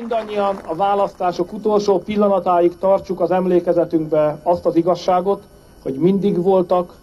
mindannyian 0.00 0.56
a 0.56 0.74
választások 0.74 1.52
utolsó 1.52 1.98
pillanatáig 1.98 2.78
tartsuk 2.78 3.20
az 3.20 3.30
emlékezetünkbe 3.30 4.40
azt 4.42 4.66
az 4.66 4.76
igazságot, 4.76 5.42
hogy 5.82 5.94
mindig 5.94 6.42
voltak, 6.42 6.94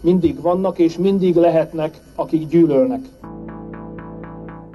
mindig 0.00 0.40
vannak 0.40 0.78
és 0.78 0.98
mindig 0.98 1.36
lehetnek, 1.36 2.00
akik 2.14 2.48
gyűlölnek. 2.48 3.00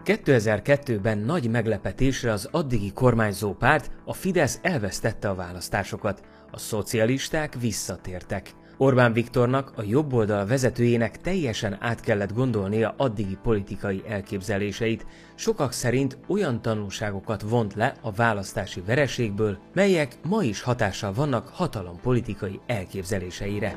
2002-ben 0.05 1.17
nagy 1.17 1.49
meglepetésre 1.49 2.31
az 2.31 2.47
addigi 2.51 2.91
kormányzó 2.93 3.53
párt, 3.53 3.91
a 4.05 4.13
Fidesz 4.13 4.59
elvesztette 4.61 5.29
a 5.29 5.35
választásokat, 5.35 6.21
a 6.51 6.57
szocialisták 6.57 7.55
visszatértek. 7.59 8.53
Orbán 8.77 9.13
Viktornak, 9.13 9.71
a 9.75 9.83
jobb 9.83 10.13
oldal 10.13 10.45
vezetőjének 10.45 11.21
teljesen 11.21 11.77
át 11.79 11.99
kellett 11.99 12.33
gondolnia 12.33 12.93
addigi 12.97 13.37
politikai 13.43 14.03
elképzeléseit, 14.07 15.05
sokak 15.35 15.71
szerint 15.71 16.17
olyan 16.27 16.61
tanulságokat 16.61 17.41
vont 17.41 17.73
le 17.73 17.93
a 18.01 18.11
választási 18.11 18.81
vereségből, 18.81 19.57
melyek 19.73 20.17
ma 20.23 20.43
is 20.43 20.61
hatással 20.61 21.13
vannak 21.13 21.47
hatalompolitikai 21.47 22.59
elképzeléseire. 22.67 23.75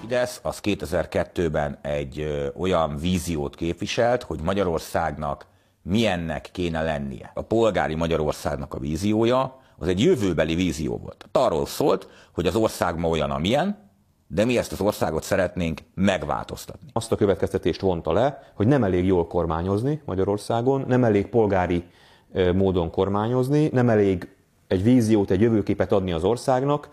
Fidesz 0.00 0.40
az 0.42 0.60
2002-ben 0.62 1.78
egy 1.82 2.20
ö, 2.20 2.46
olyan 2.56 2.96
víziót 2.96 3.54
képviselt, 3.54 4.22
hogy 4.22 4.40
Magyarországnak 4.40 5.46
milyennek 5.82 6.48
kéne 6.52 6.82
lennie. 6.82 7.30
A 7.34 7.42
polgári 7.42 7.94
Magyarországnak 7.94 8.74
a 8.74 8.78
víziója 8.78 9.61
az 9.82 9.88
egy 9.88 10.00
jövőbeli 10.00 10.54
vízió 10.54 10.96
volt. 10.96 11.28
Arról 11.32 11.66
szólt, 11.66 12.08
hogy 12.32 12.46
az 12.46 12.54
ország 12.54 12.98
ma 12.98 13.08
olyan, 13.08 13.30
amilyen, 13.30 13.90
de 14.26 14.44
mi 14.44 14.58
ezt 14.58 14.72
az 14.72 14.80
országot 14.80 15.22
szeretnénk 15.22 15.80
megváltoztatni. 15.94 16.88
Azt 16.92 17.12
a 17.12 17.16
következtetést 17.16 17.80
vonta 17.80 18.12
le, 18.12 18.52
hogy 18.54 18.66
nem 18.66 18.84
elég 18.84 19.06
jól 19.06 19.26
kormányozni 19.26 20.00
Magyarországon, 20.04 20.84
nem 20.86 21.04
elég 21.04 21.26
polgári 21.26 21.84
módon 22.54 22.90
kormányozni, 22.90 23.68
nem 23.72 23.88
elég 23.88 24.28
egy 24.66 24.82
víziót, 24.82 25.30
egy 25.30 25.40
jövőképet 25.40 25.92
adni 25.92 26.12
az 26.12 26.24
országnak, 26.24 26.88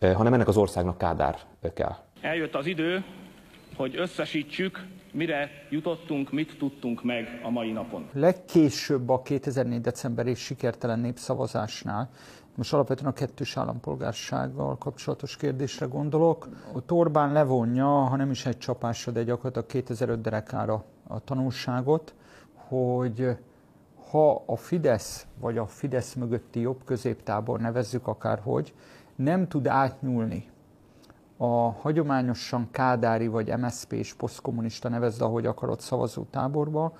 hanem 0.00 0.32
ennek 0.32 0.48
az 0.48 0.56
országnak 0.56 0.98
Kádár 0.98 1.38
kell. 1.74 1.96
Eljött 2.20 2.54
az 2.54 2.66
idő, 2.66 3.04
hogy 3.76 3.96
összesítsük, 3.96 4.86
mire 5.14 5.50
jutottunk, 5.70 6.32
mit 6.32 6.58
tudtunk 6.58 7.04
meg 7.04 7.40
a 7.42 7.50
mai 7.50 7.72
napon. 7.72 8.08
Legkésőbb 8.12 9.08
a 9.08 9.22
2004. 9.22 9.80
decemberi 9.80 10.34
sikertelen 10.34 10.98
népszavazásnál, 10.98 12.10
most 12.54 12.72
alapvetően 12.72 13.10
a 13.10 13.12
kettős 13.12 13.56
állampolgársággal 13.56 14.78
kapcsolatos 14.78 15.36
kérdésre 15.36 15.86
gondolok, 15.86 16.48
ott 16.72 16.92
Orbán 16.92 17.32
levonja, 17.32 17.86
ha 17.86 18.16
nem 18.16 18.30
is 18.30 18.46
egy 18.46 18.58
csapásra, 18.58 19.12
de 19.12 19.22
gyakorlatilag 19.22 19.66
2005 19.66 20.20
derekára 20.20 20.84
a 21.06 21.24
tanulságot, 21.24 22.14
hogy 22.54 23.36
ha 24.10 24.42
a 24.46 24.56
Fidesz, 24.56 25.26
vagy 25.40 25.58
a 25.58 25.66
Fidesz 25.66 26.14
mögötti 26.14 26.60
jobb 26.60 26.84
középtábor 26.84 27.60
nevezzük 27.60 28.06
akárhogy, 28.06 28.72
nem 29.14 29.48
tud 29.48 29.66
átnyúlni 29.66 30.52
a 31.44 31.70
hagyományosan 31.80 32.68
kádári 32.70 33.26
vagy 33.26 33.58
MSZP 33.58 33.92
és 33.92 34.14
posztkommunista 34.14 34.88
nevezd, 34.88 35.22
ahogy 35.22 35.46
akarod 35.46 35.80
szavazó 35.80 36.22
táborba, 36.30 36.96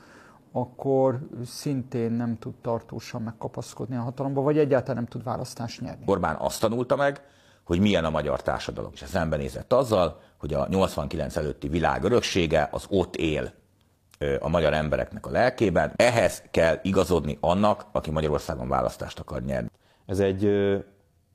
akkor 0.52 1.18
szintén 1.44 2.12
nem 2.12 2.38
tud 2.38 2.54
tartósan 2.54 3.22
megkapaszkodni 3.22 3.96
a 3.96 4.00
hatalomba, 4.00 4.40
vagy 4.40 4.58
egyáltalán 4.58 4.96
nem 4.96 5.06
tud 5.06 5.22
választást 5.22 5.80
nyerni. 5.80 6.04
Orbán 6.06 6.36
azt 6.36 6.60
tanulta 6.60 6.96
meg, 6.96 7.22
hogy 7.64 7.80
milyen 7.80 8.04
a 8.04 8.10
magyar 8.10 8.42
társadalom. 8.42 8.90
És 8.94 9.04
szembenézett 9.06 9.72
azzal, 9.72 10.20
hogy 10.38 10.54
a 10.54 10.66
89 10.68 11.36
előtti 11.36 11.68
világ 11.68 12.04
öröksége 12.04 12.68
az 12.72 12.86
ott 12.88 13.16
él 13.16 13.52
a 14.40 14.48
magyar 14.48 14.72
embereknek 14.72 15.26
a 15.26 15.30
lelkében. 15.30 15.92
Ehhez 15.96 16.42
kell 16.50 16.78
igazodni 16.82 17.38
annak, 17.40 17.86
aki 17.92 18.10
Magyarországon 18.10 18.68
választást 18.68 19.18
akar 19.18 19.42
nyerni. 19.42 19.70
Ez 20.06 20.18
egy 20.18 20.44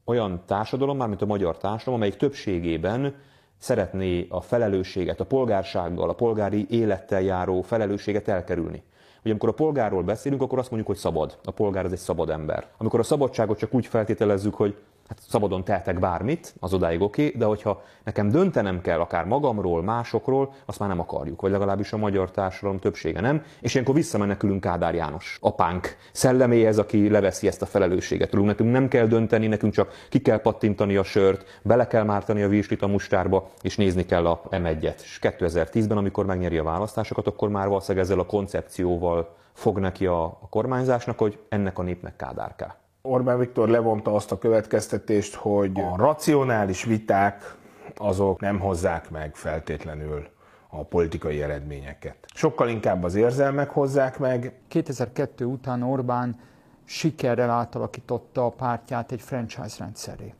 olyan 0.10 0.42
társadalom, 0.46 0.98
mármint 0.98 1.22
a 1.22 1.26
magyar 1.26 1.58
társadalom, 1.58 2.00
amelyik 2.00 2.18
többségében 2.18 3.16
szeretné 3.58 4.28
a 4.30 4.42
felelősséget, 4.42 5.20
a 5.20 5.26
polgársággal, 5.26 6.10
a 6.10 6.14
polgári 6.14 6.66
élettel 6.70 7.22
járó 7.22 7.62
felelősséget 7.62 8.28
elkerülni. 8.28 8.84
Ugye 9.20 9.30
amikor 9.30 9.50
a 9.50 9.54
polgárról 9.54 10.04
beszélünk, 10.04 10.42
akkor 10.42 10.60
azt 10.60 10.70
mondjuk, 10.70 10.92
hogy 10.92 11.02
szabad. 11.02 11.38
A 11.44 11.52
polgár 11.52 11.86
az 11.86 11.92
egy 11.92 11.98
szabad 11.98 12.30
ember. 12.30 12.68
Amikor 12.78 13.00
a 13.00 13.04
szabadságot 13.04 13.58
csak 13.58 13.74
úgy 13.74 13.86
feltételezzük, 13.86 14.56
hogy 14.56 14.76
hát 15.10 15.20
szabadon 15.28 15.64
tehetek 15.64 16.00
bármit, 16.00 16.54
az 16.60 16.74
odáig 16.74 17.02
oké, 17.02 17.26
okay, 17.26 17.40
de 17.40 17.46
hogyha 17.46 17.82
nekem 18.04 18.30
döntenem 18.30 18.82
kell 18.82 19.00
akár 19.00 19.26
magamról, 19.26 19.84
másokról, 19.84 20.54
azt 20.66 20.80
már 20.80 20.90
nem 20.90 21.00
akarjuk, 21.00 21.42
vagy 21.42 21.52
legalábbis 21.52 21.94
a 21.94 21.98
magyar 21.98 22.32
társadalom 22.32 22.80
többsége 22.80 23.22
nem, 23.22 23.44
és 23.62 23.74
ilyenkor 23.74 23.96
visszamenekülünk 23.96 24.62
Kádár 24.62 24.96
János, 24.96 25.38
apánk 25.42 25.98
szelleméhez, 26.12 26.78
aki 26.78 27.10
leveszi 27.10 27.48
ezt 27.48 27.62
a 27.62 27.66
felelősséget 27.66 28.30
tőlünk. 28.30 28.48
Nekünk 28.50 28.72
nem 28.72 28.88
kell 28.88 29.06
dönteni, 29.06 29.48
nekünk 29.48 29.74
csak 29.74 29.94
ki 30.10 30.22
kell 30.22 30.42
pattintani 30.42 30.96
a 30.96 31.04
sört, 31.04 31.60
bele 31.62 31.88
kell 31.88 32.04
mártani 32.04 32.42
a 32.42 32.48
vízslit 32.48 32.82
a 32.82 32.88
mustárba, 32.88 33.50
és 33.62 33.76
nézni 33.76 34.06
kell 34.06 34.26
a 34.26 34.42
M1-et. 34.50 35.02
És 35.02 35.20
2010-ben, 35.22 35.98
amikor 35.98 36.26
megnyeri 36.26 36.58
a 36.58 36.64
választásokat, 36.64 37.28
akkor 37.28 37.50
már 37.50 37.68
valószínűleg 37.68 38.04
ezzel 38.04 38.20
a 38.20 38.26
koncepcióval 38.26 39.36
fog 39.54 39.80
neki 39.80 40.06
a, 40.06 40.24
a 40.24 40.48
kormányzásnak, 40.50 41.18
hogy 41.18 41.40
ennek 41.50 41.80
a 41.80 41.82
népnek 41.82 42.16
Kádár 42.16 42.56
kell. 42.56 42.79
Orbán 43.02 43.38
Viktor 43.40 43.70
levonta 43.70 44.16
azt 44.16 44.32
a 44.32 44.38
következtetést, 44.38 45.36
hogy 45.36 45.80
a 45.80 45.96
racionális 45.96 46.84
viták 46.84 47.56
azok 47.96 48.40
nem 48.40 48.60
hozzák 48.60 49.10
meg 49.10 49.36
feltétlenül 49.36 50.28
a 50.70 50.84
politikai 50.84 51.42
eredményeket. 51.42 52.16
Sokkal 52.34 52.70
inkább 52.70 53.04
az 53.04 53.16
érzelmek 53.16 53.70
hozzák 53.70 54.20
meg. 54.20 54.54
2002 54.68 55.42
után 55.42 55.84
Orbán 55.84 56.40
sikerrel 56.84 57.50
átalakította 57.50 58.46
a 58.46 58.50
pártját 58.50 59.12
egy 59.12 59.22
franchise 59.22 59.76
rendszeré. 59.78 60.34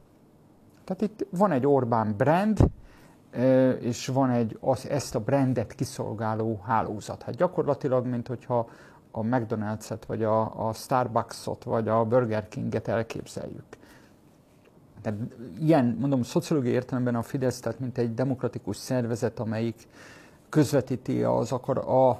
Tehát 0.84 1.02
itt 1.02 1.28
van 1.30 1.52
egy 1.52 1.66
Orbán 1.66 2.16
brand, 2.18 2.60
és 3.80 4.08
van 4.08 4.30
egy 4.30 4.58
az, 4.62 4.88
ezt 4.90 5.16
a 5.16 5.20
brandet 5.20 5.76
kiszolgáló 5.76 6.62
hálózat. 6.66 7.24
Hát 7.24 7.36
gyakorlatilag, 7.36 8.06
mint 8.06 8.28
hogyha 8.28 8.70
a 9.12 9.22
McDonald's-et, 9.22 10.06
vagy 10.08 10.24
a, 10.24 10.68
a 10.68 10.74
Starbucks-ot, 10.74 11.64
vagy 11.64 11.88
a 11.88 12.06
Burger 12.06 12.48
King-et 12.48 12.88
elképzeljük. 12.88 13.64
Tehát 15.02 15.20
ilyen, 15.60 15.98
mondom, 16.00 16.24
szociológiai 16.24 16.74
értelemben 16.74 17.16
a 17.16 17.22
Fidesz, 17.22 17.60
tehát 17.60 17.80
mint 17.80 17.98
egy 17.98 18.14
demokratikus 18.14 18.78
szervezet, 18.78 19.40
amelyik 19.40 19.88
közvetíti 20.50 21.24
az 21.24 21.52
akar, 21.52 21.78
a 21.78 22.20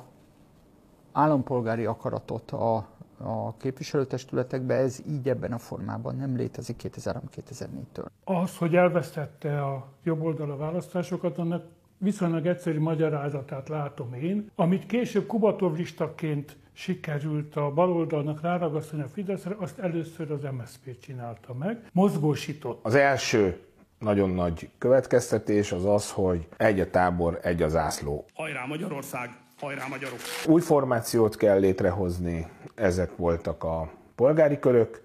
állampolgári 1.12 1.86
akaratot 1.86 2.52
a, 2.52 2.76
a 3.18 3.58
képviselőtestületekbe, 3.58 4.76
ez 4.76 5.00
így 5.10 5.30
ebben 5.30 5.52
a 5.52 5.58
formában 5.58 6.16
nem 6.16 6.36
létezik 6.36 6.82
2003-2004-től. 6.84 8.06
Az, 8.24 8.58
hogy 8.58 8.76
elvesztette 8.76 9.64
a 9.64 9.88
jobb 10.04 10.22
oldal 10.22 10.58
választásokat, 10.58 11.38
annak 11.38 11.64
viszonylag 11.98 12.46
egyszerű 12.46 12.80
magyarázatát 12.80 13.70
látom 13.70 14.14
én, 14.14 14.52
amit 14.56 14.86
később 14.86 15.26
Kubatov 15.26 15.76
listaként 15.76 16.58
sikerült 16.80 17.56
a 17.56 17.72
baloldalnak 17.72 18.42
ráragasztani 18.42 19.02
a 19.02 19.08
Fideszre, 19.08 19.56
azt 19.60 19.80
először 19.80 20.32
az 20.32 20.42
MSZP 20.42 21.00
csinálta 21.00 21.54
meg, 21.54 21.78
mozgósított. 21.92 22.80
Az 22.86 22.96
első 22.96 23.60
nagyon 23.98 24.30
nagy 24.30 24.70
következtetés 24.78 25.72
az 25.72 25.86
az, 25.86 26.12
hogy 26.12 26.48
egy 26.58 26.80
a 26.80 26.90
tábor, 26.90 27.40
egy 27.44 27.62
az 27.62 27.76
ászló. 27.76 28.26
Hajrá 28.34 28.66
Magyarország, 28.66 29.30
hajrá 29.60 29.86
magyarok! 29.90 30.18
Új 30.48 30.62
formációt 30.62 31.36
kell 31.36 31.60
létrehozni, 31.60 32.48
ezek 32.76 33.16
voltak 33.16 33.64
a 33.64 33.92
polgári 34.16 34.60
körök, 34.60 35.02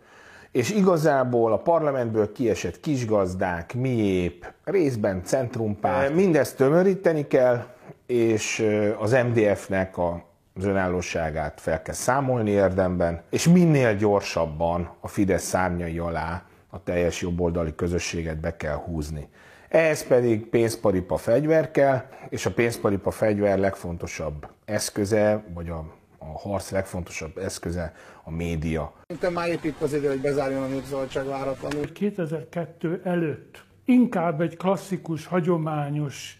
és 0.50 0.70
igazából 0.70 1.52
a 1.52 1.58
parlamentből 1.58 2.32
kiesett 2.32 2.80
kisgazdák, 2.80 3.74
miép, 3.74 4.52
részben 4.64 5.22
centrumpárt, 5.24 6.14
mindezt 6.14 6.56
tömöríteni 6.56 7.26
kell, 7.26 7.66
és 8.06 8.66
az 8.98 9.12
MDF-nek 9.12 9.98
a 9.98 10.32
az 10.54 10.64
önállóságát 10.64 11.60
fel 11.60 11.82
kell 11.82 11.94
számolni 11.94 12.50
érdemben, 12.50 13.22
és 13.30 13.48
minél 13.48 13.96
gyorsabban 13.96 14.90
a 15.00 15.08
Fidesz 15.08 15.44
szárnyai 15.44 15.98
alá 15.98 16.42
a 16.70 16.82
teljes 16.82 17.20
jobboldali 17.20 17.74
közösséget 17.74 18.40
be 18.40 18.56
kell 18.56 18.76
húzni. 18.76 19.28
Ehhez 19.68 20.06
pedig 20.06 20.46
pénzparipa 20.46 21.16
fegyver 21.16 21.70
kell, 21.70 22.02
és 22.28 22.46
a 22.46 22.52
pénzparipa 22.52 23.10
fegyver 23.10 23.58
legfontosabb 23.58 24.48
eszköze, 24.64 25.44
vagy 25.54 25.68
a, 25.68 25.94
a 26.18 26.38
harc 26.38 26.70
legfontosabb 26.70 27.38
eszköze 27.38 27.92
a 28.22 28.30
média. 28.30 28.92
Te 29.20 29.30
már 29.30 29.48
épp 29.48 29.64
itt 29.64 29.80
az 29.80 29.94
idő, 29.94 30.08
hogy 30.08 30.20
bezárjon 30.20 30.62
a 30.62 30.66
népszabadság 30.66 31.26
váratlanul. 31.26 31.92
2002 31.92 33.00
előtt 33.04 33.64
inkább 33.84 34.40
egy 34.40 34.56
klasszikus, 34.56 35.26
hagyományos 35.26 36.38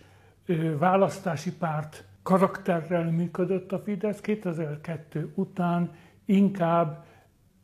választási 0.79 1.53
párt 1.53 2.05
karakterrel 2.25 3.11
működött 3.11 3.73
a 3.73 3.79
Fidesz, 3.79 4.21
2002 4.21 5.33
után 5.35 5.95
inkább 6.25 7.05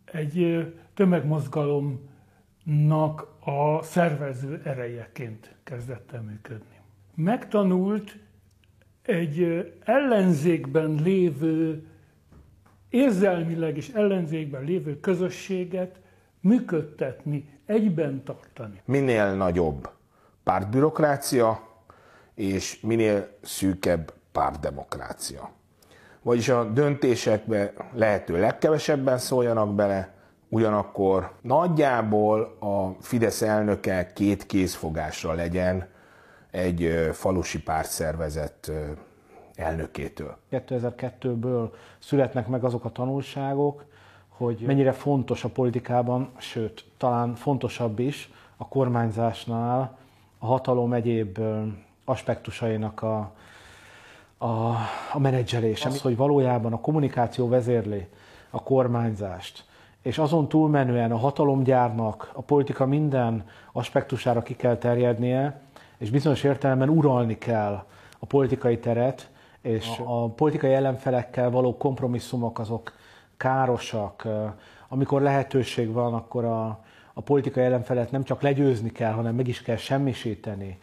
egy 0.04 0.66
tömegmozgalomnak 0.94 3.28
a 3.40 3.82
szervező 3.82 4.60
erejeként 4.64 5.54
kezdett 5.64 6.12
el 6.12 6.22
működni. 6.22 6.80
Megtanult 7.14 8.18
egy 9.02 9.70
ellenzékben 9.84 10.94
lévő 11.02 11.86
érzelmileg 12.88 13.76
és 13.76 13.88
ellenzékben 13.88 14.64
lévő 14.64 15.00
közösséget 15.00 16.00
működtetni, 16.40 17.58
egyben 17.66 18.24
tartani. 18.24 18.80
Minél 18.84 19.34
nagyobb 19.34 19.90
pártbürokrácia, 20.42 21.68
és 22.34 22.80
minél 22.80 23.38
szűkebb 23.42 24.18
pártdemokrácia. 24.32 25.50
Vagyis 26.22 26.48
a 26.48 26.64
döntésekbe 26.64 27.72
lehető 27.94 28.40
legkevesebben 28.40 29.18
szóljanak 29.18 29.74
bele, 29.74 30.14
ugyanakkor 30.48 31.32
nagyjából 31.40 32.56
a 32.60 33.02
Fidesz 33.02 33.42
elnöke 33.42 34.12
két 34.12 34.46
kézfogásra 34.46 35.32
legyen 35.32 35.88
egy 36.50 37.10
falusi 37.12 37.62
pártszervezet 37.62 38.70
elnökétől. 39.54 40.36
2002-ből 40.50 41.70
születnek 41.98 42.46
meg 42.46 42.64
azok 42.64 42.84
a 42.84 42.90
tanulságok, 42.90 43.84
hogy 44.28 44.62
mennyire 44.66 44.92
fontos 44.92 45.44
a 45.44 45.48
politikában, 45.48 46.30
sőt, 46.38 46.84
talán 46.96 47.34
fontosabb 47.34 47.98
is 47.98 48.30
a 48.56 48.68
kormányzásnál 48.68 49.98
a 50.38 50.46
hatalom 50.46 50.92
egyéb 50.92 51.38
aspektusainak 52.04 53.02
a, 53.02 53.32
a, 54.42 54.68
a 55.12 55.18
menedzselése. 55.18 55.88
Az, 55.88 56.00
hogy 56.00 56.16
valójában 56.16 56.72
a 56.72 56.80
kommunikáció 56.80 57.48
vezérli 57.48 58.06
a 58.50 58.62
kormányzást, 58.62 59.64
és 60.02 60.18
azon 60.18 60.48
túlmenően 60.48 61.12
a 61.12 61.16
hatalomgyárnak 61.16 62.30
a 62.34 62.40
politika 62.42 62.86
minden 62.86 63.44
aspektusára 63.72 64.42
ki 64.42 64.56
kell 64.56 64.76
terjednie, 64.76 65.60
és 65.98 66.10
bizonyos 66.10 66.42
értelemben 66.42 66.88
uralni 66.88 67.38
kell 67.38 67.84
a 68.18 68.26
politikai 68.26 68.78
teret, 68.78 69.30
és 69.60 70.00
a 70.04 70.28
politikai 70.28 70.72
ellenfelekkel 70.72 71.50
való 71.50 71.76
kompromisszumok 71.76 72.58
azok 72.58 72.92
károsak. 73.36 74.28
Amikor 74.88 75.22
lehetőség 75.22 75.92
van, 75.92 76.14
akkor 76.14 76.44
a, 76.44 76.84
a 77.14 77.20
politikai 77.20 77.64
ellenfelet 77.64 78.10
nem 78.10 78.22
csak 78.22 78.42
legyőzni 78.42 78.92
kell, 78.92 79.12
hanem 79.12 79.34
meg 79.34 79.48
is 79.48 79.62
kell 79.62 79.76
semmisíteni. 79.76 80.78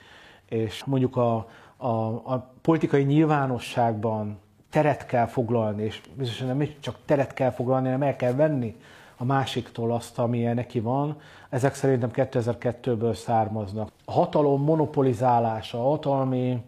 És 0.46 0.84
mondjuk 0.84 1.16
a, 1.16 1.48
a, 1.78 1.88
a 2.34 2.54
politikai 2.68 3.04
nyilvánosságban 3.04 4.40
teret 4.70 5.06
kell 5.06 5.26
foglalni, 5.26 5.84
és 5.84 6.02
biztosan 6.14 6.48
nem 6.48 6.68
csak 6.80 6.96
teret 7.06 7.34
kell 7.34 7.52
foglalni, 7.52 7.86
hanem 7.86 8.08
el 8.08 8.16
kell 8.16 8.34
venni 8.34 8.76
a 9.18 9.26
másiktól 9.26 9.94
azt, 9.94 10.20
amilyen 10.20 10.56
neki 10.56 10.80
van. 10.80 11.18
Ezek 11.50 11.76
szerintem 11.76 12.10
2002-ből 12.14 13.14
származnak. 13.14 13.92
A 14.06 14.12
hatalom 14.12 14.64
monopolizálása, 14.64 15.86
a 15.86 15.90
hatalmi 15.90 16.64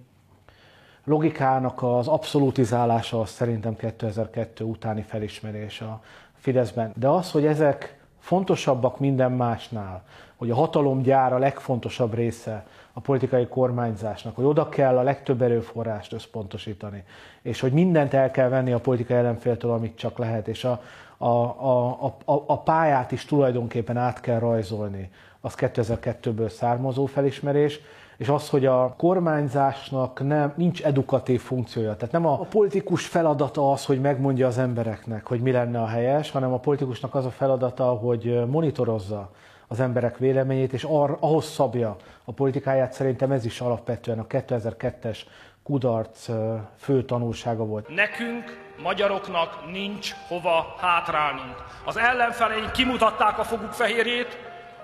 logikának 1.04 1.84
az 1.84 2.08
abszolutizálása 2.08 3.20
az 3.20 3.30
szerintem 3.30 3.76
2002 3.76 4.62
utáni 4.62 5.02
felismerés 5.02 5.82
a 5.82 6.02
Fideszben. 6.34 6.92
De 6.96 7.08
az, 7.08 7.32
hogy 7.32 7.46
ezek 7.46 8.00
fontosabbak 8.20 9.00
minden 9.00 9.32
másnál, 9.32 10.04
hogy 10.36 10.52
a 10.52 10.56
hatalomgyár 10.56 11.34
a 11.34 11.38
legfontosabb 11.38 12.14
része 12.14 12.66
a 13.00 13.02
politikai 13.02 13.48
kormányzásnak, 13.48 14.36
hogy 14.36 14.46
oda 14.46 14.70
kell 14.70 14.98
a 14.98 15.02
legtöbb 15.02 15.42
erőforrást 15.42 16.14
összpontosítani, 16.14 17.04
és 17.42 17.60
hogy 17.60 17.72
mindent 17.72 18.14
el 18.14 18.32
kell 18.32 18.50
venni 18.50 18.72
a 18.72 18.80
politikai 18.80 19.18
ellenféltől, 19.18 19.72
amit 19.72 19.98
csak 19.98 20.18
lehet, 20.18 20.48
és 20.48 20.64
a, 20.64 20.82
a, 21.18 21.28
a, 21.28 22.06
a, 22.06 22.44
a 22.46 22.62
pályát 22.62 23.12
is 23.12 23.26
tulajdonképpen 23.26 23.98
át 23.98 24.22
kell 24.22 24.40
rajzolni. 24.40 25.10
Az 25.42 25.54
2002-ből 25.58 26.50
származó 26.50 27.06
felismerés, 27.06 27.80
és 28.18 28.30
az, 28.30 28.50
hogy 28.50 28.66
a 28.66 28.94
kormányzásnak 28.98 30.28
nem, 30.28 30.54
nincs 30.56 30.84
edukatív 30.84 31.42
funkciója. 31.42 31.96
Tehát 31.96 32.14
nem 32.14 32.26
a, 32.26 32.32
a 32.32 32.46
politikus 32.50 33.06
feladata 33.06 33.72
az, 33.72 33.86
hogy 33.86 34.02
megmondja 34.02 34.48
az 34.48 34.58
embereknek, 34.58 35.28
hogy 35.28 35.42
mi 35.42 35.52
lenne 35.52 35.82
a 35.82 35.88
helyes, 35.88 36.32
hanem 36.32 36.54
a 36.54 36.60
politikusnak 36.60 37.16
az 37.16 37.26
a 37.26 37.32
feladata, 37.32 37.86
hogy 37.86 38.46
monitorozza 38.48 39.30
az 39.72 39.80
emberek 39.80 40.18
véleményét, 40.18 40.74
és 40.74 40.84
ar, 40.84 41.18
ahhoz 41.20 41.46
szabja 41.46 41.96
a 42.30 42.32
politikáját. 42.32 42.94
Szerintem 42.94 43.32
ez 43.32 43.46
is 43.46 43.62
alapvetően 43.62 44.20
a 44.20 44.28
2002-es 44.28 45.18
kudarc 45.64 46.30
fő 46.78 47.04
tanulsága 47.04 47.66
volt. 47.66 47.88
Nekünk, 47.88 48.74
magyaroknak 48.84 49.72
nincs 49.72 50.14
hova 50.28 50.76
hátrálnunk. 50.80 51.56
Az 51.86 51.98
ellenfeleink 51.98 52.72
kimutatták 52.72 53.40
a 53.40 53.44
foguk 53.44 53.72
fehérjét, 53.72 54.38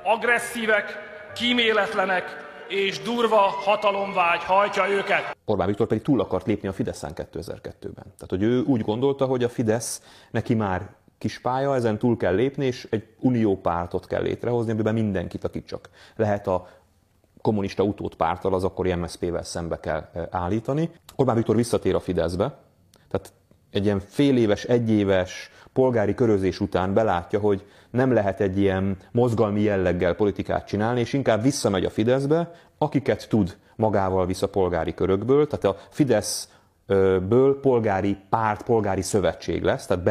agresszívek, 0.03 0.97
kíméletlenek, 1.35 2.23
és 2.67 3.01
durva 3.01 3.37
hatalomvágy 3.37 4.43
hajtja 4.43 4.87
őket. 4.87 5.37
Orbán 5.45 5.67
Viktor 5.67 5.87
pedig 5.87 6.03
túl 6.03 6.19
akart 6.21 6.45
lépni 6.45 6.67
a 6.67 6.73
Fideszen 6.73 7.11
2002-ben. 7.15 7.93
Tehát, 8.03 8.29
hogy 8.29 8.43
ő 8.43 8.61
úgy 8.61 8.81
gondolta, 8.81 9.25
hogy 9.25 9.43
a 9.43 9.49
Fidesz 9.49 10.01
neki 10.31 10.53
már 10.53 10.89
kis 11.17 11.39
pálya, 11.39 11.75
ezen 11.75 11.97
túl 11.97 12.17
kell 12.17 12.35
lépni, 12.35 12.65
és 12.65 12.87
egy 12.89 13.07
uniópártot 13.19 14.07
kell 14.07 14.21
létrehozni, 14.21 14.71
amiben 14.71 14.93
mindenkit, 14.93 15.43
akit 15.43 15.67
csak 15.67 15.89
lehet 16.15 16.47
a 16.47 16.67
kommunista 17.45 17.83
utót 17.83 18.15
pártal, 18.15 18.53
az 18.53 18.63
akkori 18.63 18.93
MSZP-vel 18.93 19.43
szembe 19.43 19.79
kell 19.79 20.09
e, 20.13 20.27
állítani. 20.31 20.89
Orbán 21.15 21.35
Viktor 21.35 21.55
visszatér 21.55 21.95
a 21.95 21.99
Fideszbe, 21.99 22.57
tehát 23.09 23.33
egy 23.71 23.85
ilyen 23.85 23.99
fél 23.99 24.37
éves, 24.37 24.63
egyéves 24.63 25.51
polgári 25.73 26.13
körözés 26.13 26.59
után 26.59 26.93
belátja, 26.93 27.39
hogy 27.39 27.65
nem 27.89 28.13
lehet 28.13 28.39
egy 28.39 28.57
ilyen 28.57 28.97
mozgalmi 29.11 29.61
jelleggel 29.61 30.15
politikát 30.15 30.67
csinálni, 30.67 30.99
és 30.99 31.13
inkább 31.13 31.41
visszamegy 31.41 31.85
a 31.85 31.89
Fideszbe, 31.89 32.51
akiket 32.77 33.29
tud 33.29 33.57
magával 33.75 34.25
visz 34.25 34.41
a 34.41 34.49
polgári 34.49 34.93
körökből, 34.93 35.47
tehát 35.47 35.65
a 35.65 35.81
Fideszből 35.89 37.59
polgári 37.61 38.17
párt, 38.29 38.63
polgári 38.63 39.01
szövetség 39.01 39.63
lesz, 39.63 39.85
tehát 39.85 40.03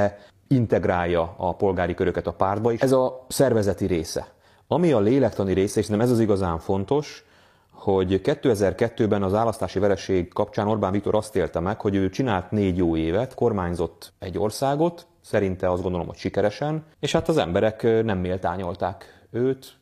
beintegrálja 0.49 1.35
a 1.37 1.55
polgári 1.55 1.95
köröket 1.95 2.27
a 2.27 2.33
pártba, 2.33 2.73
és 2.73 2.81
ez 2.81 2.93
a 2.93 3.25
szervezeti 3.29 3.87
része. 3.87 4.33
Ami 4.67 4.93
a 4.93 5.01
lélektani 5.01 5.53
része, 5.53 5.81
és 5.81 5.87
nem 5.87 6.01
ez 6.01 6.11
az 6.11 6.21
igazán 6.21 6.59
fontos, 6.59 7.25
hogy 7.71 8.21
2002-ben 8.25 9.23
az 9.23 9.33
választási 9.33 9.79
vereség 9.79 10.33
kapcsán 10.33 10.69
Orbán 10.69 10.93
Viktor 10.93 11.15
azt 11.15 11.37
élte 11.37 11.61
meg, 11.61 11.81
hogy 11.81 11.95
ő 11.95 12.11
csinált 12.11 12.51
négy 12.51 12.77
jó 12.77 12.97
évet, 12.97 13.35
kormányzott 13.35 14.13
egy 14.19 14.39
országot, 14.39 15.07
szerinte 15.21 15.71
azt 15.71 15.83
gondolom, 15.83 16.07
hogy 16.07 16.17
sikeresen, 16.17 16.85
és 17.01 17.13
hát 17.13 17.29
az 17.29 17.37
emberek 17.37 17.83
nem 17.83 18.19
méltányolták 18.19 19.27
őt, 19.31 19.77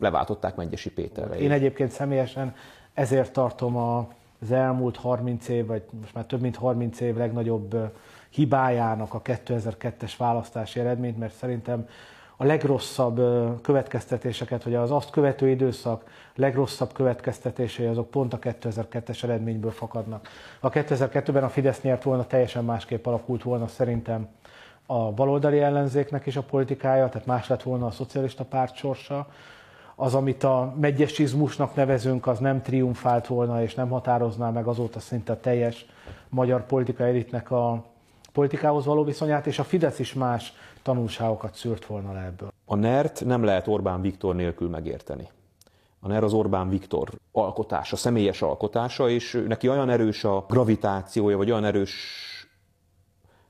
leváltották 0.00 0.56
Mengyesi 0.56 0.90
Péterre. 0.90 1.38
Én 1.38 1.50
egyébként 1.50 1.90
személyesen 1.90 2.54
ezért 2.94 3.32
tartom 3.32 3.76
az 3.76 4.52
elmúlt 4.52 4.96
30 4.96 5.48
év, 5.48 5.66
vagy 5.66 5.82
most 6.00 6.14
már 6.14 6.24
több 6.24 6.40
mint 6.40 6.56
30 6.56 7.00
év 7.00 7.16
legnagyobb 7.16 7.76
hibájának 8.30 9.14
a 9.14 9.22
2002-es 9.22 10.12
választási 10.18 10.80
eredményt, 10.80 11.18
mert 11.18 11.34
szerintem 11.34 11.88
a 12.40 12.44
legrosszabb 12.44 13.20
következtetéseket, 13.62 14.62
vagy 14.62 14.74
az 14.74 14.90
azt 14.90 15.10
követő 15.10 15.48
időszak 15.48 16.04
legrosszabb 16.34 16.92
következtetései 16.92 17.86
azok 17.86 18.10
pont 18.10 18.32
a 18.32 18.38
2002-es 18.38 19.22
eredményből 19.22 19.70
fakadnak. 19.70 20.28
A 20.60 20.70
2002-ben 20.70 21.44
a 21.44 21.48
Fidesz 21.48 21.80
nyert 21.80 22.02
volna, 22.02 22.26
teljesen 22.26 22.64
másképp 22.64 23.06
alakult 23.06 23.42
volna 23.42 23.66
szerintem 23.66 24.28
a 24.86 25.12
baloldali 25.12 25.60
ellenzéknek 25.60 26.26
is 26.26 26.36
a 26.36 26.42
politikája, 26.42 27.08
tehát 27.08 27.26
más 27.26 27.48
lett 27.48 27.62
volna 27.62 27.86
a 27.86 27.90
szocialista 27.90 28.44
párt 28.44 28.74
sorsa. 28.74 29.26
Az, 29.94 30.14
amit 30.14 30.44
a 30.44 30.74
megyesizmusnak 30.80 31.74
nevezünk, 31.74 32.26
az 32.26 32.38
nem 32.38 32.62
triumfált 32.62 33.26
volna, 33.26 33.62
és 33.62 33.74
nem 33.74 33.88
határozná 33.88 34.50
meg 34.50 34.66
azóta 34.66 35.00
szinte 35.00 35.36
teljes 35.36 35.86
magyar 36.28 36.66
politikai 36.66 37.08
elitnek 37.08 37.50
a 37.50 37.84
politikához 38.32 38.84
való 38.84 39.04
viszonyát, 39.04 39.46
és 39.46 39.58
a 39.58 39.64
Fidesz 39.64 39.98
is 39.98 40.14
más 40.14 40.52
tanulságokat 40.82 41.54
szűrt 41.54 41.86
volna 41.86 42.12
le 42.12 42.20
ebből. 42.24 42.52
A 42.64 42.74
NERT 42.74 43.24
nem 43.24 43.44
lehet 43.44 43.68
Orbán 43.68 44.00
Viktor 44.00 44.34
nélkül 44.34 44.68
megérteni. 44.68 45.28
A 46.00 46.08
NER 46.08 46.24
az 46.24 46.32
Orbán 46.32 46.68
Viktor 46.68 47.10
alkotása, 47.32 47.96
személyes 47.96 48.42
alkotása, 48.42 49.08
és 49.08 49.42
neki 49.48 49.68
olyan 49.68 49.90
erős 49.90 50.24
a 50.24 50.44
gravitációja, 50.48 51.36
vagy 51.36 51.50
olyan 51.50 51.64
erős 51.64 51.94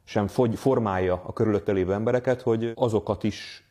sem 0.05 0.27
formálja 0.27 1.23
a 1.27 1.33
körülötte 1.33 1.73
lévő 1.73 1.93
embereket, 1.93 2.43
hogy 2.43 2.73
azokat 2.75 3.25
is, 3.25 3.69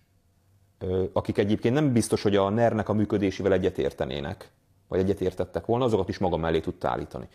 akik 1.13 1.37
egyébként 1.37 1.73
nem 1.73 1.93
biztos, 1.93 2.21
hogy 2.21 2.35
a 2.35 2.49
NER-nek 2.49 2.89
a 2.89 2.93
működésével 2.93 3.53
egyetértenének, 3.53 4.51
vagy 4.87 4.99
egyetértettek 4.99 5.65
volna, 5.65 5.85
azokat 5.85 6.09
is 6.09 6.17
maga 6.17 6.37
mellé 6.37 6.59
tudta 6.59 6.89
állítani. 6.89 7.27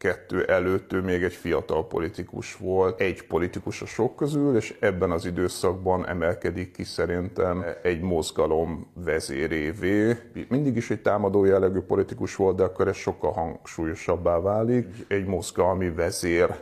2002 0.00 0.44
előtt 0.46 0.92
ő 0.92 1.00
még 1.00 1.22
egy 1.22 1.32
fiatal 1.32 1.86
politikus 1.86 2.56
volt, 2.56 3.00
egy 3.00 3.26
politikus 3.26 3.82
a 3.82 3.86
sok 3.86 4.16
közül, 4.16 4.56
és 4.56 4.76
ebben 4.80 5.10
az 5.10 5.24
időszakban 5.24 6.08
emelkedik 6.08 6.70
ki 6.70 6.84
szerintem 6.84 7.64
egy 7.82 8.00
mozgalom 8.00 8.86
vezérévé. 8.94 10.16
Mindig 10.48 10.76
is 10.76 10.90
egy 10.90 11.02
támadó 11.02 11.44
jellegű 11.44 11.78
politikus 11.78 12.36
volt, 12.36 12.56
de 12.56 12.62
akkor 12.62 12.88
ez 12.88 12.96
sokkal 12.96 13.32
hangsúlyosabbá 13.32 14.40
válik. 14.40 14.86
Egy 15.08 15.24
mozgalmi 15.24 15.90
vezér 15.90 16.58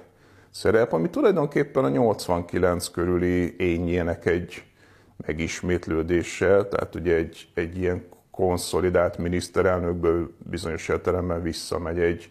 szerep, 0.50 0.92
ami 0.92 1.10
tulajdonképpen 1.10 1.84
a 1.84 1.88
89 1.88 2.88
körüli 2.88 3.54
ényének 3.58 4.26
egy 4.26 4.64
megismétlődése, 5.26 6.64
tehát 6.64 6.94
ugye 6.94 7.14
egy, 7.14 7.48
egy 7.54 7.78
ilyen 7.78 8.04
konszolidált 8.30 9.18
miniszterelnökből 9.18 10.30
bizonyos 10.38 10.88
értelemben 10.88 11.42
visszamegy 11.42 11.98
egy 11.98 12.28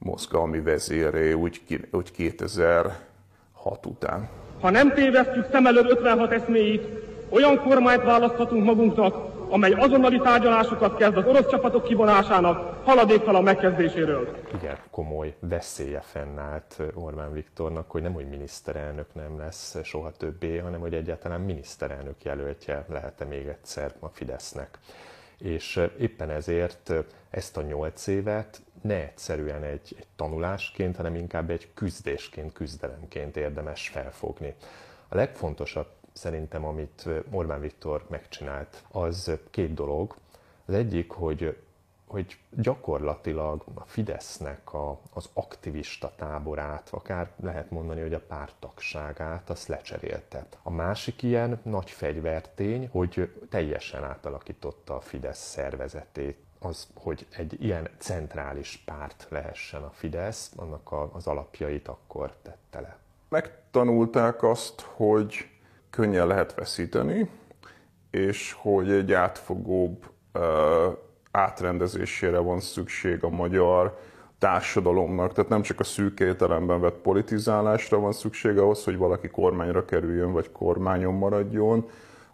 mozgalmi 0.00 0.60
vezéré 0.60 1.32
úgy, 1.32 1.60
úgy 1.90 2.10
2006 2.10 3.86
után. 3.86 4.28
Ha 4.60 4.70
nem 4.70 4.92
tévesztjük 4.94 5.46
szem 5.50 5.66
elől 5.66 5.86
56 5.88 6.32
eszméit, 6.32 6.84
olyan 7.28 7.62
kormányt 7.62 8.02
választhatunk 8.02 8.64
magunknak, 8.64 9.14
amely 9.48 9.72
azonnali 9.72 10.18
tárgyalásokat 10.18 10.96
kezd 10.96 11.16
az 11.16 11.26
orosz 11.26 11.50
csapatok 11.50 11.84
kivonásának 11.84 12.84
haladéktalan 12.84 13.42
megkezdéséről. 13.42 14.36
Igen, 14.54 14.76
komoly 14.90 15.34
veszélye 15.40 16.00
fennállt 16.00 16.82
Orbán 16.94 17.32
Viktornak, 17.32 17.90
hogy 17.90 18.02
nem, 18.02 18.12
hogy 18.12 18.28
miniszterelnök 18.28 19.14
nem 19.14 19.38
lesz 19.38 19.76
soha 19.82 20.10
többé, 20.10 20.58
hanem 20.58 20.80
hogy 20.80 20.94
egyáltalán 20.94 21.40
miniszterelnök 21.40 22.22
jelöltje 22.22 22.84
lehet-e 22.88 23.24
még 23.24 23.46
egyszer 23.46 23.94
a 23.98 24.08
Fidesznek. 24.08 24.78
És 25.38 25.80
éppen 25.98 26.30
ezért 26.30 26.92
ezt 27.30 27.56
a 27.56 27.62
nyolc 27.62 28.06
évet 28.06 28.60
ne 28.80 28.94
egyszerűen 28.94 29.62
egy, 29.62 29.94
egy 29.98 30.06
tanulásként, 30.16 30.96
hanem 30.96 31.14
inkább 31.14 31.50
egy 31.50 31.70
küzdésként, 31.74 32.52
küzdelemként 32.52 33.36
érdemes 33.36 33.88
felfogni. 33.88 34.54
A 35.08 35.14
legfontosabb 35.14 35.88
szerintem, 36.12 36.64
amit 36.64 37.08
Orbán 37.30 37.60
Viktor 37.60 38.06
megcsinált, 38.08 38.82
az 38.90 39.38
két 39.50 39.74
dolog. 39.74 40.16
Az 40.66 40.74
egyik, 40.74 41.10
hogy, 41.10 41.56
hogy 42.06 42.38
gyakorlatilag 42.50 43.64
a 43.74 43.84
Fidesznek 43.84 44.72
a, 44.72 45.00
az 45.12 45.28
aktivista 45.32 46.12
táborát, 46.16 46.88
akár 46.90 47.30
lehet 47.42 47.70
mondani, 47.70 48.00
hogy 48.00 48.14
a 48.14 48.20
pártagságát, 48.20 49.50
azt 49.50 49.68
lecserélte. 49.68 50.46
A 50.62 50.70
másik 50.70 51.22
ilyen 51.22 51.60
nagy 51.62 51.90
fegyvertény, 51.90 52.88
hogy 52.88 53.32
teljesen 53.50 54.04
átalakította 54.04 54.96
a 54.96 55.00
Fidesz 55.00 55.48
szervezetét, 55.48 56.38
az, 56.60 56.88
hogy 56.94 57.26
egy 57.36 57.64
ilyen 57.64 57.88
centrális 57.98 58.82
párt 58.84 59.26
lehessen 59.28 59.82
a 59.82 59.90
Fidesz, 59.90 60.52
annak 60.56 60.92
a, 60.92 61.10
az 61.12 61.26
alapjait 61.26 61.88
akkor 61.88 62.34
tette 62.42 62.80
le. 62.80 62.96
Megtanulták 63.28 64.42
azt, 64.42 64.80
hogy 64.80 65.48
könnyen 65.90 66.26
lehet 66.26 66.54
veszíteni, 66.54 67.30
és 68.10 68.52
hogy 68.52 68.90
egy 68.90 69.12
átfogóbb 69.12 70.10
uh, 70.34 70.42
átrendezésére 71.30 72.38
van 72.38 72.60
szükség 72.60 73.24
a 73.24 73.28
magyar 73.28 73.98
társadalomnak. 74.38 75.32
Tehát 75.32 75.50
nem 75.50 75.62
csak 75.62 75.80
a 75.80 75.84
szűk 75.84 76.20
értelemben 76.20 76.80
vett 76.80 76.96
politizálásra 76.96 77.98
van 77.98 78.12
szükség 78.12 78.58
ahhoz, 78.58 78.84
hogy 78.84 78.96
valaki 78.96 79.28
kormányra 79.28 79.84
kerüljön, 79.84 80.32
vagy 80.32 80.52
kormányon 80.52 81.14
maradjon, 81.14 81.88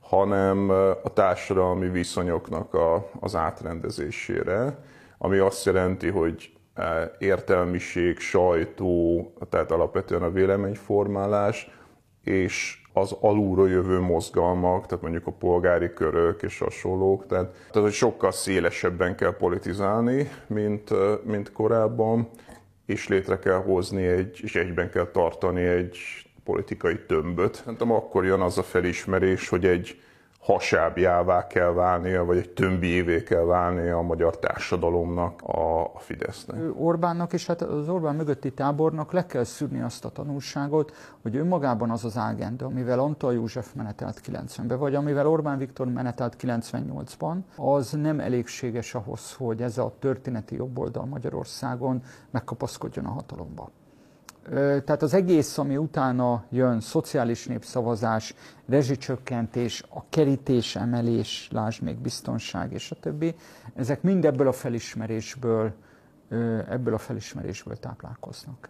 hanem 0.09 0.71
a 1.03 1.13
társadalmi 1.13 1.89
viszonyoknak 1.89 2.75
a, 2.75 3.11
az 3.21 3.35
átrendezésére, 3.35 4.79
ami 5.19 5.39
azt 5.39 5.65
jelenti, 5.65 6.09
hogy 6.09 6.51
értelmiség, 7.19 8.19
sajtó, 8.19 9.33
tehát 9.51 9.71
alapvetően 9.71 10.23
a 10.23 10.31
véleményformálás, 10.31 11.71
és 12.25 12.81
az 12.93 13.17
alulról 13.21 13.69
jövő 13.69 14.01
mozgalmak, 14.01 14.87
tehát 14.87 15.03
mondjuk 15.03 15.27
a 15.27 15.33
polgári 15.33 15.93
körök 15.93 16.43
és 16.43 16.59
hasonlók, 16.59 17.27
tehát, 17.27 17.51
tehát 17.51 17.89
hogy 17.89 17.93
sokkal 17.93 18.33
szélesebben 18.33 19.17
kell 19.17 19.37
politizálni, 19.37 20.31
mint, 20.47 20.91
mint 21.25 21.53
korábban, 21.53 22.29
és 22.87 23.09
létre 23.09 23.39
kell 23.39 23.63
hozni 23.63 24.07
egy, 24.07 24.39
és 24.43 24.55
egyben 24.55 24.91
kell 24.91 25.07
tartani 25.07 25.63
egy 25.63 25.97
politikai 26.47 26.99
tömböt. 27.07 27.55
Szerintem 27.55 27.93
akkor 27.93 28.25
jön 28.25 28.41
az 28.41 28.59
a 28.59 28.63
felismerés, 28.63 29.49
hogy 29.49 29.65
egy 29.65 30.01
hasábjává 30.47 31.47
kell 31.47 31.73
válnia, 31.73 32.25
vagy 32.25 32.37
egy 32.37 32.51
tömbjévé 32.51 33.23
kell 33.23 33.45
válnia 33.45 33.97
a 33.97 34.03
magyar 34.03 34.39
társadalomnak, 34.39 35.43
a 35.43 35.91
Fidesznek. 35.99 36.59
Orbánnak 36.79 37.33
és 37.33 37.47
hát 37.47 37.63
az 37.63 37.89
Orbán 37.89 38.15
mögötti 38.15 38.53
tábornak 38.53 39.13
le 39.13 39.27
kell 39.27 39.45
szűrni 39.45 39.81
azt 39.81 40.05
a 40.05 40.11
tanulságot, 40.11 40.93
hogy 41.23 41.37
önmagában 41.37 41.91
az 41.91 42.05
az 42.05 42.17
ágenda, 42.17 42.67
amivel 42.67 42.99
Antal 42.99 43.33
József 43.33 43.75
menetelt 43.75 44.21
90-ben, 44.27 44.79
vagy 44.79 44.95
amivel 44.95 45.29
Orbán 45.29 45.59
Viktor 45.59 45.87
menetelt 45.87 46.37
98-ban, 46.41 47.37
az 47.57 47.91
nem 47.91 48.21
elégséges 48.21 48.95
ahhoz, 48.95 49.33
hogy 49.33 49.63
ez 49.63 49.79
a 49.79 49.95
történeti 49.99 50.55
jobboldal 50.55 51.05
Magyarországon 51.05 52.03
megkapaszkodjon 52.31 53.05
a 53.05 53.11
hatalomba. 53.11 53.71
Tehát 54.55 55.03
az 55.03 55.15
egész, 55.15 55.59
ami 55.59 55.77
utána 55.77 56.45
jön, 56.51 56.81
szociális 56.81 57.47
népszavazás, 57.47 58.35
rezsicsökkentés, 58.69 59.83
a 59.89 60.09
kerítés 60.09 60.77
emelés, 60.77 61.49
lásd 61.53 61.83
még 61.83 61.97
biztonság 61.97 62.73
és 62.73 62.91
a 62.91 62.95
többi, 63.01 63.35
ezek 63.75 64.03
mind 64.03 64.25
ebből 64.25 64.49
a 64.49 64.53
felismerésből, 64.53 65.73
ebből 66.69 66.95
a 66.95 66.99
felismerésből 66.99 67.77
táplálkoznak. 67.77 68.69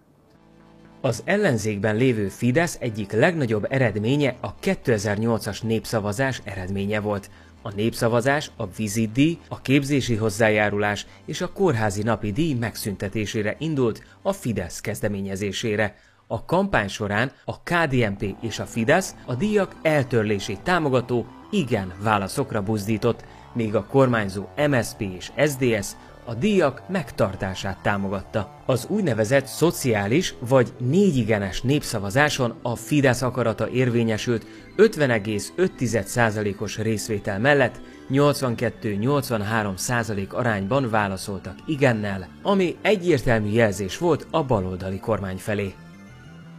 Az 1.01 1.23
ellenzékben 1.25 1.97
lévő 1.97 2.29
Fidesz 2.29 2.77
egyik 2.81 3.13
legnagyobb 3.13 3.67
eredménye 3.71 4.35
a 4.41 4.55
2008-as 4.55 5.63
népszavazás 5.63 6.43
eredménye 6.45 7.01
volt, 7.01 7.31
a 7.67 7.73
népszavazás, 7.75 8.51
a 8.57 8.67
vizitdíj, 8.67 9.39
a 9.49 9.61
képzési 9.61 10.15
hozzájárulás 10.15 11.07
és 11.25 11.41
a 11.41 11.53
kórházi 11.53 12.03
napi 12.03 12.33
díj 12.33 12.55
megszüntetésére 12.55 13.57
indult 13.59 14.03
a 14.23 14.33
Fidesz 14.33 14.81
kezdeményezésére. 14.81 15.95
A 16.27 16.45
kampány 16.45 16.89
során 16.89 17.33
a 17.45 17.61
KDNP 17.63 18.35
és 18.41 18.59
a 18.59 18.67
Fidesz 18.67 19.15
a 19.27 19.35
díjak 19.35 19.77
eltörlését 19.83 20.61
támogató 20.61 21.27
igen 21.51 21.93
válaszokra 22.03 22.63
buzdított, 22.63 23.25
míg 23.53 23.75
a 23.75 23.85
kormányzó 23.85 24.45
MSP 24.69 25.01
és 25.01 25.33
SDS 25.37 25.97
a 26.27 26.35
díjak 26.35 26.83
megtartását 26.89 27.83
támogatta. 27.83 28.51
Az 28.67 28.87
úgynevezett 28.89 29.47
szociális 29.47 30.35
vagy 30.49 30.73
négyigenes 30.79 31.61
népszavazáson 31.61 32.55
a 32.63 32.77
Fidesz 32.77 33.23
akarata 33.23 33.69
érvényesült 33.69 34.47
50,5%-os 34.77 36.79
részvétel 36.79 37.39
mellett 37.39 37.81
82-83% 38.11 40.29
arányban 40.29 40.91
válaszoltak 40.91 41.55
igennel, 41.67 42.29
ami 42.43 42.77
egyértelmű 42.83 43.51
jelzés 43.51 43.99
volt 43.99 44.27
a 44.31 44.45
baloldali 44.45 45.01
kormány 45.01 45.37
felé. 45.37 45.75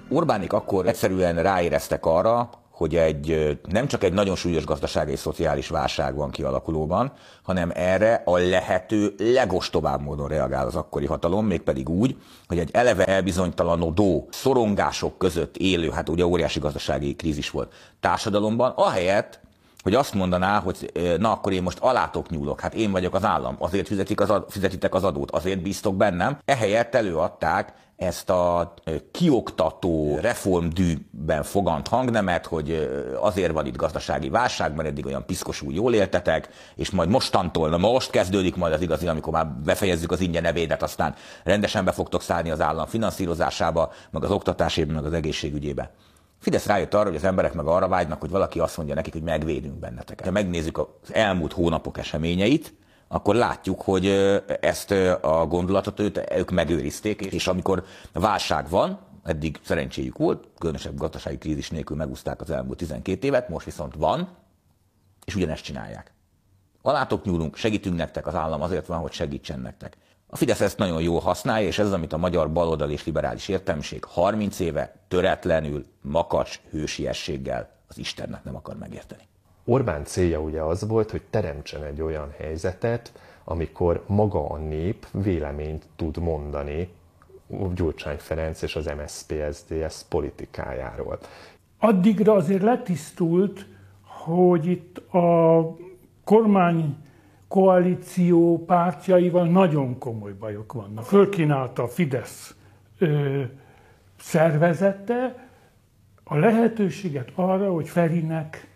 Orbánik 0.10 0.54
akkor 0.54 0.88
egyszerűen 0.88 1.42
ráéreztek 1.42 2.06
arra, 2.06 2.50
hogy 2.78 2.96
egy, 2.96 3.60
nem 3.70 3.88
csak 3.88 4.04
egy 4.04 4.14
nagyon 4.14 4.36
súlyos 4.36 4.66
gazdasági 4.66 5.12
és 5.12 5.20
szociális 5.20 5.68
válság 5.68 6.16
van 6.16 6.32
kialakulóban, 6.32 7.12
hanem 7.44 7.72
erre 7.74 8.22
a 8.26 8.38
lehető 8.38 9.16
legostobább 9.18 10.02
módon 10.02 10.28
reagál 10.28 10.66
az 10.66 10.76
akkori 10.76 11.06
hatalom, 11.06 11.46
mégpedig 11.46 11.90
úgy, 11.90 12.16
hogy 12.48 12.60
egy 12.60 12.70
eleve 12.74 13.06
elbizonytalanodó, 13.06 14.28
szorongások 14.32 15.18
között 15.18 15.58
élő, 15.58 15.90
hát 15.90 16.10
ugye 16.10 16.26
óriási 16.26 16.60
gazdasági 16.60 17.16
krízis 17.16 17.50
volt 17.50 17.74
társadalomban, 18.00 18.74
ahelyett, 18.76 19.40
hogy 19.84 19.96
azt 19.96 20.14
mondaná, 20.14 20.60
hogy 20.60 20.92
na 21.20 21.32
akkor 21.32 21.54
én 21.54 21.64
most 21.64 21.80
alátok 21.80 22.30
nyúlok, 22.30 22.60
hát 22.60 22.74
én 22.74 22.92
vagyok 22.92 23.14
az 23.14 23.24
állam, 23.24 23.56
azért 23.60 23.88
fizetik 23.88 24.22
az, 24.22 24.34
fizetitek 24.50 24.94
az 24.96 25.04
adót, 25.04 25.32
azért 25.32 25.62
bíztok 25.62 25.96
bennem. 25.96 26.38
Ehelyett 26.46 26.96
előadták 26.96 27.74
ezt 27.98 28.30
a 28.30 28.74
kioktató 29.12 30.18
reformdűben 30.22 31.44
fogant 31.44 31.88
hangnemet, 31.88 32.46
hogy 32.46 32.90
azért 33.20 33.52
van 33.52 33.66
itt 33.66 33.76
gazdasági 33.76 34.30
válság, 34.30 34.76
mert 34.76 34.88
eddig 34.88 35.06
olyan 35.06 35.26
piszkosul 35.26 35.74
jól 35.74 35.94
éltetek, 35.94 36.50
és 36.76 36.90
majd 36.90 37.10
mostantól, 37.10 37.70
na 37.70 37.78
most 37.78 38.10
kezdődik 38.10 38.56
majd 38.56 38.74
az 38.74 38.82
igazi, 38.82 39.08
amikor 39.08 39.34
már 39.34 39.48
befejezzük 39.48 40.12
az 40.12 40.20
ingyen 40.20 40.42
nevédet, 40.42 40.84
aztán 40.84 41.16
rendesen 41.44 41.86
be 41.86 41.92
fogtok 41.92 42.22
szállni 42.22 42.50
az 42.50 42.62
állam 42.62 42.86
finanszírozásába, 42.86 43.92
meg 44.12 44.24
az 44.24 44.32
oktatásében, 44.32 44.96
meg 44.96 45.06
az 45.06 45.14
egészségügyébe. 45.14 45.92
Fidesz 46.40 46.66
rájött 46.66 46.94
arra, 46.94 47.08
hogy 47.08 47.16
az 47.16 47.24
emberek 47.24 47.54
meg 47.54 47.66
arra 47.66 47.88
vágynak, 47.88 48.20
hogy 48.20 48.30
valaki 48.30 48.60
azt 48.60 48.78
mondja 48.78 48.96
nekik, 48.96 49.14
hogy 49.14 49.24
megvédünk 49.24 49.80
benneteket. 49.80 50.26
Ha 50.26 50.32
megnézzük 50.32 50.78
az 50.78 51.14
elmúlt 51.14 51.54
hónapok 51.54 51.98
eseményeit, 51.98 52.74
akkor 53.08 53.36
látjuk, 53.36 53.82
hogy 53.82 54.06
ezt 54.60 54.92
a 55.22 55.46
gondolatot 55.50 56.00
őt, 56.00 56.32
ők 56.36 56.52
megőrizték, 56.52 57.22
és 57.22 57.48
amikor 57.48 57.84
válság 58.14 58.70
van, 58.70 59.00
eddig 59.24 59.60
szerencséjük 59.64 60.18
volt, 60.18 60.48
különösebb 60.60 60.98
gazdasági 60.98 61.38
krízis 61.38 61.70
nélkül 61.70 61.98
megúzták 61.98 62.42
az 62.42 62.50
elmúlt 62.50 62.78
12 62.78 63.28
évet, 63.28 63.50
most 63.50 63.66
viszont 63.66 63.96
van, 63.96 64.30
és 65.26 65.36
ugyanezt 65.36 65.64
csinálják. 65.64 66.12
Alátok 66.82 67.26
nyúlunk, 67.26 67.56
segítünk 67.56 67.96
nektek, 67.96 68.28
az 68.28 68.36
állam 68.36 68.62
azért 68.62 68.88
van, 68.88 69.00
hogy 69.00 69.12
segítsen 69.12 69.60
nektek. 69.60 69.98
A 70.28 70.36
Fidesz 70.36 70.62
ezt 70.62 70.78
nagyon 70.78 71.02
jól 71.02 71.20
használja, 71.20 71.68
és 71.68 71.80
ez 71.80 71.86
az, 71.86 71.94
amit 71.94 72.14
a 72.14 72.18
magyar 72.18 72.52
baloldal 72.52 72.90
és 72.90 73.06
liberális 73.06 73.48
értelmiség 73.48 74.04
30 74.04 74.60
éve 74.60 75.06
töretlenül, 75.08 75.86
makacs 76.02 76.60
hősiességgel 76.70 77.70
az 77.88 77.98
Istennek 77.98 78.44
nem 78.44 78.56
akar 78.56 78.78
megérteni. 78.78 79.27
Orbán 79.70 80.04
célja 80.04 80.42
ugye 80.42 80.62
az 80.62 80.88
volt, 80.88 81.12
hogy 81.12 81.22
teremtsen 81.30 81.84
egy 81.84 82.02
olyan 82.02 82.34
helyzetet, 82.38 83.12
amikor 83.44 84.04
maga 84.06 84.50
a 84.50 84.58
nép 84.58 85.08
véleményt 85.12 85.86
tud 85.96 86.18
mondani 86.18 86.90
Gyurcsány 87.74 88.18
Ferenc 88.18 88.62
és 88.62 88.76
az 88.76 88.86
MSZP-SZDSZ 88.86 90.06
politikájáról. 90.10 91.20
Addigra 91.80 92.34
azért 92.34 92.62
letisztult, 92.62 93.66
hogy 94.04 94.66
itt 94.66 94.98
a 94.98 95.76
kormány 96.24 96.96
koalíció 97.48 98.64
pártjaival 98.66 99.48
nagyon 99.48 99.98
komoly 99.98 100.34
bajok 100.34 100.74
vannak. 100.74 101.04
Fölkínálta 101.04 101.84
a 101.84 101.88
Fidesz 101.88 102.56
ö, 102.98 103.42
szervezete, 104.20 105.50
a 106.24 106.36
lehetőséget 106.36 107.32
arra, 107.36 107.72
hogy 107.72 107.90
Ferinek 107.90 108.68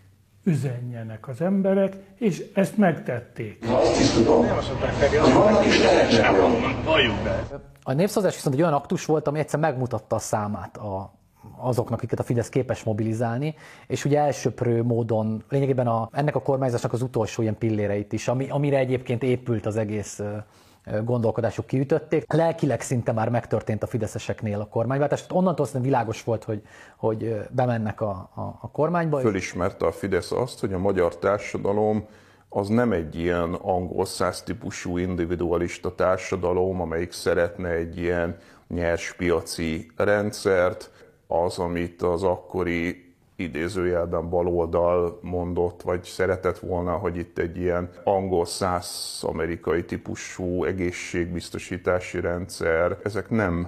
üzenjenek 0.44 1.28
az 1.28 1.42
emberek, 1.42 1.96
és 2.18 2.46
ezt 2.54 2.78
megtették. 2.78 3.66
Azt 3.70 4.00
is 4.00 4.10
tudom, 4.10 4.48
hogy 4.48 5.34
vannak 5.34 5.66
is 5.66 5.80
A 7.84 7.94
népszavazás 7.94 8.36
viszont 8.36 8.56
egy 8.56 8.62
olyan 8.62 8.74
aktus 8.74 9.06
volt, 9.06 9.28
ami 9.28 9.40
egyszer 9.40 9.60
megmutatta 9.60 10.16
a 10.16 10.20
számát 10.20 10.78
a, 10.78 11.14
azoknak, 11.58 11.98
akiket 11.98 12.20
a 12.20 12.24
Fidesz 12.24 12.50
képes 12.50 12.84
mobilizálni, 12.84 13.56
és 13.88 14.06
ugye 14.06 14.20
elsöprő 14.20 14.84
módon 14.84 15.44
lényegében 15.50 15.88
a, 15.88 16.10
ennek 16.12 16.36
a 16.36 16.42
kormányzásnak 16.42 16.94
az 16.94 17.02
utolsó 17.02 17.42
ilyen 17.42 17.58
pilléreit 17.58 18.14
is, 18.14 18.28
ami, 18.28 18.50
amire 18.50 18.78
egyébként 18.78 19.24
épült 19.24 19.66
az 19.66 19.76
egész 19.76 20.22
gondolkodásuk 21.04 21.66
kiütötték. 21.66 22.34
Lelkileg 22.34 22.82
szinte 22.82 23.12
már 23.12 23.30
megtörtént 23.30 23.84
a 23.84 23.88
fideszeseknél 23.88 24.60
a 24.60 24.68
kormányváltás, 24.68 25.20
tehát 25.20 25.36
onnantól 25.36 25.66
aztán 25.66 25.82
világos 25.82 26.24
volt, 26.24 26.44
hogy, 26.44 26.62
hogy 26.98 27.36
bemennek 27.50 28.02
a, 28.02 28.10
a, 28.36 28.58
a 28.62 28.72
kormányba. 28.72 29.20
Fölismerte 29.20 29.86
a 29.86 29.92
Fidesz 29.92 30.32
azt, 30.32 30.60
hogy 30.60 30.74
a 30.74 30.78
magyar 30.78 31.18
társadalom 31.18 32.08
az 32.50 32.68
nem 32.68 32.92
egy 32.92 33.20
ilyen 33.20 33.54
angol 33.54 34.06
száz 34.06 34.42
típusú 34.42 34.98
individualista 34.98 35.96
társadalom, 35.96 36.82
amelyik 36.82 37.12
szeretne 37.12 37.70
egy 37.70 37.98
ilyen 37.98 38.38
nyers 38.68 39.14
piaci 39.14 39.92
rendszert, 39.96 40.92
az, 41.28 41.58
amit 41.58 42.02
az 42.02 42.24
akkori 42.24 43.11
idézőjelben 43.42 44.30
baloldal 44.30 45.20
mondott, 45.22 45.82
vagy 45.82 46.04
szeretett 46.04 46.60
volna, 46.60 46.92
hogy 46.92 47.18
itt 47.18 47.38
egy 47.38 47.58
ilyen 47.58 47.90
angol 48.04 48.46
száz 48.46 49.20
amerikai 49.22 49.86
típusú 49.86 50.64
egészségbiztosítási 50.64 52.20
rendszer, 52.20 52.98
ezek 53.04 53.30
nem 53.30 53.68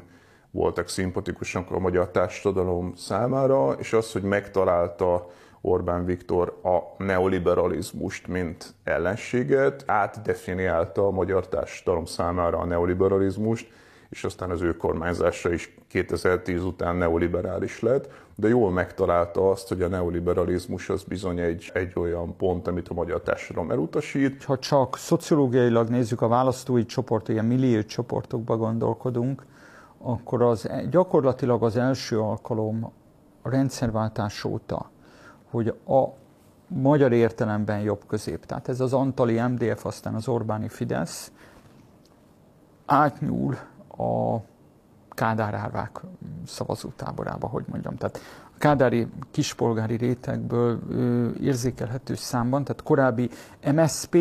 voltak 0.52 0.88
szimpatikusak 0.88 1.72
a 1.72 1.80
magyar 1.80 2.10
társadalom 2.10 2.94
számára, 2.96 3.72
és 3.72 3.94
az, 3.94 4.12
hogy 4.12 4.22
megtalálta 4.22 5.30
Orbán 5.62 6.06
Viktor 6.06 6.60
a 6.64 7.04
neoliberalizmust, 7.04 8.28
mint 8.28 8.74
ellenséget, 8.84 9.84
átdefiniálta 9.88 11.08
a 11.08 11.12
magyar 11.12 11.48
társadalom 11.48 12.06
számára 12.06 12.58
a 12.58 12.66
neoliberalizmust, 12.66 13.72
és 14.14 14.24
aztán 14.24 14.50
az 14.50 14.62
ő 14.62 14.78
kormányzása 14.78 15.54
is 15.54 15.76
2010 15.88 16.64
után 16.64 16.96
neoliberális 16.96 17.80
lett, 17.80 18.10
de 18.36 18.48
jól 18.48 18.72
megtalálta 18.72 19.50
azt, 19.50 19.68
hogy 19.68 19.82
a 19.82 19.88
neoliberalizmus 19.88 20.90
az 20.90 21.04
bizony 21.04 21.40
egy, 21.40 21.72
egy 21.74 21.94
olyan 21.96 22.36
pont, 22.36 22.68
amit 22.68 22.88
a 22.88 22.94
magyar 22.94 23.22
társadalom 23.22 23.72
elutasít. 23.72 24.44
Ha 24.44 24.60
csak 24.60 24.98
szociológiailag 24.98 25.90
nézzük 25.90 26.22
a 26.22 26.28
választói 26.28 26.86
csoport, 26.86 27.30
ilyen 27.30 27.46
millió 27.46 27.82
csoportokba 27.82 28.58
gondolkodunk, 28.58 29.46
akkor 29.98 30.42
az 30.42 30.70
gyakorlatilag 30.90 31.64
az 31.64 31.78
első 31.78 32.20
alkalom 32.20 32.92
a 33.42 33.50
rendszerváltás 33.50 34.44
óta, 34.44 34.90
hogy 35.50 35.68
a 35.88 36.04
magyar 36.68 37.12
értelemben 37.12 37.80
jobb 37.80 38.02
közép, 38.08 38.46
tehát 38.46 38.70
ez 38.70 38.80
az 38.80 38.94
Antali 38.94 39.42
MDF, 39.42 39.86
aztán 39.86 40.14
az 40.16 40.28
Orbáni 40.28 40.68
Fidesz 40.68 41.32
átnyúl 42.86 43.58
a 44.04 44.42
Kádár 45.14 45.54
árvák 45.54 46.02
szavazótáborába, 46.46 47.48
hogy 47.48 47.64
mondjam. 47.68 47.96
Tehát 47.96 48.20
a 48.44 48.58
kádári 48.58 49.08
kispolgári 49.32 49.96
rétegből 49.96 50.80
ö, 50.90 51.30
érzékelhető 51.42 52.16
számban, 52.16 52.64
tehát 52.64 52.84
korábbi 52.84 53.30
MSP 53.74 54.18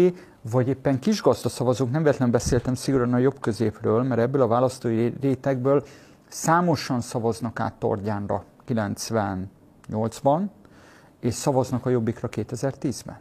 vagy 0.51 0.69
éppen 0.69 0.99
kisgazda 0.99 1.49
szavazók, 1.49 1.91
nem 1.91 2.03
véletlen 2.03 2.31
beszéltem 2.31 2.75
szigorúan 2.75 3.13
a 3.13 3.19
jobb 3.19 3.41
középről, 3.41 4.03
mert 4.03 4.21
ebből 4.21 4.43
a 4.43 4.47
választói 4.47 5.13
rétegből 5.21 5.85
számosan 6.29 7.01
szavaznak 7.01 7.61
át 7.61 7.75
Tordjánra 7.75 8.45
98-ban, 8.69 10.43
és 11.21 11.35
szavaznak 11.35 11.87
a 11.87 11.91
Jobbikra 11.91 12.29
2010-ben. 12.31 13.19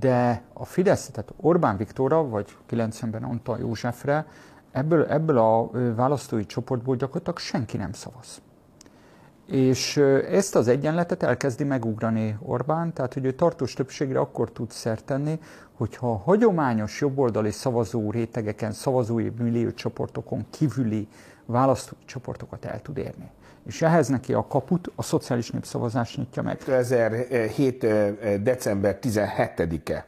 De 0.00 0.42
a 0.52 0.64
Fidesz, 0.64 1.06
tehát 1.06 1.32
Orbán 1.36 1.76
Viktorra, 1.76 2.28
vagy 2.28 2.56
90-ben 2.70 3.22
Antal 3.22 3.58
Józsefre 3.58 4.26
ebből, 4.72 5.04
ebből 5.04 5.38
a 5.38 5.70
választói 5.94 6.46
csoportból 6.46 6.96
gyakorlatilag 6.96 7.38
senki 7.38 7.76
nem 7.76 7.92
szavaz. 7.92 8.40
És 9.46 9.96
ezt 10.30 10.54
az 10.54 10.68
egyenletet 10.68 11.22
elkezdi 11.22 11.64
megugrani 11.64 12.36
Orbán, 12.42 12.92
tehát 12.92 13.14
hogy 13.14 13.24
ő 13.24 13.32
tartós 13.32 13.74
többségre 13.74 14.18
akkor 14.18 14.50
tud 14.52 14.70
szert 14.70 15.04
tenni, 15.04 15.38
hogyha 15.72 16.10
a 16.10 16.16
hagyományos 16.16 17.00
jobboldali 17.00 17.50
szavazó 17.50 18.10
rétegeken, 18.10 18.72
szavazói 18.72 19.28
milliócsoportokon 19.38 20.46
kívüli 20.50 21.08
választói 21.46 21.98
csoportokat 22.04 22.64
el 22.64 22.82
tud 22.82 22.98
érni. 22.98 23.30
És 23.66 23.82
ehhez 23.82 24.08
neki 24.08 24.32
a 24.32 24.46
kaput 24.46 24.92
a 24.94 25.02
szociális 25.02 25.50
népszavazás 25.50 26.16
nyitja 26.16 26.42
meg. 26.42 26.56
2007. 26.56 27.86
december 28.42 28.98
17-e 29.02 30.06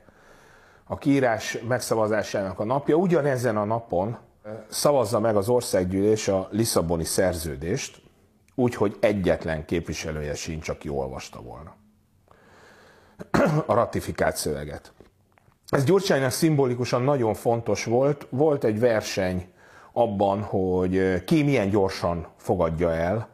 a 0.84 0.98
kiírás 0.98 1.58
megszavazásának 1.68 2.58
a 2.58 2.64
napja. 2.64 2.96
Ugyanezen 2.96 3.56
a 3.56 3.64
napon 3.64 4.16
szavazza 4.68 5.20
meg 5.20 5.36
az 5.36 5.48
országgyűlés 5.48 6.28
a 6.28 6.48
Lisszaboni 6.50 7.04
szerződést, 7.04 8.02
úgy, 8.54 8.74
hogy 8.74 8.96
egyetlen 9.00 9.64
képviselője 9.64 10.34
sincs, 10.34 10.68
aki 10.68 10.88
olvasta 10.88 11.40
volna 11.40 11.76
a 13.66 13.74
ratifikált 13.74 14.36
szöveget. 14.36 14.92
Ez 15.68 15.84
Gyurcsánynak 15.84 16.30
szimbolikusan 16.30 17.02
nagyon 17.02 17.34
fontos 17.34 17.84
volt. 17.84 18.26
Volt 18.30 18.64
egy 18.64 18.80
verseny 18.80 19.52
abban, 19.92 20.42
hogy 20.42 21.24
ki 21.24 21.42
milyen 21.42 21.70
gyorsan 21.70 22.26
fogadja 22.36 22.92
el 22.92 23.28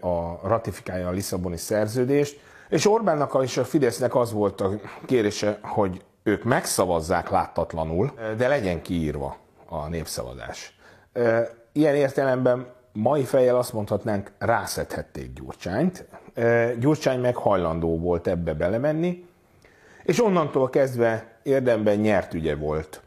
a 0.00 0.48
ratifikálja 0.48 1.08
a 1.08 1.10
Lisszaboni 1.10 1.56
szerződést, 1.56 2.40
és 2.68 2.86
Orbánnak 2.86 3.38
és 3.42 3.56
a 3.56 3.64
Fidesznek 3.64 4.14
az 4.14 4.32
volt 4.32 4.60
a 4.60 4.70
kérése, 5.06 5.58
hogy 5.62 6.04
ők 6.22 6.44
megszavazzák 6.44 7.30
láttatlanul, 7.30 8.12
de 8.36 8.48
legyen 8.48 8.82
kiírva 8.82 9.36
a 9.66 9.88
népszavazás. 9.88 10.76
Ilyen 11.72 11.94
értelemben 11.94 12.72
mai 12.92 13.24
fejjel 13.24 13.56
azt 13.56 13.72
mondhatnánk, 13.72 14.30
rászedhették 14.38 15.32
Gyurcsányt. 15.32 16.08
Gyurcsány 16.78 17.20
meg 17.20 17.36
hajlandó 17.36 17.98
volt 17.98 18.26
ebbe 18.26 18.54
belemenni, 18.54 19.26
és 20.04 20.22
onnantól 20.22 20.70
kezdve 20.70 21.38
érdemben 21.42 21.96
nyert 21.96 22.34
ügye 22.34 22.56
volt 22.56 23.02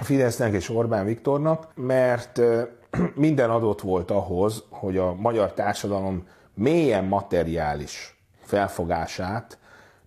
a 0.00 0.04
Fidesznek 0.04 0.52
és 0.52 0.70
Orbán 0.70 1.04
Viktornak, 1.04 1.68
mert 1.74 2.40
minden 3.14 3.50
adott 3.50 3.80
volt 3.80 4.10
ahhoz, 4.10 4.64
hogy 4.70 4.96
a 4.96 5.14
magyar 5.14 5.52
társadalom 5.52 6.26
mélyen 6.54 7.04
materiális 7.04 8.18
felfogását 8.42 9.58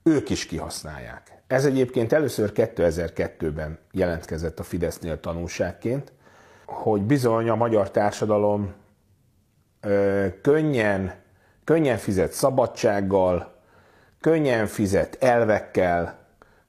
ők 0.04 0.30
is 0.30 0.46
kihasználják. 0.46 1.31
Ez 1.52 1.66
egyébként 1.66 2.14
először 2.14 2.52
2002-ben 2.56 3.78
jelentkezett 3.92 4.60
a 4.60 4.64
Fidesznél 4.64 5.20
tanulságként, 5.20 6.12
hogy 6.66 7.02
bizony 7.02 7.50
a 7.50 7.56
magyar 7.56 7.92
társadalom 7.92 8.74
ö, 9.82 10.26
könnyen, 10.42 11.14
könnyen 11.64 11.98
fizet 11.98 12.32
szabadsággal, 12.32 13.54
könnyen 14.22 14.66
fizet 14.68 15.18
elvekkel, 15.20 16.18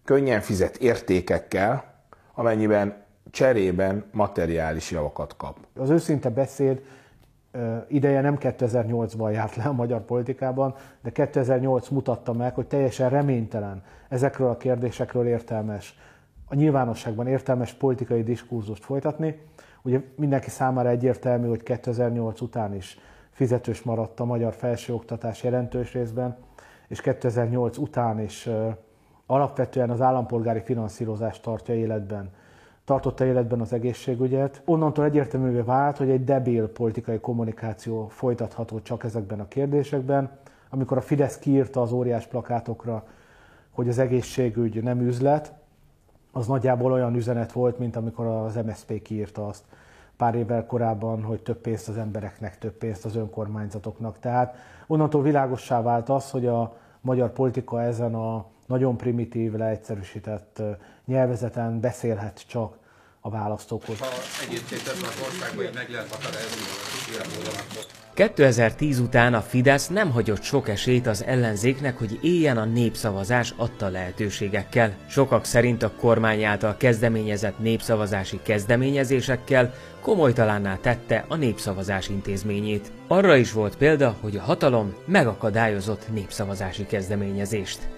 könnyen 0.04 0.40
fizet 0.40 0.76
értékekkel, 0.76 1.84
amennyiben 2.34 3.04
cserében 3.30 4.04
materiális 4.12 4.90
javakat 4.90 5.36
kap. 5.36 5.58
Az 5.76 5.90
őszinte 5.90 6.28
beszéd 6.28 6.82
ideje 7.88 8.20
nem 8.20 8.36
2008-ban 8.40 9.32
járt 9.32 9.56
le 9.56 9.64
a 9.64 9.72
magyar 9.72 10.04
politikában, 10.04 10.74
de 11.02 11.10
2008 11.10 11.88
mutatta 11.88 12.32
meg, 12.32 12.54
hogy 12.54 12.66
teljesen 12.66 13.08
reménytelen 13.08 13.82
ezekről 14.12 14.48
a 14.48 14.56
kérdésekről 14.56 15.26
értelmes, 15.26 15.98
a 16.44 16.54
nyilvánosságban 16.54 17.26
értelmes 17.26 17.72
politikai 17.72 18.22
diskurzust 18.22 18.84
folytatni. 18.84 19.40
Ugye 19.82 20.00
mindenki 20.16 20.50
számára 20.50 20.88
egyértelmű, 20.88 21.48
hogy 21.48 21.62
2008 21.62 22.40
után 22.40 22.74
is 22.74 22.98
fizetős 23.30 23.82
maradt 23.82 24.20
a 24.20 24.24
magyar 24.24 24.54
felsőoktatás 24.54 25.42
jelentős 25.42 25.92
részben, 25.92 26.36
és 26.88 27.00
2008 27.00 27.76
után 27.76 28.20
is 28.20 28.48
alapvetően 29.26 29.90
az 29.90 30.00
állampolgári 30.00 30.60
finanszírozást 30.64 31.42
tartja 31.42 31.74
életben 31.74 32.30
tartotta 32.84 33.24
életben 33.24 33.60
az 33.60 33.72
egészségügyet. 33.72 34.62
Onnantól 34.64 35.04
egyértelművé 35.04 35.60
vált, 35.60 35.96
hogy 35.96 36.10
egy 36.10 36.24
debil 36.24 36.68
politikai 36.68 37.20
kommunikáció 37.20 38.08
folytatható 38.08 38.80
csak 38.80 39.04
ezekben 39.04 39.40
a 39.40 39.48
kérdésekben. 39.48 40.30
Amikor 40.70 40.96
a 40.96 41.00
Fidesz 41.00 41.38
kiírta 41.38 41.82
az 41.82 41.92
óriás 41.92 42.26
plakátokra, 42.26 43.04
hogy 43.72 43.88
az 43.88 43.98
egészségügy 43.98 44.82
nem 44.82 45.00
üzlet, 45.00 45.52
az 46.32 46.46
nagyjából 46.46 46.92
olyan 46.92 47.14
üzenet 47.14 47.52
volt, 47.52 47.78
mint 47.78 47.96
amikor 47.96 48.26
az 48.26 48.54
MSZP 48.54 49.02
kiírta 49.02 49.46
azt 49.46 49.64
pár 50.16 50.34
évvel 50.34 50.66
korábban, 50.66 51.22
hogy 51.22 51.42
több 51.42 51.56
pénzt 51.56 51.88
az 51.88 51.96
embereknek, 51.96 52.58
több 52.58 52.72
pénzt 52.72 53.04
az 53.04 53.16
önkormányzatoknak. 53.16 54.18
Tehát 54.18 54.56
onnantól 54.86 55.22
világossá 55.22 55.82
vált 55.82 56.08
az, 56.08 56.30
hogy 56.30 56.46
a 56.46 56.76
magyar 57.00 57.32
politika 57.32 57.82
ezen 57.82 58.14
a 58.14 58.44
nagyon 58.66 58.96
primitív, 58.96 59.52
leegyszerűsített 59.52 60.62
nyelvezeten 61.04 61.80
beszélhet 61.80 62.46
csak 62.46 62.78
a 63.24 63.30
választókhoz. 63.30 63.98
Ha 63.98 64.06
egyébként 64.48 64.82
ebben 64.86 65.08
az 65.08 65.22
országban 65.26 65.66
meg 65.74 65.90
lehet 65.90 66.14
határozni, 66.14 66.60
2010 68.14 68.98
után 68.98 69.34
a 69.34 69.40
Fidesz 69.40 69.88
nem 69.88 70.10
hagyott 70.10 70.42
sok 70.42 70.68
esélyt 70.68 71.06
az 71.06 71.24
ellenzéknek, 71.24 71.98
hogy 71.98 72.18
éljen 72.22 72.56
a 72.56 72.64
népszavazás 72.64 73.54
adta 73.56 73.88
lehetőségekkel. 73.88 74.96
Sokak 75.08 75.44
szerint 75.44 75.82
a 75.82 75.92
kormány 76.00 76.44
által 76.44 76.76
kezdeményezett 76.76 77.58
népszavazási 77.58 78.40
kezdeményezésekkel 78.42 79.74
komolytalanná 80.00 80.76
tette 80.76 81.24
a 81.28 81.36
népszavazás 81.36 82.08
intézményét. 82.08 82.92
Arra 83.08 83.36
is 83.36 83.52
volt 83.52 83.76
példa, 83.76 84.16
hogy 84.20 84.36
a 84.36 84.42
hatalom 84.42 84.94
megakadályozott 85.06 86.12
népszavazási 86.12 86.86
kezdeményezést. 86.86 87.88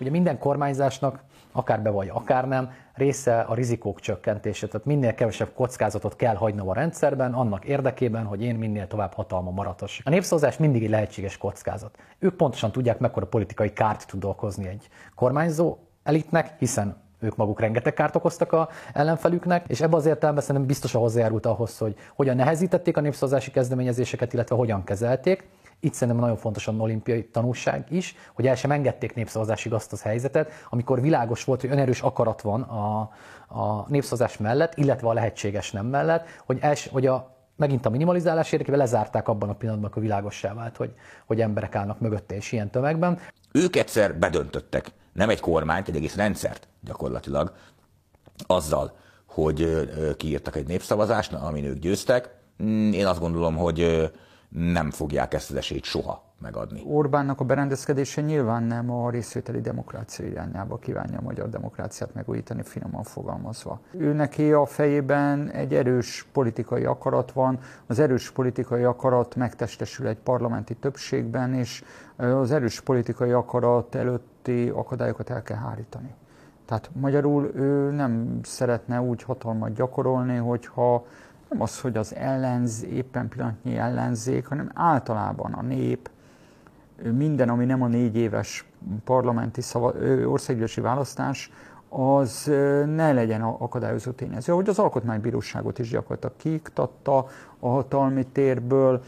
Ugye 0.00 0.10
minden 0.10 0.38
kormányzásnak, 0.38 1.24
akár 1.52 1.82
be 1.82 1.90
vagy, 1.90 2.08
akár 2.08 2.48
nem, 2.48 2.70
része 2.94 3.40
a 3.40 3.54
rizikók 3.54 4.00
csökkentése, 4.00 4.66
tehát 4.66 4.86
minél 4.86 5.14
kevesebb 5.14 5.52
kockázatot 5.54 6.16
kell 6.16 6.34
hagynom 6.34 6.68
a 6.68 6.74
rendszerben, 6.74 7.32
annak 7.32 7.64
érdekében, 7.64 8.24
hogy 8.24 8.42
én 8.42 8.54
minél 8.54 8.86
tovább 8.86 9.12
hatalma 9.12 9.50
maradhass. 9.50 10.00
A 10.04 10.10
népszavazás 10.10 10.56
mindig 10.56 10.84
egy 10.84 10.90
lehetséges 10.90 11.38
kockázat. 11.38 11.96
Ők 12.18 12.34
pontosan 12.34 12.72
tudják, 12.72 12.98
mekkora 12.98 13.26
politikai 13.26 13.72
kárt 13.72 14.06
tud 14.06 14.24
okozni 14.24 14.68
egy 14.68 14.88
kormányzó 15.14 15.76
elitnek, 16.02 16.54
hiszen 16.58 16.96
ők 17.22 17.36
maguk 17.36 17.60
rengeteg 17.60 17.94
kárt 17.94 18.16
okoztak 18.16 18.52
a 18.52 18.68
ellenfelüknek, 18.92 19.64
és 19.68 19.80
ebben 19.80 19.98
az 19.98 20.06
értelemben 20.06 20.42
szerintem 20.42 20.66
biztosan 20.66 21.00
hozzájárult 21.00 21.46
ahhoz, 21.46 21.78
hogy 21.78 21.96
hogyan 22.14 22.36
nehezítették 22.36 22.96
a 22.96 23.00
népszavazási 23.00 23.50
kezdeményezéseket, 23.50 24.32
illetve 24.32 24.56
hogyan 24.56 24.84
kezelték. 24.84 25.48
Itt 25.84 25.94
szerintem 25.94 26.22
nagyon 26.22 26.36
fontos 26.36 26.68
a 26.68 26.72
olimpiai 26.72 27.24
tanulság 27.24 27.86
is, 27.90 28.14
hogy 28.34 28.46
el 28.46 28.54
sem 28.54 28.70
engedték 28.70 29.14
népszavazásig 29.14 29.72
azt 29.72 29.92
az 29.92 30.02
helyzetet, 30.02 30.50
amikor 30.70 31.00
világos 31.00 31.44
volt, 31.44 31.60
hogy 31.60 31.70
önerős 31.70 32.00
akarat 32.00 32.40
van 32.40 32.62
a, 32.62 33.00
a 33.48 33.86
népszavazás 33.88 34.36
mellett, 34.36 34.76
illetve 34.76 35.08
a 35.08 35.12
lehetséges 35.12 35.70
nem 35.70 35.86
mellett, 35.86 36.26
hogy, 36.46 36.58
els, 36.60 36.88
hogy 36.88 37.06
a, 37.06 37.36
megint 37.56 37.86
a 37.86 37.90
minimalizálás 37.90 38.52
érdekében 38.52 38.78
lezárták 38.78 39.28
abban 39.28 39.48
a 39.48 39.54
pillanatban, 39.54 39.86
amikor 39.86 40.02
világossá 40.02 40.54
vált, 40.54 40.76
hogy, 40.76 40.94
hogy 41.26 41.40
emberek 41.40 41.74
állnak 41.74 42.00
mögötte 42.00 42.34
és 42.34 42.52
ilyen 42.52 42.70
tömegben. 42.70 43.18
Ők 43.52 43.76
egyszer 43.76 44.18
bedöntöttek, 44.18 44.92
nem 45.12 45.28
egy 45.28 45.40
kormányt, 45.40 45.88
egy 45.88 45.96
egész 45.96 46.16
rendszert 46.16 46.68
gyakorlatilag, 46.80 47.52
azzal, 48.46 48.96
hogy 49.26 49.88
kiírtak 50.16 50.56
egy 50.56 50.66
népszavazást, 50.66 51.32
amin 51.32 51.64
ők 51.64 51.78
győztek. 51.78 52.30
Mm, 52.62 52.92
én 52.92 53.06
azt 53.06 53.20
gondolom, 53.20 53.56
hogy 53.56 54.10
nem 54.54 54.90
fogják 54.90 55.34
ezt 55.34 55.50
az 55.50 55.56
esélyt 55.56 55.84
soha 55.84 56.22
megadni. 56.40 56.82
Orbánnak 56.86 57.40
a 57.40 57.44
berendezkedése 57.44 58.20
nyilván 58.20 58.62
nem 58.62 58.90
a 58.90 59.10
részvételi 59.10 59.60
demokrácia 59.60 60.26
irányába 60.26 60.76
kívánja 60.76 61.18
a 61.18 61.22
magyar 61.22 61.48
demokráciát 61.48 62.14
megújítani, 62.14 62.62
finoman 62.62 63.02
fogalmazva. 63.02 63.80
Ő 63.90 64.12
neki 64.12 64.52
a 64.52 64.66
fejében 64.66 65.50
egy 65.50 65.74
erős 65.74 66.26
politikai 66.32 66.84
akarat 66.84 67.32
van, 67.32 67.58
az 67.86 67.98
erős 67.98 68.30
politikai 68.30 68.82
akarat 68.82 69.34
megtestesül 69.34 70.06
egy 70.06 70.18
parlamenti 70.18 70.74
többségben, 70.74 71.54
és 71.54 71.84
az 72.16 72.52
erős 72.52 72.80
politikai 72.80 73.30
akarat 73.30 73.94
előtti 73.94 74.68
akadályokat 74.68 75.30
el 75.30 75.42
kell 75.42 75.56
hárítani. 75.56 76.14
Tehát 76.64 76.90
magyarul 76.92 77.50
ő 77.54 77.90
nem 77.90 78.40
szeretne 78.42 79.00
úgy 79.00 79.22
hatalmat 79.22 79.74
gyakorolni, 79.74 80.36
hogyha 80.36 81.04
nem 81.52 81.62
az, 81.62 81.80
hogy 81.80 81.96
az 81.96 82.14
ellenz, 82.14 82.84
éppen 82.84 83.28
pillanatnyi 83.28 83.76
ellenzék, 83.76 84.46
hanem 84.46 84.70
általában 84.74 85.52
a 85.52 85.62
nép, 85.62 86.10
minden, 87.12 87.48
ami 87.48 87.64
nem 87.64 87.82
a 87.82 87.86
négy 87.86 88.16
éves 88.16 88.64
parlamenti 89.04 89.60
szava, 89.60 89.92
országgyűlési 90.26 90.80
választás, 90.80 91.50
az 91.88 92.44
ne 92.86 93.12
legyen 93.12 93.42
akadályozó 93.42 94.10
tényező. 94.10 94.52
Ahogy 94.52 94.68
az 94.68 94.78
alkotmánybíróságot 94.78 95.78
is 95.78 95.88
gyakorlatilag 95.88 96.36
kiiktatta 96.36 97.28
a 97.58 97.68
hatalmi 97.68 98.26
térből, 98.26 99.02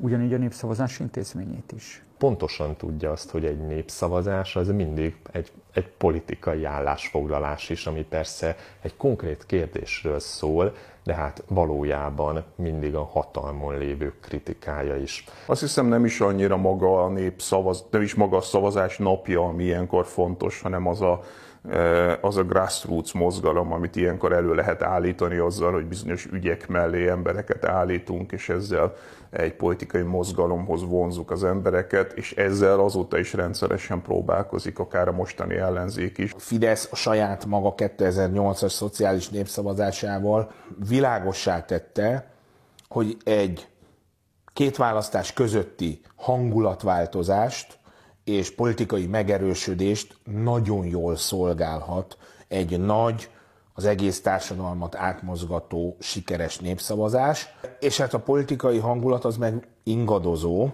ugyanígy 0.00 0.32
a 0.32 0.38
népszavazás 0.38 1.00
intézményét 1.00 1.72
is. 1.72 2.04
Pontosan 2.18 2.76
tudja 2.76 3.10
azt, 3.10 3.30
hogy 3.30 3.44
egy 3.44 3.66
népszavazás 3.66 4.56
az 4.56 4.68
mindig 4.68 5.16
egy, 5.32 5.52
egy 5.72 5.88
politikai 5.88 6.64
állásfoglalás 6.64 7.70
is, 7.70 7.86
ami 7.86 8.04
persze 8.04 8.56
egy 8.80 8.96
konkrét 8.96 9.46
kérdésről 9.46 10.18
szól, 10.18 10.72
de 11.06 11.14
hát 11.14 11.42
valójában 11.48 12.44
mindig 12.54 12.94
a 12.94 13.04
hatalmon 13.04 13.78
lévő 13.78 14.12
kritikája 14.20 14.96
is. 14.96 15.24
Azt 15.46 15.60
hiszem 15.60 15.86
nem 15.86 16.04
is 16.04 16.20
annyira 16.20 16.56
maga 16.56 17.04
a 17.04 17.08
népszavaz, 17.08 17.84
nem 17.90 18.02
is 18.02 18.14
maga 18.14 18.36
a 18.36 18.40
szavazás 18.40 18.98
napja, 18.98 19.44
ami 19.44 19.64
ilyenkor 19.64 20.06
fontos, 20.06 20.60
hanem 20.60 20.86
az 20.86 21.00
a 21.00 21.20
az 22.20 22.36
a 22.36 22.42
grassroots 22.42 23.12
mozgalom, 23.14 23.72
amit 23.72 23.96
ilyenkor 23.96 24.32
elő 24.32 24.54
lehet 24.54 24.82
állítani 24.82 25.36
azzal, 25.36 25.72
hogy 25.72 25.86
bizonyos 25.86 26.26
ügyek 26.32 26.68
mellé 26.68 27.08
embereket 27.08 27.64
állítunk, 27.64 28.32
és 28.32 28.48
ezzel 28.48 28.94
egy 29.30 29.54
politikai 29.54 30.02
mozgalomhoz 30.02 30.88
vonzuk 30.88 31.30
az 31.30 31.44
embereket, 31.44 32.12
és 32.12 32.32
ezzel 32.32 32.80
azóta 32.80 33.18
is 33.18 33.32
rendszeresen 33.32 34.02
próbálkozik, 34.02 34.78
akár 34.78 35.08
a 35.08 35.12
mostani 35.12 35.56
ellenzék 35.56 36.18
is. 36.18 36.34
Fidesz 36.38 36.88
a 36.92 36.96
saját 36.96 37.44
maga 37.44 37.74
2008-as 37.76 38.70
szociális 38.72 39.28
népszavazásával 39.28 40.50
világossá 40.88 41.64
tette, 41.64 42.30
hogy 42.88 43.16
egy 43.24 43.68
két 44.52 44.76
választás 44.76 45.32
közötti 45.32 46.00
hangulatváltozást 46.14 47.78
és 48.26 48.54
politikai 48.54 49.06
megerősödést 49.06 50.16
nagyon 50.24 50.86
jól 50.86 51.16
szolgálhat 51.16 52.18
egy 52.48 52.80
nagy, 52.80 53.30
az 53.72 53.84
egész 53.84 54.20
társadalmat 54.20 54.96
átmozgató, 54.96 55.96
sikeres 56.00 56.58
népszavazás, 56.58 57.48
és 57.80 57.96
hát 57.96 58.14
a 58.14 58.18
politikai 58.18 58.78
hangulat 58.78 59.24
az 59.24 59.36
meg 59.36 59.68
ingadozó, 59.82 60.68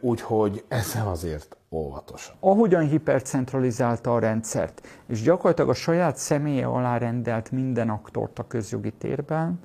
úgyhogy 0.00 0.64
ezzel 0.68 1.08
azért 1.08 1.56
óvatos. 1.70 2.32
Ahogyan 2.40 2.88
hipercentralizálta 2.88 4.14
a 4.14 4.18
rendszert, 4.18 4.86
és 5.06 5.22
gyakorlatilag 5.22 5.70
a 5.70 5.74
saját 5.74 6.16
személye 6.16 6.66
alá 6.66 6.98
rendelt 6.98 7.50
minden 7.50 7.88
aktort 7.90 8.38
a 8.38 8.46
közjogi 8.46 8.92
térben, 8.92 9.60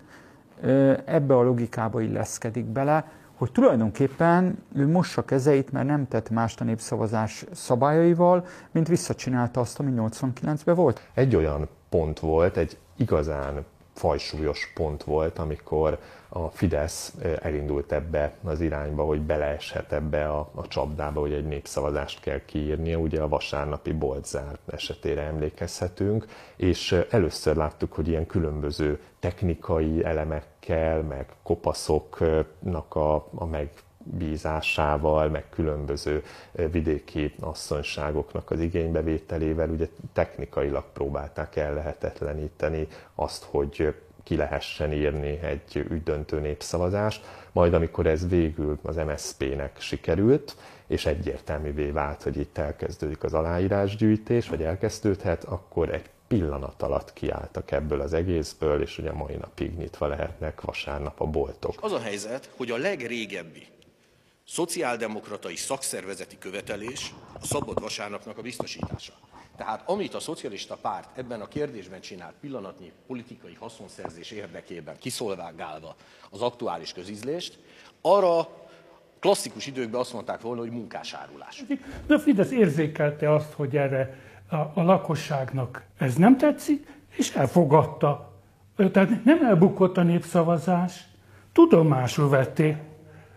ebbe 1.05 1.35
a 1.35 1.41
logikába 1.41 2.01
illeszkedik 2.01 2.65
bele, 2.65 3.11
hogy 3.39 3.51
tulajdonképpen 3.51 4.63
ő 4.75 4.87
mossa 4.87 5.25
kezeit, 5.25 5.71
mert 5.71 5.87
nem 5.87 6.07
tett 6.07 6.29
mást 6.29 6.61
a 6.61 6.63
népszavazás 6.63 7.45
szabályaival, 7.51 8.45
mint 8.71 8.87
visszacsinálta 8.87 9.59
azt, 9.59 9.79
ami 9.79 9.93
89-ben 9.95 10.75
volt. 10.75 11.01
Egy 11.13 11.35
olyan 11.35 11.67
pont 11.89 12.19
volt, 12.19 12.57
egy 12.57 12.77
igazán 12.97 13.65
fajsúlyos 13.93 14.71
pont 14.75 15.03
volt, 15.03 15.39
amikor 15.39 15.99
a 16.29 16.47
Fidesz 16.47 17.13
elindult 17.41 17.91
ebbe 17.91 18.33
az 18.43 18.61
irányba, 18.61 19.03
hogy 19.03 19.21
beleeshet 19.21 19.93
ebbe 19.93 20.29
a, 20.29 20.49
a 20.55 20.67
csapdába, 20.67 21.19
hogy 21.19 21.33
egy 21.33 21.45
népszavazást 21.45 22.19
kell 22.19 22.41
kiírnia. 22.45 22.97
Ugye 22.97 23.21
a 23.21 23.27
vasárnapi 23.27 23.91
boltzár 23.91 24.57
esetére 24.71 25.21
emlékezhetünk, 25.21 26.25
és 26.55 27.01
először 27.09 27.55
láttuk, 27.55 27.93
hogy 27.93 28.07
ilyen 28.07 28.25
különböző 28.25 28.99
technikai 29.19 30.03
elemekkel, 30.69 31.01
meg 31.01 31.25
kopaszoknak 31.43 32.95
a, 32.95 33.15
a 33.15 33.45
meg 33.45 33.69
bízásával, 34.03 35.29
meg 35.29 35.49
különböző 35.49 36.23
vidéki 36.71 37.33
asszonyságoknak 37.39 38.51
az 38.51 38.59
igénybevételével, 38.59 39.69
ugye 39.69 39.87
technikailag 40.13 40.83
próbálták 40.93 41.55
ellehetetleníteni 41.55 42.87
azt, 43.15 43.43
hogy 43.43 43.95
ki 44.23 44.35
lehessen 44.35 44.93
írni 44.93 45.39
egy 45.41 45.85
ügydöntő 45.89 46.39
népszavazást, 46.39 47.25
majd 47.51 47.73
amikor 47.73 48.05
ez 48.05 48.27
végül 48.27 48.79
az 48.83 48.95
MSZP-nek 48.95 49.79
sikerült, 49.79 50.55
és 50.87 51.05
egyértelművé 51.05 51.89
vált, 51.89 52.23
hogy 52.23 52.37
itt 52.37 52.57
elkezdődik 52.57 53.23
az 53.23 53.33
aláírásgyűjtés, 53.33 54.49
vagy 54.49 54.63
elkezdődhet, 54.63 55.43
akkor 55.43 55.89
egy 55.89 56.09
pillanat 56.29 56.81
alatt 56.81 57.13
kiálltak 57.13 57.71
ebből 57.71 58.01
az 58.01 58.13
egészből, 58.13 58.81
és 58.81 58.97
ugye 58.97 59.11
mai 59.11 59.35
napig 59.35 59.77
nyitva 59.77 60.07
lehetnek 60.07 60.61
vasárnap 60.61 61.21
a 61.21 61.25
boltok. 61.25 61.75
Az 61.81 61.91
a 61.91 61.99
helyzet, 61.99 62.49
hogy 62.57 62.71
a 62.71 62.77
legrégebbi 62.77 63.67
szociáldemokratai 64.47 65.55
szakszervezeti 65.55 66.37
követelés 66.37 67.13
a 67.41 67.45
szabad 67.45 67.81
vasárnapnak 67.81 68.37
a 68.37 68.41
biztosítása. 68.41 69.13
Tehát 69.57 69.89
amit 69.89 70.13
a 70.13 70.19
szocialista 70.19 70.77
párt 70.81 71.17
ebben 71.17 71.41
a 71.41 71.47
kérdésben 71.47 72.01
csinált 72.01 72.33
pillanatnyi 72.41 72.91
politikai 73.07 73.53
haszonszerzés 73.59 74.31
érdekében, 74.31 74.97
kiszolgálva 74.99 75.95
az 76.29 76.41
aktuális 76.41 76.93
közízlést, 76.93 77.59
arra 78.01 78.47
klasszikus 79.19 79.67
időkben 79.67 79.99
azt 79.99 80.13
mondták 80.13 80.41
volna, 80.41 80.61
hogy 80.61 80.71
munkásárulás. 80.71 81.63
De 82.07 82.13
a 82.13 82.19
Fidesz 82.19 82.51
érzékelte 82.51 83.33
azt, 83.33 83.53
hogy 83.53 83.77
erre 83.77 84.28
a, 84.49 84.55
a 84.55 84.81
lakosságnak 84.83 85.83
ez 85.97 86.15
nem 86.15 86.37
tetszik, 86.37 86.87
és 87.15 87.35
elfogadta. 87.35 88.33
Tehát 88.91 89.23
nem 89.23 89.45
elbukott 89.45 89.97
a 89.97 90.03
népszavazás, 90.03 91.07
tudomásul 91.51 92.29
vették, 92.29 92.75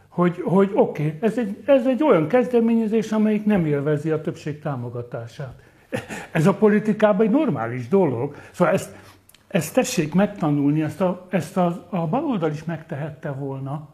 hogy, 0.09 0.43
hogy 0.45 0.71
oké, 0.75 1.07
okay, 1.07 1.19
ez, 1.21 1.39
egy, 1.39 1.63
ez 1.67 1.87
egy 1.87 2.03
olyan 2.03 2.29
kezdeményezés, 2.29 3.13
amelyik 3.13 3.45
nem 3.45 3.67
élvezi 3.67 4.11
a 4.11 4.21
többség 4.21 4.61
támogatását. 4.61 5.55
Ez 6.33 6.47
a 6.47 6.55
politikában 6.55 7.27
egy 7.27 7.33
normális 7.33 7.89
dolog. 7.89 8.37
Szóval 8.51 8.75
ezt 8.75 8.97
Ezt 9.49 9.75
tessék 9.75 10.15
megtanulni, 10.15 10.83
ezt 10.83 11.01
a, 11.01 11.27
ezt 11.31 11.57
a, 11.57 11.87
a 11.91 12.07
baloldal 12.07 12.51
is 12.51 12.65
megtehette 12.65 13.31
volna, 13.31 13.89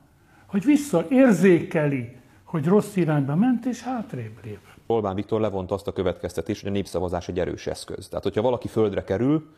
hogy 0.46 0.64
visszaérzékeli, 0.64 2.16
hogy 2.44 2.66
rossz 2.66 2.96
irányba 2.96 3.34
ment, 3.34 3.66
és 3.66 3.82
hátrébb 3.82 4.38
lép. 4.44 4.67
Orbán 4.90 5.14
Viktor 5.14 5.40
levont 5.40 5.70
azt 5.70 5.86
a 5.86 5.92
következtetést, 5.92 6.60
hogy 6.60 6.70
a 6.70 6.72
népszavazás 6.72 7.28
egy 7.28 7.38
erős 7.38 7.66
eszköz. 7.66 8.08
Tehát, 8.08 8.24
hogyha 8.24 8.42
valaki 8.42 8.68
földre 8.68 9.04
kerül, 9.04 9.50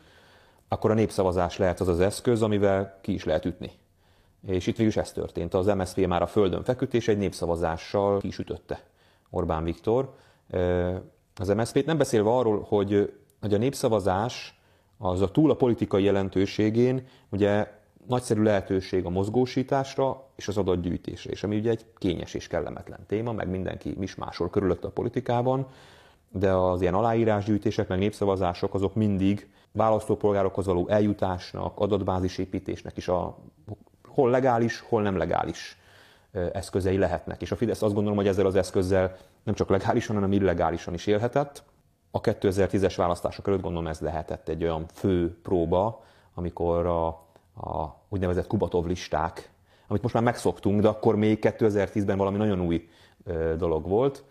akkor 0.67 0.91
a 0.91 0.93
népszavazás 0.93 1.57
lehet 1.57 1.79
az 1.79 1.87
az 1.87 1.99
eszköz, 1.99 2.41
amivel 2.41 2.99
ki 3.01 3.13
is 3.13 3.23
lehet 3.23 3.45
ütni. 3.45 3.71
És 4.47 4.67
itt 4.67 4.75
végül 4.75 4.91
is 4.91 4.97
ez 4.97 5.11
történt. 5.11 5.53
Az 5.53 5.65
MSZP 5.65 6.07
már 6.07 6.21
a 6.21 6.27
földön 6.27 6.63
feküdt, 6.63 6.93
és 6.93 7.07
egy 7.07 7.17
népszavazással 7.17 8.19
ki 8.19 8.27
is 8.27 8.37
ütötte 8.37 8.83
Orbán 9.29 9.63
Viktor. 9.63 10.13
Az 11.35 11.47
MSZP-t 11.47 11.85
nem 11.85 11.97
beszélve 11.97 12.29
arról, 12.29 12.65
hogy, 12.67 13.13
hogy 13.41 13.53
a 13.53 13.57
népszavazás 13.57 14.59
az 14.97 15.21
a 15.21 15.31
túl 15.31 15.51
a 15.51 15.55
politikai 15.55 16.03
jelentőségén, 16.03 17.07
ugye 17.29 17.80
nagyszerű 18.07 18.41
lehetőség 18.41 19.05
a 19.05 19.09
mozgósításra 19.09 20.27
és 20.35 20.47
az 20.47 20.57
adatgyűjtésre, 20.57 21.31
és 21.31 21.43
ami 21.43 21.57
ugye 21.57 21.69
egy 21.69 21.85
kényes 21.97 22.33
és 22.33 22.47
kellemetlen 22.47 23.05
téma, 23.07 23.31
meg 23.31 23.49
mindenki 23.49 23.95
mismásol 23.97 24.49
körülött 24.49 24.83
a 24.83 24.89
politikában, 24.89 25.67
de 26.31 26.51
az 26.51 26.81
ilyen 26.81 26.93
aláírásgyűjtések, 26.93 27.87
meg 27.87 27.99
népszavazások 27.99 28.73
azok 28.73 28.95
mindig 28.95 29.49
választópolgárokhoz 29.71 30.65
való 30.65 30.87
eljutásnak, 30.87 31.79
adatbázisépítésnek 31.79 32.97
is 32.97 33.07
a 33.07 33.37
hol 34.07 34.29
legális, 34.29 34.79
hol 34.79 35.01
nem 35.01 35.17
legális 35.17 35.77
eszközei 36.31 36.97
lehetnek. 36.97 37.41
És 37.41 37.51
a 37.51 37.55
Fidesz 37.55 37.81
azt 37.81 37.93
gondolom, 37.93 38.17
hogy 38.17 38.27
ezzel 38.27 38.45
az 38.45 38.55
eszközzel 38.55 39.15
nem 39.43 39.55
csak 39.55 39.69
legálisan, 39.69 40.15
hanem 40.15 40.31
illegálisan 40.31 40.93
is 40.93 41.07
élhetett. 41.07 41.63
A 42.11 42.21
2010-es 42.21 42.93
választások 42.97 43.47
előtt 43.47 43.61
gondolom 43.61 43.87
ez 43.87 43.99
lehetett 43.99 44.47
egy 44.49 44.63
olyan 44.63 44.85
fő 44.93 45.37
próba, 45.41 46.03
amikor 46.33 46.85
a, 46.85 47.25
a 47.55 47.85
úgynevezett 48.09 48.47
Kubatov 48.47 48.85
listák, 48.85 49.51
amit 49.87 50.01
most 50.01 50.13
már 50.13 50.23
megszoktunk, 50.23 50.81
de 50.81 50.87
akkor 50.87 51.15
még 51.15 51.39
2010-ben 51.41 52.17
valami 52.17 52.37
nagyon 52.37 52.61
új 52.61 52.89
dolog 53.57 53.87
volt, 53.87 54.23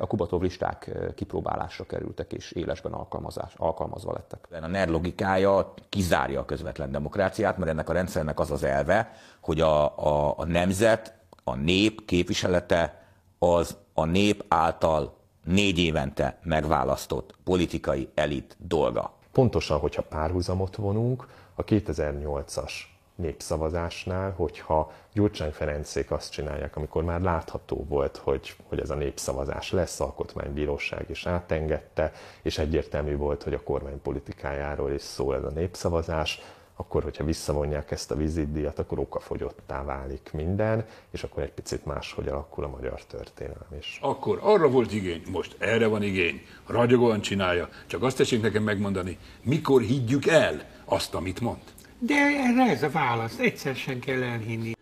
a 0.00 0.06
Kubatov 0.06 0.42
listák 0.42 0.90
kipróbálásra 1.14 1.84
kerültek 1.84 2.32
és 2.32 2.52
élesben 2.52 2.92
alkalmazás, 2.92 3.52
alkalmazva 3.56 4.12
lettek. 4.12 4.62
A 4.62 4.66
NER 4.66 4.88
logikája 4.88 5.74
kizárja 5.88 6.40
a 6.40 6.44
közvetlen 6.44 6.90
demokráciát, 6.90 7.58
mert 7.58 7.70
ennek 7.70 7.88
a 7.88 7.92
rendszernek 7.92 8.40
az 8.40 8.50
az 8.50 8.62
elve, 8.62 9.12
hogy 9.40 9.60
a, 9.60 9.98
a, 9.98 10.34
a 10.36 10.44
nemzet, 10.44 11.14
a 11.44 11.54
nép 11.54 12.04
képviselete 12.04 13.02
az 13.38 13.76
a 13.94 14.04
nép 14.04 14.44
által 14.48 15.16
négy 15.44 15.78
évente 15.78 16.38
megválasztott 16.42 17.34
politikai 17.44 18.08
elit 18.14 18.56
dolga. 18.58 19.12
Pontosan, 19.32 19.78
hogyha 19.78 20.02
párhuzamot 20.02 20.76
vonunk, 20.76 21.26
a 21.58 21.64
2008-as 21.64 22.72
népszavazásnál, 23.14 24.32
hogyha 24.36 24.92
Gyurcsány 25.12 25.52
Ferencék 25.52 26.10
azt 26.10 26.32
csinálják, 26.32 26.76
amikor 26.76 27.04
már 27.04 27.20
látható 27.20 27.84
volt, 27.88 28.16
hogy, 28.16 28.54
hogy 28.68 28.80
ez 28.80 28.90
a 28.90 28.94
népszavazás 28.94 29.72
lesz, 29.72 30.00
alkotmánybíróság 30.00 31.10
is 31.10 31.26
átengedte, 31.26 32.12
és 32.42 32.58
egyértelmű 32.58 33.16
volt, 33.16 33.42
hogy 33.42 33.54
a 33.54 33.62
kormány 33.62 34.02
politikájáról 34.02 34.92
is 34.92 35.02
szól 35.02 35.36
ez 35.36 35.44
a 35.44 35.50
népszavazás, 35.50 36.40
akkor, 36.76 37.02
hogyha 37.02 37.24
visszavonják 37.24 37.90
ezt 37.90 38.10
a 38.10 38.16
vizitdíjat, 38.16 38.78
akkor 38.78 38.98
okafogyottá 38.98 39.84
válik 39.84 40.30
minden, 40.32 40.84
és 41.10 41.22
akkor 41.22 41.42
egy 41.42 41.52
picit 41.52 41.84
máshogy 41.84 42.28
alakul 42.28 42.64
a 42.64 42.68
magyar 42.68 43.04
történelem 43.04 43.74
is. 43.78 43.98
Akkor 44.02 44.38
arra 44.42 44.68
volt 44.68 44.92
igény, 44.92 45.22
most 45.30 45.56
erre 45.58 45.86
van 45.86 46.02
igény, 46.02 46.42
ragyogóan 46.66 47.20
csinálja, 47.20 47.68
csak 47.86 48.02
azt 48.02 48.16
tessék 48.16 48.42
nekem 48.42 48.62
megmondani, 48.62 49.18
mikor 49.42 49.80
higgyük 49.80 50.26
el 50.26 50.76
azt, 50.88 51.14
amit 51.14 51.40
mond. 51.40 51.58
De 51.98 52.14
erre 52.14 52.70
ez 52.70 52.82
a 52.82 52.90
válasz, 52.90 53.38
egyszer 53.38 53.74
sem 53.74 53.98
kell 53.98 54.22
elhinni. 54.22 54.72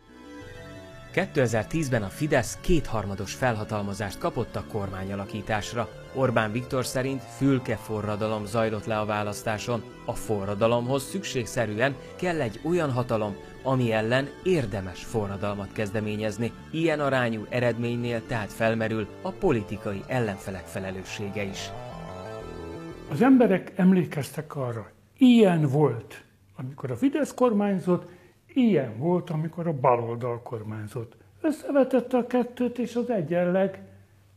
2010-ben 1.14 2.02
a 2.02 2.08
Fidesz 2.08 2.58
kétharmados 2.60 3.34
felhatalmazást 3.34 4.18
kapott 4.18 4.56
a 4.56 4.64
kormányalakításra. 4.72 5.88
Orbán 6.14 6.52
Viktor 6.52 6.86
szerint 6.86 7.22
fülke 7.22 7.76
forradalom 7.76 8.46
zajlott 8.46 8.84
le 8.84 8.98
a 8.98 9.04
választáson. 9.04 9.82
A 10.04 10.12
forradalomhoz 10.12 11.04
szükségszerűen 11.08 11.94
kell 12.16 12.40
egy 12.40 12.60
olyan 12.64 12.92
hatalom, 12.92 13.36
ami 13.62 13.92
ellen 13.92 14.28
érdemes 14.42 15.04
forradalmat 15.04 15.72
kezdeményezni. 15.72 16.52
Ilyen 16.70 17.00
arányú 17.00 17.46
eredménynél 17.48 18.26
tehát 18.26 18.52
felmerül 18.52 19.06
a 19.22 19.30
politikai 19.30 20.02
ellenfelek 20.06 20.66
felelőssége 20.66 21.42
is. 21.42 21.70
Az 23.10 23.22
emberek 23.22 23.72
emlékeztek 23.76 24.56
arra, 24.56 24.90
ilyen 25.18 25.68
volt 25.68 26.24
amikor 26.56 26.90
a 26.90 26.96
Fidesz 26.96 27.34
kormányzott, 27.34 28.08
ilyen 28.46 28.98
volt, 28.98 29.30
amikor 29.30 29.66
a 29.66 29.72
baloldal 29.72 30.42
kormányzott. 30.42 31.16
Összevetette 31.40 32.16
a 32.16 32.26
kettőt, 32.26 32.78
és 32.78 32.94
az 32.94 33.10
egyenleg 33.10 33.80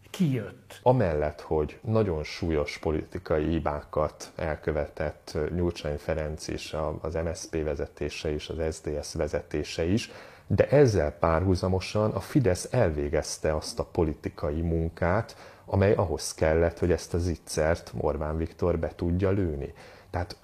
kijött. 0.10 0.80
Amellett, 0.84 1.42
hogy 1.42 1.80
nagyon 1.82 2.24
súlyos 2.24 2.78
politikai 2.78 3.48
hibákat 3.48 4.32
elkövetett 4.36 5.38
Nyurcsány 5.56 5.98
Ferenc 5.98 6.48
is, 6.48 6.76
az 7.02 7.14
MSZP 7.14 7.64
vezetése 7.64 8.32
is, 8.32 8.50
az 8.50 8.76
SDS 8.76 9.14
vezetése 9.14 9.86
is, 9.86 10.12
de 10.48 10.70
ezzel 10.70 11.12
párhuzamosan 11.12 12.12
a 12.12 12.20
Fidesz 12.20 12.68
elvégezte 12.72 13.56
azt 13.56 13.80
a 13.80 13.84
politikai 13.84 14.62
munkát, 14.62 15.36
amely 15.66 15.94
ahhoz 15.94 16.34
kellett, 16.34 16.80
hogy 16.80 16.92
ezt 16.92 17.14
az 17.14 17.28
ittszert 17.28 17.94
Orbán 17.98 18.38
Viktor 18.38 18.80
be 18.80 18.92
tudja 18.96 19.30
lőni. 19.30 19.74
Tehát 20.10 20.38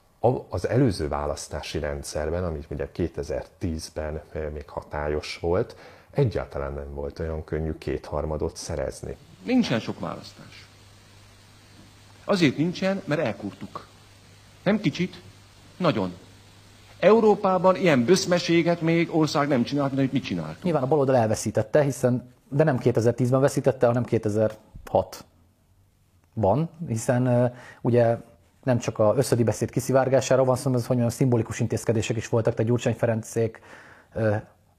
az 0.49 0.67
előző 0.67 1.07
választási 1.07 1.79
rendszerben, 1.79 2.43
amit 2.43 2.65
ugye 2.69 2.89
2010-ben 2.95 4.21
eh, 4.31 4.49
még 4.53 4.69
hatályos 4.69 5.39
volt, 5.39 5.75
egyáltalán 6.11 6.73
nem 6.73 6.93
volt 6.93 7.19
olyan 7.19 7.43
könnyű 7.43 7.77
kétharmadot 7.77 8.55
szerezni. 8.55 9.17
Nincsen 9.43 9.79
sok 9.79 9.99
választás. 9.99 10.67
Azért 12.25 12.57
nincsen, 12.57 13.01
mert 13.05 13.21
elkurtuk. 13.21 13.87
Nem 14.63 14.79
kicsit, 14.79 15.21
nagyon. 15.77 16.13
Európában 16.99 17.75
ilyen 17.75 18.05
böszmeséget 18.05 18.81
még 18.81 19.15
ország 19.15 19.47
nem 19.47 19.63
csinált, 19.63 19.87
mint 19.87 19.99
amit 19.99 20.13
mit 20.13 20.23
csináltunk. 20.23 20.63
Nyilván 20.63 20.83
a 20.83 20.87
baloldal 20.87 21.15
elveszítette, 21.15 21.81
hiszen, 21.81 22.33
de 22.49 22.63
nem 22.63 22.77
2010-ben 22.81 23.41
veszítette, 23.41 23.87
hanem 23.87 24.05
2006-ban, 24.09 26.67
hiszen 26.87 27.27
uh, 27.27 27.51
ugye 27.81 28.17
nem 28.65 28.77
csak 28.77 28.99
a 28.99 29.13
összödi 29.15 29.43
beszéd 29.43 29.69
kiszivárgására 29.69 30.43
van 30.43 30.55
szó, 30.55 30.71
hanem 30.71 31.01
hogy 31.01 31.11
szimbolikus 31.11 31.59
intézkedések 31.59 32.17
is 32.17 32.29
voltak, 32.29 32.53
tehát 32.53 32.69
Gyurcsány 32.69 32.93
Ferencék 32.93 33.61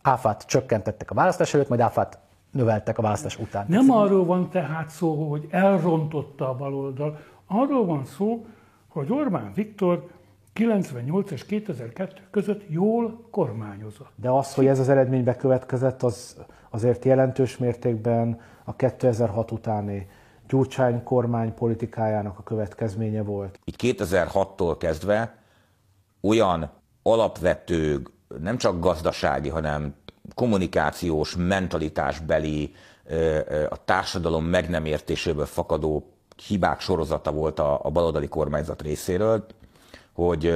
áfát 0.02 0.46
csökkentettek 0.46 1.10
a 1.10 1.14
választás 1.14 1.54
előtt, 1.54 1.68
majd 1.68 1.80
áfát 1.80 2.18
növeltek 2.50 2.98
a 2.98 3.02
választás 3.02 3.38
után. 3.38 3.64
Nem 3.68 3.90
arról 3.90 4.24
van 4.24 4.50
tehát 4.50 4.88
szó, 4.88 5.28
hogy 5.30 5.46
elrontotta 5.50 6.48
a 6.48 6.54
baloldal, 6.54 7.18
arról 7.46 7.86
van 7.86 8.04
szó, 8.04 8.46
hogy 8.88 9.12
Orbán 9.12 9.52
Viktor 9.54 10.08
98 10.52 11.30
és 11.30 11.44
2002 11.44 12.20
között 12.30 12.62
jól 12.68 13.26
kormányozott. 13.30 14.12
De 14.14 14.30
az, 14.30 14.54
hogy 14.54 14.66
ez 14.66 14.78
az 14.78 14.88
eredmény 14.88 15.24
bekövetkezett, 15.24 16.02
az 16.02 16.36
azért 16.70 17.04
jelentős 17.04 17.56
mértékben 17.56 18.40
a 18.64 18.76
2006 18.76 19.50
utáni 19.50 20.08
Gyurcsány 20.48 21.02
kormány 21.02 21.54
politikájának 21.54 22.38
a 22.38 22.42
következménye 22.42 23.22
volt. 23.22 23.58
Így 23.64 23.96
2006-tól 23.98 24.76
kezdve 24.78 25.38
olyan 26.20 26.70
alapvető, 27.02 28.02
nem 28.40 28.56
csak 28.56 28.80
gazdasági, 28.80 29.48
hanem 29.48 29.94
kommunikációs, 30.34 31.36
mentalitásbeli, 31.36 32.74
a 33.68 33.84
társadalom 33.84 34.44
meg 34.44 34.68
nem 34.68 34.84
értéséből 34.84 35.46
fakadó 35.46 36.10
hibák 36.46 36.80
sorozata 36.80 37.32
volt 37.32 37.58
a, 37.58 37.80
a 37.82 37.90
baloldali 37.90 38.28
kormányzat 38.28 38.82
részéről, 38.82 39.46
hogy 40.12 40.54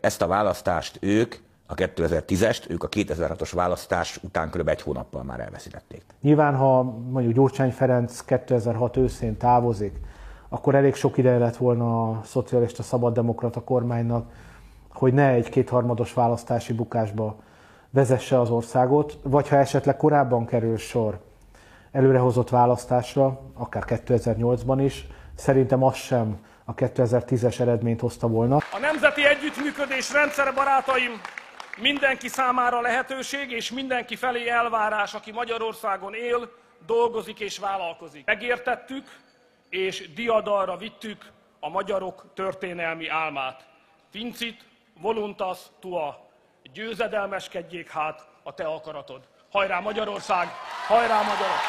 ezt 0.00 0.22
a 0.22 0.26
választást 0.26 0.98
ők 1.00 1.34
a 1.72 1.74
2010-est, 1.74 2.70
ők 2.70 2.82
a 2.82 2.88
2006-os 2.88 3.50
választás 3.52 4.18
után 4.22 4.50
kb. 4.50 4.68
egy 4.68 4.82
hónappal 4.82 5.22
már 5.22 5.40
elveszítették. 5.40 6.02
Nyilván, 6.20 6.56
ha 6.56 6.82
mondjuk 6.82 7.34
Gyurcsány 7.34 7.70
Ferenc 7.70 8.20
2006 8.20 8.96
őszén 8.96 9.36
távozik, 9.36 9.96
akkor 10.48 10.74
elég 10.74 10.94
sok 10.94 11.18
ideje 11.18 11.38
lett 11.38 11.56
volna 11.56 12.10
a 12.10 12.20
szocialista 12.24 12.82
szabaddemokrata 12.82 13.60
kormánynak, 13.60 14.32
hogy 14.88 15.14
ne 15.14 15.28
egy 15.28 15.48
kétharmados 15.48 16.12
választási 16.12 16.72
bukásba 16.72 17.36
vezesse 17.90 18.40
az 18.40 18.50
országot, 18.50 19.18
vagy 19.22 19.48
ha 19.48 19.56
esetleg 19.56 19.96
korábban 19.96 20.46
kerül 20.46 20.76
sor 20.76 21.20
előrehozott 21.92 22.48
választásra, 22.48 23.40
akár 23.54 23.84
2008-ban 23.86 24.78
is, 24.84 25.06
szerintem 25.34 25.82
az 25.82 25.94
sem 25.94 26.38
a 26.64 26.74
2010-es 26.74 27.60
eredményt 27.60 28.00
hozta 28.00 28.28
volna. 28.28 28.56
A 28.56 28.78
nemzeti 28.80 29.26
együttműködés 29.26 30.12
rendszer 30.12 30.54
barátaim 30.54 31.10
mindenki 31.80 32.28
számára 32.28 32.80
lehetőség 32.80 33.50
és 33.50 33.70
mindenki 33.70 34.16
felé 34.16 34.48
elvárás, 34.48 35.14
aki 35.14 35.32
Magyarországon 35.32 36.14
él, 36.14 36.50
dolgozik 36.86 37.40
és 37.40 37.58
vállalkozik. 37.58 38.26
Megértettük 38.26 39.20
és 39.68 40.12
diadalra 40.14 40.76
vittük 40.76 41.30
a 41.60 41.68
magyarok 41.68 42.26
történelmi 42.34 43.08
álmát. 43.08 43.66
Fincit, 44.10 44.64
voluntas 45.00 45.58
tua, 45.80 46.30
győzedelmeskedjék 46.72 47.90
hát 47.90 48.26
a 48.42 48.54
te 48.54 48.64
akaratod. 48.64 49.28
Hajrá 49.50 49.80
Magyarország, 49.80 50.48
hajrá 50.86 51.16
magyarok! 51.22 51.60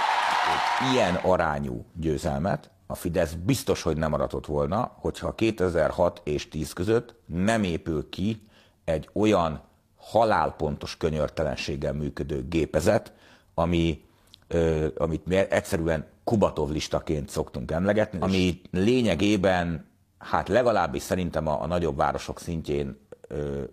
Ilyen 0.91 1.15
arányú 1.15 1.85
győzelmet 1.93 2.71
a 2.87 2.95
Fidesz 2.95 3.33
biztos, 3.33 3.81
hogy 3.81 3.97
nem 3.97 4.13
aratott 4.13 4.45
volna, 4.45 4.95
hogyha 4.99 5.35
2006 5.35 6.21
és 6.23 6.49
10 6.49 6.73
között 6.73 7.15
nem 7.25 7.63
épül 7.63 8.09
ki 8.09 8.47
egy 8.85 9.09
olyan 9.13 9.71
halálpontos 10.03 10.97
könyörtelenséggel 10.97 11.93
működő 11.93 12.47
gépezet, 12.47 13.13
ami, 13.53 14.05
ö, 14.47 14.87
amit 14.97 15.25
mi 15.25 15.35
egyszerűen 15.35 16.05
Kubatov 16.23 16.69
listaként 16.69 17.29
szoktunk 17.29 17.71
emlegetni, 17.71 18.19
ami 18.21 18.61
lényegében, 18.71 19.85
hát 20.17 20.47
legalábbis 20.47 21.01
szerintem 21.01 21.47
a, 21.47 21.61
a 21.61 21.67
nagyobb 21.67 21.97
városok 21.97 22.39
szintjén 22.39 22.99
ö, 23.27 23.63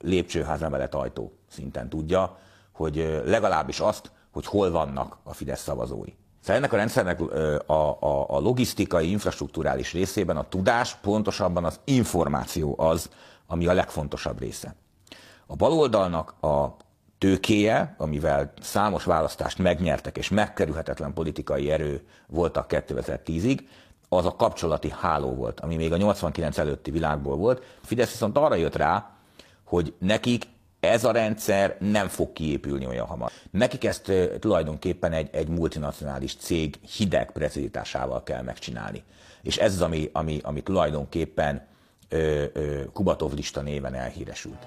lépcsőház 0.00 0.62
emelet 0.62 0.94
ajtó 0.94 1.32
szinten 1.48 1.88
tudja, 1.88 2.38
hogy 2.72 2.98
ö, 2.98 3.30
legalábbis 3.30 3.80
azt, 3.80 4.10
hogy 4.30 4.46
hol 4.46 4.70
vannak 4.70 5.18
a 5.22 5.32
Fidesz 5.32 5.62
szavazói. 5.62 6.12
Szóval 6.40 6.56
ennek 6.56 6.72
a 6.72 6.76
rendszernek 6.76 7.20
a, 7.66 7.72
a, 7.72 8.26
a 8.28 8.38
logisztikai, 8.38 9.10
infrastruktúrális 9.10 9.92
részében 9.92 10.36
a 10.36 10.48
tudás, 10.48 10.94
pontosabban 10.94 11.64
az 11.64 11.80
információ 11.84 12.74
az, 12.78 13.10
ami 13.46 13.66
a 13.66 13.72
legfontosabb 13.72 14.38
része. 14.38 14.74
A 15.50 15.56
baloldalnak 15.56 16.34
a 16.42 16.76
tőkéje, 17.18 17.94
amivel 17.98 18.52
számos 18.60 19.04
választást 19.04 19.58
megnyertek, 19.58 20.18
és 20.18 20.28
megkerülhetetlen 20.28 21.12
politikai 21.12 21.70
erő 21.70 22.06
voltak 22.26 22.66
2010-ig, 22.68 23.58
az 24.08 24.24
a 24.24 24.36
kapcsolati 24.36 24.92
háló 25.00 25.34
volt, 25.34 25.60
ami 25.60 25.76
még 25.76 25.92
a 25.92 25.96
89 25.96 26.58
előtti 26.58 26.90
világból 26.90 27.36
volt. 27.36 27.62
Fidesz 27.84 28.10
viszont 28.10 28.36
arra 28.36 28.54
jött 28.54 28.76
rá, 28.76 29.10
hogy 29.64 29.94
nekik 29.98 30.46
ez 30.80 31.04
a 31.04 31.12
rendszer 31.12 31.76
nem 31.80 32.08
fog 32.08 32.32
kiépülni 32.32 32.86
olyan 32.86 33.06
hamar. 33.06 33.30
Nekik 33.50 33.84
ezt 33.84 34.12
tulajdonképpen 34.40 35.12
egy, 35.12 35.28
egy 35.32 35.48
multinacionális 35.48 36.34
cég 36.36 36.78
hideg 36.96 37.32
prezidításával 37.32 38.22
kell 38.22 38.42
megcsinálni. 38.42 39.02
És 39.42 39.56
ez 39.56 39.72
az, 39.72 39.80
ami, 39.82 40.10
ami, 40.12 40.40
ami 40.42 40.62
tulajdonképpen 40.62 41.66
ö, 42.08 42.44
ö, 42.52 42.82
Kubatov 42.92 43.32
lista 43.32 43.60
néven 43.60 43.94
elhíresült. 43.94 44.66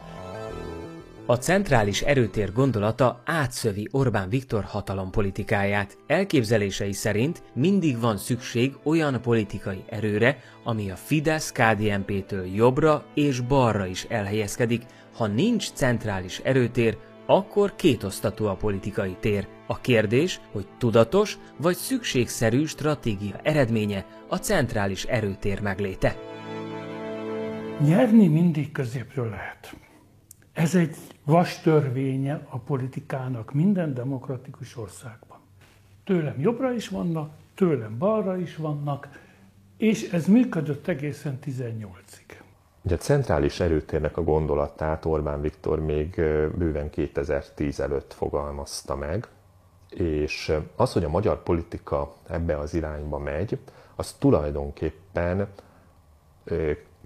A 1.32 1.38
centrális 1.38 2.02
erőtér 2.02 2.54
gondolata 2.54 3.22
átszövi 3.26 3.88
Orbán 3.92 4.30
Viktor 4.30 4.64
hatalompolitikáját. 4.64 5.98
Elképzelései 6.08 6.94
szerint 6.94 7.44
mindig 7.54 8.00
van 8.00 8.18
szükség 8.18 8.74
olyan 8.84 9.22
politikai 9.22 9.84
erőre, 9.90 10.38
ami 10.64 10.92
a 10.92 10.96
fidesz 10.96 11.52
kdnp 11.52 12.26
től 12.26 12.46
jobbra 12.46 13.06
és 13.14 13.40
balra 13.40 13.86
is 13.86 14.04
elhelyezkedik. 14.04 14.82
Ha 15.14 15.28
nincs 15.28 15.72
centrális 15.72 16.40
erőtér, 16.40 16.98
akkor 17.26 17.76
kétosztatú 17.76 18.46
a 18.46 18.56
politikai 18.56 19.18
tér. 19.20 19.48
A 19.68 19.80
kérdés, 19.82 20.42
hogy 20.52 20.68
tudatos 20.78 21.38
vagy 21.58 21.76
szükségszerű 21.76 22.66
stratégia 22.66 23.40
eredménye 23.44 24.06
a 24.28 24.36
centrális 24.36 25.04
erőtér 25.04 25.62
megléte. 25.62 26.16
Nyerni 27.80 28.28
mindig 28.28 28.72
középről 28.72 29.30
lehet. 29.30 29.76
Ez 30.54 30.76
egy 30.76 30.96
vas 31.32 31.62
törvénye 31.62 32.46
a 32.50 32.58
politikának 32.58 33.54
minden 33.54 33.94
demokratikus 33.94 34.78
országban. 34.78 35.38
Tőlem 36.04 36.40
jobbra 36.40 36.72
is 36.72 36.90
vannak, 36.90 37.32
tőlem 37.56 37.98
balra 37.98 38.38
is 38.38 38.56
vannak, 38.56 39.10
és 39.78 40.12
ez 40.12 40.28
működött 40.28 40.88
egészen 40.88 41.40
18-ig. 41.46 42.40
Ugye 42.82 42.96
a 42.96 42.98
centrális 42.98 43.60
erőtérnek 43.60 44.18
a 44.18 44.24
gondolatát 44.24 45.06
Orbán 45.06 45.42
Viktor 45.42 45.80
még 45.80 46.16
bőven 46.58 46.90
2010 46.90 47.80
előtt 47.80 48.14
fogalmazta 48.14 48.96
meg, 48.96 49.28
és 49.90 50.54
az, 50.76 50.94
hogy 50.94 51.04
a 51.04 51.10
magyar 51.10 51.44
politika 51.44 52.14
ebbe 52.28 52.58
az 52.58 52.74
irányba 52.74 53.18
megy, 53.18 53.60
az 53.96 54.12
tulajdonképpen 54.14 55.48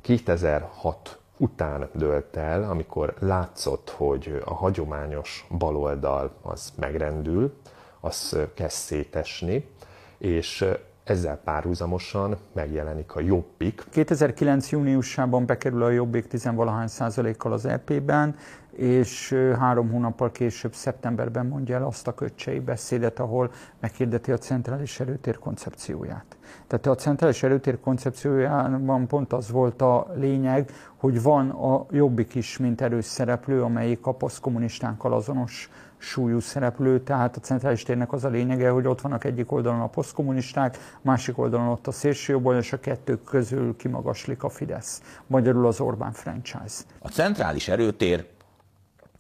2006 0.02 1.20
után 1.38 1.90
dőlt 1.94 2.36
el, 2.36 2.64
amikor 2.64 3.14
látszott, 3.20 3.90
hogy 3.90 4.42
a 4.46 4.54
hagyományos 4.54 5.48
baloldal 5.58 6.32
az 6.42 6.74
megrendül, 6.80 7.54
az 8.00 8.38
kezd 8.54 8.76
szétesni, 8.76 9.70
és 10.18 10.66
ezzel 11.04 11.38
párhuzamosan 11.44 12.38
megjelenik 12.54 13.16
a 13.16 13.20
Jobbik. 13.20 13.84
2009. 13.90 14.70
júniusában 14.72 15.46
bekerül 15.46 15.84
a 15.84 15.90
Jobbik 15.90 16.28
10 16.28 16.50
százalékkal 16.86 17.54
az 17.54 17.66
EP-ben, 17.66 18.36
és 18.72 19.34
három 19.60 19.92
hónappal 19.92 20.32
később, 20.32 20.74
szeptemberben 20.74 21.46
mondja 21.46 21.76
el 21.76 21.84
azt 21.86 22.08
a 22.08 22.14
köcsei 22.14 22.60
beszédet, 22.60 23.20
ahol 23.20 23.52
meghirdeti 23.80 24.32
a 24.32 24.38
centrális 24.38 25.00
erőtér 25.00 25.40
koncepcióját. 25.40 26.35
Tehát 26.68 26.86
a 26.86 26.96
centrális 26.96 27.44
erőtér 27.44 27.80
koncepciójában 27.80 29.08
pont 29.08 29.34
az 29.34 29.52
volt 29.52 29.82
a 29.82 30.08
lényeg, 30.16 30.72
hogy 30.96 31.22
van 31.22 31.50
a 31.50 31.86
Jobbik 31.92 32.36
is, 32.36 32.58
mint 32.58 32.82
erős 32.82 33.06
szereplő, 33.06 33.64
amelyik 33.64 34.06
a 34.06 34.12
posztkommunistánkkal 34.12 35.14
azonos 35.14 35.70
súlyú 35.98 36.40
szereplő, 36.40 37.00
tehát 37.00 37.36
a 37.36 37.40
centrális 37.40 37.84
térnek 37.84 38.14
az 38.14 38.24
a 38.24 38.30
lényege, 38.30 38.70
hogy 38.70 38.88
ott 38.88 39.02
vannak 39.02 39.24
egyik 39.24 39.52
oldalon 39.52 39.82
a 39.82 39.88
posztkommunisták, 39.88 40.78
másik 41.02 41.38
oldalon 41.38 41.68
ott 41.68 41.88
a 41.88 41.92
szélsőjobbon, 41.92 42.56
és 42.56 42.74
a 42.74 42.80
kettők 42.80 43.24
közül 43.24 43.76
kimagaslik 43.76 44.44
a 44.44 44.50
Fidesz. 44.50 45.02
Magyarul 45.28 45.68
az 45.68 45.80
Orbán 45.80 46.12
franchise. 46.12 46.84
A 47.00 47.08
centrális 47.08 47.68
erőtér 47.68 48.28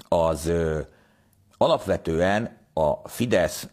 az 0.08 0.46
ö, 0.48 0.80
alapvetően 1.58 2.58
a 2.74 3.10
Fidesz 3.10 3.68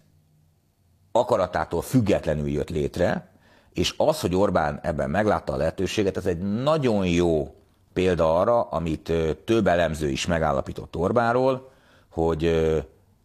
akaratától 1.12 1.82
függetlenül 1.82 2.48
jött 2.48 2.70
létre, 2.70 3.31
és 3.74 3.94
az, 3.96 4.20
hogy 4.20 4.34
Orbán 4.34 4.80
ebben 4.82 5.10
meglátta 5.10 5.52
a 5.52 5.56
lehetőséget, 5.56 6.16
ez 6.16 6.26
egy 6.26 6.38
nagyon 6.62 7.06
jó 7.06 7.54
példa 7.92 8.40
arra, 8.40 8.62
amit 8.62 9.12
több 9.44 9.66
elemző 9.66 10.08
is 10.08 10.26
megállapított 10.26 10.96
Orbánról, 10.96 11.70
hogy 12.08 12.72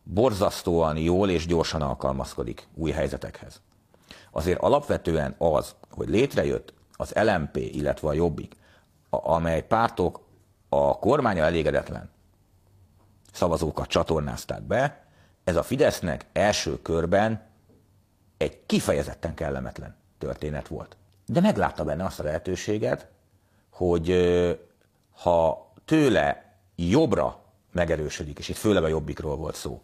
borzasztóan 0.03 0.97
jól 0.97 1.29
és 1.29 1.45
gyorsan 1.45 1.81
alkalmazkodik 1.81 2.67
új 2.75 2.91
helyzetekhez. 2.91 3.61
Azért 4.31 4.59
alapvetően 4.59 5.35
az, 5.37 5.75
hogy 5.91 6.09
létrejött 6.09 6.73
az 6.93 7.13
LMP, 7.15 7.55
illetve 7.55 8.07
a 8.07 8.13
Jobbik, 8.13 8.55
amely 9.09 9.63
pártok 9.63 10.19
a 10.69 10.99
kormánya 10.99 11.43
elégedetlen 11.43 12.09
szavazókat 13.33 13.87
csatornázták 13.87 14.61
be, 14.61 15.05
ez 15.43 15.55
a 15.55 15.63
Fidesznek 15.63 16.25
első 16.33 16.81
körben 16.81 17.45
egy 18.37 18.65
kifejezetten 18.65 19.33
kellemetlen 19.33 19.96
történet 20.17 20.67
volt. 20.67 20.97
De 21.25 21.41
meglátta 21.41 21.83
benne 21.83 22.05
azt 22.05 22.19
a 22.19 22.23
lehetőséget, 22.23 23.07
hogy 23.69 24.09
ha 25.21 25.71
tőle 25.85 26.55
jobbra 26.75 27.39
megerősödik, 27.71 28.39
és 28.39 28.49
itt 28.49 28.55
főleg 28.55 28.83
a 28.83 28.87
jobbikról 28.87 29.35
volt 29.35 29.55
szó, 29.55 29.81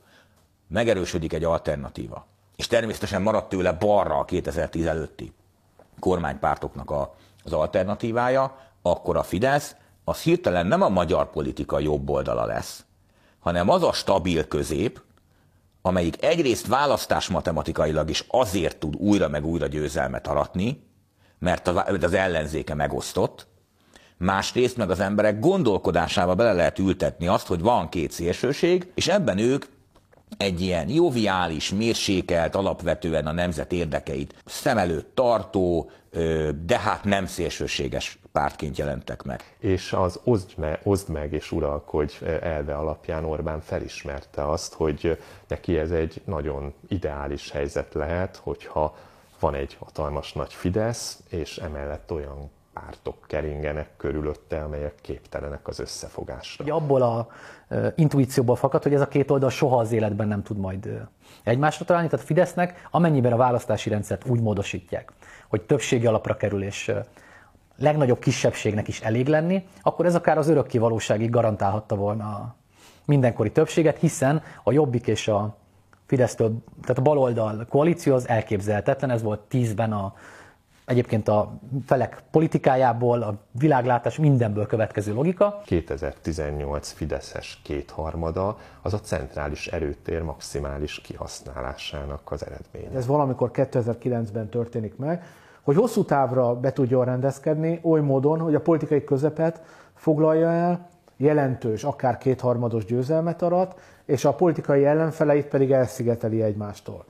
megerősödik 0.68 1.34
egy 1.34 1.44
alternatíva, 1.44 2.26
és 2.56 2.68
természetesen 2.68 3.22
maradt 3.22 3.50
tőle 3.50 3.72
balra 3.72 4.18
a 4.18 4.26
2010 4.26 4.86
előtti 4.86 5.34
kormánypártoknak 6.00 6.92
a, 6.92 7.16
az 7.44 7.54
alternatívája, 7.54 8.58
akkor 8.82 9.18
a 9.18 9.24
Fidesz 9.24 9.76
az 10.04 10.22
hirtelen 10.22 10.68
nem 10.68 10.82
a 10.82 10.90
magyar 10.90 11.30
politika 11.30 11.80
jobb 11.80 12.10
oldala 12.10 12.46
lesz, 12.46 12.86
hanem 13.40 13.70
az 13.70 13.84
a 13.84 13.92
stabil 13.92 14.48
közép, 14.48 15.02
amelyik 15.86 16.24
egyrészt 16.24 16.68
választás 16.68 17.28
matematikailag 17.28 18.10
is 18.10 18.26
azért 18.28 18.78
tud 18.78 18.96
újra 18.96 19.28
meg 19.28 19.46
újra 19.46 19.68
győzelmet 19.68 20.28
aratni, 20.28 20.84
mert 21.40 21.68
az 22.04 22.14
ellenzéke 22.14 22.74
megosztott, 22.74 23.48
másrészt 24.18 24.78
meg 24.78 24.90
az 24.90 25.00
emberek 25.00 25.40
gondolkodásába 25.40 26.36
bele 26.36 26.54
lehet 26.54 26.80
ültetni 26.80 27.28
azt, 27.28 27.48
hogy 27.48 27.62
van 27.62 27.90
két 27.90 28.12
szélsőség, 28.12 28.92
és 28.96 29.08
ebben 29.08 29.38
ők 29.38 29.66
egy 30.38 30.62
ilyen 30.62 30.90
joviális, 30.90 31.70
mérsékelt, 31.70 32.56
alapvetően 32.56 33.28
a 33.28 33.32
nemzet 33.32 33.72
érdekeit 33.72 34.36
szem 34.46 34.78
előtt 34.78 35.16
tartó, 35.16 35.92
de 36.66 36.80
hát 36.80 37.04
nem 37.04 37.26
szélsőséges 37.26 38.18
pártként 38.34 38.78
jelentek 38.78 39.24
meg. 39.24 39.56
És 39.60 39.94
az 39.94 40.20
oszd 40.24 40.58
meg, 40.58 40.80
oszd 40.84 41.10
meg 41.10 41.34
és 41.34 41.52
uralkodj 41.52 42.14
elve 42.42 42.76
alapján 42.76 43.26
Orbán 43.26 43.62
felismerte 43.62 44.50
azt, 44.50 44.74
hogy 44.74 45.22
neki 45.48 45.78
ez 45.78 45.92
egy 45.92 46.22
nagyon 46.26 46.74
ideális 46.88 47.52
helyzet 47.52 47.94
lehet, 47.94 48.36
hogyha 48.36 48.96
van 49.40 49.56
egy 49.56 49.78
hatalmas 49.80 50.34
nagy 50.34 50.54
Fidesz, 50.54 51.20
és 51.30 51.58
emellett 51.58 52.12
olyan 52.12 52.52
pártok 52.74 53.16
keringenek 53.28 53.90
körülötte, 53.98 54.64
amelyek 54.64 54.96
képtelenek 55.02 55.68
az 55.68 55.80
összefogásra. 55.80 56.64
Ugye 56.64 56.74
abból 56.74 57.02
a 57.02 57.28
uh, 57.70 57.88
intuícióból 57.96 58.56
fakad, 58.56 58.84
hogy 58.84 58.94
ez 58.94 59.02
a 59.02 59.08
két 59.08 59.32
oldal 59.32 59.50
soha 59.50 59.78
az 59.78 59.92
életben 59.92 60.28
nem 60.28 60.44
tud 60.44 60.58
majd 60.58 60.86
uh, 60.86 61.02
egymásra 61.44 61.86
találni, 61.86 62.08
tehát 62.08 62.26
Fidesznek 62.26 62.88
amennyiben 62.92 63.34
a 63.34 63.38
választási 63.38 63.90
rendszert 63.90 64.28
úgy 64.28 64.42
módosítják, 64.42 65.12
hogy 65.48 65.62
többségi 65.62 66.06
alapra 66.06 66.38
kerül 66.38 66.64
és 66.64 66.88
uh, 66.88 67.06
legnagyobb 67.84 68.20
kisebbségnek 68.20 68.88
is 68.88 69.02
elég 69.02 69.28
lenni, 69.28 69.68
akkor 69.82 70.06
ez 70.06 70.16
akár 70.16 70.38
az 70.38 70.48
örökké 70.48 70.78
valóságig 70.78 71.30
garantálhatta 71.30 71.96
volna 71.96 72.24
a 72.24 72.56
mindenkori 73.06 73.52
többséget, 73.52 74.00
hiszen 74.00 74.42
a 74.64 74.72
Jobbik 74.72 75.08
és 75.08 75.28
a 75.28 75.56
Fidesztől, 76.06 76.64
tehát 76.82 76.98
a 76.98 77.02
baloldal 77.02 77.66
koalíció 77.70 78.14
az 78.14 78.28
elképzelhetetlen, 78.28 79.10
ez 79.10 79.22
volt 79.22 79.40
tízben 79.40 79.94
a, 79.94 80.14
egyébként 80.86 81.28
a 81.28 81.60
felek 81.86 82.24
politikájából, 82.32 83.22
a 83.22 83.36
világlátás 83.52 84.18
mindenből 84.18 84.66
következő 84.66 85.14
logika. 85.14 85.62
2018 85.66 86.92
Fideszes 86.92 87.60
kétharmada 87.64 88.58
az 88.82 88.94
a 88.94 89.00
centrális 89.00 89.68
erőtér 89.68 90.22
maximális 90.22 91.02
kihasználásának 91.02 92.32
az 92.32 92.46
eredménye. 92.46 92.98
Ez 92.98 93.08
valamikor 93.08 93.52
2009-ben 93.54 94.50
történik 94.50 94.96
meg, 94.96 95.24
hogy 95.64 95.76
hosszú 95.76 96.04
távra 96.04 96.56
be 96.56 96.72
tudjon 96.72 97.06
rendezkedni, 97.06 97.80
oly 97.84 98.02
módon, 98.02 98.40
hogy 98.40 98.56
a 98.56 98.62
politikai 98.62 99.04
közepet 99.04 99.62
foglalja 99.94 100.50
el, 100.50 100.88
jelentős, 101.18 101.84
akár 101.84 102.18
kétharmados 102.18 102.86
győzelmet 102.86 103.42
arat, 103.42 103.80
és 104.06 104.26
a 104.26 104.34
politikai 104.34 104.86
ellenfeleit 104.86 105.46
pedig 105.46 105.72
elszigeteli 105.72 106.42
egymástól. 106.42 107.06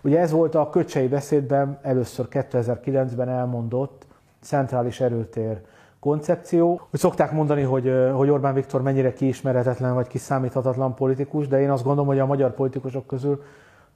Ugye 0.00 0.18
ez 0.18 0.30
volt 0.30 0.54
a 0.54 0.70
Köcsei 0.70 1.08
beszédben 1.08 1.78
először 1.82 2.26
2009-ben 2.30 3.28
elmondott 3.28 4.06
centrális 4.40 5.00
erőtér 5.00 5.60
koncepció. 6.00 6.80
Hogy 6.90 7.00
szokták 7.00 7.32
mondani, 7.32 7.62
hogy, 7.62 7.92
hogy 8.12 8.30
Orbán 8.30 8.54
Viktor 8.54 8.82
mennyire 8.82 9.12
kiismeretetlen 9.12 9.94
vagy 9.94 10.06
kiszámíthatatlan 10.06 10.94
politikus, 10.94 11.48
de 11.48 11.60
én 11.60 11.70
azt 11.70 11.84
gondolom, 11.84 12.08
hogy 12.08 12.18
a 12.18 12.26
magyar 12.26 12.54
politikusok 12.54 13.06
közül 13.06 13.42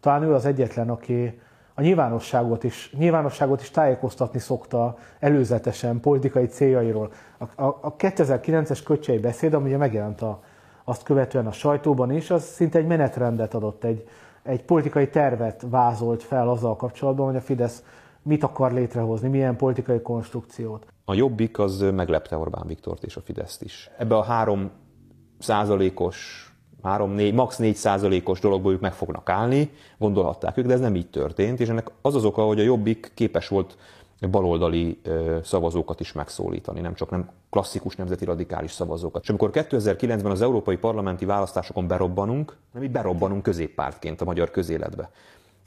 talán 0.01 0.23
ő 0.23 0.35
az 0.35 0.45
egyetlen, 0.45 0.91
aki 0.91 1.41
a 1.75 1.83
nyilvánosságot 1.83 2.65
is, 2.65 2.93
nyilvánosságot 2.99 3.61
is 3.61 3.71
tájékoztatni 3.71 4.39
szokta 4.39 4.97
előzetesen 5.19 6.01
politikai 6.01 6.47
céljairól. 6.47 7.13
A, 7.39 7.63
a, 7.63 7.79
a 7.81 7.97
2009-es 7.97 8.81
Köcsei 8.85 9.19
beszéd, 9.19 9.55
ami 9.55 9.69
ugye 9.69 9.77
megjelent 9.77 10.23
a, 10.23 10.43
azt 10.85 11.03
követően 11.03 11.47
a 11.47 11.53
sajtóban 11.53 12.11
is, 12.13 12.31
az 12.31 12.43
szinte 12.43 12.79
egy 12.79 12.87
menetrendet 12.87 13.55
adott, 13.55 13.85
egy, 13.85 14.09
egy 14.43 14.65
politikai 14.65 15.09
tervet 15.09 15.65
vázolt 15.71 16.23
fel 16.23 16.49
azzal 16.49 16.77
kapcsolatban, 16.77 17.27
hogy 17.27 17.37
a 17.37 17.41
Fidesz 17.41 17.85
mit 18.23 18.43
akar 18.43 18.73
létrehozni, 18.73 19.29
milyen 19.29 19.57
politikai 19.57 20.01
konstrukciót. 20.01 20.87
A 21.05 21.15
Jobbik 21.15 21.59
az 21.59 21.81
meglepte 21.95 22.37
Orbán 22.37 22.67
Viktort 22.67 23.05
és 23.05 23.17
a 23.17 23.21
Fideszt 23.21 23.63
is. 23.63 23.91
Ebbe 23.99 24.17
a 24.17 24.23
három 24.23 24.71
százalékos 25.39 26.47
3-4, 26.85 27.35
max. 27.35 27.57
4 27.57 27.77
százalékos 27.77 28.41
dologból 28.41 28.73
ők 28.73 28.81
meg 28.81 28.93
fognak 28.93 29.29
állni, 29.29 29.71
gondolhatták 29.99 30.57
ők, 30.57 30.67
de 30.67 30.73
ez 30.73 30.81
nem 30.81 30.97
így 30.97 31.11
történt, 31.11 31.61
és 31.61 31.69
ennek 31.69 31.91
az 32.03 32.15
az 32.15 32.25
oka, 32.25 32.43
hogy 32.43 32.61
a 32.61 32.63
Jobbik 32.63 33.11
képes 33.15 33.49
volt 33.49 33.77
baloldali 34.31 35.01
szavazókat 35.43 36.01
is 36.01 36.13
megszólítani, 36.13 36.81
nem 36.81 36.95
csak 36.95 37.11
nem 37.11 37.31
klasszikus 37.51 37.97
nemzeti 37.97 38.25
radikális 38.25 38.73
szavazókat. 38.73 39.23
És 39.23 39.29
amikor 39.29 39.51
2009-ben 39.53 40.31
az 40.31 40.43
európai 40.43 40.77
parlamenti 40.77 41.25
választásokon 41.25 41.87
berobbanunk, 41.87 42.57
nem 42.73 42.83
így 42.83 42.91
berobbanunk 42.91 43.43
középpártként 43.43 44.21
a 44.21 44.25
magyar 44.25 44.51
közéletbe. 44.51 45.11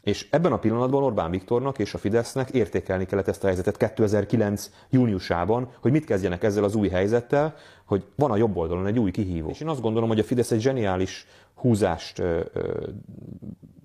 És 0.05 0.27
ebben 0.31 0.51
a 0.51 0.57
pillanatban 0.57 1.03
Orbán 1.03 1.31
Viktornak 1.31 1.79
és 1.79 1.93
a 1.93 1.97
Fidesznek 1.97 2.49
értékelni 2.49 3.05
kellett 3.05 3.27
ezt 3.27 3.43
a 3.43 3.47
helyzetet 3.47 3.77
2009. 3.77 4.69
júniusában, 4.89 5.69
hogy 5.81 5.91
mit 5.91 6.05
kezdjenek 6.05 6.43
ezzel 6.43 6.63
az 6.63 6.75
új 6.75 6.89
helyzettel, 6.89 7.55
hogy 7.85 8.05
van 8.15 8.31
a 8.31 8.35
jobb 8.35 8.57
oldalon 8.57 8.85
egy 8.85 8.99
új 8.99 9.11
kihívó. 9.11 9.49
És 9.49 9.59
én 9.59 9.67
azt 9.67 9.81
gondolom, 9.81 10.09
hogy 10.09 10.19
a 10.19 10.23
Fidesz 10.23 10.51
egy 10.51 10.61
zseniális 10.61 11.27
húzást 11.55 12.19
ö, 12.19 12.39
ö, 12.53 12.87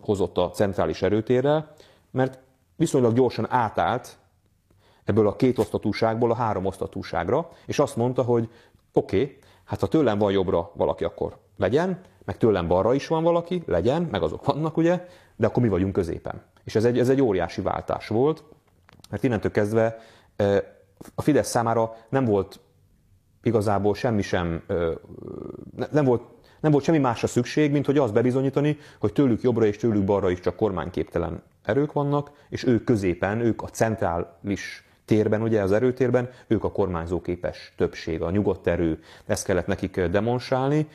hozott 0.00 0.38
a 0.38 0.50
centrális 0.50 1.02
erőtérrel, 1.02 1.72
mert 2.10 2.38
viszonylag 2.76 3.14
gyorsan 3.14 3.46
átállt 3.50 4.18
ebből 5.04 5.26
a 5.26 5.36
két 5.36 5.58
osztatúságból 5.58 6.30
a 6.30 6.34
három 6.34 6.66
osztatúságra, 6.66 7.48
és 7.66 7.78
azt 7.78 7.96
mondta, 7.96 8.22
hogy 8.22 8.48
oké, 8.92 9.22
okay, 9.22 9.38
hát 9.64 9.80
ha 9.80 9.86
tőlem 9.86 10.18
van 10.18 10.32
jobbra 10.32 10.70
valaki, 10.74 11.04
akkor 11.04 11.38
legyen, 11.56 12.00
meg 12.30 12.38
tőlem 12.38 12.68
balra 12.68 12.94
is 12.94 13.06
van 13.06 13.22
valaki, 13.22 13.62
legyen, 13.66 14.08
meg 14.10 14.22
azok 14.22 14.44
vannak, 14.44 14.76
ugye, 14.76 15.06
de 15.36 15.46
akkor 15.46 15.62
mi 15.62 15.68
vagyunk 15.68 15.92
középen. 15.92 16.42
És 16.64 16.74
ez 16.74 16.84
egy, 16.84 16.98
ez 16.98 17.08
egy 17.08 17.22
óriási 17.22 17.60
váltás 17.60 18.08
volt, 18.08 18.44
mert 19.10 19.22
innentől 19.22 19.50
kezdve 19.50 19.98
a 21.14 21.22
Fidesz 21.22 21.48
számára 21.48 21.96
nem 22.08 22.24
volt 22.24 22.60
igazából 23.42 23.94
semmi 23.94 24.22
sem, 24.22 24.62
nem 25.90 26.04
volt, 26.04 26.22
nem 26.60 26.70
volt 26.70 26.84
semmi 26.84 26.98
másra 26.98 27.26
szükség, 27.26 27.72
mint 27.72 27.86
hogy 27.86 27.98
azt 27.98 28.12
bebizonyítani, 28.12 28.78
hogy 29.00 29.12
tőlük 29.12 29.42
jobbra 29.42 29.64
és 29.64 29.76
tőlük 29.76 30.04
balra 30.04 30.30
is 30.30 30.40
csak 30.40 30.56
kormányképtelen 30.56 31.42
erők 31.62 31.92
vannak, 31.92 32.30
és 32.48 32.64
ők 32.64 32.84
középen, 32.84 33.40
ők 33.40 33.62
a 33.62 33.68
centrális 33.68 34.84
térben, 35.04 35.42
ugye 35.42 35.62
az 35.62 35.72
erőtérben, 35.72 36.30
ők 36.46 36.64
a 36.64 36.72
kormányzóképes 36.72 37.72
többség, 37.76 38.22
a 38.22 38.30
nyugodt 38.30 38.66
erő, 38.66 39.02
ezt 39.26 39.44
kellett 39.44 39.66
nekik 39.66 40.00
demonstrálni, 40.00 40.88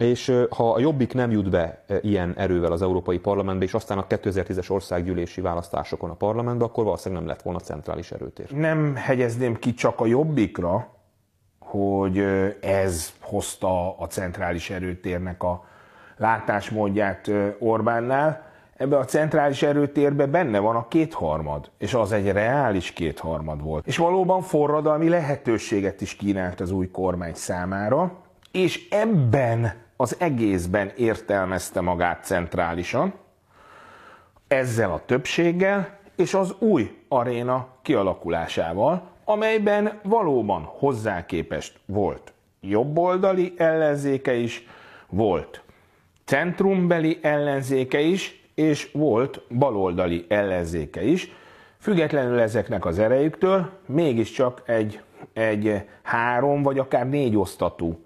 és 0.00 0.32
ha 0.50 0.72
a 0.72 0.78
Jobbik 0.78 1.14
nem 1.14 1.30
jut 1.30 1.50
be 1.50 1.84
ilyen 2.00 2.34
erővel 2.36 2.72
az 2.72 2.82
Európai 2.82 3.18
Parlamentbe, 3.18 3.64
és 3.64 3.74
aztán 3.74 3.98
a 3.98 4.06
2010-es 4.06 4.70
országgyűlési 4.70 5.40
választásokon 5.40 6.10
a 6.10 6.14
parlamentbe, 6.14 6.64
akkor 6.64 6.84
valószínűleg 6.84 7.24
nem 7.24 7.32
lett 7.32 7.42
volna 7.42 7.58
centrális 7.58 8.10
erőtér. 8.10 8.50
Nem 8.50 8.94
hegyezném 8.96 9.58
ki 9.58 9.74
csak 9.74 10.00
a 10.00 10.06
Jobbikra, 10.06 10.88
hogy 11.58 12.18
ez 12.60 13.12
hozta 13.20 13.98
a 13.98 14.06
centrális 14.06 14.70
erőtérnek 14.70 15.42
a 15.42 15.64
látásmódját 16.16 17.30
Orbánnál. 17.58 18.52
Ebbe 18.76 18.98
a 18.98 19.04
centrális 19.04 19.62
erőtérbe 19.62 20.26
benne 20.26 20.58
van 20.58 20.76
a 20.76 20.88
kétharmad, 20.88 21.70
és 21.78 21.94
az 21.94 22.12
egy 22.12 22.32
reális 22.32 22.92
kétharmad 22.92 23.62
volt. 23.62 23.86
És 23.86 23.96
valóban 23.96 24.42
forradalmi 24.42 25.08
lehetőséget 25.08 26.00
is 26.00 26.16
kínált 26.16 26.60
az 26.60 26.70
új 26.70 26.90
kormány 26.90 27.34
számára, 27.34 28.12
és 28.52 28.88
ebben 28.90 29.82
az 29.96 30.16
egészben 30.18 30.92
értelmezte 30.96 31.80
magát 31.80 32.24
centrálisan, 32.24 33.14
ezzel 34.48 34.92
a 34.92 35.04
többséggel 35.06 35.98
és 36.16 36.34
az 36.34 36.54
új 36.58 36.98
aréna 37.08 37.68
kialakulásával, 37.82 39.02
amelyben 39.24 40.00
valóban 40.02 40.62
hozzá 40.62 41.26
képest 41.26 41.78
volt 41.86 42.32
jobboldali 42.60 43.54
ellenzéke 43.56 44.34
is, 44.34 44.66
volt 45.08 45.62
centrumbeli 46.24 47.18
ellenzéke 47.22 48.00
is, 48.00 48.42
és 48.54 48.90
volt 48.92 49.40
baloldali 49.48 50.24
ellenzéke 50.28 51.02
is. 51.02 51.32
Függetlenül 51.78 52.40
ezeknek 52.40 52.84
az 52.84 52.98
erejüktől 52.98 53.70
mégiscsak 53.86 54.62
egy, 54.66 55.00
egy 55.32 55.82
három 56.02 56.62
vagy 56.62 56.78
akár 56.78 57.08
négy 57.08 57.36
osztatú 57.36 58.03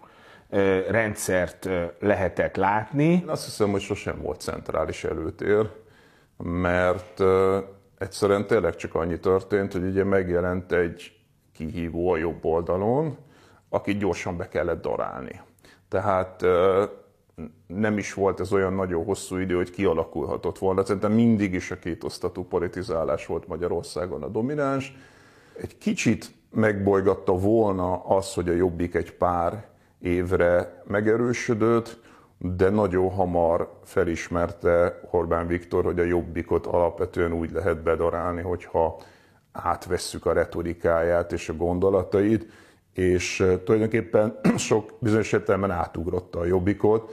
rendszert 0.89 1.69
lehetett 2.01 2.57
látni. 2.57 3.25
Azt 3.27 3.45
hiszem, 3.45 3.71
hogy 3.71 3.81
sosem 3.81 4.21
volt 4.23 4.41
centrális 4.41 5.05
előtér, 5.05 5.71
mert 6.43 7.23
egyszerűen 7.99 8.47
tényleg 8.47 8.77
csak 8.77 8.95
annyi 8.95 9.19
történt, 9.21 9.73
hogy 9.73 9.85
ugye 9.85 10.05
megjelent 10.05 10.73
egy 10.73 11.13
kihívó 11.53 12.11
a 12.11 12.17
jobb 12.17 12.45
oldalon, 12.45 13.17
akit 13.69 13.99
gyorsan 13.99 14.37
be 14.37 14.49
kellett 14.49 14.83
darálni. 14.83 15.41
Tehát 15.89 16.45
nem 17.67 17.99
is 17.99 18.15
volt 18.15 18.41
ez 18.41 18.53
olyan 18.53 18.73
nagyon 18.73 19.05
hosszú 19.05 19.37
idő, 19.37 19.57
hogy 19.57 19.71
kialakulhatott 19.71 20.59
volna. 20.59 20.85
Szerintem 20.85 21.13
mindig 21.13 21.55
is 21.55 21.71
a 21.71 21.79
kétosztatú 21.79 22.45
politizálás 22.45 23.27
volt 23.27 23.47
Magyarországon 23.47 24.23
a 24.23 24.29
domináns. 24.29 24.97
Egy 25.61 25.79
kicsit 25.79 26.31
megbolygatta 26.51 27.33
volna 27.33 28.05
az, 28.05 28.35
hogy 28.35 28.49
a 28.49 28.53
Jobbik 28.53 28.95
egy 28.95 29.13
pár 29.13 29.67
évre 30.01 30.83
megerősödött, 30.87 31.99
de 32.39 32.71
nagyon 32.71 33.11
hamar 33.11 33.79
felismerte 33.85 35.01
Orbán 35.11 35.47
Viktor, 35.47 35.85
hogy 35.85 35.99
a 35.99 36.05
jobbikot 36.05 36.67
alapvetően 36.67 37.33
úgy 37.33 37.51
lehet 37.53 37.83
bedarálni, 37.83 38.43
hogyha 38.43 39.01
átvesszük 39.53 40.27
a 40.27 40.33
retorikáját 40.33 41.33
és 41.33 41.49
a 41.49 41.55
gondolatait, 41.57 42.47
és 42.95 43.45
tulajdonképpen 43.65 44.39
sok 44.57 44.93
bizonyos 44.99 45.33
értelemben 45.33 45.71
átugrotta 45.71 46.39
a 46.39 46.45
jobbikot, 46.45 47.13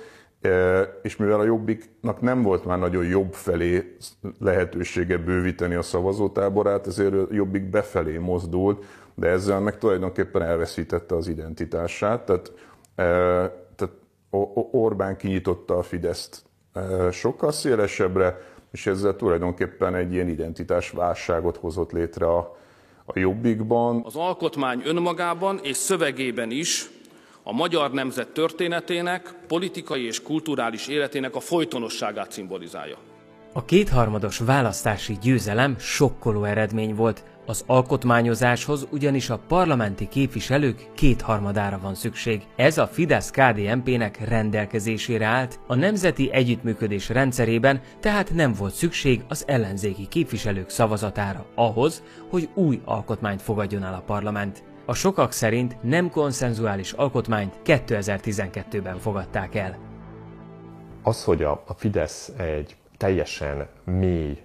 és 1.02 1.16
mivel 1.16 1.40
a 1.40 1.44
jobbiknak 1.44 2.22
nem 2.22 2.42
volt 2.42 2.66
már 2.66 2.80
nagyon 2.80 3.06
jobb 3.06 3.34
felé 3.34 3.98
lehetősége 4.40 5.18
bővíteni 5.18 5.76
a 5.76 5.82
szavazótáborát, 5.82 6.88
ezért 6.88 7.14
a 7.14 7.28
jobbik 7.32 7.70
befelé 7.70 8.18
mozdult, 8.18 8.84
de 9.16 9.28
ezzel 9.28 9.60
meg 9.60 9.78
tulajdonképpen 9.78 10.42
elveszítette 10.42 11.16
az 11.16 11.28
identitását. 11.28 12.26
Tehát 12.26 12.52
tehát 12.96 13.94
Orbán 14.72 15.18
kinyitotta 15.18 15.78
a 15.78 15.84
Fideszt 15.84 16.44
sokkal 17.12 17.52
szélesebbre, 17.52 18.38
és 18.72 18.88
ezzel 18.88 19.16
tulajdonképpen 19.16 19.96
egy 19.96 20.14
ilyen 20.14 20.28
identitásválságot 20.28 21.58
hozott 21.58 21.92
létre 21.92 22.26
a, 22.26 22.58
a 23.06 23.20
Jobbikban. 23.20 24.02
Az 24.06 24.16
alkotmány 24.16 24.82
önmagában 24.86 25.60
és 25.64 25.78
szövegében 25.78 26.52
is 26.52 26.90
a 27.44 27.54
magyar 27.54 27.92
nemzet 27.92 28.28
történetének, 28.28 29.34
politikai 29.48 30.06
és 30.06 30.22
kulturális 30.22 30.88
életének 30.88 31.36
a 31.36 31.40
folytonosságát 31.40 32.32
szimbolizálja. 32.32 32.98
A 33.54 33.66
kétharmados 33.66 34.40
választási 34.40 35.18
győzelem 35.22 35.76
sokkoló 35.80 36.44
eredmény 36.44 36.96
volt, 36.96 37.24
Az 37.46 37.64
alkotmányozáshoz 37.68 38.88
ugyanis 38.92 39.30
a 39.30 39.40
parlamenti 39.48 40.08
képviselők 40.08 40.90
kétharmadára 40.96 41.80
van 41.82 41.96
szükség. 41.96 42.42
Ez 42.56 42.78
a 42.78 42.88
Fidesz-KDNP-nek 42.88 44.28
rendelkezésére 44.28 45.26
állt, 45.26 45.60
a 45.68 45.76
nemzeti 45.76 46.32
együttműködés 46.32 47.10
rendszerében 47.10 47.82
tehát 48.00 48.34
nem 48.34 48.54
volt 48.54 48.74
szükség 48.74 49.24
az 49.28 49.44
ellenzéki 49.48 50.08
képviselők 50.08 50.70
szavazatára 50.70 51.46
ahhoz, 51.56 52.04
hogy 52.30 52.50
új 52.54 52.82
alkotmányt 52.86 53.42
fogadjon 53.42 53.84
el 53.84 53.94
a 53.94 54.04
parlament. 54.06 54.64
A 54.86 54.94
sokak 54.94 55.32
szerint 55.32 55.78
nem 55.82 56.10
konszenzuális 56.10 56.92
alkotmányt 56.92 57.60
2012-ben 57.66 58.98
fogadták 58.98 59.56
el. 59.56 59.78
Az, 61.04 61.24
hogy 61.24 61.44
a 61.44 61.64
Fidesz 61.76 62.32
egy 62.38 62.76
teljesen 62.98 63.68
mély 63.84 64.38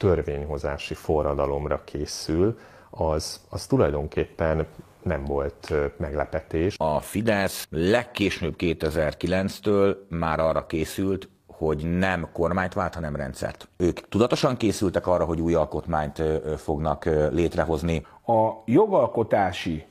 törvényhozási 0.00 0.94
forradalomra 0.94 1.84
készül, 1.84 2.58
az, 2.90 3.40
az 3.48 3.66
tulajdonképpen 3.66 4.66
nem 5.02 5.24
volt 5.24 5.72
meglepetés. 5.96 6.74
A 6.78 7.00
Fidesz 7.00 7.66
legkésőbb 7.70 8.54
2009-től 8.58 9.96
már 10.08 10.40
arra 10.40 10.66
készült, 10.66 11.28
hogy 11.46 11.98
nem 11.98 12.28
kormányt 12.32 12.74
vált, 12.74 12.94
hanem 12.94 13.16
rendszert. 13.16 13.68
Ők 13.76 14.08
tudatosan 14.08 14.56
készültek 14.56 15.06
arra, 15.06 15.24
hogy 15.24 15.40
új 15.40 15.54
alkotmányt 15.54 16.22
fognak 16.56 17.04
létrehozni. 17.32 18.06
A 18.26 18.50
jogalkotási 18.64 19.84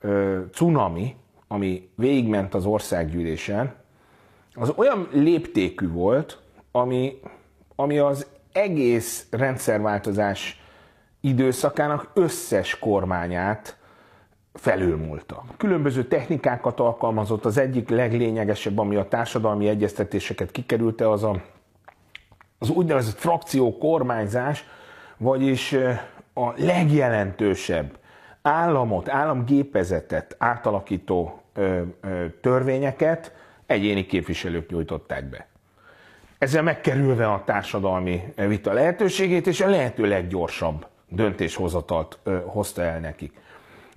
ö, 0.00 0.40
cunami, 0.52 1.16
ami 1.48 1.90
végigment 1.96 2.54
az 2.54 2.66
országgyűlésen, 2.66 3.74
az 4.54 4.72
olyan 4.76 5.08
léptékű 5.12 5.90
volt, 5.90 6.42
ami, 6.72 7.20
ami 7.76 7.98
az 7.98 8.26
egész 8.52 9.26
rendszerváltozás 9.30 10.60
időszakának 11.20 12.10
összes 12.14 12.78
kormányát 12.78 13.76
felülmúlta. 14.52 15.44
Különböző 15.56 16.04
technikákat 16.04 16.80
alkalmazott, 16.80 17.44
az 17.44 17.58
egyik 17.58 17.88
leglényegesebb, 17.88 18.78
ami 18.78 18.96
a 18.96 19.08
társadalmi 19.08 19.68
egyeztetéseket 19.68 20.50
kikerülte, 20.50 21.10
az 21.10 21.22
a, 21.22 21.42
az 22.58 22.70
úgynevezett 22.70 23.18
frakció 23.18 23.78
kormányzás, 23.78 24.64
vagyis 25.16 25.76
a 26.34 26.52
legjelentősebb 26.56 27.98
államot, 28.42 29.08
államgépezetet 29.08 30.36
átalakító 30.38 31.42
ö, 31.54 31.82
ö, 32.00 32.26
törvényeket 32.40 33.34
egyéni 33.66 34.06
képviselők 34.06 34.70
nyújtották 34.70 35.28
be. 35.28 35.46
Ezzel 36.42 36.62
megkerülve 36.62 37.26
a 37.26 37.42
társadalmi 37.44 38.22
vita 38.36 38.72
lehetőségét, 38.72 39.46
és 39.46 39.60
a 39.60 39.68
lehető 39.68 40.06
leggyorsabb 40.08 40.86
döntéshozatalt 41.08 42.18
ö, 42.22 42.38
hozta 42.46 42.82
el 42.82 43.00
nekik. 43.00 43.32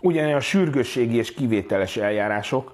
Ugyanilyen 0.02 0.38
a 0.38 0.40
sürgősségi 0.40 1.16
és 1.16 1.34
kivételes 1.34 1.98
eljárások 1.98 2.74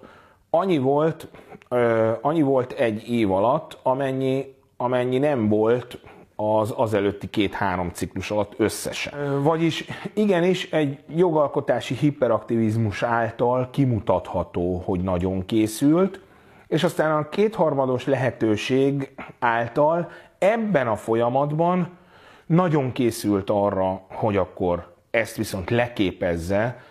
annyi 0.49 0.77
volt, 0.77 1.27
ö, 1.69 2.11
annyi 2.21 2.41
volt 2.41 2.71
egy 2.71 3.09
év 3.09 3.31
alatt, 3.31 3.77
amennyi, 3.83 4.55
amennyi 4.77 5.17
nem 5.17 5.47
volt 5.47 5.99
az 6.35 6.73
az 6.77 6.93
előtti 6.93 7.29
két-három 7.29 7.89
ciklus 7.93 8.31
alatt 8.31 8.53
összesen. 8.57 9.41
Vagyis 9.43 9.85
igenis 10.13 10.71
egy 10.71 10.99
jogalkotási 11.15 11.93
hiperaktivizmus 11.93 13.03
által 13.03 13.69
kimutatható, 13.71 14.81
hogy 14.85 14.99
nagyon 14.99 15.45
készült, 15.45 16.19
és 16.71 16.83
aztán 16.83 17.11
a 17.17 17.29
kétharmados 17.29 18.05
lehetőség 18.05 19.13
által 19.39 20.09
ebben 20.37 20.87
a 20.87 20.95
folyamatban 20.95 21.97
nagyon 22.45 22.91
készült 22.91 23.49
arra, 23.49 24.05
hogy 24.09 24.37
akkor 24.37 24.95
ezt 25.09 25.35
viszont 25.35 25.69
leképezze 25.69 26.83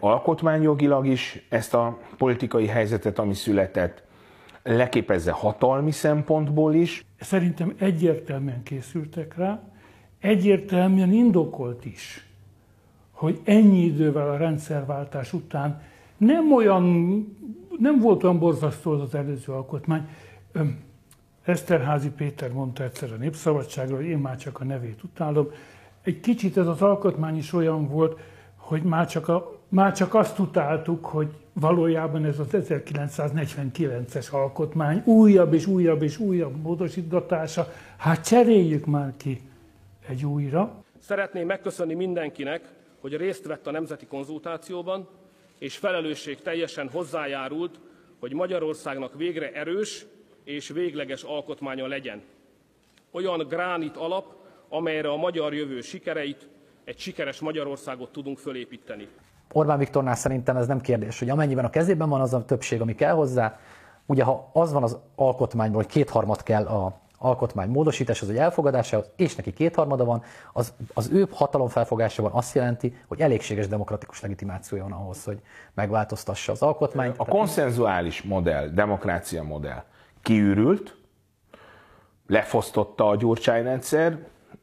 alkotmányjogilag 0.00 1.06
is, 1.06 1.46
ezt 1.48 1.74
a 1.74 1.98
politikai 2.16 2.66
helyzetet, 2.66 3.18
ami 3.18 3.34
született, 3.34 4.02
leképezze 4.62 5.30
hatalmi 5.30 5.90
szempontból 5.90 6.74
is. 6.74 7.04
Szerintem 7.20 7.74
egyértelműen 7.78 8.62
készültek 8.62 9.36
rá, 9.36 9.62
egyértelműen 10.20 11.12
indokolt 11.12 11.84
is, 11.84 12.26
hogy 13.10 13.40
ennyi 13.44 13.84
idővel 13.84 14.30
a 14.30 14.36
rendszerváltás 14.36 15.32
után 15.32 15.82
nem 16.16 16.52
olyan, 16.52 16.84
nem 17.82 17.98
volt 18.00 18.22
olyan 18.22 18.38
borzasztó 18.38 18.90
az, 18.90 19.00
az 19.00 19.14
előző 19.14 19.52
alkotmány. 19.52 20.08
Eszterházi 21.44 22.10
Péter 22.10 22.52
mondta 22.52 22.82
egyszer 22.82 23.12
a 23.12 23.16
Népszabadságról, 23.16 23.96
hogy 23.96 24.06
én 24.06 24.18
már 24.18 24.36
csak 24.36 24.60
a 24.60 24.64
nevét 24.64 25.02
utálom. 25.02 25.50
Egy 26.02 26.20
kicsit 26.20 26.56
ez 26.56 26.66
az 26.66 26.82
alkotmány 26.82 27.36
is 27.36 27.52
olyan 27.52 27.88
volt, 27.88 28.20
hogy 28.56 28.82
már 28.82 29.06
csak, 29.06 29.28
a, 29.28 29.58
már 29.68 29.92
csak 29.92 30.14
azt 30.14 30.38
utáltuk, 30.38 31.04
hogy 31.04 31.28
valójában 31.52 32.24
ez 32.24 32.38
az 32.38 32.46
1949-es 32.52 34.30
alkotmány 34.30 35.02
újabb 35.04 35.52
és 35.52 35.66
újabb 35.66 36.02
és 36.02 36.18
újabb 36.18 36.56
módosítatása, 36.56 37.72
hát 37.96 38.26
cseréljük 38.26 38.86
már 38.86 39.12
ki 39.16 39.40
egy 40.08 40.24
újra. 40.24 40.82
Szeretném 40.98 41.46
megköszönni 41.46 41.94
mindenkinek, 41.94 42.72
hogy 43.00 43.16
részt 43.16 43.46
vett 43.46 43.66
a 43.66 43.70
nemzeti 43.70 44.06
konzultációban, 44.06 45.08
és 45.62 45.76
felelősség 45.76 46.40
teljesen 46.40 46.88
hozzájárult, 46.88 47.80
hogy 48.20 48.32
Magyarországnak 48.32 49.14
végre 49.14 49.52
erős 49.52 50.06
és 50.44 50.68
végleges 50.68 51.22
alkotmánya 51.22 51.86
legyen. 51.86 52.22
Olyan 53.10 53.38
gránit 53.38 53.96
alap, 53.96 54.34
amelyre 54.68 55.08
a 55.08 55.16
magyar 55.16 55.54
jövő 55.54 55.80
sikereit, 55.80 56.48
egy 56.84 56.98
sikeres 56.98 57.40
Magyarországot 57.40 58.12
tudunk 58.12 58.38
fölépíteni. 58.38 59.08
Orbán 59.52 59.78
Viktornál 59.78 60.14
szerintem 60.14 60.56
ez 60.56 60.66
nem 60.66 60.80
kérdés, 60.80 61.18
hogy 61.18 61.30
amennyiben 61.30 61.64
a 61.64 61.70
kezében 61.70 62.08
van 62.08 62.20
az 62.20 62.34
a 62.34 62.44
többség, 62.44 62.80
ami 62.80 62.94
kell 62.94 63.14
hozzá, 63.14 63.60
ugye 64.06 64.24
ha 64.24 64.50
az 64.52 64.72
van 64.72 64.82
az 64.82 64.98
alkotmányból, 65.14 65.82
hogy 65.82 65.92
kétharmad 65.92 66.42
kell 66.42 66.66
a 66.66 67.00
alkotmány 67.22 67.68
módosításhoz, 67.68 68.28
vagy 68.28 68.36
elfogadásához, 68.36 69.10
és 69.16 69.34
neki 69.34 69.52
kétharmada 69.52 70.04
van, 70.04 70.22
az, 70.52 70.72
az 70.94 71.10
ő 71.12 71.28
hatalomfelfogásában 71.30 72.32
azt 72.32 72.54
jelenti, 72.54 72.96
hogy 73.06 73.20
elégséges 73.20 73.68
demokratikus 73.68 74.20
legitimációja 74.20 74.82
van 74.82 74.92
ahhoz, 74.92 75.24
hogy 75.24 75.40
megváltoztassa 75.74 76.52
az 76.52 76.62
alkotmányt. 76.62 77.14
A 77.18 77.24
konszenzuális 77.24 78.22
modell, 78.22 78.68
demokrácia 78.68 79.42
modell 79.42 79.84
kiürült, 80.22 80.96
lefosztotta 82.26 83.08
a 83.08 83.16
Gyurcsány 83.16 83.62
rendszer, 83.62 84.18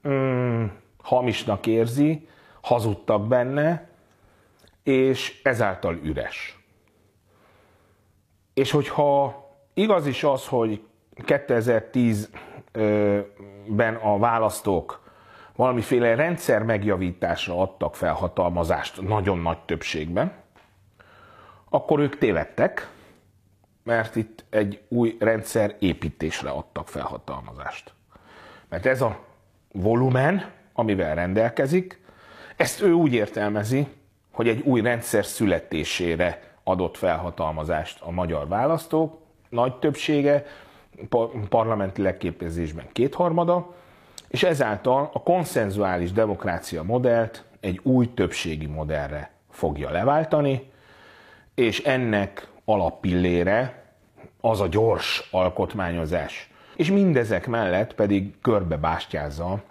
mm, 0.08 0.66
hamisnak 1.04 1.66
érzi, 1.66 2.28
hazudtak 2.62 3.28
benne, 3.28 3.88
és 4.84 5.42
ezáltal 5.44 5.96
üres. 6.04 6.60
És 8.54 8.72
hogyha 8.72 9.44
igaz 9.74 10.08
is 10.08 10.24
az, 10.24 10.48
hogy 10.48 10.84
2010-ben 12.74 13.96
a 13.96 14.18
választók 14.18 15.08
valamiféle 15.56 16.16
rendszer 16.16 16.64
megjavításra 16.64 17.62
adtak 17.62 17.96
felhatalmazást 17.96 19.02
nagyon 19.02 19.40
nagy 19.40 19.60
többségben, 19.60 20.32
akkor 21.70 22.00
ők 22.00 22.18
tévedtek, 22.18 22.90
mert 23.84 24.16
itt 24.16 24.46
egy 24.50 24.82
új 24.88 25.16
rendszer 25.20 25.76
építésre 25.80 26.50
adtak 26.50 26.88
felhatalmazást. 26.88 27.94
Mert 28.70 28.86
ez 28.86 29.02
a 29.02 29.20
volumen, 29.72 30.52
amivel 30.74 31.16
rendelkezik, 31.16 32.02
ezt 32.56 32.82
ő 32.82 32.92
úgy 32.92 33.14
értelmezi, 33.14 33.88
hogy 34.32 34.48
egy 34.48 34.62
új 34.62 34.82
rendszer 34.82 35.26
születésére 35.26 36.54
adott 36.64 36.98
felhatalmazást 36.98 38.02
a 38.02 38.12
magyar 38.12 38.48
választók, 38.48 39.18
nagy 39.50 39.80
többsége, 39.80 40.46
parlamenti 41.50 42.02
legképezésben 42.02 42.86
kétharmada, 42.92 43.74
és 44.28 44.44
ezáltal 44.44 45.10
a 45.14 45.24
konszenzuális 45.24 46.12
demokrácia 46.12 46.84
modellt 46.84 47.44
egy 47.60 47.80
új 47.84 48.14
többségi 48.14 48.66
modellre 48.66 49.32
fogja 49.50 49.90
leváltani, 49.90 50.72
és 51.56 51.80
ennek 51.80 52.48
alappillére 52.66 53.84
az 54.42 54.62
a 54.62 54.68
gyors 54.68 55.28
alkotmányozás. 55.32 56.50
És 56.76 56.92
mindezek 56.92 57.48
mellett 57.48 57.94
pedig 57.96 58.42
körbebástyázza 58.42 59.62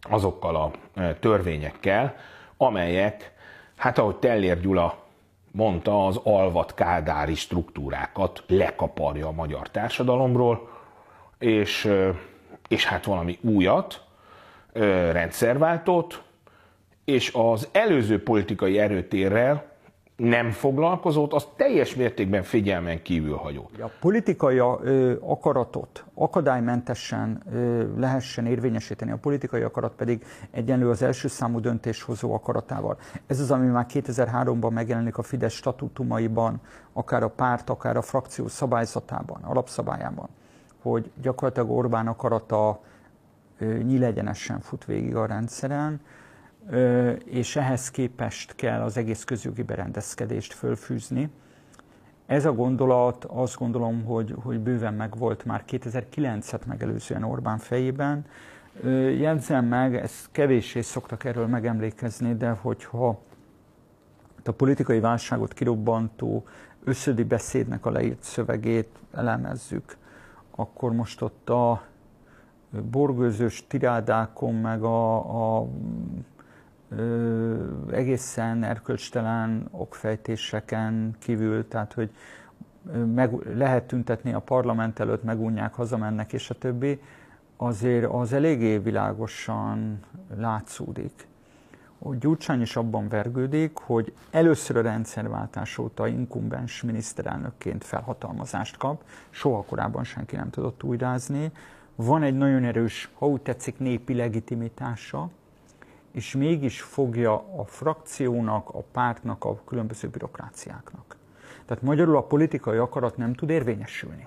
azokkal 0.00 0.56
a 0.56 0.70
e, 0.94 1.14
törvényekkel, 1.14 2.16
amelyek, 2.56 3.32
hát 3.76 3.98
ahogy 3.98 4.16
Tellér 4.16 4.60
Gyula 4.60 5.07
mondta, 5.58 6.06
az 6.06 6.20
alvat 6.22 6.74
kádári 6.74 7.34
struktúrákat 7.34 8.44
lekaparja 8.46 9.26
a 9.26 9.32
magyar 9.32 9.70
társadalomról, 9.70 10.68
és, 11.38 11.92
és 12.68 12.84
hát 12.84 13.04
valami 13.04 13.38
újat, 13.40 14.04
rendszerváltót, 15.12 16.22
és 17.04 17.32
az 17.34 17.68
előző 17.72 18.22
politikai 18.22 18.78
erőtérrel 18.78 19.64
nem 20.18 20.50
foglalkozót, 20.50 21.32
az 21.32 21.46
teljes 21.56 21.94
mértékben 21.94 22.42
figyelmen 22.42 23.02
kívül 23.02 23.36
hagyó. 23.36 23.70
A 23.80 23.90
politikai 24.00 24.58
akaratot 25.20 26.04
akadálymentesen 26.14 27.42
lehessen 27.96 28.46
érvényesíteni, 28.46 29.10
a 29.10 29.16
politikai 29.16 29.62
akarat 29.62 29.92
pedig 29.92 30.24
egyenlő 30.50 30.90
az 30.90 31.02
első 31.02 31.28
számú 31.28 31.60
döntéshozó 31.60 32.34
akaratával. 32.34 32.98
Ez 33.26 33.40
az, 33.40 33.50
ami 33.50 33.66
már 33.66 33.86
2003-ban 33.88 34.72
megjelenik 34.72 35.18
a 35.18 35.22
Fidesz 35.22 35.52
statutumaiban, 35.52 36.60
akár 36.92 37.22
a 37.22 37.28
párt, 37.28 37.70
akár 37.70 37.96
a 37.96 38.02
frakció 38.02 38.48
szabályzatában, 38.48 39.42
alapszabályában, 39.42 40.28
hogy 40.82 41.10
gyakorlatilag 41.22 41.70
Orbán 41.70 42.06
akarata 42.06 42.80
nyílegyenesen 43.82 44.60
fut 44.60 44.84
végig 44.84 45.16
a 45.16 45.26
rendszeren, 45.26 46.00
és 47.24 47.56
ehhez 47.56 47.90
képest 47.90 48.54
kell 48.54 48.80
az 48.80 48.96
egész 48.96 49.24
közjogi 49.24 49.62
berendezkedést 49.62 50.52
fölfűzni. 50.52 51.30
Ez 52.26 52.44
a 52.44 52.52
gondolat 52.52 53.24
azt 53.24 53.56
gondolom, 53.56 54.04
hogy, 54.04 54.34
hogy 54.42 54.60
bőven 54.60 54.94
megvolt 54.94 55.44
már 55.44 55.64
2009-et 55.68 56.66
megelőzően 56.66 57.22
Orbán 57.22 57.58
fejében. 57.58 58.24
Jegyzem 59.18 59.64
meg, 59.64 59.96
ezt 59.96 60.28
kevéssé 60.32 60.80
szoktak 60.80 61.24
erről 61.24 61.46
megemlékezni, 61.46 62.34
de 62.34 62.50
hogyha 62.50 63.20
a 64.44 64.52
politikai 64.52 65.00
válságot 65.00 65.52
kirobbantó 65.52 66.44
összödi 66.84 67.24
beszédnek 67.24 67.86
a 67.86 67.90
leírt 67.90 68.22
szövegét 68.22 68.88
elemezzük, 69.14 69.96
akkor 70.50 70.92
most 70.92 71.22
ott 71.22 71.50
a 71.50 71.82
borgőzős 72.90 73.64
tirádákon, 73.66 74.54
meg 74.54 74.82
a, 74.82 75.58
a 75.58 75.66
egészen 77.92 78.64
erkölcstelen 78.64 79.68
okfejtéseken 79.70 81.16
kívül, 81.18 81.68
tehát 81.68 81.92
hogy 81.92 82.10
meg, 83.14 83.32
lehet 83.56 83.84
tüntetni 83.84 84.32
a 84.32 84.38
parlament 84.38 84.98
előtt, 84.98 85.24
megunják, 85.24 85.74
hazamennek 85.74 86.32
és 86.32 86.50
a 86.50 86.54
többi, 86.54 87.00
azért 87.56 88.04
az 88.12 88.32
eléggé 88.32 88.78
világosan 88.78 89.98
látszódik. 90.36 91.26
Gyurcsány 92.18 92.60
is 92.60 92.76
abban 92.76 93.08
vergődik, 93.08 93.76
hogy 93.76 94.12
először 94.30 94.76
a 94.76 94.82
rendszerváltás 94.82 95.78
óta 95.78 96.06
inkumbens 96.06 96.82
miniszterelnökként 96.82 97.84
felhatalmazást 97.84 98.76
kap, 98.76 99.02
soha 99.30 99.62
korábban 99.62 100.04
senki 100.04 100.36
nem 100.36 100.50
tudott 100.50 100.82
újrázni. 100.82 101.50
Van 101.94 102.22
egy 102.22 102.36
nagyon 102.36 102.64
erős, 102.64 103.10
ha 103.14 103.26
úgy 103.26 103.40
tetszik, 103.40 103.78
népi 103.78 104.14
legitimitása, 104.14 105.30
és 106.18 106.34
mégis 106.34 106.82
fogja 106.82 107.44
a 107.56 107.64
frakciónak, 107.64 108.68
a 108.68 108.82
pártnak, 108.92 109.44
a 109.44 109.60
különböző 109.64 110.08
bürokráciáknak. 110.08 111.16
Tehát 111.66 111.82
magyarul 111.82 112.16
a 112.16 112.22
politikai 112.22 112.76
akarat 112.76 113.16
nem 113.16 113.34
tud 113.34 113.50
érvényesülni. 113.50 114.26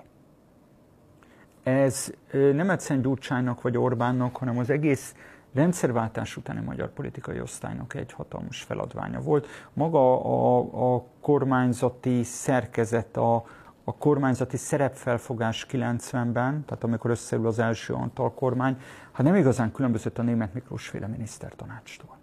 Ez 1.62 2.12
nem 2.30 2.70
egyszerűen 2.70 3.02
Gyurcsánynak 3.02 3.62
vagy 3.62 3.76
Orbánnak, 3.76 4.36
hanem 4.36 4.58
az 4.58 4.70
egész 4.70 5.14
rendszerváltás 5.54 6.36
utáni 6.36 6.60
magyar 6.60 6.92
politikai 6.92 7.40
osztálynak 7.40 7.94
egy 7.94 8.12
hatalmas 8.12 8.62
feladványa 8.62 9.20
volt. 9.20 9.46
Maga 9.72 10.24
a, 10.24 10.94
a 10.94 11.04
kormányzati 11.20 12.22
szerkezet, 12.22 13.16
a, 13.16 13.44
a 13.84 13.94
kormányzati 13.94 14.56
szerepfelfogás 14.56 15.66
90-ben, 15.70 16.64
tehát 16.64 16.84
amikor 16.84 17.10
összeül 17.10 17.46
az 17.46 17.58
első 17.58 17.92
Antal 17.92 18.34
kormány, 18.34 18.76
hát 19.12 19.26
nem 19.26 19.34
igazán 19.34 19.72
különbözött 19.72 20.18
a 20.18 20.22
német 20.22 20.54
Miklós 20.54 20.88
féle 20.88 21.06
minisztertanácstól. 21.06 22.16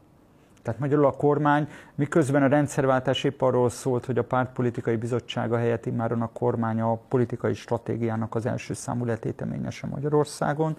Tehát 0.61 0.79
magyarul 0.79 1.05
a 1.05 1.11
kormány, 1.15 1.67
miközben 1.95 2.43
a 2.43 2.47
rendszerváltás 2.47 3.23
épp 3.23 3.41
arról 3.41 3.69
szólt, 3.69 4.05
hogy 4.05 4.17
a 4.17 4.23
pártpolitikai 4.23 4.95
bizottsága 4.95 5.57
helyett 5.57 5.85
immáron 5.85 6.21
a 6.21 6.31
kormány 6.33 6.81
a 6.81 6.95
politikai 6.95 7.53
stratégiának 7.53 8.35
az 8.35 8.45
első 8.45 8.73
számú 8.73 9.05
letéteményese 9.05 9.87
Magyarországon, 9.87 10.77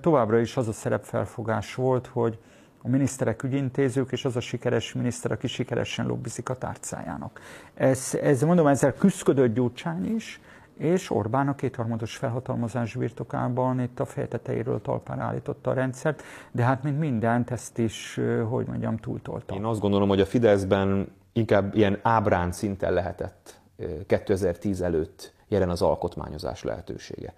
továbbra 0.00 0.38
is 0.38 0.56
az 0.56 0.68
a 0.68 0.72
szerepfelfogás 0.72 1.74
volt, 1.74 2.06
hogy 2.06 2.38
a 2.86 2.88
miniszterek 2.88 3.42
ügyintézők, 3.42 4.12
és 4.12 4.24
az 4.24 4.36
a 4.36 4.40
sikeres 4.40 4.92
miniszter, 4.92 5.30
aki 5.30 5.46
sikeresen 5.46 6.06
lobbizik 6.06 6.48
a 6.48 6.58
tárcájának. 6.58 7.40
Ez, 7.74 8.18
ez 8.22 8.42
mondom, 8.42 8.66
ezzel 8.66 8.92
küzdködött 8.94 9.54
Gyurcsány 9.54 10.14
is, 10.14 10.40
és 10.78 11.10
Orbán 11.10 11.48
a 11.48 11.54
kétharmados 11.54 12.16
felhatalmazás 12.16 12.94
birtokában 12.94 13.80
itt 13.80 14.00
a 14.00 14.04
fejteteiről 14.04 14.80
talpán 14.80 15.20
állította 15.20 15.70
a 15.70 15.74
rendszert, 15.74 16.22
de 16.52 16.62
hát 16.62 16.82
mint 16.82 16.98
mindent 16.98 17.50
ezt 17.50 17.78
is, 17.78 18.20
hogy 18.48 18.66
mondjam, 18.66 18.96
túltolta. 18.96 19.54
Én 19.54 19.64
azt 19.64 19.80
gondolom, 19.80 20.08
hogy 20.08 20.20
a 20.20 20.26
Fideszben 20.26 21.08
inkább 21.32 21.74
ilyen 21.74 21.98
ábrán 22.02 22.52
szinten 22.52 22.92
lehetett 22.92 23.60
2010 24.06 24.80
előtt 24.80 25.32
jelen 25.48 25.68
az 25.68 25.82
alkotmányozás 25.82 26.62
lehetősége. 26.62 27.34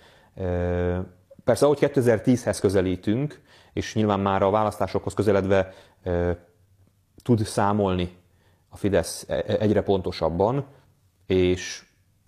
Persze, 1.44 1.64
ahogy 1.64 1.78
2010-hez 1.80 2.58
közelítünk, 2.60 3.40
és 3.72 3.94
nyilván 3.94 4.20
már 4.20 4.42
a 4.42 4.50
választásokhoz 4.50 5.14
közeledve 5.14 5.72
tud 7.22 7.38
számolni 7.38 8.16
a 8.68 8.76
Fidesz 8.76 9.24
e, 9.28 9.34
e, 9.34 9.56
egyre 9.60 9.82
pontosabban, 9.82 10.64
és 11.26 11.86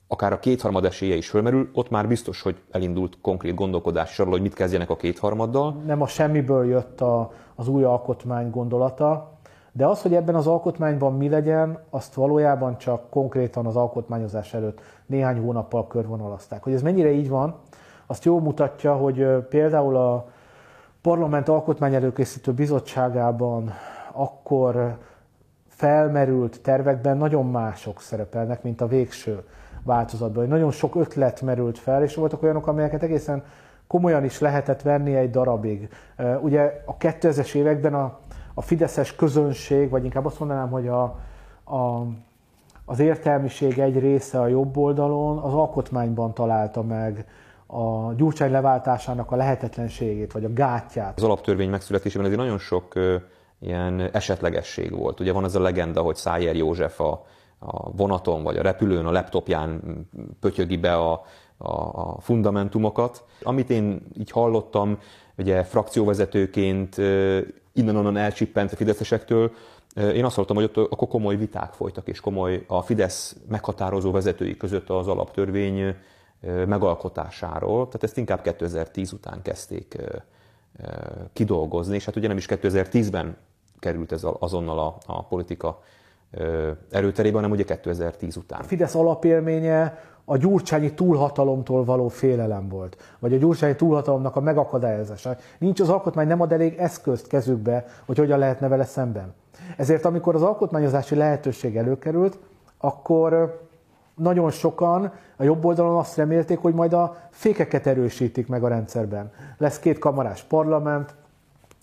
akár 0.09 0.33
a 0.33 0.39
kétharmad 0.39 0.85
esélye 0.85 1.15
is 1.15 1.29
fölmerül, 1.29 1.71
ott 1.73 1.91
már 1.91 2.09
biztos, 2.09 2.43
hogy 2.43 2.57
elindult 2.71 3.19
konkrét 3.21 3.55
gondolkodás 3.55 4.19
arról, 4.19 4.33
hogy 4.33 4.43
mit 4.43 4.55
kezdjenek 4.55 4.91
a 4.91 4.97
kétharmaddal. 4.97 5.83
Nem 5.87 6.03
a 6.03 6.07
semmiből 6.07 6.67
jött 6.67 7.01
a, 7.01 7.33
az 7.55 7.69
új 7.69 7.83
alkotmány 7.83 8.51
gondolata, 8.51 9.39
de 9.73 9.87
az, 9.87 10.03
hogy 10.03 10.15
ebben 10.15 10.35
az 10.35 10.47
alkotmányban 10.47 11.17
mi 11.17 11.29
legyen, 11.29 11.79
azt 11.91 12.15
valójában 12.15 12.79
csak 12.79 13.11
konkrétan 13.11 13.67
az 13.67 13.77
alkotmányozás 13.77 14.55
előtt 14.55 14.81
néhány 15.07 15.39
hónappal 15.39 15.87
körvonalazták. 15.87 16.63
Hogy 16.63 16.73
ez 16.73 16.83
mennyire 16.83 17.11
így 17.11 17.29
van, 17.29 17.59
azt 18.07 18.25
jól 18.25 18.41
mutatja, 18.41 18.95
hogy 18.95 19.27
például 19.49 19.97
a 19.97 20.27
Parlament 21.03 21.49
Alkotmány 21.49 21.95
Előkészítő 21.95 22.53
Bizottságában 22.53 23.73
akkor 24.13 24.99
felmerült 25.69 26.61
tervekben 26.61 27.17
nagyon 27.17 27.51
mások 27.51 28.01
szerepelnek, 28.01 28.63
mint 28.63 28.81
a 28.81 28.87
végső 28.87 29.43
változatban. 29.83 30.49
Nagyon 30.49 30.71
sok 30.71 30.95
ötlet 30.95 31.41
merült 31.41 31.79
fel, 31.79 32.03
és 32.03 32.15
voltak 32.15 32.43
olyanok, 32.43 32.67
amelyeket 32.67 33.03
egészen 33.03 33.45
komolyan 33.87 34.25
is 34.25 34.39
lehetett 34.39 34.83
venni 34.83 35.15
egy 35.15 35.31
darabig. 35.31 35.89
Ugye 36.41 36.83
a 36.87 36.97
2000-es 36.97 37.55
években 37.55 37.95
a, 37.95 38.19
a 38.55 38.61
fideszes 38.61 39.17
közönség, 39.17 39.91
vagy 39.91 40.05
inkább 40.05 40.27
azt 40.27 40.39
mondanám, 40.39 40.71
hogy 40.71 40.89
a, 40.89 41.03
a, 41.65 42.07
az 42.85 42.99
értelmiség 42.99 43.79
egy 43.79 43.99
része 43.99 44.41
a 44.41 44.47
jobb 44.47 44.77
oldalon 44.77 45.39
az 45.39 45.55
alkotmányban 45.55 46.35
találta 46.35 46.83
meg 46.83 47.27
a 47.71 48.15
Gyurcsány 48.17 48.51
leváltásának 48.51 49.31
a 49.31 49.37
lehetetlenségét, 49.37 50.33
vagy 50.33 50.45
a 50.45 50.53
gátját. 50.53 51.17
Az 51.17 51.23
alaptörvény 51.23 51.71
megszületésében 51.71 52.27
azért 52.27 52.41
nagyon 52.41 52.59
sok 52.59 52.95
ilyen 53.61 54.01
esetlegesség 54.13 54.97
volt. 54.97 55.21
Ugye 55.21 55.33
van 55.33 55.45
ez 55.45 55.55
a 55.55 55.61
legenda, 55.61 56.03
hogy 56.03 56.17
Szájer 56.17 56.57
József 56.57 57.01
a, 57.01 57.27
a 57.59 57.91
vonaton 57.91 58.43
vagy 58.43 58.57
a 58.57 58.63
repülőn, 58.63 59.07
a 59.07 59.11
laptopján 59.11 59.81
pötyögi 60.41 60.77
be 60.77 60.95
a, 60.95 61.25
a, 61.57 61.73
a 61.73 62.17
fundamentumokat. 62.21 63.25
Amit 63.43 63.71
én 63.71 64.07
így 64.19 64.31
hallottam, 64.31 64.99
ugye 65.39 65.65
frakcióvezetőként 65.65 66.97
innen-onnan 67.73 68.17
elcsippent 68.17 68.73
a 68.73 68.77
fideszesektől, 68.77 69.53
én 69.97 70.25
azt 70.25 70.35
hallottam, 70.35 70.57
hogy 70.57 70.71
ott 70.75 70.93
akkor 70.93 71.09
komoly 71.09 71.37
viták 71.37 71.73
folytak, 71.73 72.09
és 72.09 72.21
komoly 72.21 72.65
a 72.67 72.83
Fidesz 72.83 73.37
meghatározó 73.49 74.11
vezetői 74.11 74.57
között 74.57 74.91
az 74.91 75.09
alaptörvény 75.09 75.95
megalkotásáról, 76.67 77.87
tehát 77.87 78.03
ezt 78.03 78.17
inkább 78.17 78.43
2010 78.43 79.13
után 79.13 79.43
kezdték 79.43 79.97
kidolgozni, 81.33 81.95
és 81.95 82.05
hát 82.05 82.17
ugye 82.17 82.29
nem 82.29 82.37
is 82.37 82.47
2010-ben 82.49 83.37
került 83.79 84.13
ez 84.13 84.23
azonnal 84.39 84.79
a, 84.79 84.97
a 85.07 85.25
politika 85.25 85.81
erőterébe, 86.91 87.35
hanem 87.35 87.51
ugye 87.51 87.65
2010 87.65 88.37
után. 88.37 88.61
A 88.61 88.65
Fidesz 88.65 88.95
alapélménye 88.95 89.99
a 90.25 90.37
gyurcsányi 90.37 90.95
túlhatalomtól 90.95 91.85
való 91.85 92.09
félelem 92.09 92.69
volt, 92.69 92.97
vagy 93.19 93.35
a 93.35 93.37
gyurcsányi 93.37 93.77
túlhatalomnak 93.77 94.37
a 94.37 94.41
megakadályozása. 94.41 95.37
Nincs 95.59 95.81
az 95.81 95.89
alkotmány, 95.89 96.27
nem 96.27 96.41
ad 96.41 96.53
elég 96.53 96.75
eszközt 96.79 97.27
kezükbe, 97.27 97.87
hogy 98.07 98.19
hogyan 98.19 98.39
lehetne 98.39 98.69
vele 98.69 98.85
szemben. 98.85 99.35
Ezért 99.77 100.05
amikor 100.05 100.35
az 100.35 100.43
alkotmányozási 100.43 101.15
lehetőség 101.15 101.77
előkerült, 101.77 102.39
akkor 102.79 103.61
nagyon 104.21 104.51
sokan 104.51 105.13
a 105.37 105.43
jobb 105.43 105.65
oldalon 105.65 105.97
azt 105.97 106.17
remélték, 106.17 106.59
hogy 106.59 106.75
majd 106.75 106.93
a 106.93 107.17
fékeket 107.31 107.87
erősítik 107.87 108.49
meg 108.49 108.65
a 108.65 108.69
rendszerben. 108.69 109.31
Lesz 109.59 109.79
két 109.79 109.99
kamarás 109.99 110.43
parlament, 110.43 111.15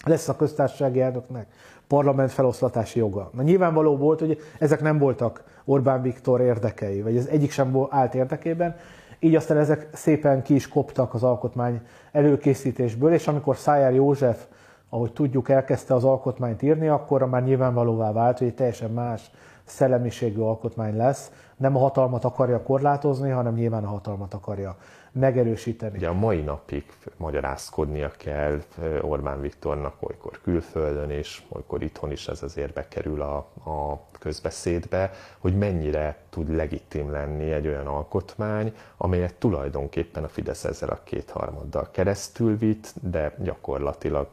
lesz 0.05 0.27
a 0.27 0.35
köztársasági 0.35 1.01
elnöknek 1.01 1.47
parlament 1.87 2.31
feloszlatási 2.31 2.99
joga. 2.99 3.29
Na 3.33 3.41
nyilvánvaló 3.41 3.97
volt, 3.97 4.19
hogy 4.19 4.39
ezek 4.59 4.81
nem 4.81 4.97
voltak 4.97 5.43
Orbán 5.65 6.01
Viktor 6.01 6.41
érdekei, 6.41 7.01
vagy 7.01 7.17
ez 7.17 7.25
egyik 7.25 7.51
sem 7.51 7.87
állt 7.89 8.15
érdekében, 8.15 8.75
így 9.19 9.35
aztán 9.35 9.57
ezek 9.57 9.87
szépen 9.93 10.41
ki 10.41 10.55
is 10.55 10.67
koptak 10.67 11.13
az 11.13 11.23
alkotmány 11.23 11.81
előkészítésből, 12.11 13.13
és 13.13 13.27
amikor 13.27 13.57
Szájár 13.57 13.93
József, 13.93 14.45
ahogy 14.89 15.13
tudjuk, 15.13 15.49
elkezdte 15.49 15.93
az 15.93 16.03
alkotmányt 16.03 16.61
írni, 16.61 16.87
akkor 16.87 17.29
már 17.29 17.43
nyilvánvalóvá 17.43 18.11
vált, 18.11 18.37
hogy 18.37 18.47
egy 18.47 18.53
teljesen 18.53 18.91
más 18.91 19.31
szellemiségű 19.69 20.39
alkotmány 20.39 20.95
lesz. 20.95 21.31
Nem 21.57 21.75
a 21.75 21.79
hatalmat 21.79 22.25
akarja 22.25 22.63
korlátozni, 22.63 23.29
hanem 23.29 23.53
nyilván 23.53 23.83
a 23.83 23.89
hatalmat 23.89 24.33
akarja 24.33 24.75
megerősíteni. 25.11 25.97
Ugye 25.97 26.07
a 26.07 26.13
mai 26.13 26.41
napig 26.41 26.83
magyarázkodnia 27.17 28.11
kell 28.17 28.61
Orbán 29.01 29.41
Viktornak, 29.41 29.95
olykor 29.99 30.39
külföldön 30.41 31.09
és 31.09 31.41
olykor 31.49 31.83
itthon 31.83 32.11
is 32.11 32.27
ez 32.27 32.43
azért 32.43 32.73
bekerül 32.73 33.21
a, 33.21 33.35
a 33.71 34.07
közbeszédbe, 34.19 35.11
hogy 35.37 35.57
mennyire 35.57 36.17
tud 36.29 36.55
legitim 36.55 37.11
lenni 37.11 37.51
egy 37.51 37.67
olyan 37.67 37.87
alkotmány, 37.87 38.73
amelyet 38.97 39.35
tulajdonképpen 39.35 40.23
a 40.23 40.27
Fidesz 40.27 40.63
ezzel 40.63 40.89
a 40.89 40.99
kétharmaddal 41.03 41.87
keresztül 41.91 42.57
vitt, 42.57 42.93
de 43.01 43.35
gyakorlatilag 43.43 44.27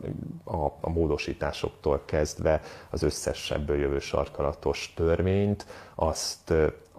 a, 0.44 0.64
a 0.80 0.90
módosításoktól 0.90 2.02
kezdve 2.04 2.60
az 2.90 3.02
összes 3.02 3.50
ebből 3.50 3.76
jövő 3.76 3.98
sarkalatos 3.98 4.92
törvényt, 4.96 5.66
azt 5.94 6.50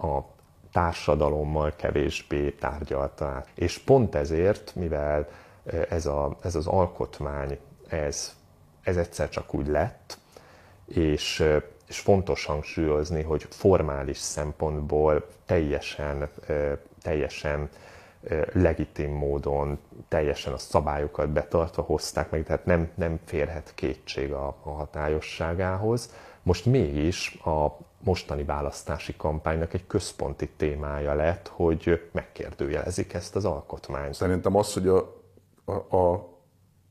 a 0.02 0.35
társadalommal 0.76 1.74
kevésbé 1.76 2.50
tárgyalta 2.50 3.26
át. 3.26 3.50
És 3.54 3.78
pont 3.78 4.16
ezért, 4.16 4.76
mivel 4.76 5.28
ez, 5.90 6.06
a, 6.06 6.38
ez 6.42 6.56
az 6.56 6.68
alkotmány, 6.68 7.58
ez, 7.88 8.36
ez 8.84 8.98
egyszer 8.98 9.30
csak 9.30 9.54
úgy 9.54 9.68
lett, 9.68 10.18
és, 10.88 11.44
és 11.88 12.00
fontos 12.00 12.46
hangsúlyozni, 12.46 13.22
hogy 13.22 13.48
formális 13.50 14.18
szempontból 14.18 15.28
teljesen, 15.46 16.30
teljesen 17.02 17.70
legitim 18.54 19.12
módon, 19.12 19.80
teljesen 20.08 20.54
a 20.54 20.58
szabályokat 20.58 21.30
betartva 21.30 21.82
hozták 21.82 22.30
meg, 22.30 22.44
tehát 22.44 22.66
nem, 22.66 22.90
nem 22.96 23.20
férhet 23.26 23.72
kétség 23.76 24.32
a, 24.32 24.56
a 24.64 24.70
hatályosságához. 24.70 26.14
Most 26.44 26.66
mégis 26.66 27.38
a 27.44 27.78
mostani 28.06 28.44
választási 28.44 29.16
kampánynak 29.18 29.74
egy 29.74 29.88
központi 29.88 30.50
témája 30.58 31.14
lett, 31.14 31.48
hogy 31.48 32.10
megkérdőjelezik 32.12 33.14
ezt 33.14 33.36
az 33.36 33.46
alkotmányt. 33.46 34.14
Szerintem 34.14 34.56
az, 34.56 34.74
hogy 34.74 34.88
a, 34.88 35.22
a, 35.66 35.98
a 35.98 36.30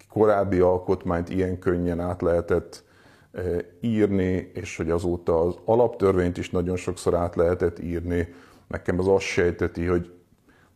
korábbi 0.08 0.58
alkotmányt 0.58 1.28
ilyen 1.28 1.58
könnyen 1.58 2.00
át 2.00 2.22
lehetett 2.22 2.84
e, 3.32 3.42
írni, 3.80 4.50
és 4.54 4.76
hogy 4.76 4.90
azóta 4.90 5.40
az 5.40 5.58
alaptörvényt 5.64 6.38
is 6.38 6.50
nagyon 6.50 6.76
sokszor 6.76 7.14
át 7.14 7.36
lehetett 7.36 7.78
írni, 7.78 8.34
nekem 8.68 8.98
az 8.98 9.08
azt 9.08 9.24
sejteti, 9.24 9.84
hogy 9.84 10.12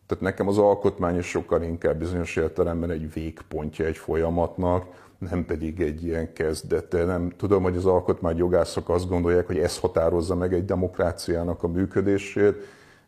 tehát 0.05 0.23
nekem 0.23 0.47
az 0.47 0.57
alkotmány 0.57 1.17
is 1.17 1.25
sokkal 1.25 1.63
inkább 1.63 1.97
bizonyos 1.97 2.35
értelemben 2.35 2.91
egy 2.91 3.13
végpontja 3.13 3.85
egy 3.85 3.97
folyamatnak, 3.97 5.08
nem 5.19 5.45
pedig 5.45 5.81
egy 5.81 6.03
ilyen 6.03 6.33
kezdete. 6.33 7.03
Nem 7.03 7.31
tudom, 7.37 7.63
hogy 7.63 7.75
az 7.75 7.85
alkotmányjogászok 7.85 8.89
azt 8.89 9.07
gondolják, 9.07 9.47
hogy 9.47 9.57
ez 9.57 9.77
határozza 9.79 10.35
meg 10.35 10.53
egy 10.53 10.65
demokráciának 10.65 11.63
a 11.63 11.67
működését, 11.67 12.55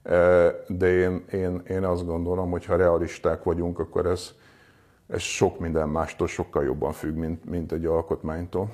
e, 0.04 0.16
de 0.68 0.88
én, 0.88 1.24
én, 1.32 1.62
én 1.70 1.84
azt 1.84 2.06
gondolom, 2.06 2.52
hogy 2.52 2.66
ha 2.66 2.76
realisták 2.76 3.44
vagyunk, 3.44 3.80
akkor 3.80 4.06
ez, 4.06 4.32
ez 5.08 5.22
sok 5.22 5.60
minden 5.60 5.90
mástól 5.90 6.28
sokkal 6.28 6.64
jobban 6.64 6.92
függ, 6.92 7.16
mint, 7.16 7.50
mint 7.50 7.72
egy 7.72 7.86
alkotmánytól. 7.86 8.70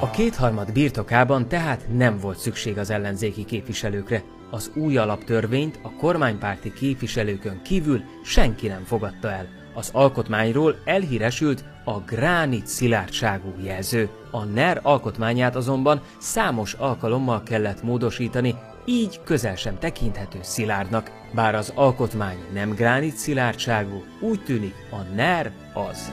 A 0.00 0.10
kétharmad 0.10 0.72
birtokában 0.72 1.48
tehát 1.48 1.86
nem 1.96 2.18
volt 2.18 2.38
szükség 2.38 2.78
az 2.78 2.90
ellenzéki 2.90 3.44
képviselőkre. 3.44 4.22
Az 4.50 4.70
új 4.74 4.96
alaptörvényt 4.96 5.78
a 5.82 5.90
kormánypárti 6.00 6.72
képviselőkön 6.72 7.62
kívül 7.62 8.00
senki 8.24 8.66
nem 8.66 8.84
fogadta 8.84 9.30
el. 9.30 9.46
Az 9.74 9.90
alkotmányról 9.92 10.76
elhíresült 10.84 11.64
a 11.84 12.00
gránit 12.00 12.66
szilárdságú 12.66 13.52
jelző. 13.62 14.08
A 14.30 14.44
NER 14.44 14.80
alkotmányát 14.82 15.56
azonban 15.56 16.00
számos 16.18 16.72
alkalommal 16.72 17.42
kellett 17.42 17.82
módosítani, 17.82 18.54
így 18.84 19.20
közel 19.24 19.56
sem 19.56 19.78
tekinthető 19.78 20.38
szilárdnak. 20.42 21.10
Bár 21.34 21.54
az 21.54 21.72
alkotmány 21.74 22.36
nem 22.52 22.70
gránit 22.70 23.16
szilárdságú, 23.16 24.02
úgy 24.20 24.42
tűnik 24.44 24.74
a 24.90 25.14
NER 25.14 25.52
az. 25.74 26.12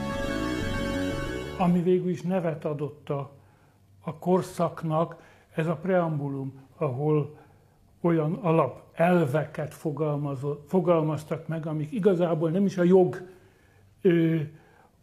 Ami 1.58 1.82
végül 1.82 2.10
is 2.10 2.22
nevet 2.22 2.64
adott 2.64 3.08
a, 3.08 3.30
a 4.00 4.18
korszaknak, 4.18 5.16
ez 5.54 5.66
a 5.66 5.76
preambulum, 5.76 6.52
ahol 6.76 7.38
olyan 8.00 8.34
alap 8.34 8.82
elveket 8.94 9.74
fogalmaztak 10.66 11.48
meg, 11.48 11.66
amik 11.66 11.92
igazából 11.92 12.50
nem 12.50 12.64
is 12.64 12.78
a 12.78 12.82
jog 12.82 13.28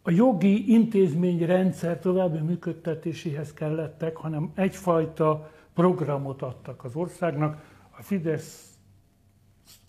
a 0.08 0.10
jogi 0.10 0.72
intézményrendszer 0.72 1.98
további 1.98 2.38
működtetéséhez 2.38 3.52
kellettek, 3.52 4.16
hanem 4.16 4.52
egyfajta 4.54 5.50
programot 5.74 6.42
adtak 6.42 6.84
az 6.84 6.94
országnak. 6.94 7.62
A 7.98 8.02
Fidesz 8.02 8.68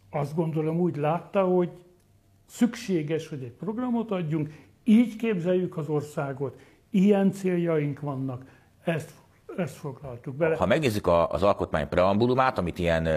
azt 0.10 0.36
gondolom 0.36 0.80
úgy 0.80 0.96
látta, 0.96 1.44
hogy 1.44 1.70
szükséges, 2.46 3.28
hogy 3.28 3.44
egy 3.44 3.52
programot 3.52 4.12
adjunk, 4.12 4.54
így 4.84 5.16
képzeljük 5.16 5.78
az 5.78 5.88
országot, 5.88 6.60
ilyen 6.90 7.32
céljaink 7.32 8.00
vannak, 8.00 8.44
ezt, 8.84 9.12
ezt 9.58 9.76
foglaltuk 9.76 10.36
bele. 10.36 10.56
Ha 10.56 10.66
megnézzük 10.66 11.08
az 11.08 11.44
alkotmány 11.44 11.88
preambulumát, 11.88 12.58
amit 12.58 12.80
ilyen 12.80 13.08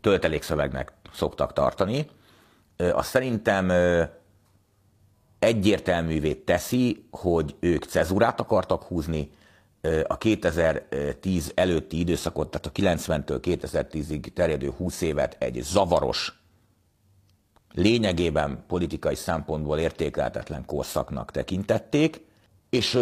töltelékszövegnek 0.00 0.92
szoktak 1.12 1.52
tartani, 1.52 2.06
az 2.76 3.06
szerintem 3.06 3.72
egyértelművé 5.40 6.34
teszi, 6.34 7.04
hogy 7.10 7.56
ők 7.60 7.84
cezurát 7.84 8.40
akartak 8.40 8.82
húzni, 8.82 9.30
a 10.06 10.18
2010 10.18 11.52
előtti 11.54 11.98
időszakot, 11.98 12.50
tehát 12.50 12.66
a 12.66 13.00
90-től 13.00 13.38
2010-ig 13.42 14.32
terjedő 14.32 14.70
20 14.70 15.00
évet 15.00 15.36
egy 15.38 15.60
zavaros, 15.62 16.40
lényegében 17.74 18.64
politikai 18.66 19.14
szempontból 19.14 19.78
értékeltetlen 19.78 20.64
korszaknak 20.66 21.30
tekintették, 21.30 22.24
és 22.70 22.98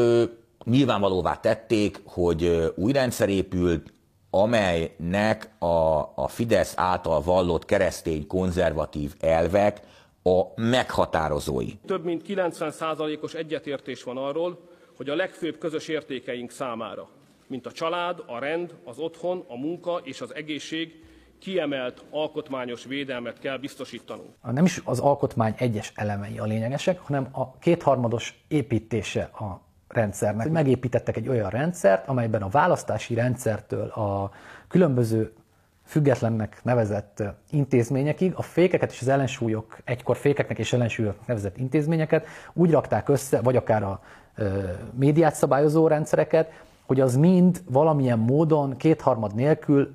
nyilvánvalóvá 0.64 1.34
tették, 1.40 2.00
hogy 2.04 2.72
új 2.76 2.92
rendszer 2.92 3.28
épült, 3.28 3.92
amelynek 4.30 5.50
a, 5.58 5.98
a 6.14 6.28
Fidesz 6.28 6.72
által 6.76 7.22
vallott 7.22 7.64
keresztény 7.64 8.26
konzervatív 8.26 9.14
elvek 9.20 9.80
a 10.22 10.60
meghatározói. 10.60 11.72
Több 11.86 12.04
mint 12.04 12.22
90%-os 12.28 13.34
egyetértés 13.34 14.02
van 14.02 14.16
arról, 14.16 14.58
hogy 14.96 15.08
a 15.08 15.14
legfőbb 15.14 15.58
közös 15.58 15.88
értékeink 15.88 16.50
számára, 16.50 17.08
mint 17.46 17.66
a 17.66 17.72
család, 17.72 18.22
a 18.26 18.38
rend, 18.38 18.74
az 18.84 18.98
otthon, 18.98 19.44
a 19.48 19.56
munka 19.56 20.00
és 20.02 20.20
az 20.20 20.34
egészség 20.34 21.04
kiemelt 21.38 22.04
alkotmányos 22.10 22.84
védelmet 22.84 23.38
kell 23.38 23.56
biztosítanunk. 23.58 24.30
Nem 24.52 24.64
is 24.64 24.80
az 24.84 25.00
alkotmány 25.00 25.54
egyes 25.58 25.92
elemei 25.94 26.38
a 26.38 26.44
lényegesek, 26.44 26.98
hanem 26.98 27.28
a 27.32 27.58
kétharmados 27.58 28.44
építése 28.48 29.22
a 29.22 29.60
rendszernek. 29.88 30.50
Megépítettek 30.50 31.16
egy 31.16 31.28
olyan 31.28 31.50
rendszert, 31.50 32.08
amelyben 32.08 32.42
a 32.42 32.48
választási 32.48 33.14
rendszertől 33.14 33.88
a 33.88 34.30
különböző 34.68 35.32
függetlennek 35.88 36.60
nevezett 36.62 37.22
intézményekig, 37.50 38.32
a 38.36 38.42
fékeket 38.42 38.92
és 38.92 39.00
az 39.00 39.08
ellensúlyok, 39.08 39.78
egykor 39.84 40.16
fékeknek 40.16 40.58
és 40.58 40.72
ellensúlyoknak 40.72 41.26
nevezett 41.26 41.56
intézményeket 41.56 42.26
úgy 42.52 42.70
rakták 42.70 43.08
össze, 43.08 43.40
vagy 43.40 43.56
akár 43.56 43.82
a 43.82 44.00
médiát 44.94 45.34
szabályozó 45.34 45.86
rendszereket, 45.86 46.52
hogy 46.86 47.00
az 47.00 47.16
mind 47.16 47.62
valamilyen 47.70 48.18
módon 48.18 48.76
kétharmad 48.76 49.34
nélkül, 49.34 49.94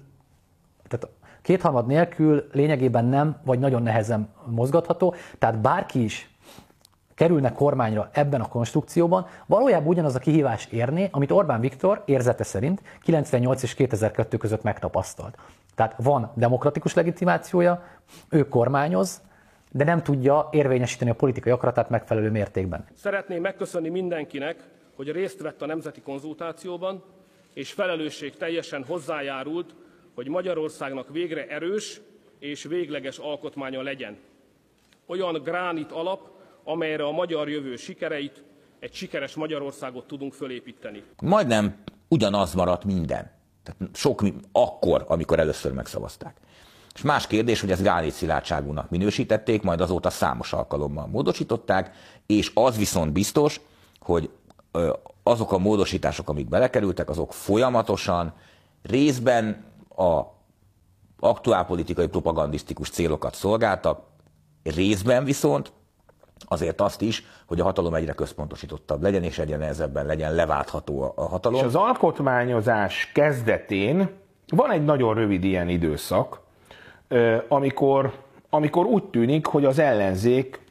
tehát 0.88 1.08
kétharmad 1.42 1.88
nélkül 1.88 2.48
lényegében 2.52 3.06
nem, 3.06 3.38
vagy 3.44 3.60
nagyon 3.60 3.84
nehezen 3.84 4.30
mozgatható, 4.46 5.16
tehát 5.40 5.60
bárki 5.60 6.04
is 6.04 6.34
kerülne 7.16 7.52
kormányra 7.52 8.10
ebben 8.12 8.42
a 8.42 8.48
konstrukcióban, 8.48 9.26
valójában 9.46 9.88
ugyanaz 9.88 10.16
a 10.16 10.20
kihívás 10.20 10.66
érné, 10.66 11.08
amit 11.12 11.32
Orbán 11.32 11.60
Viktor 11.60 12.04
érzete 12.06 12.44
szerint 12.44 12.82
98 13.02 13.64
és 13.64 13.74
2002 13.74 14.38
között 14.38 14.64
megtapasztalt. 14.64 15.38
Tehát 15.76 15.96
van 15.98 16.32
demokratikus 16.36 16.94
legitimációja, 16.94 17.84
ő 18.30 18.48
kormányoz, 18.48 19.22
de 19.72 19.84
nem 19.84 20.04
tudja 20.04 20.50
érvényesíteni 20.52 21.10
a 21.10 21.16
politikai 21.16 21.52
akaratát 21.52 21.90
megfelelő 21.90 22.30
mértékben. 22.32 22.86
Szeretném 22.94 23.42
megköszönni 23.42 23.90
mindenkinek, 23.90 24.64
hogy 24.96 25.12
részt 25.12 25.42
vett 25.42 25.62
a 25.62 25.66
nemzeti 25.66 26.02
konzultációban, 26.02 27.04
és 27.54 27.72
felelősség 27.72 28.38
teljesen 28.38 28.84
hozzájárult, 28.84 29.76
hogy 30.16 30.28
Magyarországnak 30.28 31.10
végre 31.10 31.48
erős 31.48 32.02
és 32.40 32.64
végleges 32.64 33.18
alkotmánya 33.18 33.82
legyen. 33.82 34.18
Olyan 35.06 35.34
gránit 35.34 35.92
alap, 35.92 36.30
amelyre 36.64 37.04
a 37.04 37.12
magyar 37.12 37.50
jövő 37.50 37.76
sikereit, 37.76 38.44
egy 38.80 38.94
sikeres 38.94 39.36
Magyarországot 39.36 40.08
tudunk 40.08 40.34
fölépíteni. 40.34 41.04
Majdnem 41.22 41.84
ugyanaz 42.08 42.54
maradt 42.54 42.86
minden. 42.86 43.32
Tehát 43.64 43.96
sok 43.96 44.24
akkor, 44.52 45.06
amikor 45.08 45.40
először 45.40 45.72
megszavazták. 45.72 46.36
És 46.94 47.02
más 47.02 47.28
kérdés, 47.28 47.62
hogy 47.62 47.72
ezt 47.72 47.82
Gálét 47.84 48.14
szilárdságúnak 48.14 48.90
minősítették, 48.90 49.62
majd 49.62 49.82
azóta 49.82 50.10
számos 50.10 50.54
alkalommal 50.54 51.08
módosították, 51.08 51.96
és 52.26 52.52
az 52.54 52.78
viszont 52.78 53.12
biztos, 53.12 53.62
hogy 54.00 54.30
azok 55.24 55.52
a 55.52 55.58
módosítások, 55.58 56.30
amik 56.30 56.50
belekerültek, 56.50 57.10
azok 57.10 57.34
folyamatosan 57.34 58.34
részben 58.82 59.66
a 59.96 60.22
aktuálpolitikai 61.20 62.08
propagandisztikus 62.08 62.90
célokat 62.90 63.36
szolgáltak, 63.36 64.04
részben 64.64 65.24
viszont 65.24 65.72
azért 66.48 66.82
azt 66.82 67.02
is, 67.02 67.24
hogy 67.46 67.60
a 67.60 67.64
hatalom 67.64 67.94
egyre 67.94 68.14
központosítottabb 68.14 69.02
legyen, 69.02 69.24
és 69.24 69.40
egyre 69.40 69.58
nehezebben 69.58 70.06
legyen 70.06 70.36
leváltható 70.36 71.14
a 71.16 71.26
hatalom. 71.26 71.60
És 71.60 71.66
az 71.66 71.76
alkotmányozás 71.76 73.12
kezdetén 73.14 74.10
van 74.48 74.72
egy 74.72 74.86
nagyon 74.86 75.14
rövid 75.14 75.44
ilyen 75.44 75.70
időszak, 75.70 76.40
amikor, 77.48 78.14
amikor 78.50 78.86
úgy 78.86 79.04
tűnik, 79.04 79.46
hogy 79.46 79.66
az 79.66 79.80
ellenzék 79.80 80.62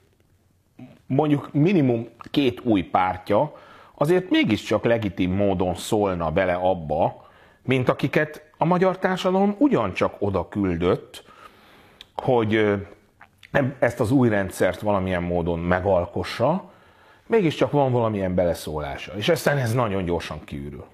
mondjuk 1.06 1.52
minimum 1.52 2.08
két 2.30 2.60
új 2.64 2.82
pártja 2.82 3.52
azért 3.94 4.30
mégiscsak 4.30 4.84
legitim 4.84 5.32
módon 5.32 5.74
szólna 5.74 6.30
bele 6.30 6.54
abba, 6.54 7.26
mint 7.62 7.88
akiket 7.88 8.50
a 8.58 8.64
magyar 8.64 8.98
társadalom 8.98 9.54
ugyancsak 9.58 10.14
oda 10.18 10.48
küldött, 10.48 11.24
hogy 12.16 12.74
ezt 13.78 14.00
az 14.00 14.10
új 14.10 14.28
rendszert 14.28 14.80
valamilyen 14.80 15.22
módon 15.22 15.58
megalkossa, 15.58 16.70
mégiscsak 17.26 17.70
van 17.70 17.92
valamilyen 17.92 18.34
beleszólása. 18.34 19.12
És 19.16 19.28
aztán 19.28 19.58
ez 19.58 19.72
nagyon 19.72 20.04
gyorsan 20.04 20.44
kiürül. 20.44 20.84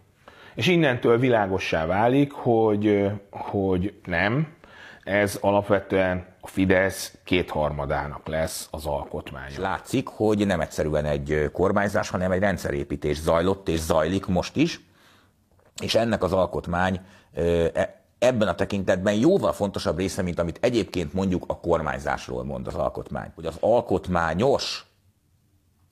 És 0.54 0.66
innentől 0.66 1.18
világossá 1.18 1.86
válik, 1.86 2.32
hogy, 2.32 3.10
hogy 3.30 3.94
nem, 4.04 4.56
ez 5.04 5.38
alapvetően 5.40 6.26
a 6.40 6.46
Fidesz 6.46 7.18
kétharmadának 7.24 8.26
lesz 8.26 8.68
az 8.70 8.86
alkotmány. 8.86 9.52
Látszik, 9.58 10.08
hogy 10.08 10.46
nem 10.46 10.60
egyszerűen 10.60 11.04
egy 11.04 11.50
kormányzás, 11.52 12.10
hanem 12.10 12.30
egy 12.30 12.40
rendszerépítés 12.40 13.20
zajlott 13.20 13.68
és 13.68 13.78
zajlik 13.78 14.26
most 14.26 14.56
is, 14.56 14.80
és 15.82 15.94
ennek 15.94 16.22
az 16.22 16.32
alkotmány 16.32 17.00
e, 17.34 17.97
ebben 18.18 18.48
a 18.48 18.54
tekintetben 18.54 19.14
jóval 19.14 19.52
fontosabb 19.52 19.98
része, 19.98 20.22
mint 20.22 20.38
amit 20.38 20.58
egyébként 20.60 21.12
mondjuk 21.12 21.44
a 21.46 21.60
kormányzásról 21.60 22.44
mond 22.44 22.66
az 22.66 22.74
alkotmány. 22.74 23.32
Hogy 23.34 23.46
az 23.46 23.56
alkotmányos 23.60 24.86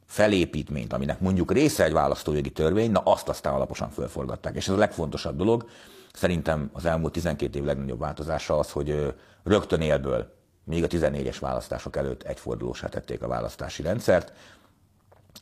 felépítményt, 0.06 0.92
aminek 0.92 1.20
mondjuk 1.20 1.52
része 1.52 1.84
egy 1.84 1.92
választójogi 1.92 2.50
törvény, 2.50 2.90
na 2.90 3.00
azt 3.00 3.28
aztán 3.28 3.54
alaposan 3.54 3.90
fölforgatták. 3.90 4.54
És 4.56 4.68
ez 4.68 4.74
a 4.74 4.78
legfontosabb 4.78 5.36
dolog. 5.36 5.68
Szerintem 6.12 6.70
az 6.72 6.84
elmúlt 6.84 7.12
12 7.12 7.58
év 7.58 7.64
legnagyobb 7.64 7.98
változása 7.98 8.58
az, 8.58 8.70
hogy 8.70 9.14
rögtön 9.44 9.80
élből, 9.80 10.34
még 10.64 10.84
a 10.84 10.86
14-es 10.86 11.36
választások 11.40 11.96
előtt 11.96 12.22
egyfordulósá 12.22 12.88
tették 12.88 13.22
a 13.22 13.28
választási 13.28 13.82
rendszert, 13.82 14.32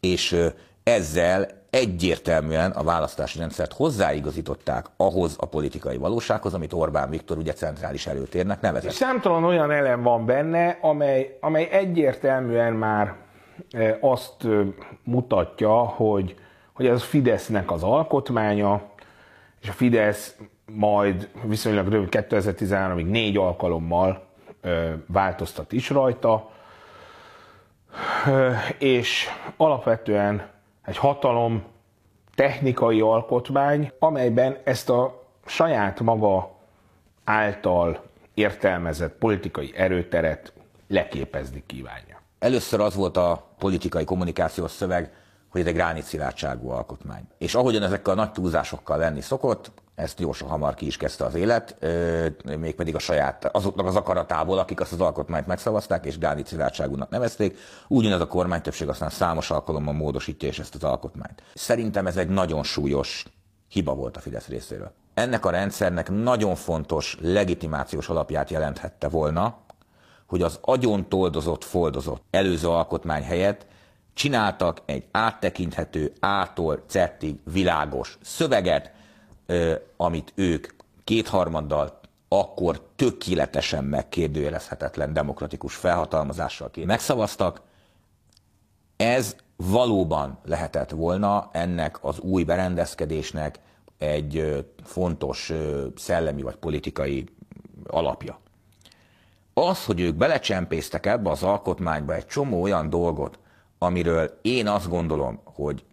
és 0.00 0.36
ezzel 0.82 1.63
egyértelműen 1.74 2.70
a 2.70 2.82
választási 2.82 3.38
rendszert 3.38 3.72
hozzáigazították 3.72 4.86
ahhoz 4.96 5.36
a 5.38 5.46
politikai 5.46 5.96
valósághoz, 5.96 6.54
amit 6.54 6.72
Orbán 6.72 7.10
Viktor 7.10 7.38
ugye 7.38 7.52
centrális 7.52 8.06
előtérnek 8.06 8.60
nevezett. 8.60 8.90
Számtalan 8.90 9.44
olyan 9.44 9.70
elem 9.70 10.02
van 10.02 10.26
benne, 10.26 10.78
amely, 10.80 11.38
amely 11.40 11.68
egyértelműen 11.70 12.72
már 12.72 13.14
azt 14.00 14.46
mutatja, 15.02 15.74
hogy, 15.74 16.34
hogy 16.72 16.86
ez 16.86 17.02
Fidesznek 17.02 17.70
az 17.70 17.82
alkotmánya, 17.82 18.82
és 19.62 19.68
a 19.68 19.72
Fidesz 19.72 20.36
majd 20.66 21.28
viszonylag 21.42 21.88
rövid 21.88 22.08
2013-ig 22.10 23.10
négy 23.10 23.36
alkalommal 23.36 24.26
változtat 25.06 25.72
is 25.72 25.90
rajta, 25.90 26.50
és 28.78 29.26
alapvetően 29.56 30.52
egy 30.84 30.96
hatalom 30.96 31.62
technikai 32.34 33.00
alkotmány, 33.00 33.92
amelyben 33.98 34.56
ezt 34.64 34.90
a 34.90 35.22
saját 35.46 36.00
maga 36.00 36.50
által 37.24 38.02
értelmezett 38.34 39.18
politikai 39.18 39.72
erőteret 39.76 40.52
leképezni 40.88 41.62
kívánja. 41.66 42.20
Először 42.38 42.80
az 42.80 42.94
volt 42.94 43.16
a 43.16 43.46
politikai 43.58 44.04
kommunikációs 44.04 44.70
szöveg, 44.70 45.12
hogy 45.48 45.60
ez 45.60 45.66
egy 45.66 45.74
gránitszilárdságú 45.74 46.68
alkotmány. 46.68 47.22
És 47.38 47.54
ahogyan 47.54 47.82
ezekkel 47.82 48.12
a 48.12 48.16
nagy 48.16 48.32
túlzásokkal 48.32 48.98
lenni 48.98 49.20
szokott, 49.20 49.70
ezt 49.94 50.18
gyorsan 50.18 50.48
hamar 50.48 50.74
ki 50.74 50.86
is 50.86 50.96
kezdte 50.96 51.24
az 51.24 51.34
élet, 51.34 51.76
mégpedig 52.58 52.94
a 52.94 52.98
saját, 52.98 53.44
azoknak 53.44 53.86
az 53.86 53.96
akaratából, 53.96 54.58
akik 54.58 54.80
azt 54.80 54.92
az 54.92 55.00
alkotmányt 55.00 55.46
megszavazták, 55.46 56.04
és 56.04 56.18
Gádi 56.18 56.42
Szilárdságúnak 56.46 57.10
nevezték, 57.10 57.58
ugyanez 57.88 58.20
a 58.20 58.26
kormány 58.26 58.62
többség 58.62 58.88
aztán 58.88 59.10
számos 59.10 59.50
alkalommal 59.50 59.94
módosítja 59.94 60.48
és 60.48 60.58
ezt 60.58 60.74
az 60.74 60.84
alkotmányt. 60.84 61.42
Szerintem 61.54 62.06
ez 62.06 62.16
egy 62.16 62.28
nagyon 62.28 62.62
súlyos 62.62 63.24
hiba 63.68 63.94
volt 63.94 64.16
a 64.16 64.20
Fidesz 64.20 64.46
részéről. 64.46 64.92
Ennek 65.14 65.44
a 65.44 65.50
rendszernek 65.50 66.10
nagyon 66.10 66.54
fontos 66.54 67.16
legitimációs 67.20 68.08
alapját 68.08 68.50
jelenthette 68.50 69.08
volna, 69.08 69.58
hogy 70.26 70.42
az 70.42 70.58
agyon 70.60 71.08
toldozott, 71.08 71.64
foldozott 71.64 72.22
előző 72.30 72.68
alkotmány 72.68 73.22
helyett 73.22 73.66
csináltak 74.14 74.78
egy 74.84 75.04
áttekinthető, 75.10 76.12
ától 76.20 76.82
cettig 76.86 77.36
világos 77.52 78.18
szöveget, 78.22 78.92
amit 79.96 80.32
ők 80.34 80.66
kétharmaddal 81.04 82.00
akkor 82.28 82.80
tökéletesen 82.96 83.84
megkérdőjelezhetetlen 83.84 85.12
demokratikus 85.12 85.74
felhatalmazással 85.74 86.70
megszavaztak. 86.86 87.60
Ez 88.96 89.36
valóban 89.56 90.38
lehetett 90.44 90.90
volna 90.90 91.48
ennek 91.52 92.04
az 92.04 92.18
új 92.18 92.44
berendezkedésnek 92.44 93.58
egy 93.98 94.66
fontos 94.82 95.52
szellemi 95.96 96.42
vagy 96.42 96.56
politikai 96.56 97.28
alapja. 97.86 98.38
Az, 99.54 99.84
hogy 99.84 100.00
ők 100.00 100.14
belecsempésztek 100.14 101.06
ebbe 101.06 101.30
az 101.30 101.42
alkotmányba 101.42 102.14
egy 102.14 102.26
csomó 102.26 102.62
olyan 102.62 102.90
dolgot, 102.90 103.38
amiről 103.78 104.38
én 104.42 104.68
azt 104.68 104.88
gondolom, 104.88 105.40
hogy 105.44 105.84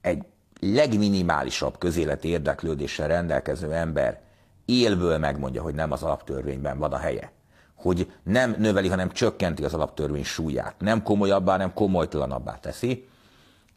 egy 0.00 0.24
legminimálisabb 0.64 1.78
közéleti 1.78 2.28
érdeklődéssel 2.28 3.08
rendelkező 3.08 3.72
ember 3.72 4.20
élből 4.64 5.18
megmondja, 5.18 5.62
hogy 5.62 5.74
nem 5.74 5.92
az 5.92 6.02
alaptörvényben 6.02 6.78
van 6.78 6.92
a 6.92 6.96
helye. 6.96 7.32
Hogy 7.74 8.12
nem 8.22 8.54
növeli, 8.58 8.88
hanem 8.88 9.10
csökkenti 9.10 9.64
az 9.64 9.74
alaptörvény 9.74 10.24
súlyát. 10.24 10.74
Nem 10.78 11.02
komolyabbá, 11.02 11.56
nem 11.56 11.72
komolytalanabbá 11.72 12.58
teszi. 12.58 13.08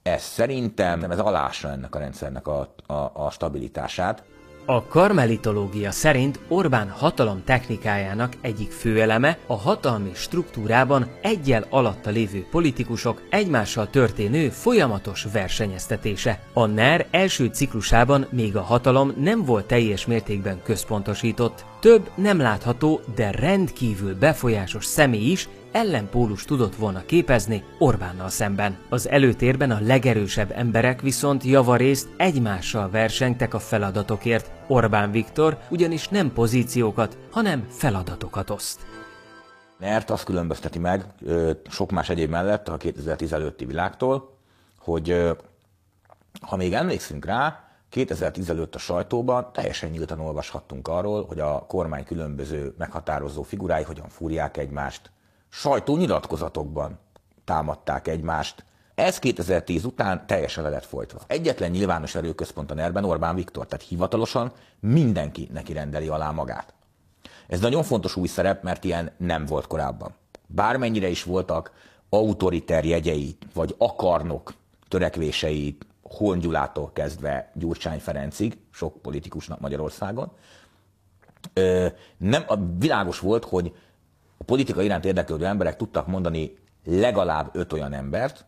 Ez 0.04 0.22
szerintem 0.22 1.04
ez 1.04 1.20
alása 1.20 1.70
ennek 1.70 1.96
a 1.96 2.00
rendszernek 2.00 2.48
a, 2.48 2.74
a, 2.86 2.94
a 3.14 3.30
stabilitását. 3.32 4.24
A 4.68 4.86
karmelitológia 4.86 5.92
szerint 5.92 6.40
Orbán 6.48 6.90
hatalom 6.90 7.44
technikájának 7.44 8.34
egyik 8.42 8.72
főeleme 8.72 9.38
a 9.48 9.56
hatalmi 9.56 10.12
struktúrában 10.14 11.08
egyel 11.22 11.66
alatta 11.70 12.10
lévő 12.10 12.46
politikusok 12.52 13.22
egymással 13.30 13.90
történő 13.90 14.50
folyamatos 14.50 15.28
versenyeztetése. 15.34 16.40
A 16.54 16.66
NER 16.66 17.08
első 17.12 17.46
ciklusában 17.46 18.28
még 18.32 18.56
a 18.56 18.62
hatalom 18.62 19.14
nem 19.18 19.46
volt 19.46 19.66
teljes 19.66 20.06
mértékben 20.06 20.62
központosított. 20.64 21.66
Több 21.80 22.10
nem 22.16 22.40
látható, 22.40 23.02
de 23.16 23.32
rendkívül 23.32 24.16
befolyásos 24.16 24.86
személy 24.86 25.32
is 25.32 25.50
ellenpólus 25.76 26.46
tudott 26.46 26.76
volna 26.76 27.06
képezni 27.06 27.64
Orbánnal 27.80 28.30
szemben. 28.30 28.78
Az 28.90 29.10
előtérben 29.10 29.72
a 29.72 29.80
legerősebb 29.82 30.52
emberek 30.52 31.02
viszont 31.02 31.44
javarészt 31.44 32.10
egymással 32.18 32.90
versengtek 32.90 33.54
a 33.54 33.60
feladatokért. 33.60 34.52
Orbán 34.68 35.12
Viktor 35.12 35.58
ugyanis 35.70 36.08
nem 36.08 36.34
pozíciókat, 36.34 37.18
hanem 37.32 37.66
feladatokat 37.70 38.50
oszt. 38.50 38.80
Mert 39.80 40.10
azt 40.10 40.24
különbözteti 40.24 40.80
meg 40.80 41.06
sok 41.70 41.92
más 41.92 42.10
egyéb 42.10 42.30
mellett 42.30 42.68
a 42.68 42.78
2010 42.78 43.34
előtti 43.34 43.66
világtól, 43.66 44.38
hogy 44.80 45.36
ha 46.42 46.56
még 46.56 46.74
emlékszünk 46.74 47.26
rá, 47.26 47.64
2010 47.90 48.50
előtt 48.50 48.76
a 48.76 48.80
sajtóban 48.80 49.50
teljesen 49.54 49.90
nyíltan 49.90 50.20
olvashattunk 50.20 50.88
arról, 50.88 51.26
hogy 51.26 51.40
a 51.40 51.66
kormány 51.68 52.04
különböző 52.04 52.74
meghatározó 52.78 53.42
figurái 53.42 53.84
hogyan 53.84 54.10
fúrják 54.10 54.58
egymást, 54.58 55.14
sajtónyilatkozatokban 55.58 57.00
támadták 57.46 58.08
egymást. 58.08 58.66
Ez 58.96 59.20
2010 59.20 59.86
után 59.86 60.28
teljesen 60.28 60.64
le 60.64 60.70
lett 60.70 60.86
folytva. 60.86 61.20
Egyetlen 61.28 61.72
nyilvános 61.72 62.16
erőközpont 62.16 62.72
a 62.72 62.74
ner 62.74 63.04
Orbán 63.04 63.36
Viktor, 63.36 63.66
tehát 63.66 63.86
hivatalosan 63.86 64.52
mindenki 64.80 65.50
neki 65.54 65.74
rendeli 65.74 66.08
alá 66.08 66.32
magát. 66.32 66.74
Ez 67.48 67.60
nagyon 67.60 67.84
fontos 67.84 68.16
új 68.16 68.28
szerep, 68.28 68.64
mert 68.64 68.84
ilyen 68.84 69.12
nem 69.18 69.46
volt 69.46 69.68
korábban. 69.68 70.14
Bármennyire 70.48 71.08
is 71.08 71.24
voltak 71.24 71.72
autoriter 72.10 72.86
jegyei, 72.86 73.38
vagy 73.54 73.76
akarnok 73.78 74.54
törekvései 74.88 75.78
Horn 76.02 76.40
Gyulától 76.40 76.92
kezdve 76.94 77.52
Gyurcsány 77.54 78.00
Ferencig, 78.00 78.58
sok 78.72 79.02
politikusnak 79.02 79.60
Magyarországon, 79.60 80.32
nem, 82.18 82.46
világos 82.78 83.20
volt, 83.20 83.46
hogy 83.46 83.74
a 84.38 84.44
politika 84.44 84.82
iránt 84.82 85.06
érdeklődő 85.06 85.46
emberek 85.46 85.76
tudtak 85.76 86.08
mondani 86.08 86.54
legalább 86.86 87.50
öt 87.54 87.74
olyan 87.74 87.94
embert, 87.94 88.46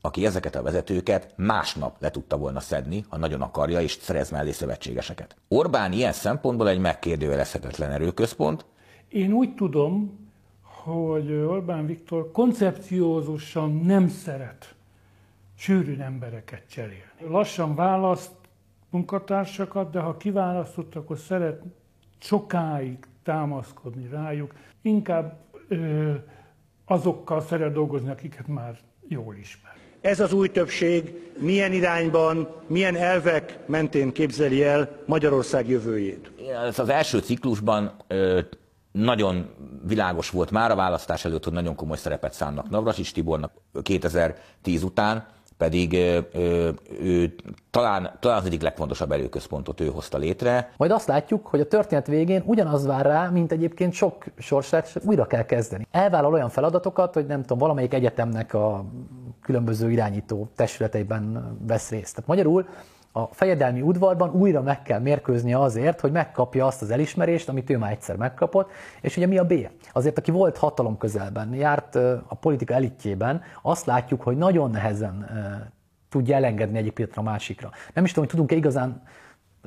aki 0.00 0.26
ezeket 0.26 0.54
a 0.54 0.62
vezetőket 0.62 1.32
másnap 1.36 2.00
le 2.00 2.10
tudta 2.10 2.36
volna 2.36 2.60
szedni, 2.60 3.04
ha 3.08 3.16
nagyon 3.16 3.42
akarja, 3.42 3.80
és 3.80 3.98
szerez 4.00 4.30
mellé 4.30 4.50
szövetségeseket. 4.50 5.36
Orbán 5.48 5.92
ilyen 5.92 6.12
szempontból 6.12 6.68
egy 6.68 6.78
megkérdőjelezhetetlen 6.78 7.90
erőközpont. 7.90 8.64
Én 9.08 9.32
úgy 9.32 9.54
tudom, 9.54 10.18
hogy 10.62 11.32
Orbán 11.32 11.86
Viktor 11.86 12.30
koncepciózusan 12.32 13.74
nem 13.74 14.08
szeret 14.08 14.74
sűrűn 15.56 16.00
embereket 16.00 16.62
cserélni. 16.68 17.02
Lassan 17.28 17.74
választ 17.74 18.30
munkatársakat, 18.90 19.90
de 19.90 20.00
ha 20.00 20.16
kiválasztott, 20.16 20.94
akkor 20.94 21.18
szeret 21.18 21.62
sokáig 22.18 22.98
támaszkodni 23.22 24.08
rájuk. 24.08 24.54
Inkább 24.82 25.38
ö, 25.68 26.12
azokkal 26.84 27.40
szeret 27.40 27.72
dolgozni, 27.72 28.10
akiket 28.10 28.46
már 28.46 28.78
jól 29.08 29.34
ismer. 29.34 29.72
Ez 30.00 30.20
az 30.20 30.32
új 30.32 30.48
többség 30.48 31.30
milyen 31.38 31.72
irányban, 31.72 32.48
milyen 32.66 32.96
elvek 32.96 33.58
mentén 33.66 34.12
képzeli 34.12 34.64
el 34.64 35.02
Magyarország 35.06 35.68
jövőjét? 35.68 36.30
Ez 36.66 36.78
az 36.78 36.88
első 36.88 37.18
ciklusban 37.18 37.92
ö, 38.06 38.40
nagyon 38.92 39.50
világos 39.86 40.30
volt 40.30 40.50
már 40.50 40.70
a 40.70 40.74
választás 40.74 41.24
előtt, 41.24 41.44
hogy 41.44 41.52
nagyon 41.52 41.74
komoly 41.74 41.96
szerepet 41.96 42.32
szánnak 42.32 42.70
Navracsics 42.70 43.12
Tibornak 43.12 43.52
2010 43.82 44.82
után, 44.82 45.26
pedig 45.58 45.92
ö, 46.32 46.68
ő 47.00 47.34
talán, 47.70 48.16
talán 48.20 48.38
az 48.38 48.44
egyik 48.46 48.62
legfontosabb 48.62 49.12
erőközpontot 49.12 49.80
ő 49.80 49.86
hozta 49.86 50.18
létre. 50.18 50.72
Majd 50.76 50.90
azt 50.90 51.06
látjuk, 51.06 51.46
hogy 51.46 51.60
a 51.60 51.66
történet 51.66 52.06
végén 52.06 52.42
ugyanaz 52.44 52.86
vár 52.86 53.06
rá, 53.06 53.28
mint 53.28 53.52
egyébként 53.52 53.92
sok 53.92 54.24
sorsát, 54.38 55.00
újra 55.04 55.26
kell 55.26 55.44
kezdeni. 55.44 55.86
Elvállal 55.90 56.32
olyan 56.32 56.48
feladatokat, 56.48 57.14
hogy 57.14 57.26
nem 57.26 57.40
tudom, 57.40 57.58
valamelyik 57.58 57.94
egyetemnek 57.94 58.54
a 58.54 58.84
különböző 59.42 59.90
irányító 59.90 60.48
testületeiben 60.56 61.56
vesz 61.66 61.90
részt. 61.90 62.14
Tehát 62.14 62.28
magyarul 62.28 62.66
a 63.12 63.26
fejedelmi 63.26 63.80
udvarban 63.80 64.30
újra 64.30 64.62
meg 64.62 64.82
kell 64.82 65.00
mérkőznie 65.00 65.60
azért, 65.60 66.00
hogy 66.00 66.12
megkapja 66.12 66.66
azt 66.66 66.82
az 66.82 66.90
elismerést, 66.90 67.48
amit 67.48 67.70
ő 67.70 67.78
már 67.78 67.90
egyszer 67.90 68.16
megkapott, 68.16 68.70
és 69.00 69.16
ugye 69.16 69.26
mi 69.26 69.38
a 69.38 69.44
B? 69.44 69.68
Azért, 69.92 70.18
aki 70.18 70.30
volt 70.30 70.56
hatalom 70.56 70.98
közelben, 70.98 71.54
járt 71.54 71.94
a 72.26 72.34
politika 72.40 72.74
elitjében, 72.74 73.42
azt 73.62 73.86
látjuk, 73.86 74.22
hogy 74.22 74.36
nagyon 74.36 74.70
nehezen 74.70 75.26
tudja 76.08 76.36
elengedni 76.36 76.78
egyik 76.78 76.92
pillanatra 76.92 77.22
a 77.22 77.24
másikra. 77.24 77.70
Nem 77.94 78.04
is 78.04 78.12
tudom, 78.12 78.24
hogy 78.24 78.34
tudunk-e 78.34 78.56
igazán 78.56 79.02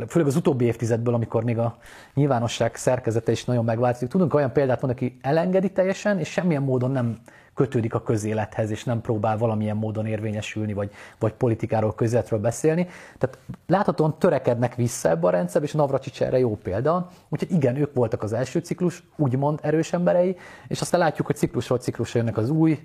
főleg 0.08 0.28
az 0.28 0.36
utóbbi 0.36 0.66
évtizedből, 0.66 1.14
amikor 1.14 1.44
még 1.44 1.58
a 1.58 1.78
nyilvánosság 2.14 2.76
szerkezete 2.76 3.32
is 3.32 3.46
nagyon 3.46 3.66
megváltozik, 3.66 4.10
tudunk 4.10 4.34
olyan 4.34 4.52
példát 4.52 4.82
mondani, 4.82 5.06
aki 5.06 5.20
elengedi 5.22 5.72
teljesen, 5.72 6.20
és 6.20 6.30
semmilyen 6.30 6.64
módon 6.64 6.92
nem 6.92 7.20
kötődik 7.54 7.94
a 7.94 8.02
közélethez, 8.02 8.72
és 8.72 8.84
nem 8.84 9.02
próbál 9.02 9.38
valamilyen 9.38 9.78
módon 9.78 10.06
érvényesülni, 10.06 10.74
vagy, 10.74 10.92
vagy 11.20 11.34
politikáról, 11.34 11.96
közéletről 11.96 12.40
beszélni. 12.40 12.88
Tehát 13.18 13.38
láthatóan 13.68 14.18
törekednek 14.18 14.76
vissza 14.76 15.10
ebbe 15.10 15.28
a 15.28 15.30
rendszerbe, 15.30 15.68
és 15.68 15.74
Navracsics 15.74 16.22
erre 16.22 16.40
jó 16.40 16.56
példa. 16.56 17.10
Úgyhogy 17.30 17.52
igen, 17.52 17.76
ők 17.76 17.94
voltak 17.94 18.24
az 18.24 18.34
első 18.34 18.60
ciklus, 18.60 19.04
úgymond 19.16 19.60
erős 19.62 19.94
emberei, 19.94 20.38
és 20.68 20.82
aztán 20.82 21.00
látjuk, 21.00 21.28
hogy 21.28 21.36
ciklusról 21.36 21.78
ciklusra 21.78 22.20
jönnek 22.20 22.38
az 22.38 22.50
új 22.50 22.80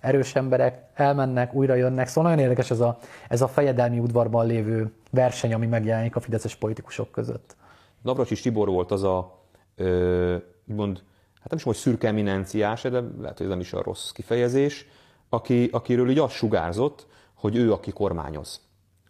erős 0.00 0.34
emberek, 0.34 0.84
elmennek, 0.94 1.54
újra 1.54 1.74
jönnek. 1.74 2.06
Szóval 2.06 2.30
nagyon 2.30 2.44
érdekes 2.44 2.70
ez 2.70 2.80
a, 2.80 2.98
ez 3.28 3.42
a 3.42 3.48
fejedelmi 3.48 3.98
udvarban 3.98 4.46
lévő 4.46 4.92
verseny, 5.10 5.54
ami 5.54 5.66
megjelenik 5.66 6.16
a 6.16 6.20
fideszes 6.20 6.56
politikusok 6.56 7.10
között. 7.10 7.56
Navracsics 8.02 8.42
Tibor 8.42 8.68
volt 8.68 8.90
az 8.90 9.02
a, 9.02 9.38
ö, 9.76 10.36
mond, 10.64 11.02
hát 11.40 11.48
nem 11.48 11.58
is 11.58 11.64
most 11.64 11.80
szürke 11.80 12.08
eminenciás, 12.08 12.82
de 12.82 13.02
lehet, 13.20 13.36
hogy 13.36 13.46
ez 13.46 13.52
nem 13.52 13.60
is 13.60 13.72
a 13.72 13.82
rossz 13.82 14.10
kifejezés, 14.10 14.86
aki, 15.28 15.68
akiről 15.72 16.10
így 16.10 16.18
azt 16.18 16.34
sugárzott, 16.34 17.06
hogy 17.34 17.56
ő, 17.56 17.72
aki 17.72 17.90
kormányoz. 17.90 18.60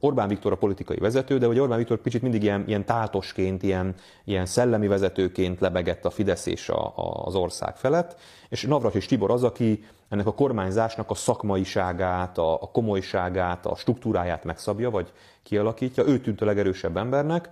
Orbán 0.03 0.29
Viktor 0.29 0.53
a 0.53 0.57
politikai 0.57 0.97
vezető, 0.97 1.39
de 1.39 1.47
hogy 1.47 1.59
Orbán 1.59 1.79
Viktor 1.79 2.01
kicsit 2.01 2.23
mindig 2.23 2.43
ilyen, 2.43 2.65
ilyen 2.67 2.85
táltosként, 2.85 3.63
ilyen, 3.63 3.95
ilyen 4.25 4.47
szellemi 4.47 4.87
vezetőként 4.87 5.61
lebegett 5.61 6.05
a 6.05 6.11
Fidesz 6.11 6.47
és 6.47 6.69
a, 6.69 6.87
a, 6.97 7.25
az 7.25 7.35
ország 7.35 7.77
felett, 7.77 8.21
és 8.49 8.63
Navracsics 8.63 9.07
Tibor 9.07 9.31
az, 9.31 9.45
aki 9.45 9.85
ennek 10.09 10.27
a 10.27 10.35
kormányzásnak 10.35 11.11
a 11.11 11.15
szakmaiságát, 11.15 12.39
a, 12.39 12.55
a 12.55 12.71
komolyságát, 12.71 13.67
a 13.67 13.77
struktúráját 13.77 14.45
megszabja, 14.45 14.91
vagy 14.91 15.13
kialakítja. 15.43 16.07
Ő 16.07 16.21
tűnt 16.21 16.41
a 16.41 16.45
legerősebb 16.45 16.97
embernek, 16.97 17.51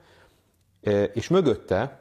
és 1.12 1.28
mögötte 1.28 2.00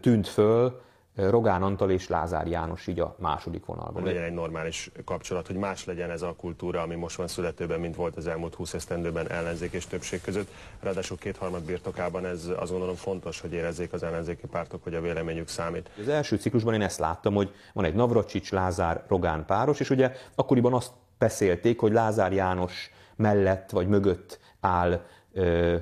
tűnt 0.00 0.28
föl 0.28 0.80
Rogán 1.16 1.62
Antal 1.62 1.90
és 1.90 2.08
Lázár 2.08 2.46
János 2.46 2.86
így 2.86 3.00
a 3.00 3.16
második 3.18 3.64
vonalban. 3.64 4.02
Legyen 4.02 4.22
egy 4.22 4.32
normális 4.32 4.90
kapcsolat, 5.04 5.46
hogy 5.46 5.56
más 5.56 5.84
legyen 5.84 6.10
ez 6.10 6.22
a 6.22 6.34
kultúra, 6.36 6.82
ami 6.82 6.94
most 6.94 7.16
van 7.16 7.28
születőben, 7.28 7.80
mint 7.80 7.96
volt 7.96 8.16
az 8.16 8.26
elmúlt 8.26 8.54
20 8.54 8.74
esztendőben 8.74 9.30
ellenzék 9.30 9.72
és 9.72 9.86
többség 9.86 10.20
között. 10.20 10.50
Ráadásul 10.80 11.16
kétharmad 11.16 11.62
birtokában 11.62 12.26
ez 12.26 12.50
azt 12.56 12.70
gondolom 12.70 12.94
fontos, 12.94 13.40
hogy 13.40 13.52
érezzék 13.52 13.92
az 13.92 14.02
ellenzéki 14.02 14.46
pártok, 14.46 14.82
hogy 14.82 14.94
a 14.94 15.00
véleményük 15.00 15.48
számít. 15.48 15.90
Az 16.00 16.08
első 16.08 16.36
ciklusban 16.36 16.74
én 16.74 16.82
ezt 16.82 16.98
láttam, 16.98 17.34
hogy 17.34 17.54
van 17.72 17.84
egy 17.84 17.94
Navracsics, 17.94 18.50
Lázár, 18.50 19.04
Rogán 19.08 19.44
páros, 19.44 19.80
és 19.80 19.90
ugye 19.90 20.12
akkoriban 20.34 20.74
azt 20.74 20.92
beszélték, 21.18 21.80
hogy 21.80 21.92
Lázár 21.92 22.32
János 22.32 22.90
mellett 23.16 23.70
vagy 23.70 23.88
mögött 23.88 24.38
áll 24.60 25.00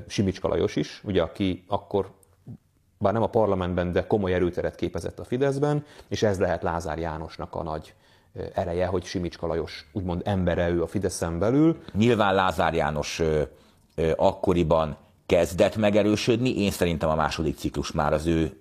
Simicska 0.07 0.49
Lajos 0.49 0.77
is, 0.77 1.01
ugye, 1.05 1.23
aki 1.23 1.65
akkor 1.69 2.11
bár 3.05 3.13
nem 3.13 3.23
a 3.23 3.27
parlamentben, 3.27 3.93
de 3.93 4.07
komoly 4.07 4.33
erőteret 4.33 4.75
képezett 4.75 5.19
a 5.19 5.25
Fideszben, 5.25 5.85
és 6.09 6.23
ez 6.23 6.39
lehet 6.39 6.63
Lázár 6.63 6.99
Jánosnak 6.99 7.55
a 7.55 7.63
nagy 7.63 7.95
ereje, 8.55 8.87
hogy 8.87 9.05
Simicska 9.05 9.47
Lajos 9.47 9.87
úgymond 9.93 10.23
embere 10.25 10.69
ő 10.69 10.83
a 10.83 10.87
Fideszen 10.87 11.39
belül. 11.39 11.83
Nyilván 11.93 12.35
Lázár 12.35 12.75
János 12.75 13.19
ö, 13.19 13.43
ö, 13.95 14.13
akkoriban 14.17 14.97
kezdett 15.27 15.77
megerősödni, 15.77 16.63
én 16.63 16.71
szerintem 16.71 17.09
a 17.09 17.15
második 17.15 17.57
ciklus 17.57 17.93
már 17.93 18.13
az 18.13 18.27
ő 18.27 18.57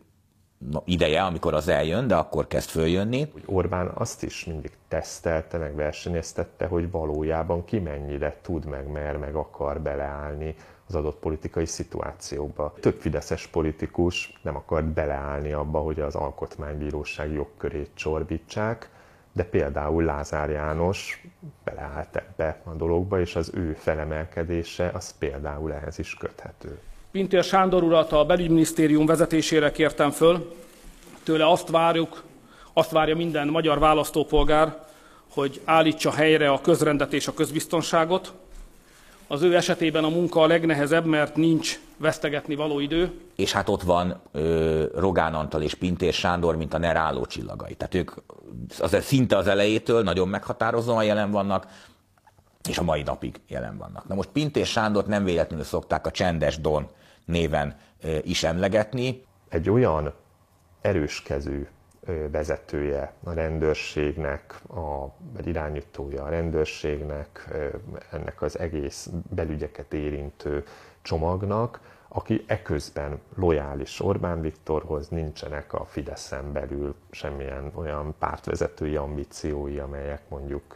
ideje, 0.86 1.24
amikor 1.24 1.54
az 1.54 1.68
eljön, 1.68 2.08
de 2.08 2.16
akkor 2.16 2.48
kezd 2.48 2.70
följönni. 2.70 3.32
Orbán 3.46 3.92
azt 3.94 4.24
is 4.24 4.46
mindig 4.46 4.72
tesztelte, 4.88 5.58
meg 5.58 5.76
versenyeztette, 5.76 6.66
hogy 6.66 6.92
valójában 6.92 7.66
ki 7.66 7.80
mennyire 7.80 8.38
tud 8.42 8.66
meg, 8.66 8.88
mer, 8.88 9.18
meg 9.18 9.36
akar 9.36 9.82
beleállni 9.82 10.56
az 10.94 11.00
adott 11.00 11.20
politikai 11.20 11.66
szituációkba. 11.66 12.74
Több 12.80 13.00
fideszes 13.00 13.48
politikus 13.48 14.34
nem 14.42 14.56
akart 14.56 14.86
beleállni 14.86 15.52
abba, 15.52 15.80
hogy 15.80 16.00
az 16.00 16.16
alkotmánybíróság 16.16 17.32
jogkörét 17.32 17.90
csorbítsák, 17.94 18.90
de 19.32 19.44
például 19.44 20.04
Lázár 20.04 20.50
János 20.50 21.28
beleállt 21.64 22.16
ebbe 22.16 22.62
a 22.64 22.74
dologba, 22.74 23.20
és 23.20 23.36
az 23.36 23.52
ő 23.54 23.74
felemelkedése 23.74 24.92
az 24.94 25.18
például 25.18 25.74
ehhez 25.74 26.00
is 26.00 26.14
köthető. 26.14 26.80
Pintér 27.12 27.44
Sándor 27.44 27.84
urat 27.84 28.12
a 28.12 28.26
belügyminisztérium 28.26 29.06
vezetésére 29.06 29.72
kértem 29.72 30.12
föl. 30.12 30.56
Tőle 31.24 31.50
azt 31.50 31.70
várjuk, 31.70 32.24
azt 32.74 32.92
várja 32.92 33.16
minden 33.16 33.48
magyar 33.48 33.80
választópolgár, 33.80 34.86
hogy 35.32 35.62
állítsa 35.66 36.12
helyre 36.12 36.52
a 36.52 36.62
közrendet 36.62 37.14
és 37.14 37.28
a 37.28 37.34
közbiztonságot, 37.34 38.34
az 39.34 39.42
ő 39.42 39.56
esetében 39.56 40.04
a 40.04 40.10
munka 40.10 40.42
a 40.42 40.48
legnehezebb, 40.48 41.06
mert 41.06 41.36
nincs 41.36 41.80
vesztegetni 41.98 42.56
való 42.56 42.80
idő. 42.80 43.12
És 43.36 43.52
hát 43.52 43.70
ott 43.70 43.82
van 43.82 44.22
ö, 44.32 44.86
Rogán 44.96 45.34
Antal 45.34 45.62
és 45.62 45.74
Pintér 45.74 46.14
Sándor, 46.14 46.56
mint 46.56 46.74
a 46.74 46.78
NER 46.78 46.96
álló 46.96 47.26
csillagai. 47.26 47.76
Tehát 47.76 47.94
ők 47.94 48.12
az, 48.80 48.98
szinte 49.02 49.38
az 49.38 49.48
elejétől 49.48 50.04
nagyon 50.04 50.28
meghatározóan 50.28 51.04
jelen 51.04 51.32
vannak, 51.32 51.68
és 52.70 52.78
a 52.78 52.84
mai 52.84 53.02
napig 53.02 53.40
jelen 53.48 53.78
vannak. 53.78 54.08
Na 54.08 54.16
most 54.16 54.30
Pintér 54.30 54.66
Sándort 54.66 55.08
nem 55.08 55.24
véletlenül 55.24 55.66
szokták 55.66 56.08
a 56.08 56.12
csendes 56.12 56.60
Don 56.60 56.88
néven 57.26 57.76
ö, 58.02 58.18
is 58.24 58.44
emlegetni. 58.44 59.26
Egy 59.50 59.70
olyan 59.70 60.14
erőskező 60.82 61.70
vezetője 62.32 63.14
a 63.24 63.34
rendőrségnek, 63.34 64.62
a, 64.68 65.08
vagy 65.34 65.48
irányítója 65.48 66.24
a 66.24 66.30
rendőrségnek, 66.30 67.48
ennek 68.12 68.42
az 68.42 68.60
egész 68.60 69.10
belügyeket 69.30 69.94
érintő 69.94 70.64
csomagnak, 71.02 71.80
aki 72.08 72.44
eközben 72.48 73.20
lojális 73.36 74.00
Orbán 74.00 74.42
Viktorhoz, 74.42 75.08
nincsenek 75.08 75.74
a 75.74 75.86
Fideszen 75.86 76.52
belül 76.52 76.96
semmilyen 77.12 77.72
olyan 77.76 78.16
pártvezetői 78.20 78.96
ambíciói, 78.96 79.80
amelyek 79.80 80.22
mondjuk 80.30 80.76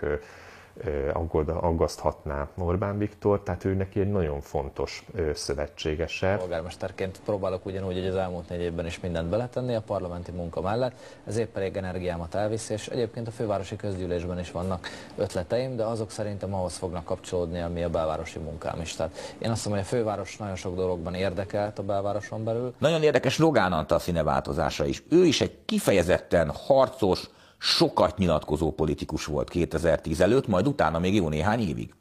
aggaszthatná 1.62 2.48
Orbán 2.58 2.98
Viktor, 2.98 3.42
tehát 3.42 3.66
ő 3.66 3.74
neki 3.74 4.00
egy 4.00 4.12
nagyon 4.12 4.42
fontos 4.42 5.06
szövetségese. 5.34 6.36
Polgármesterként 6.40 7.22
próbálok 7.26 7.66
ugyanúgy, 7.66 7.94
hogy 7.94 8.08
az 8.08 8.16
elmúlt 8.16 8.50
négy 8.50 8.62
évben 8.62 8.86
is 8.86 9.00
mindent 9.00 9.30
beletenni 9.30 9.76
a 9.76 9.82
parlamenti 9.82 10.32
munka 10.32 10.62
mellett, 10.62 11.00
ez 11.28 11.38
épp 11.38 11.58
elég 11.58 11.76
energiámat 11.76 12.36
elvisz, 12.36 12.70
és 12.70 12.88
egyébként 12.88 13.28
a 13.28 13.32
fővárosi 13.32 13.76
közgyűlésben 13.76 14.40
is 14.40 14.52
vannak 14.52 14.88
ötleteim, 15.16 15.76
de 15.76 15.84
azok 15.84 16.12
szerintem 16.12 16.54
ahhoz 16.54 16.78
fognak 16.78 17.06
kapcsolódni, 17.06 17.62
ami 17.62 17.84
a 17.84 17.90
belvárosi 17.90 18.40
munkám 18.40 18.82
is. 18.82 18.96
Tehát 18.96 19.36
én 19.40 19.52
azt 19.52 19.66
mondom, 19.66 19.84
hogy 19.84 19.94
a 19.94 19.98
főváros 19.98 20.38
nagyon 20.38 20.56
sok 20.56 20.76
dologban 20.76 21.14
érdekelt 21.14 21.80
a 21.80 21.84
belvároson 21.84 22.44
belül. 22.44 22.74
Nagyon 22.78 23.04
érdekes 23.04 23.40
Rogán 23.40 23.74
Antal 23.74 24.00
színeváltozása 24.00 24.86
is. 24.86 25.04
Ő 25.10 25.26
is 25.26 25.42
egy 25.42 25.58
kifejezetten 25.66 26.52
harcos, 26.68 27.30
sokat 27.58 28.18
nyilatkozó 28.18 28.72
politikus 28.72 29.26
volt 29.26 29.50
2010 29.50 30.22
előtt, 30.22 30.48
majd 30.48 30.68
utána 30.68 31.00
még 31.00 31.16
jó 31.16 31.30
néhány 31.30 31.68
évig. 31.68 31.94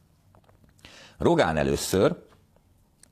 Rogán 1.19 1.57
először 1.57 2.25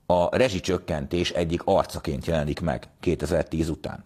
a 0.05 0.37
rezsicsökkentés 0.37 1.31
egyik 1.31 1.61
arcaként 1.65 2.25
jelenik 2.25 2.61
meg 2.61 2.89
2010 2.99 3.69
után. 3.69 4.03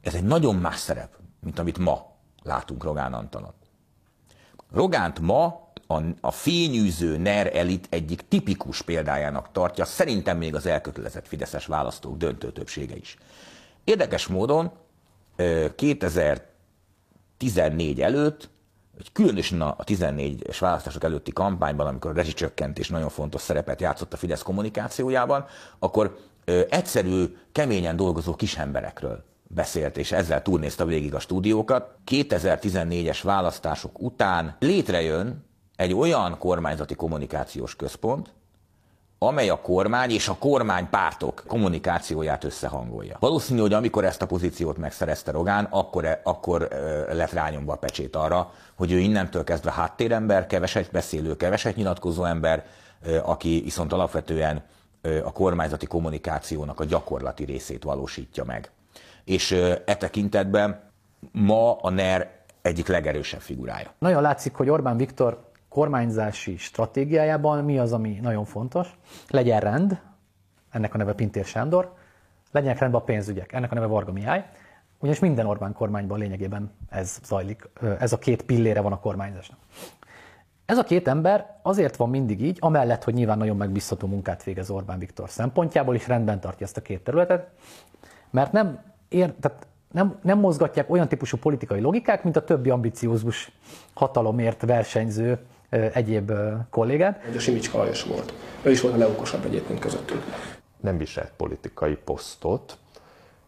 Ez 0.00 0.14
egy 0.14 0.24
nagyon 0.24 0.54
más 0.54 0.78
szerep, 0.78 1.16
mint 1.40 1.58
amit 1.58 1.78
ma 1.78 2.12
látunk 2.42 2.84
Rogán 2.84 3.12
Antalon. 3.12 3.52
Rogánt 4.72 5.20
ma 5.20 5.70
a, 5.86 6.02
a 6.20 6.30
fényűző 6.30 7.16
NER 7.16 7.56
elit 7.56 7.86
egyik 7.90 8.28
tipikus 8.28 8.82
példájának 8.82 9.52
tartja, 9.52 9.84
szerintem 9.84 10.38
még 10.38 10.54
az 10.54 10.66
elkötelezett 10.66 11.26
fideszes 11.26 11.66
választók 11.66 12.16
döntő 12.16 12.52
többsége 12.52 12.96
is. 12.96 13.16
Érdekes 13.84 14.26
módon 14.26 14.72
2014 17.38 18.00
előtt, 18.00 18.50
különösen 19.12 19.60
a 19.60 19.76
14-es 19.84 20.56
választások 20.60 21.04
előtti 21.04 21.32
kampányban, 21.32 21.86
amikor 21.86 22.10
a 22.10 22.14
rezsicsökkentés 22.14 22.88
nagyon 22.88 23.08
fontos 23.08 23.40
szerepet 23.40 23.80
játszott 23.80 24.12
a 24.12 24.16
Fidesz 24.16 24.42
kommunikációjában, 24.42 25.44
akkor 25.78 26.18
egyszerű, 26.68 27.36
keményen 27.52 27.96
dolgozó 27.96 28.34
kisemberekről 28.34 29.24
beszélt, 29.48 29.96
és 29.96 30.12
ezzel 30.12 30.42
turnézta 30.42 30.84
végig 30.84 31.14
a 31.14 31.18
stúdiókat. 31.18 31.96
2014-es 32.06 33.18
választások 33.22 34.02
után 34.02 34.56
létrejön 34.58 35.44
egy 35.76 35.94
olyan 35.94 36.38
kormányzati 36.38 36.94
kommunikációs 36.94 37.76
központ, 37.76 38.34
amely 39.18 39.48
a 39.48 39.60
kormány 39.60 40.10
és 40.10 40.28
a 40.28 40.36
kormánypártok 40.38 41.44
kommunikációját 41.46 42.44
összehangolja. 42.44 43.16
Valószínű, 43.20 43.60
hogy 43.60 43.72
amikor 43.72 44.04
ezt 44.04 44.22
a 44.22 44.26
pozíciót 44.26 44.76
megszerezte 44.76 45.30
Rogán, 45.30 45.66
akkor, 45.70 46.04
e, 46.04 46.20
akkor 46.24 46.68
lett 47.12 47.32
rányomva 47.32 47.72
a 47.72 47.76
pecsét 47.76 48.16
arra, 48.16 48.52
hogy 48.74 48.92
ő 48.92 48.98
innentől 48.98 49.44
kezdve 49.44 49.72
háttérember, 49.72 50.46
keveset 50.46 50.90
beszélő, 50.90 51.36
keveset 51.36 51.76
nyilatkozó 51.76 52.24
ember, 52.24 52.64
aki 53.22 53.60
viszont 53.64 53.92
alapvetően 53.92 54.62
a 55.24 55.32
kormányzati 55.32 55.86
kommunikációnak 55.86 56.80
a 56.80 56.84
gyakorlati 56.84 57.44
részét 57.44 57.82
valósítja 57.82 58.44
meg. 58.44 58.70
És 59.24 59.50
e 59.84 59.96
tekintetben 59.96 60.80
ma 61.32 61.76
a 61.76 61.90
NER 61.90 62.30
egyik 62.62 62.86
legerősebb 62.86 63.40
figurája. 63.40 63.92
Nagyon 63.98 64.22
látszik, 64.22 64.54
hogy 64.54 64.68
Orbán 64.68 64.96
Viktor 64.96 65.47
kormányzási 65.68 66.56
stratégiájában 66.56 67.64
mi 67.64 67.78
az, 67.78 67.92
ami 67.92 68.18
nagyon 68.22 68.44
fontos. 68.44 68.98
Legyen 69.28 69.60
rend, 69.60 70.00
ennek 70.70 70.94
a 70.94 70.98
neve 70.98 71.12
Pintér 71.12 71.44
Sándor, 71.44 71.94
legyenek 72.50 72.78
rendben 72.78 73.00
a 73.00 73.04
pénzügyek, 73.04 73.52
ennek 73.52 73.70
a 73.70 73.74
neve 73.74 73.86
Varga 73.86 74.12
Mihály, 74.12 74.44
ugyanis 74.98 75.18
minden 75.18 75.46
Orbán 75.46 75.72
kormányban 75.72 76.18
lényegében 76.18 76.70
ez 76.88 77.20
zajlik, 77.24 77.68
ez 77.98 78.12
a 78.12 78.18
két 78.18 78.42
pillére 78.42 78.80
van 78.80 78.92
a 78.92 79.00
kormányzásnak. 79.00 79.58
Ez 80.66 80.78
a 80.78 80.84
két 80.84 81.08
ember 81.08 81.58
azért 81.62 81.96
van 81.96 82.10
mindig 82.10 82.42
így, 82.42 82.56
amellett, 82.60 83.04
hogy 83.04 83.14
nyilván 83.14 83.38
nagyon 83.38 83.56
megbízható 83.56 84.06
munkát 84.06 84.42
végez 84.42 84.70
Orbán 84.70 84.98
Viktor 84.98 85.30
szempontjából, 85.30 85.94
és 85.94 86.08
rendben 86.08 86.40
tartja 86.40 86.66
ezt 86.66 86.76
a 86.76 86.82
két 86.82 87.04
területet, 87.04 87.48
mert 88.30 88.52
nem, 88.52 88.80
ér, 89.08 89.34
tehát 89.40 89.66
nem, 89.92 90.18
nem 90.22 90.38
mozgatják 90.38 90.90
olyan 90.90 91.08
típusú 91.08 91.36
politikai 91.36 91.80
logikák, 91.80 92.22
mint 92.22 92.36
a 92.36 92.44
többi 92.44 92.70
ambiciózus 92.70 93.52
hatalomért 93.94 94.62
versenyző 94.62 95.38
egyéb 95.68 96.32
kollégát. 96.70 97.24
A 97.36 97.38
Simicska 97.38 97.78
Lajos 97.78 98.04
volt. 98.04 98.32
Ő 98.62 98.70
is 98.70 98.80
volt 98.80 98.94
a 98.94 98.98
leokosabb 98.98 99.44
egyébként 99.44 99.78
közöttünk. 99.78 100.22
Nem 100.80 100.98
viselt 100.98 101.32
politikai 101.36 101.96
posztot, 101.96 102.76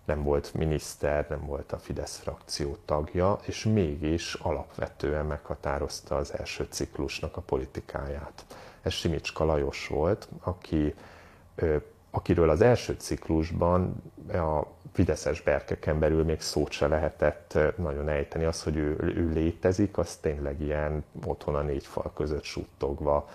nem 0.05 0.23
volt 0.23 0.55
miniszter, 0.55 1.27
nem 1.29 1.47
volt 1.47 1.73
a 1.73 1.79
Fidesz 1.79 2.19
frakció 2.19 2.77
tagja, 2.85 3.39
és 3.43 3.65
mégis 3.65 4.35
alapvetően 4.35 5.27
meghatározta 5.27 6.17
az 6.17 6.39
első 6.39 6.67
ciklusnak 6.71 7.37
a 7.37 7.41
politikáját. 7.41 8.45
Ez 8.83 8.93
Simicska 8.93 9.45
Lajos 9.45 9.87
volt, 9.87 10.29
aki 10.43 10.95
akiről 12.11 12.51
az 12.51 12.61
első 12.61 12.95
ciklusban 12.99 14.03
a 14.33 14.67
fideszes 15.01 15.41
berkeken 15.41 15.99
belül 15.99 16.25
még 16.25 16.41
szót 16.41 16.71
se 16.71 16.87
lehetett 16.87 17.59
nagyon 17.77 18.09
ejteni. 18.09 18.45
Az, 18.45 18.63
hogy 18.63 18.77
ő, 18.77 18.97
ő 18.99 19.31
létezik, 19.33 19.99
az 19.99 20.17
tényleg 20.17 20.61
ilyen 20.61 21.05
otthon 21.25 21.55
a 21.55 21.63
négy 21.63 21.87
fal 21.87 22.13
között 22.15 22.43
suttogva 22.43 23.29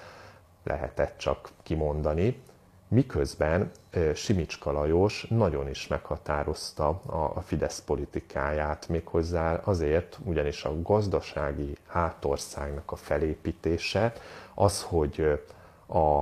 lehetett 0.64 1.18
csak 1.18 1.50
kimondani. 1.64 2.42
Miközben 2.88 3.72
Simicska 4.14 4.72
Lajos 4.72 5.26
nagyon 5.30 5.70
is 5.70 5.88
meghatározta 5.88 6.88
a 7.36 7.42
Fidesz 7.42 7.82
politikáját, 7.82 8.88
méghozzá 8.88 9.54
azért, 9.64 10.18
ugyanis 10.24 10.64
a 10.64 10.82
gazdasági 10.82 11.78
hátországnak 11.88 12.92
a 12.92 12.96
felépítése, 12.96 14.14
az, 14.54 14.84
hogy 14.84 15.42
a, 15.88 16.20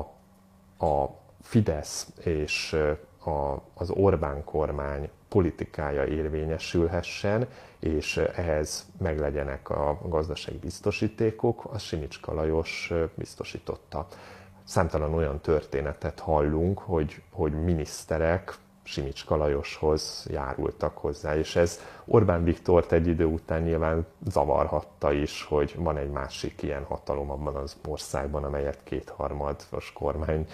a 0.85 1.09
Fidesz 1.41 2.07
és 2.23 2.77
a, 3.25 3.61
az 3.73 3.89
Orbán 3.89 4.43
kormány 4.43 5.09
politikája 5.34 6.05
érvényesülhessen, 6.05 7.47
és 7.79 8.17
ehhez 8.17 8.86
meglegyenek 8.99 9.69
a 9.69 9.99
gazdasági 10.07 10.57
biztosítékok, 10.57 11.65
az 11.71 11.81
Simicska 11.81 12.34
Lajos 12.34 12.93
biztosította. 13.15 14.07
Számtalan 14.63 15.13
olyan 15.13 15.39
történetet 15.39 16.19
hallunk, 16.19 16.79
hogy, 16.79 17.21
hogy 17.31 17.63
miniszterek 17.63 18.53
Simicska 18.84 19.36
Lajoshoz 19.36 20.27
járultak 20.29 20.97
hozzá, 20.97 21.36
és 21.38 21.55
ez 21.55 21.79
Orbán 22.05 22.43
Viktort 22.43 22.91
egy 22.91 23.07
idő 23.07 23.25
után 23.25 23.61
nyilván 23.61 24.05
zavarhatta 24.29 25.11
is, 25.11 25.43
hogy 25.43 25.75
van 25.77 25.97
egy 25.97 26.09
másik 26.09 26.61
ilyen 26.61 26.84
hatalom 26.84 27.31
abban 27.31 27.55
az 27.55 27.77
országban, 27.88 28.43
amelyet 28.43 28.84
kétharmados 28.84 29.91
kormány 29.93 30.47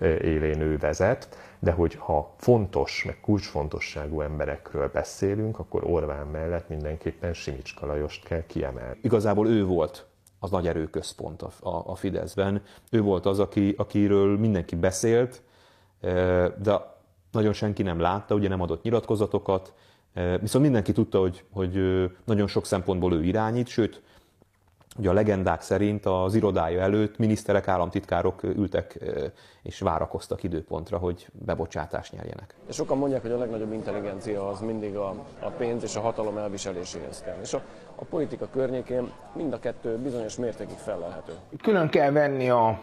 élén 0.00 0.60
ő 0.60 0.78
vezet, 0.78 1.36
de 1.58 1.72
hogy 1.72 1.94
ha 1.94 2.34
fontos, 2.36 3.04
meg 3.06 3.20
kulcsfontosságú 3.20 4.20
emberekről 4.20 4.88
beszélünk, 4.92 5.58
akkor 5.58 5.84
Orbán 5.84 6.26
mellett 6.26 6.68
mindenképpen 6.68 7.32
Simicska 7.32 7.86
Lajost 7.86 8.24
kell 8.24 8.46
kiemelni. 8.46 8.98
Igazából 9.02 9.48
ő 9.48 9.64
volt 9.64 10.06
az 10.38 10.50
nagy 10.50 10.66
erőközpont 10.66 11.42
a, 11.42 11.50
a, 11.60 11.82
a 11.86 11.94
Fideszben. 11.94 12.62
Ő 12.90 13.00
volt 13.00 13.26
az, 13.26 13.38
aki, 13.38 13.74
akiről 13.78 14.38
mindenki 14.38 14.76
beszélt, 14.76 15.42
de 16.58 16.93
nagyon 17.34 17.52
senki 17.52 17.82
nem 17.82 18.00
látta, 18.00 18.34
ugye 18.34 18.48
nem 18.48 18.60
adott 18.60 18.82
nyilatkozatokat, 18.82 19.72
e, 20.14 20.38
viszont 20.38 20.64
mindenki 20.64 20.92
tudta, 20.92 21.18
hogy, 21.18 21.44
hogy 21.52 21.74
nagyon 22.24 22.46
sok 22.46 22.66
szempontból 22.66 23.14
ő 23.14 23.24
irányít, 23.24 23.68
sőt, 23.68 24.02
ugye 24.96 25.10
a 25.10 25.12
legendák 25.12 25.60
szerint 25.60 26.06
az 26.06 26.34
irodája 26.34 26.80
előtt 26.80 27.18
miniszterek, 27.18 27.68
államtitkárok 27.68 28.42
ültek 28.42 28.98
és 29.62 29.80
várakoztak 29.80 30.42
időpontra, 30.42 30.98
hogy 30.98 31.26
bebocsátást 31.32 32.12
nyerjenek. 32.12 32.54
És 32.68 32.74
sokan 32.74 32.98
mondják, 32.98 33.22
hogy 33.22 33.30
a 33.30 33.38
legnagyobb 33.38 33.72
intelligencia 33.72 34.48
az 34.48 34.60
mindig 34.60 34.96
a, 34.96 35.08
a 35.40 35.48
pénz 35.48 35.82
és 35.82 35.96
a 35.96 36.00
hatalom 36.00 36.38
elviseléséhez 36.38 37.22
kell. 37.22 37.36
És 37.42 37.54
a, 37.54 37.62
a 37.94 38.04
politika 38.04 38.48
környékén 38.52 39.12
mind 39.32 39.52
a 39.52 39.58
kettő 39.58 39.96
bizonyos 39.96 40.36
mértékig 40.36 40.76
felelhető. 40.76 41.32
Külön 41.62 41.88
kell 41.88 42.10
venni 42.10 42.50
a, 42.50 42.80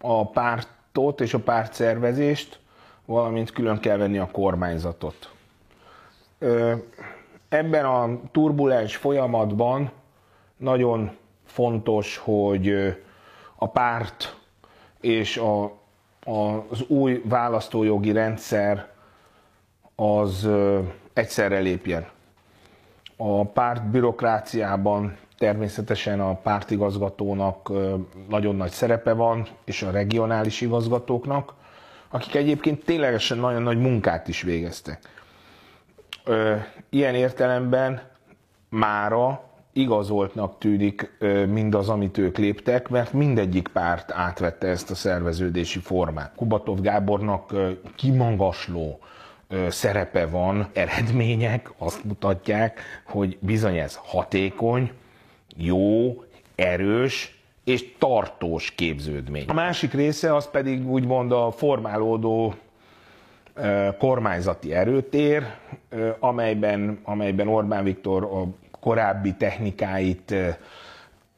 a 0.00 0.30
pártot 0.30 1.20
és 1.20 1.34
a 1.34 1.38
pártszervezést, 1.38 2.60
valamint 3.06 3.52
külön 3.52 3.78
kell 3.78 3.96
venni 3.96 4.18
a 4.18 4.30
kormányzatot. 4.32 5.30
Ebben 7.48 7.84
a 7.84 8.20
turbulens 8.32 8.96
folyamatban 8.96 9.90
nagyon 10.56 11.16
fontos, 11.44 12.16
hogy 12.16 12.96
a 13.56 13.68
párt 13.68 14.36
és 15.00 15.36
a, 15.36 15.64
az 16.70 16.84
új 16.88 17.22
választójogi 17.24 18.12
rendszer 18.12 18.88
az 19.94 20.48
egyszerre 21.12 21.58
lépjen. 21.58 22.06
A 23.16 23.44
párt 23.44 23.84
bürokráciában 23.84 25.16
természetesen 25.38 26.20
a 26.20 26.34
pártigazgatónak 26.34 27.72
nagyon 28.28 28.56
nagy 28.56 28.70
szerepe 28.70 29.12
van, 29.12 29.46
és 29.64 29.82
a 29.82 29.90
regionális 29.90 30.60
igazgatóknak, 30.60 31.54
akik 32.08 32.34
egyébként 32.34 32.84
ténylegesen 32.84 33.38
nagyon 33.38 33.62
nagy 33.62 33.78
munkát 33.78 34.28
is 34.28 34.42
végeztek. 34.42 34.98
Ilyen 36.88 37.14
értelemben 37.14 38.02
mára 38.68 39.44
igazoltnak 39.72 40.58
tűnik 40.58 41.16
mindaz, 41.48 41.88
amit 41.88 42.18
ők 42.18 42.36
léptek, 42.38 42.88
mert 42.88 43.12
mindegyik 43.12 43.68
párt 43.68 44.12
átvette 44.12 44.66
ezt 44.66 44.90
a 44.90 44.94
szerveződési 44.94 45.78
formát. 45.78 46.32
Kubatov 46.36 46.80
Gábornak 46.80 47.52
kimagasló 47.94 48.98
szerepe 49.68 50.26
van, 50.26 50.68
eredmények 50.72 51.70
azt 51.78 52.04
mutatják, 52.04 52.80
hogy 53.04 53.38
bizony 53.40 53.76
ez 53.76 53.98
hatékony, 54.04 54.92
jó, 55.56 56.14
erős, 56.54 57.35
és 57.66 57.94
tartós 57.98 58.70
képződmény. 58.70 59.44
A 59.48 59.52
másik 59.52 59.92
része 59.92 60.34
az 60.34 60.50
pedig 60.50 60.88
úgymond 60.88 61.32
a 61.32 61.50
formálódó 61.50 62.54
kormányzati 63.98 64.74
erőtér, 64.74 65.46
amelyben, 66.18 67.00
amelyben 67.02 67.48
Orbán 67.48 67.84
Viktor 67.84 68.22
a 68.22 68.44
korábbi 68.80 69.34
technikáit 69.34 70.34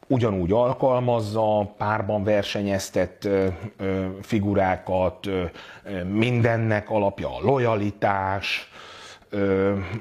ugyanúgy 0.06 0.52
alkalmazza, 0.52 1.74
párban 1.76 2.24
versenyeztett 2.24 3.28
figurákat, 4.22 5.28
mindennek 6.12 6.90
alapja 6.90 7.28
a 7.28 7.40
lojalitás, 7.40 8.70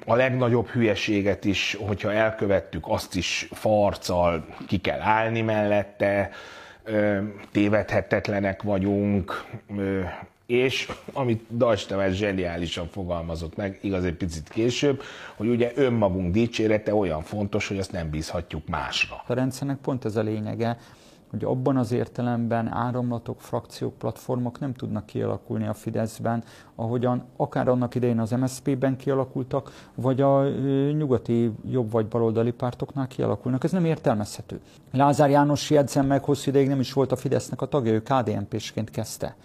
a 0.05 0.15
legnagyobb 0.15 0.67
hülyeséget 0.67 1.45
is, 1.45 1.77
hogyha 1.79 2.13
elkövettük, 2.13 2.83
azt 2.87 3.15
is 3.15 3.47
farccal 3.51 4.45
ki 4.67 4.77
kell 4.77 4.99
állni 4.99 5.41
mellette, 5.41 6.29
tévedhetetlenek 7.51 8.61
vagyunk, 8.61 9.45
és 10.45 10.91
amit 11.13 11.43
Dajs 11.57 11.85
Tamás 11.85 12.13
zseniálisan 12.13 12.87
fogalmazott 12.87 13.55
meg, 13.55 13.79
igaz 13.81 14.05
egy 14.05 14.13
picit 14.13 14.49
később, 14.49 15.01
hogy 15.35 15.47
ugye 15.47 15.71
önmagunk 15.75 16.33
dicsérete 16.33 16.95
olyan 16.95 17.21
fontos, 17.21 17.67
hogy 17.67 17.77
azt 17.77 17.91
nem 17.91 18.09
bízhatjuk 18.09 18.67
másra. 18.67 19.23
A 19.27 19.33
rendszernek 19.33 19.77
pont 19.77 20.05
ez 20.05 20.15
a 20.15 20.21
lényege, 20.21 20.77
hogy 21.29 21.43
abban 21.43 21.77
az 21.77 21.91
értelemben 21.91 22.67
áramlatok, 22.67 23.41
frakciók, 23.41 23.93
platformok 23.93 24.59
nem 24.59 24.73
tudnak 24.73 25.05
kialakulni 25.05 25.67
a 25.67 25.73
Fideszben, 25.73 26.43
ahogyan 26.75 27.23
akár 27.35 27.67
annak 27.67 27.95
idején 27.95 28.19
az 28.19 28.31
MSZP-ben 28.31 28.97
kialakultak, 28.97 29.89
vagy 29.95 30.21
a 30.21 30.49
nyugati 30.89 31.51
jobb 31.69 31.91
vagy 31.91 32.07
baloldali 32.07 32.51
pártoknál 32.51 33.07
kialakulnak. 33.07 33.63
Ez 33.63 33.71
nem 33.71 33.85
értelmezhető. 33.85 34.59
Lázár 34.91 35.29
János 35.29 35.69
jegyzem 35.69 36.05
meg, 36.05 36.23
hosszú 36.23 36.49
ideig 36.49 36.67
nem 36.67 36.79
is 36.79 36.93
volt 36.93 37.11
a 37.11 37.15
Fidesznek 37.15 37.61
a 37.61 37.65
tagja, 37.65 37.93
ő 37.93 38.01
KDNP-sként 38.01 38.89
kezdte. 38.89 39.35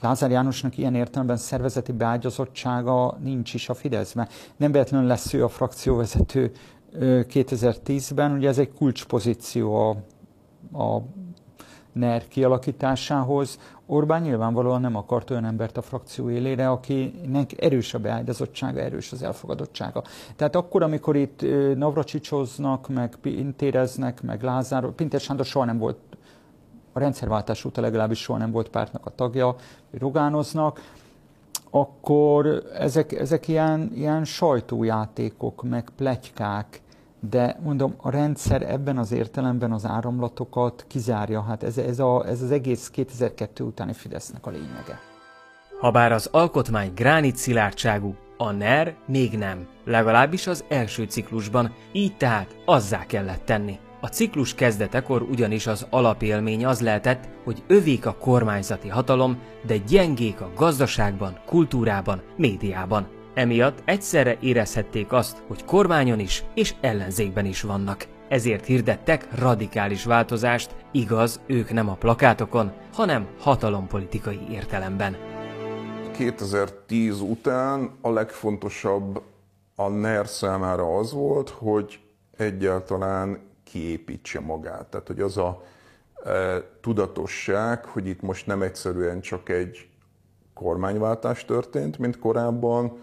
Lázár 0.00 0.30
Jánosnak 0.30 0.78
ilyen 0.78 0.94
értelemben 0.94 1.36
szervezeti 1.36 1.92
beágyazottsága 1.92 3.18
nincs 3.22 3.54
is 3.54 3.68
a 3.68 3.74
Fideszben. 3.74 4.28
Nem 4.56 4.72
véletlenül 4.72 5.06
lesz 5.06 5.32
ő 5.32 5.44
a 5.44 5.48
frakcióvezető 5.48 6.52
2010-ben, 7.00 8.32
ugye 8.32 8.48
ez 8.48 8.58
egy 8.58 8.72
kulcspozíció 8.72 9.74
a, 9.74 9.90
a 10.82 11.02
NER 11.92 12.28
kialakításához. 12.28 13.58
Orbán 13.86 14.22
nyilvánvalóan 14.22 14.80
nem 14.80 14.96
akart 14.96 15.30
olyan 15.30 15.44
embert 15.44 15.76
a 15.76 15.82
frakció 15.82 16.30
élére, 16.30 16.70
akinek 16.70 17.62
erős 17.62 17.94
a 17.94 17.98
beágyazottsága, 17.98 18.80
erős 18.80 19.12
az 19.12 19.22
elfogadottsága. 19.22 20.02
Tehát 20.36 20.56
akkor, 20.56 20.82
amikor 20.82 21.16
itt 21.16 21.44
Navracsicsoznak, 21.76 22.88
meg 22.88 23.16
Pintéreznek, 23.20 24.22
meg 24.22 24.42
Lázár, 24.42 24.86
Pintér 24.86 25.20
Sándor 25.20 25.46
soha 25.46 25.64
nem 25.64 25.78
volt 25.78 25.98
a 26.92 26.98
rendszerváltás 26.98 27.64
óta 27.64 27.80
legalábbis 27.80 28.18
soha 28.18 28.38
nem 28.38 28.50
volt 28.50 28.68
pártnak 28.68 29.06
a 29.06 29.10
tagja, 29.10 29.56
rogánoznak, 29.98 30.80
akkor 31.70 32.62
ezek, 32.78 33.12
ezek 33.12 33.48
ilyen, 33.48 33.90
ilyen 33.94 34.24
sajtójátékok, 34.24 35.62
meg 35.62 35.88
plegykák, 35.96 36.80
de 37.30 37.56
mondom, 37.62 37.94
a 37.96 38.10
rendszer 38.10 38.62
ebben 38.62 38.98
az 38.98 39.12
értelemben 39.12 39.72
az 39.72 39.86
áramlatokat 39.86 40.84
kizárja. 40.88 41.42
Hát 41.42 41.62
ez, 41.62 41.78
ez, 41.78 41.98
a, 41.98 42.26
ez 42.26 42.42
az 42.42 42.50
egész 42.50 42.90
2002 42.90 43.60
utáni 43.60 43.92
Fidesznek 43.92 44.46
a 44.46 44.50
lényege. 44.50 45.00
Habár 45.80 46.12
az 46.12 46.28
alkotmány 46.32 46.92
gránit 46.94 47.36
szilárdságú, 47.36 48.14
a 48.36 48.50
NER 48.50 48.94
még 49.06 49.38
nem, 49.38 49.66
legalábbis 49.84 50.46
az 50.46 50.64
első 50.68 51.04
ciklusban, 51.04 51.74
így 51.92 52.16
tehát 52.16 52.56
azzá 52.64 53.06
kellett 53.06 53.44
tenni. 53.44 53.78
A 54.00 54.06
ciklus 54.06 54.54
kezdetekor 54.54 55.22
ugyanis 55.22 55.66
az 55.66 55.86
alapélmény 55.90 56.66
az 56.66 56.80
lehetett, 56.80 57.28
hogy 57.44 57.62
övék 57.66 58.06
a 58.06 58.16
kormányzati 58.20 58.88
hatalom, 58.88 59.38
de 59.66 59.76
gyengék 59.76 60.40
a 60.40 60.50
gazdaságban, 60.56 61.38
kultúrában, 61.46 62.22
médiában. 62.36 63.06
Emiatt 63.34 63.82
egyszerre 63.84 64.36
érezhették 64.40 65.12
azt, 65.12 65.42
hogy 65.46 65.64
kormányon 65.64 66.18
is 66.18 66.44
és 66.54 66.74
ellenzékben 66.80 67.44
is 67.44 67.62
vannak. 67.62 68.06
Ezért 68.28 68.64
hirdettek 68.64 69.38
radikális 69.38 70.04
változást, 70.04 70.74
igaz, 70.90 71.40
ők 71.46 71.72
nem 71.72 71.88
a 71.88 71.94
plakátokon, 71.94 72.72
hanem 72.92 73.28
hatalompolitikai 73.38 74.40
értelemben. 74.50 75.16
2010 76.12 77.20
után 77.20 77.90
a 78.00 78.10
legfontosabb 78.10 79.22
a 79.74 79.88
NER 79.88 80.26
számára 80.26 80.96
az 80.98 81.12
volt, 81.12 81.48
hogy 81.48 82.00
egyáltalán 82.36 83.38
kiépítse 83.64 84.40
magát. 84.40 84.86
Tehát, 84.86 85.06
hogy 85.06 85.20
az 85.20 85.36
a 85.36 85.62
e, 86.24 86.62
tudatosság, 86.80 87.84
hogy 87.84 88.06
itt 88.06 88.20
most 88.20 88.46
nem 88.46 88.62
egyszerűen 88.62 89.20
csak 89.20 89.48
egy 89.48 89.88
kormányváltás 90.54 91.44
történt, 91.44 91.98
mint 91.98 92.18
korábban, 92.18 92.98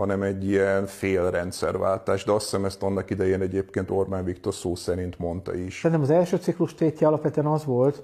hanem 0.00 0.22
egy 0.22 0.48
ilyen 0.48 0.86
félrendszerváltás, 0.86 2.24
de 2.24 2.32
azt 2.32 2.44
hiszem 2.44 2.64
ezt 2.64 2.82
annak 2.82 3.10
idején 3.10 3.40
egyébként 3.40 3.90
Orbán 3.90 4.24
Viktor 4.24 4.54
szó 4.54 4.74
szerint 4.74 5.18
mondta 5.18 5.54
is. 5.54 5.74
Szerintem 5.74 6.00
az 6.00 6.10
első 6.10 6.36
ciklus 6.36 6.74
tétje 6.74 7.06
alapvetően 7.06 7.46
az 7.46 7.64
volt, 7.64 8.02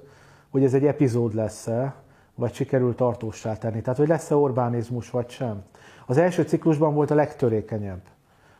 hogy 0.50 0.64
ez 0.64 0.74
egy 0.74 0.86
epizód 0.86 1.34
lesz-e, 1.34 1.94
vagy 2.34 2.54
sikerül 2.54 2.94
tartósá 2.94 3.56
tenni. 3.56 3.80
Tehát, 3.80 3.98
hogy 3.98 4.08
lesz-e 4.08 4.34
Orbánizmus, 4.34 5.10
vagy 5.10 5.28
sem. 5.28 5.62
Az 6.06 6.16
első 6.16 6.42
ciklusban 6.42 6.94
volt 6.94 7.10
a 7.10 7.14
legtörékenyebb 7.14 8.02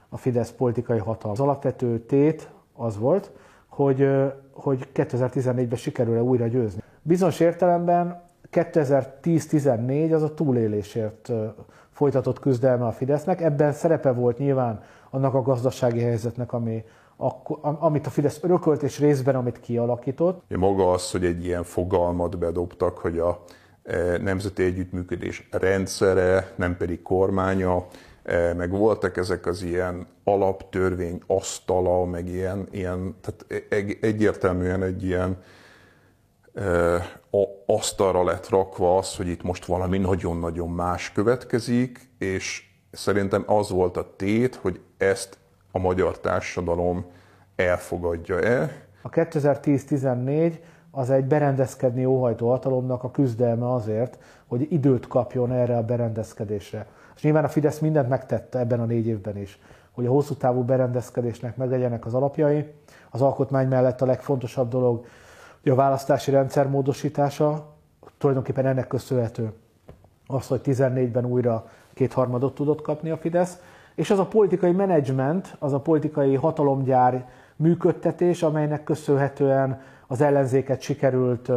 a 0.09 0.17
Fidesz 0.17 0.51
politikai 0.51 0.99
hatalma. 0.99 1.37
Az 1.37 1.41
alapvető 1.41 1.99
tét 1.99 2.49
az 2.75 2.99
volt, 2.99 3.31
hogy, 3.67 4.09
hogy 4.53 4.89
2014-ben 4.95 5.79
sikerül-e 5.79 6.23
újra 6.23 6.47
győzni. 6.47 6.83
Bizonyos 7.03 7.41
értelemben 7.41 8.23
2010-14 8.53 10.15
az 10.15 10.23
a 10.23 10.35
túlélésért 10.35 11.33
folytatott 11.97 12.41
küzdelme 12.41 12.87
a 12.87 12.93
Fidesznek. 12.93 13.41
Ebben 13.41 13.73
szerepe 13.73 14.11
volt 14.11 14.39
nyilván 14.39 14.83
annak 15.11 15.35
a 15.35 15.43
gazdasági 15.43 16.01
helyzetnek, 16.01 16.53
ami, 16.53 16.85
amit 17.61 18.07
a 18.07 18.11
Fidesz 18.11 18.39
örökölt, 18.43 18.83
és 18.83 18.99
részben 18.99 19.35
amit 19.35 19.61
kialakított. 19.61 20.43
Maga 20.49 20.91
az, 20.91 21.11
hogy 21.11 21.25
egy 21.25 21.45
ilyen 21.45 21.63
fogalmat 21.63 22.39
bedobtak, 22.39 22.99
hogy 22.99 23.19
a 23.19 23.43
e, 23.83 24.19
nemzeti 24.19 24.63
együttműködés 24.63 25.49
rendszere, 25.51 26.53
nem 26.57 26.77
pedig 26.77 27.03
kormánya, 27.03 27.87
e, 28.23 28.55
meg 28.55 28.71
voltak 28.71 29.17
ezek 29.17 29.47
az 29.47 29.63
ilyen 29.63 30.07
alaptörvény 30.25 31.21
asztala, 31.27 32.05
meg 32.05 32.29
ilyen, 32.29 32.67
ilyen 32.71 33.15
tehát 33.21 33.65
egyértelműen 34.01 34.83
egy 34.83 35.05
ilyen 35.05 35.37
asztalra 37.67 38.25
lett 38.25 38.49
rakva 38.49 38.97
az, 38.97 39.17
hogy 39.17 39.29
itt 39.29 39.43
most 39.43 39.65
valami 39.65 39.99
nagyon-nagyon 39.99 40.69
más 40.69 41.13
következik, 41.13 42.11
és 42.19 42.63
szerintem 42.91 43.45
az 43.47 43.71
volt 43.71 43.97
a 43.97 44.15
tét, 44.17 44.55
hogy 44.55 44.81
ezt 44.97 45.39
a 45.73 45.79
magyar 45.79 46.19
társadalom 46.19 47.05
elfogadja-e. 47.57 48.87
A 49.03 49.09
2010-14 49.09 50.59
az 50.91 51.11
egy 51.11 51.25
berendezkedni 51.25 52.05
óhajtó 52.05 52.51
hatalomnak 52.51 53.05
a 53.05 53.11
küzdelme 53.11 53.73
azért, 53.73 54.19
hogy 54.47 54.73
időt 54.73 55.07
kapjon 55.07 55.53
erre 55.53 55.77
a 55.77 55.83
berendezkedésre. 55.83 56.87
És 57.17 57.23
nyilván 57.23 57.45
a 57.45 57.49
Fidesz 57.49 57.79
mindent 57.79 58.09
megtette 58.09 58.59
ebben 58.59 58.81
a 58.81 58.85
négy 58.85 59.07
évben 59.07 59.37
is, 59.37 59.59
hogy 59.93 60.07
a 60.07 60.11
hosszú 60.11 60.35
távú 60.35 60.63
berendezkedésnek 60.63 61.57
meglegyenek 61.57 62.07
az 62.07 62.15
alapjai. 62.15 62.73
Az 63.11 63.23
alkotmány 63.23 63.69
mellett 63.69 64.01
a 64.01 64.07
legfontosabb 64.07 64.69
dolog 64.69 65.07
a 65.71 65.75
választási 65.75 66.31
rendszer 66.31 66.69
módosítása 66.69 67.67
tulajdonképpen 68.19 68.67
ennek 68.67 68.87
köszönhető 68.87 69.53
az, 70.27 70.47
hogy 70.47 70.61
14-ben 70.65 71.25
újra 71.25 71.69
kétharmadot 71.95 72.55
tudott 72.55 72.83
kapni 72.83 73.11
a 73.11 73.17
Fidesz, 73.17 73.61
és 73.95 74.11
az 74.11 74.19
a 74.19 74.27
politikai 74.27 74.73
menedzsment, 74.73 75.57
az 75.59 75.73
a 75.73 75.81
politikai 75.81 76.35
hatalomgyár 76.35 77.29
működtetés, 77.57 78.43
amelynek 78.43 78.85
köszönhetően 78.85 79.81
az 80.07 80.21
ellenzéket 80.21 80.81
sikerült 80.81 81.51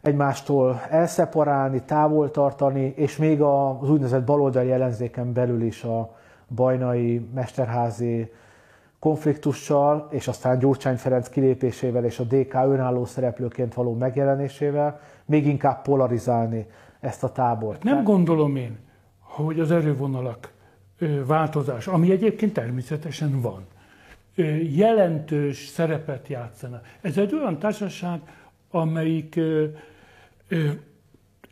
egymástól 0.00 0.80
elszeparálni, 0.90 1.82
távol 1.82 2.30
tartani, 2.30 2.92
és 2.96 3.16
még 3.16 3.40
az 3.40 3.90
úgynevezett 3.90 4.24
baloldali 4.24 4.72
ellenzéken 4.72 5.32
belül 5.32 5.62
is 5.62 5.84
a 5.84 6.16
bajnai, 6.54 7.28
mesterházi 7.34 8.32
konfliktussal, 9.04 10.08
és 10.10 10.28
aztán 10.28 10.58
Gyurcsány 10.58 10.96
Ferenc 10.96 11.28
kilépésével 11.28 12.04
és 12.04 12.18
a 12.18 12.24
DK 12.24 12.54
önálló 12.54 13.04
szereplőként 13.04 13.74
való 13.74 13.94
megjelenésével 13.94 15.00
még 15.24 15.46
inkább 15.46 15.82
polarizálni 15.82 16.66
ezt 17.00 17.24
a 17.24 17.32
tábort. 17.32 17.82
Nem 17.82 18.04
gondolom 18.04 18.56
én, 18.56 18.78
hogy 19.18 19.60
az 19.60 19.70
erővonalak 19.70 20.52
változás, 21.26 21.86
ami 21.86 22.10
egyébként 22.10 22.52
természetesen 22.52 23.40
van, 23.40 23.66
jelentős 24.76 25.66
szerepet 25.66 26.28
játszana. 26.28 26.80
Ez 27.00 27.18
egy 27.18 27.34
olyan 27.34 27.58
társaság, 27.58 28.20
amelyik 28.70 29.40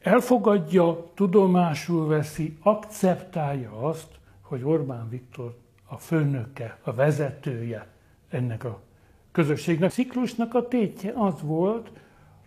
elfogadja, 0.03 1.11
tudomásul 1.15 2.07
veszi, 2.07 2.57
akceptálja 2.63 3.73
azt, 3.73 4.09
hogy 4.41 4.65
Orbán 4.65 5.09
Viktor 5.09 5.61
a 5.93 5.97
főnöke, 5.97 6.79
a 6.83 6.93
vezetője 6.93 7.87
ennek 8.29 8.65
a 8.65 8.81
közösségnek. 9.33 9.89
A 9.89 9.93
ciklusnak 9.93 10.55
a 10.55 10.69
tétje 10.69 11.13
az 11.15 11.43
volt, 11.43 11.91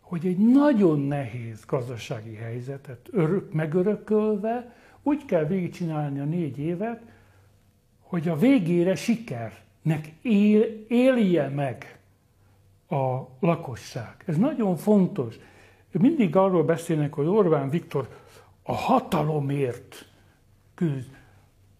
hogy 0.01 0.25
egy 0.25 0.37
nagyon 0.37 0.99
nehéz 0.99 1.65
gazdasági 1.65 2.35
helyzetet 2.35 3.07
örök, 3.11 3.53
megörökölve 3.53 4.75
úgy 5.03 5.25
kell 5.25 5.45
végigcsinálni 5.45 6.19
a 6.19 6.23
négy 6.23 6.59
évet, 6.59 7.01
hogy 8.01 8.27
a 8.27 8.37
végére 8.37 8.95
siker 8.95 9.63
nek 9.81 10.11
él, 10.21 10.85
élje 10.87 11.49
meg 11.49 11.99
a 12.89 13.19
lakosság. 13.39 14.15
Ez 14.25 14.37
nagyon 14.37 14.75
fontos. 14.75 15.35
Mindig 15.91 16.35
arról 16.35 16.63
beszélnek, 16.63 17.13
hogy 17.13 17.27
Orbán 17.27 17.69
Viktor 17.69 18.09
a 18.63 18.73
hatalomért 18.73 20.09
küzd. 20.75 21.09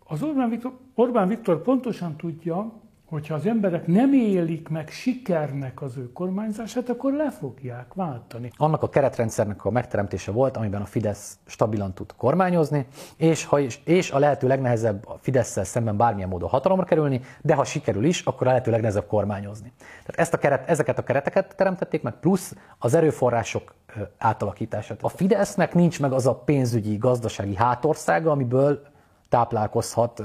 Az 0.07 0.23
Orbán 0.23 0.49
Viktor, 0.49 0.72
Orbán 0.95 1.27
Viktor 1.27 1.61
pontosan 1.61 2.15
tudja, 2.15 2.72
hogyha 3.06 3.36
az 3.36 3.45
emberek 3.45 3.88
nem 3.88 4.14
élik 4.14 4.69
meg 4.69 4.90
sikernek 4.90 5.82
az 5.82 5.98
ő 5.98 6.11
kormányzását, 6.11 6.90
akkor 6.90 7.14
le 7.14 7.32
fogják 7.32 7.94
váltani. 7.94 8.52
Annak 8.56 8.84
a 8.84 8.90
keretrendszernek 8.90 9.65
a 9.65 9.69
megteremtése 9.69 10.32
volt, 10.32 10.57
amiben 10.57 10.82
a 10.82 10.86
Fidesz 10.86 11.38
stabilan 11.45 11.94
tud 11.94 12.14
kormányozni, 12.18 12.86
és, 13.18 13.45
ha 13.45 13.60
és 13.84 14.11
a 14.11 14.19
lehető 14.19 14.48
legnehezebb 14.48 15.07
a 15.07 15.18
fidesz 15.22 15.65
szemben 15.68 15.98
bármilyen 15.98 16.30
módon 16.30 16.49
hatalomra 16.49 16.86
kerülni, 16.86 17.22
de 17.41 17.56
ha 17.56 17.64
sikerül 17.64 18.03
is, 18.03 18.22
akkor 18.22 18.48
a 18.48 18.49
lehető 18.49 18.72
legnehezebb 18.72 19.07
kormányozni. 19.07 19.72
Tehát 19.77 20.15
ezt 20.15 20.34
a 20.34 20.38
keret, 20.38 20.69
ezeket 20.69 20.98
a 20.98 21.03
kereteket 21.03 21.56
teremtették 21.56 22.02
meg, 22.02 22.14
plusz 22.19 22.56
az 22.77 22.94
erőforrások 22.94 23.73
átalakítását. 24.18 25.03
A 25.03 25.10
Fidesznek 25.10 25.73
nincs 25.73 25.99
meg 25.99 26.11
az 26.11 26.27
a 26.27 26.36
pénzügyi, 26.36 26.98
gazdasági 26.98 27.56
hátországa, 27.56 28.32
amiből 28.32 28.94
táplálkozhat 29.30 30.22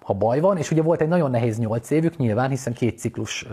ha 0.00 0.12
baj 0.12 0.40
van, 0.40 0.56
és 0.56 0.70
ugye 0.70 0.82
volt 0.82 1.00
egy 1.00 1.08
nagyon 1.08 1.30
nehéz 1.30 1.58
nyolc 1.58 1.90
évük 1.90 2.16
nyilván, 2.16 2.50
hiszen 2.50 2.72
két 2.72 2.98
ciklus 2.98 3.46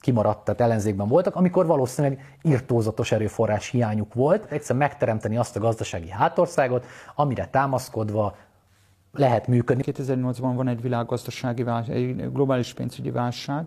kimaradt, 0.00 0.44
tehát 0.44 0.60
ellenzékben 0.60 1.08
voltak, 1.08 1.36
amikor 1.36 1.66
valószínűleg 1.66 2.38
irtózatos 2.42 3.12
erőforrás 3.12 3.68
hiányuk 3.68 4.14
volt. 4.14 4.50
Egyszer 4.50 4.76
megteremteni 4.76 5.36
azt 5.36 5.56
a 5.56 5.60
gazdasági 5.60 6.10
hátországot, 6.10 6.86
amire 7.14 7.46
támaszkodva 7.46 8.36
lehet 9.12 9.46
működni. 9.46 9.82
2008-ban 9.86 10.52
van 10.54 10.68
egy 10.68 10.82
világgazdasági 10.82 11.62
válság, 11.62 11.96
egy 11.96 12.32
globális 12.32 12.72
pénzügyi 12.72 13.10
válság, 13.10 13.64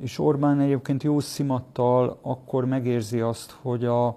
és 0.00 0.18
Orbán 0.18 0.60
egyébként 0.60 1.02
jó 1.02 1.20
szimattal 1.20 2.18
akkor 2.22 2.64
megérzi 2.64 3.20
azt, 3.20 3.56
hogy 3.62 3.84
a, 3.84 4.16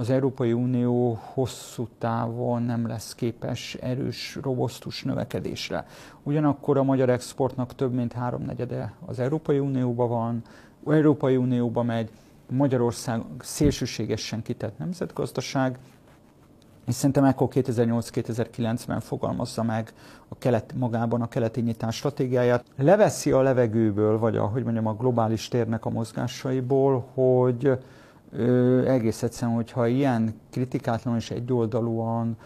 az 0.00 0.10
Európai 0.10 0.52
Unió 0.52 1.18
hosszú 1.22 1.88
távon 1.98 2.62
nem 2.62 2.86
lesz 2.86 3.14
képes 3.14 3.74
erős, 3.74 4.38
robosztus 4.42 5.02
növekedésre. 5.02 5.86
Ugyanakkor 6.22 6.76
a 6.76 6.82
magyar 6.82 7.10
exportnak 7.10 7.74
több 7.74 7.92
mint 7.92 8.12
háromnegyede 8.12 8.92
az 9.06 9.18
Európai 9.18 9.58
Unióban 9.58 10.08
van, 10.08 10.42
Európai 10.86 11.36
Unióba 11.36 11.82
megy, 11.82 12.10
Magyarország 12.50 13.22
szélsőségesen 13.38 14.42
kitett 14.42 14.78
nemzetgazdaság, 14.78 15.78
és 16.86 16.94
szerintem 16.94 17.24
ekkor 17.24 17.48
2008-2009-ben 17.50 19.00
fogalmazza 19.00 19.62
meg 19.62 19.92
a 20.28 20.38
kelet, 20.38 20.74
magában 20.76 21.22
a 21.22 21.28
keleti 21.28 21.60
nyitás 21.60 21.96
stratégiáját. 21.96 22.64
Leveszi 22.76 23.30
a 23.30 23.42
levegőből, 23.42 24.18
vagy 24.18 24.36
ahogy 24.36 24.62
mondjam, 24.62 24.86
a 24.86 24.94
globális 24.94 25.48
térnek 25.48 25.84
a 25.84 25.90
mozgásaiból, 25.90 27.04
hogy 27.14 27.78
egész 28.86 29.22
egyszerűen, 29.22 29.56
hogyha 29.56 29.86
ilyen 29.86 30.40
kritikátlan 30.50 31.16
és 31.16 31.30
egyoldalúan 31.30 32.36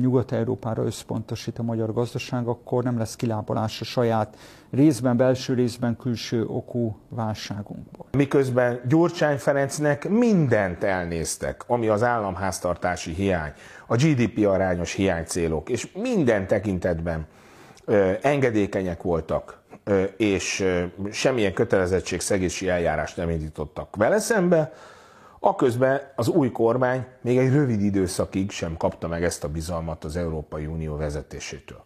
Nyugat-Európára 0.00 0.84
összpontosít 0.84 1.58
a 1.58 1.62
magyar 1.62 1.92
gazdaság, 1.92 2.46
akkor 2.46 2.84
nem 2.84 2.98
lesz 2.98 3.16
kilábalás 3.16 3.80
a 3.80 3.84
saját 3.84 4.36
részben, 4.70 5.16
belső 5.16 5.54
részben 5.54 5.96
külső 5.96 6.44
okú 6.46 6.96
válságunkból. 7.08 8.06
Miközben 8.12 8.80
Gyurcsány 8.88 9.36
Ferencnek 9.36 10.08
mindent 10.08 10.84
elnéztek, 10.84 11.64
ami 11.66 11.88
az 11.88 12.02
államháztartási 12.02 13.12
hiány, 13.12 13.52
a 13.86 13.96
GDP 13.96 14.46
arányos 14.46 14.92
hiánycélok, 14.92 15.68
és 15.68 15.92
minden 15.92 16.46
tekintetben 16.46 17.26
ö, 17.84 18.12
engedékenyek 18.22 19.02
voltak, 19.02 19.60
ö, 19.84 20.02
és 20.02 20.60
ö, 20.60 20.82
semmilyen 21.10 21.52
kötelezettségszegési 21.52 22.68
eljárást 22.68 23.16
nem 23.16 23.30
indítottak 23.30 23.96
vele 23.96 24.18
szembe, 24.18 24.72
Aközben 25.40 26.00
az 26.16 26.28
új 26.28 26.50
kormány 26.50 27.06
még 27.20 27.38
egy 27.38 27.52
rövid 27.52 27.82
időszakig 27.82 28.50
sem 28.50 28.76
kapta 28.76 29.08
meg 29.08 29.24
ezt 29.24 29.44
a 29.44 29.48
bizalmat 29.48 30.04
az 30.04 30.16
Európai 30.16 30.66
Unió 30.66 30.96
vezetésétől. 30.96 31.84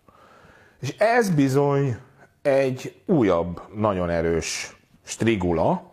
És 0.81 0.97
ez 0.99 1.31
bizony 1.31 1.97
egy 2.43 3.03
újabb, 3.07 3.63
nagyon 3.75 4.11
erős 4.11 4.77
strigula 5.03 5.93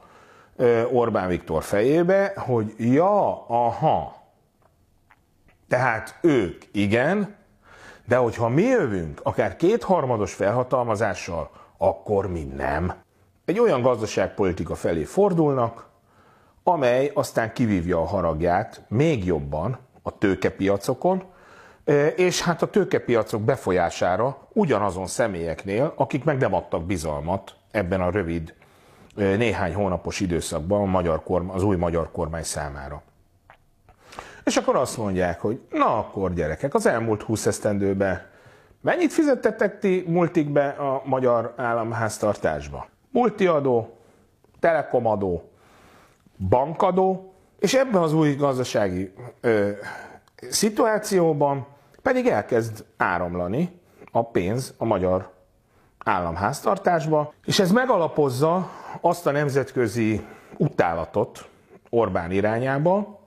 Orbán 0.92 1.28
Viktor 1.28 1.64
fejébe, 1.64 2.34
hogy 2.36 2.74
ja, 2.78 3.48
aha, 3.48 4.16
tehát 5.68 6.20
ők 6.22 6.64
igen, 6.72 7.36
de 8.08 8.16
hogyha 8.16 8.50
mi 8.50 8.64
jövünk, 8.64 9.20
akár 9.24 9.56
kétharmados 9.56 10.34
felhatalmazással, 10.34 11.50
akkor 11.78 12.28
mi 12.28 12.44
nem. 12.44 12.94
Egy 13.46 13.60
olyan 13.60 13.82
gazdaságpolitika 13.82 14.76
felé 14.76 15.04
fordulnak, 15.04 15.91
amely 16.64 17.12
aztán 17.14 17.54
kivívja 17.54 18.02
a 18.02 18.06
haragját 18.06 18.82
még 18.88 19.26
jobban 19.26 19.78
a 20.02 20.18
tőkepiacokon, 20.18 21.24
és 22.16 22.42
hát 22.42 22.62
a 22.62 22.70
tőkepiacok 22.70 23.42
befolyására 23.42 24.48
ugyanazon 24.54 25.08
személyeknél, 25.08 25.94
akik 25.96 26.24
meg 26.24 26.38
nem 26.38 26.54
adtak 26.54 26.86
bizalmat 26.86 27.56
ebben 27.72 28.02
a 28.02 28.12
rövid 28.12 28.54
néhány 29.16 29.74
hónapos 29.74 30.20
időszakban 30.20 30.82
a 30.82 30.86
magyar 30.86 31.24
korm, 31.24 31.50
az 31.50 31.64
új 31.64 31.76
magyar 31.76 32.12
kormány 32.12 32.44
számára. 32.44 33.02
És 34.44 34.58
akkor 34.58 34.76
azt 34.76 34.98
mondják, 34.98 35.40
hogy 35.40 35.62
na 35.70 35.98
akkor 35.98 36.34
gyerekek, 36.34 36.74
az 36.74 36.86
elmúlt 36.86 37.22
20 37.22 37.46
esztendőben 37.46 38.22
mennyit 38.82 39.14
fizettettek 39.14 39.80
ti 39.80 40.04
multikbe 40.08 40.68
a 40.70 41.02
magyar 41.06 41.54
államháztartásba? 41.58 42.88
Multiadó, 43.10 43.98
telekomadó, 44.60 45.51
bankadó, 46.50 47.34
és 47.60 47.74
ebben 47.74 48.02
az 48.02 48.14
új 48.14 48.36
gazdasági 48.36 49.14
ö, 49.42 49.70
szituációban 50.50 51.68
pedig 52.02 52.28
elkezd 52.28 52.86
áramlani 52.98 53.80
a 54.12 54.24
pénz 54.24 54.74
a 54.78 54.86
magyar 54.86 55.34
államháztartásba, 55.98 57.34
és 57.46 57.60
ez 57.60 57.72
megalapozza 57.72 58.70
azt 59.02 59.28
a 59.28 59.32
nemzetközi 59.32 60.26
utálatot 60.58 61.50
Orbán 61.90 62.32
irányába, 62.32 63.20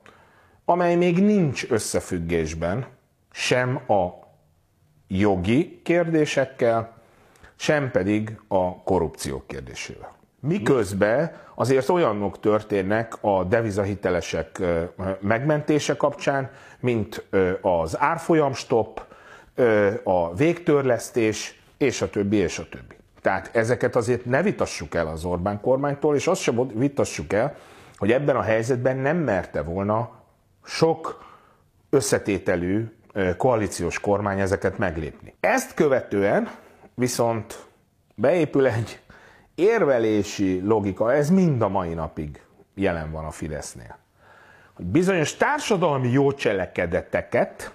amely 0.65 0.97
még 0.97 1.25
nincs 1.25 1.71
összefüggésben 1.71 2.87
sem 3.31 3.91
a 3.91 4.09
jogi 5.09 5.81
kérdésekkel, 5.83 7.03
sem 7.57 7.91
pedig 7.91 8.41
a 8.49 8.83
korrupció 8.83 9.43
kérdésével. 9.47 10.15
Miközben 10.47 11.33
azért 11.55 11.89
olyanok 11.89 12.41
történnek 12.41 13.15
a 13.21 13.45
devizahitelesek 13.45 14.63
megmentése 15.21 15.97
kapcsán, 15.97 16.51
mint 16.81 17.25
az 17.61 17.99
árfolyamstop, 17.99 19.05
a 20.05 20.35
végtörlesztés, 20.35 21.63
és 21.77 22.03
a 22.03 22.11
többi, 22.11 22.37
és 22.37 22.59
a 22.59 22.69
többi. 22.69 22.95
Tehát 23.21 23.51
ezeket 23.57 23.97
azért 23.97 24.25
ne 24.25 24.43
vitassuk 24.43 24.95
el 24.95 25.07
az 25.07 25.25
Orbán 25.25 25.61
kormánytól, 25.61 26.15
és 26.15 26.27
azt 26.27 26.41
sem 26.41 26.69
vitassuk 26.69 27.33
el, 27.33 27.57
hogy 27.97 28.13
ebben 28.13 28.37
a 28.37 28.43
helyzetben 28.43 28.97
nem 28.97 29.17
merte 29.17 29.63
volna 29.63 30.11
sok 30.65 31.25
összetételű 31.91 32.85
koalíciós 33.37 34.01
kormány 34.01 34.41
ezeket 34.41 34.79
meglépni. 34.79 35.35
Ezt 35.41 35.75
követően 35.75 36.51
viszont 36.95 37.67
beépül 38.15 38.67
egy 38.67 38.99
érvelési 39.55 40.61
logika, 40.61 41.13
ez 41.13 41.31
mind 41.31 41.63
a 41.63 41.69
mai 41.69 41.95
napig 41.95 42.43
jelen 42.75 43.11
van 43.11 43.25
a 43.25 43.31
Fidesznél. 43.31 43.99
Hogy 44.73 44.85
bizonyos 44.85 45.37
társadalmi 45.37 46.09
jó 46.09 46.33
cselekedeteket 46.33 47.73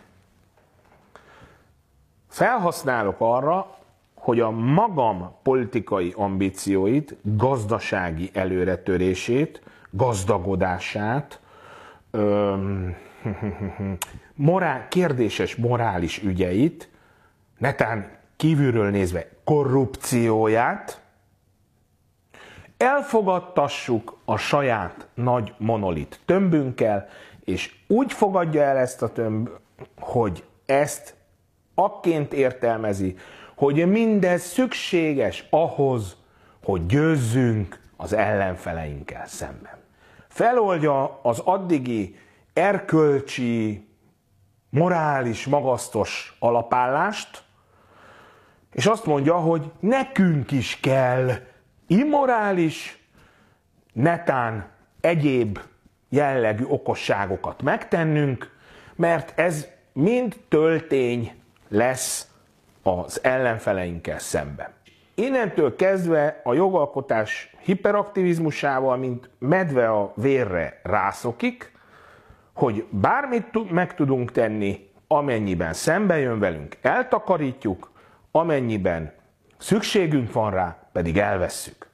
felhasználok 2.27 3.15
arra, 3.18 3.77
hogy 4.15 4.39
a 4.39 4.49
magam 4.49 5.35
politikai 5.43 6.14
ambícióit, 6.15 7.15
gazdasági 7.22 8.30
előretörését, 8.34 9.61
gazdagodását, 9.89 11.39
öm, 12.11 12.95
morál, 14.35 14.88
kérdéses 14.88 15.56
morális 15.56 16.23
ügyeit, 16.23 16.89
netán 17.57 18.11
kívülről 18.35 18.89
nézve 18.89 19.27
korrupcióját, 19.43 21.01
elfogadtassuk 22.80 24.18
a 24.26 24.38
saját 24.38 25.07
nagy 25.14 25.53
monolit 25.57 26.19
tömbünkkel, 26.26 27.07
és 27.43 27.76
úgy 27.88 28.14
fogadja 28.14 28.61
el 28.61 28.77
ezt 28.77 29.01
a 29.01 29.11
tömb, 29.11 29.49
hogy 29.99 30.43
ezt 30.65 31.15
akként 31.76 32.34
értelmezi, 32.34 33.15
hogy 33.56 33.88
mindez 33.88 34.41
szükséges 34.41 35.47
ahhoz, 35.49 36.18
hogy 36.64 36.85
győzzünk 36.85 37.80
az 37.97 38.14
ellenfeleinkkel 38.14 39.27
szemben. 39.27 39.77
Feloldja 40.27 41.19
az 41.22 41.39
addigi 41.39 42.15
erkölcsi, 42.53 43.88
morális, 44.69 45.45
magasztos 45.45 46.35
alapállást, 46.39 47.43
és 48.72 48.85
azt 48.85 49.06
mondja, 49.06 49.35
hogy 49.35 49.72
nekünk 49.80 50.51
is 50.51 50.80
kell 50.80 51.31
immorális, 51.90 53.03
netán 53.94 54.70
egyéb 55.02 55.60
jellegű 56.10 56.64
okosságokat 56.68 57.61
megtennünk, 57.61 58.52
mert 58.95 59.40
ez 59.40 59.68
mind 59.94 60.36
töltény 60.48 61.32
lesz 61.68 62.28
az 62.84 63.24
ellenfeleinkkel 63.24 64.20
szemben. 64.20 64.68
Innentől 65.16 65.76
kezdve 65.76 66.41
a 66.44 66.53
jogalkotás 66.53 67.56
hiperaktivizmusával, 67.60 68.98
mint 68.98 69.30
medve 69.40 69.90
a 69.90 70.14
vérre 70.16 70.80
rászokik, 70.84 71.72
hogy 72.53 72.86
bármit 72.90 73.72
meg 73.72 73.95
tudunk 73.95 74.32
tenni, 74.32 74.90
amennyiben 75.07 75.74
szembe 75.74 76.20
jön 76.20 76.40
velünk, 76.40 76.78
eltakarítjuk, 76.82 77.91
amennyiben 78.32 79.14
szükségünk 79.57 80.34
van 80.34 80.52
rá, 80.52 80.89
pedig 80.99 81.17
elvesszük. 81.17 81.88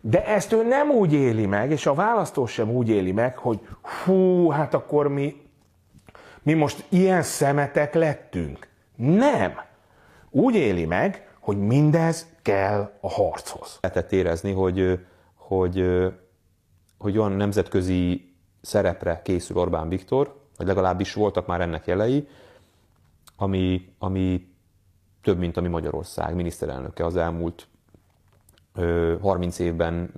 De 0.00 0.26
ezt 0.26 0.52
ő 0.52 0.62
nem 0.62 0.90
úgy 0.90 1.12
éli 1.12 1.46
meg, 1.46 1.70
és 1.70 1.86
a 1.86 1.94
választó 1.94 2.46
sem 2.46 2.70
úgy 2.70 2.88
éli 2.88 3.12
meg, 3.12 3.38
hogy 3.38 3.60
hú, 4.04 4.48
hát 4.48 4.74
akkor 4.74 5.08
mi, 5.08 5.42
mi 6.42 6.52
most 6.52 6.84
ilyen 6.88 7.22
szemetek 7.22 7.94
lettünk. 7.94 8.68
Nem. 8.96 9.52
Úgy 10.30 10.54
éli 10.54 10.84
meg, 10.84 11.28
hogy 11.38 11.58
mindez 11.58 12.26
kell 12.42 12.92
a 13.00 13.10
harchoz. 13.10 13.78
Lehetett 13.80 14.12
érezni, 14.12 14.52
hogy, 14.52 15.06
hogy, 15.34 15.84
hogy 16.98 17.18
olyan 17.18 17.32
nemzetközi 17.32 18.34
szerepre 18.60 19.20
készül 19.24 19.56
Orbán 19.56 19.88
Viktor, 19.88 20.40
vagy 20.56 20.66
legalábbis 20.66 21.14
voltak 21.14 21.46
már 21.46 21.60
ennek 21.60 21.86
jelei, 21.86 22.28
ami, 23.36 23.94
ami 23.98 24.48
több, 25.22 25.38
mint 25.38 25.56
ami 25.56 25.68
Magyarország 25.68 26.34
miniszterelnöke 26.34 27.04
az 27.04 27.16
elmúlt 27.16 27.68
30 29.20 29.58
évben 29.58 30.12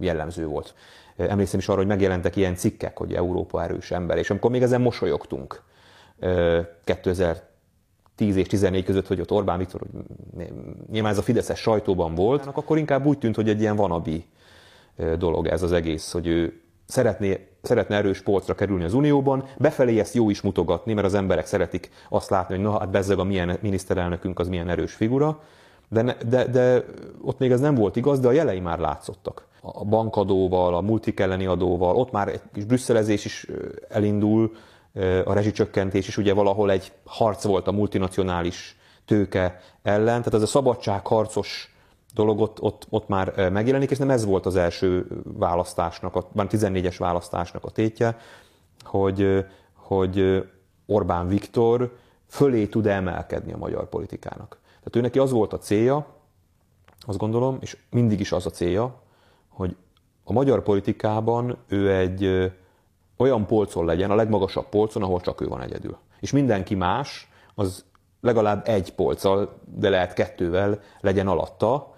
jellemző 0.00 0.46
volt. 0.46 0.74
Emlékszem 1.16 1.58
is 1.58 1.68
arra, 1.68 1.78
hogy 1.78 1.86
megjelentek 1.86 2.36
ilyen 2.36 2.54
cikkek, 2.54 2.98
hogy 2.98 3.14
Európa 3.14 3.62
erős 3.62 3.90
ember, 3.90 4.18
és 4.18 4.30
amikor 4.30 4.50
még 4.50 4.62
ezen 4.62 4.80
mosolyogtunk 4.80 5.62
2010 6.84 8.36
és 8.36 8.46
14 8.46 8.84
között, 8.84 9.06
hogy 9.06 9.20
ott 9.20 9.32
Orbán 9.32 9.58
Viktor, 9.58 9.80
nyilván 10.90 11.12
ez 11.12 11.18
a 11.18 11.22
Fideszes 11.22 11.60
sajtóban 11.60 12.14
volt, 12.14 12.46
akkor 12.46 12.78
inkább 12.78 13.06
úgy 13.06 13.18
tűnt, 13.18 13.36
hogy 13.36 13.48
egy 13.48 13.60
ilyen 13.60 13.76
vanabi 13.76 14.24
dolog 15.18 15.46
ez 15.46 15.62
az 15.62 15.72
egész, 15.72 16.12
hogy 16.12 16.26
ő 16.26 16.60
szeretné, 16.86 17.48
szeretne 17.62 17.96
erős 17.96 18.22
polcra 18.22 18.54
kerülni 18.54 18.84
az 18.84 18.94
Unióban, 18.94 19.44
befelé 19.58 19.98
ezt 19.98 20.14
jó 20.14 20.30
is 20.30 20.40
mutogatni, 20.40 20.92
mert 20.92 21.06
az 21.06 21.14
emberek 21.14 21.46
szeretik 21.46 21.90
azt 22.08 22.30
látni, 22.30 22.54
hogy 22.54 22.64
na 22.64 22.78
hát 22.78 22.90
bezzeg 22.90 23.18
a 23.18 23.24
milyen 23.24 23.58
miniszterelnökünk 23.60 24.38
az 24.38 24.48
milyen 24.48 24.68
erős 24.68 24.92
figura, 24.92 25.42
de, 25.92 26.16
de, 26.28 26.46
de 26.46 26.84
ott 27.22 27.38
még 27.38 27.50
ez 27.50 27.60
nem 27.60 27.74
volt 27.74 27.96
igaz, 27.96 28.20
de 28.20 28.28
a 28.28 28.32
jelei 28.32 28.60
már 28.60 28.78
látszottak. 28.78 29.46
A 29.60 29.84
bankadóval, 29.84 30.74
a 30.74 30.80
multik 30.80 31.20
elleni 31.20 31.46
adóval, 31.46 31.96
ott 31.96 32.10
már 32.10 32.28
egy 32.28 32.40
kis 32.52 32.64
brüsszelezés 32.64 33.24
is 33.24 33.46
elindul, 33.88 34.52
a 35.24 35.32
rezsicsökkentés 35.32 36.08
is 36.08 36.16
ugye 36.16 36.32
valahol 36.32 36.70
egy 36.70 36.92
harc 37.04 37.44
volt 37.44 37.66
a 37.66 37.72
multinacionális 37.72 38.76
tőke 39.04 39.60
ellen, 39.82 40.18
tehát 40.18 40.34
ez 40.34 40.42
a 40.42 40.46
szabadságharcos 40.46 41.74
dolog 42.14 42.40
ott, 42.40 42.60
ott, 42.60 42.86
ott 42.88 43.08
már 43.08 43.50
megjelenik, 43.50 43.90
és 43.90 43.98
nem 43.98 44.10
ez 44.10 44.24
volt 44.24 44.46
az 44.46 44.56
első 44.56 45.06
választásnak, 45.24 46.16
a, 46.16 46.28
már 46.32 46.46
14-es 46.50 46.94
választásnak 46.98 47.64
a 47.64 47.70
tétje, 47.70 48.16
hogy, 48.82 49.44
hogy 49.74 50.44
Orbán 50.86 51.28
Viktor 51.28 51.96
fölé 52.28 52.66
tud 52.66 52.86
emelkedni 52.86 53.52
a 53.52 53.56
magyar 53.56 53.88
politikának. 53.88 54.60
Tehát 54.82 54.96
ő 54.96 55.00
neki 55.00 55.18
az 55.18 55.30
volt 55.30 55.52
a 55.52 55.58
célja, 55.58 56.06
azt 57.00 57.18
gondolom, 57.18 57.56
és 57.60 57.76
mindig 57.90 58.20
is 58.20 58.32
az 58.32 58.46
a 58.46 58.50
célja, 58.50 59.00
hogy 59.48 59.76
a 60.24 60.32
magyar 60.32 60.62
politikában 60.62 61.56
ő 61.68 61.92
egy 61.92 62.52
olyan 63.16 63.46
polcon 63.46 63.84
legyen, 63.84 64.10
a 64.10 64.14
legmagasabb 64.14 64.68
polcon, 64.68 65.02
ahol 65.02 65.20
csak 65.20 65.40
ő 65.40 65.48
van 65.48 65.60
egyedül. 65.60 65.96
És 66.20 66.32
mindenki 66.32 66.74
más, 66.74 67.30
az 67.54 67.84
legalább 68.20 68.68
egy 68.68 68.94
polccal, 68.94 69.60
de 69.74 69.88
lehet 69.88 70.12
kettővel 70.12 70.80
legyen 71.00 71.28
alatta, 71.28 71.94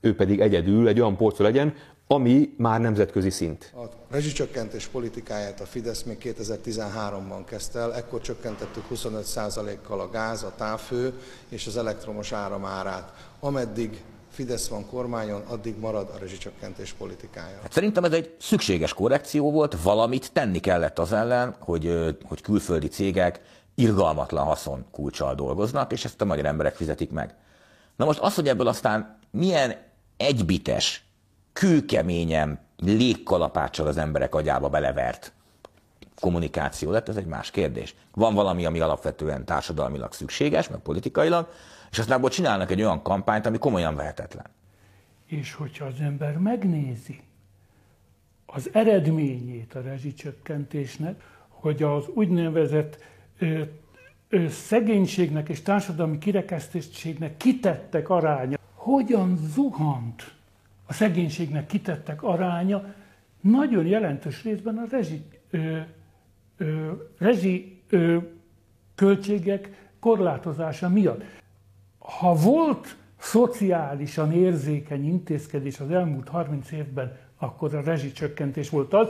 ő 0.00 0.14
pedig 0.16 0.40
egyedül 0.40 0.88
egy 0.88 1.00
olyan 1.00 1.16
polcon 1.16 1.46
legyen, 1.46 1.74
ami 2.06 2.54
már 2.56 2.80
nemzetközi 2.80 3.30
szint. 3.30 3.74
Rezsicsökkentés 4.10 4.86
politikáját 4.86 5.60
a 5.60 5.64
Fidesz 5.64 6.02
még 6.02 6.18
2013-ban 6.22 7.42
kezdte 7.46 7.78
el, 7.78 7.94
ekkor 7.94 8.20
csökkentettük 8.20 8.84
25%-kal 8.94 10.00
a 10.00 10.10
gáz, 10.10 10.42
a 10.42 10.52
távfő 10.56 11.12
és 11.48 11.66
az 11.66 11.76
elektromos 11.76 12.32
áram 12.32 12.64
árát. 12.64 13.12
Ameddig 13.40 14.02
Fidesz 14.30 14.68
van 14.68 14.86
kormányon, 14.86 15.42
addig 15.46 15.78
marad 15.78 16.10
a 16.14 16.18
rezsicsökkentés 16.18 16.92
politikája. 16.92 17.58
Hát 17.62 17.72
szerintem 17.72 18.04
ez 18.04 18.12
egy 18.12 18.34
szükséges 18.40 18.94
korrekció 18.94 19.50
volt, 19.50 19.82
valamit 19.82 20.32
tenni 20.32 20.58
kellett 20.58 20.98
az 20.98 21.12
ellen, 21.12 21.56
hogy, 21.58 22.16
hogy 22.24 22.40
külföldi 22.40 22.88
cégek 22.88 23.40
irgalmatlan 23.74 24.44
haszon 24.44 24.86
kulcsal 24.90 25.34
dolgoznak, 25.34 25.92
és 25.92 26.04
ezt 26.04 26.20
a 26.20 26.24
magyar 26.24 26.46
emberek 26.46 26.74
fizetik 26.74 27.10
meg. 27.10 27.34
Na 27.96 28.04
most 28.04 28.18
az, 28.18 28.34
hogy 28.34 28.48
ebből 28.48 28.66
aztán 28.66 29.18
milyen 29.30 29.76
egybites 30.16 31.04
kőkeményen, 31.52 32.68
légkalapáccsal 32.80 33.86
az 33.86 33.96
emberek 33.96 34.34
agyába 34.34 34.68
belevert 34.68 35.32
kommunikáció 36.20 36.90
lett, 36.90 37.08
ez 37.08 37.16
egy 37.16 37.26
más 37.26 37.50
kérdés. 37.50 37.94
Van 38.14 38.34
valami, 38.34 38.64
ami 38.64 38.80
alapvetően 38.80 39.44
társadalmilag 39.44 40.12
szükséges, 40.12 40.68
meg 40.68 40.78
politikailag, 40.78 41.48
és 41.90 41.98
aztán 41.98 42.16
abból 42.16 42.30
csinálnak 42.30 42.70
egy 42.70 42.82
olyan 42.82 43.02
kampányt, 43.02 43.46
ami 43.46 43.58
komolyan 43.58 43.96
vehetetlen. 43.96 44.46
És 45.26 45.54
hogyha 45.54 45.84
az 45.84 46.00
ember 46.00 46.38
megnézi 46.38 47.20
az 48.46 48.70
eredményét 48.72 49.74
a 49.74 49.80
rezsicsökkentésnek, 49.80 51.22
hogy 51.48 51.82
az 51.82 52.04
úgynevezett 52.14 52.98
ö, 53.38 53.62
ö, 54.28 54.48
szegénységnek 54.48 55.48
és 55.48 55.62
társadalmi 55.62 56.18
kirekesztettségnek 56.18 57.36
kitettek 57.36 58.08
aránya, 58.08 58.58
hogyan 58.74 59.36
zuhant 59.36 60.34
a 60.90 60.92
szegénységnek 60.92 61.66
kitettek 61.66 62.22
aránya 62.22 62.94
nagyon 63.40 63.86
jelentős 63.86 64.42
részben 64.42 64.76
a 64.76 64.84
rezsi, 64.90 65.22
ö, 65.50 65.78
ö, 66.56 66.90
rezsi 67.18 67.82
ö, 67.88 68.16
költségek 68.94 69.90
korlátozása 70.00 70.88
miatt. 70.88 71.22
Ha 71.98 72.34
volt 72.34 72.96
szociálisan 73.18 74.32
érzékeny 74.32 75.06
intézkedés 75.06 75.80
az 75.80 75.90
elmúlt 75.90 76.28
30 76.28 76.72
évben, 76.72 77.16
akkor 77.38 77.74
a 77.74 77.82
rezsicsökkentés 77.82 78.70
volt 78.70 78.94
az, 78.94 79.08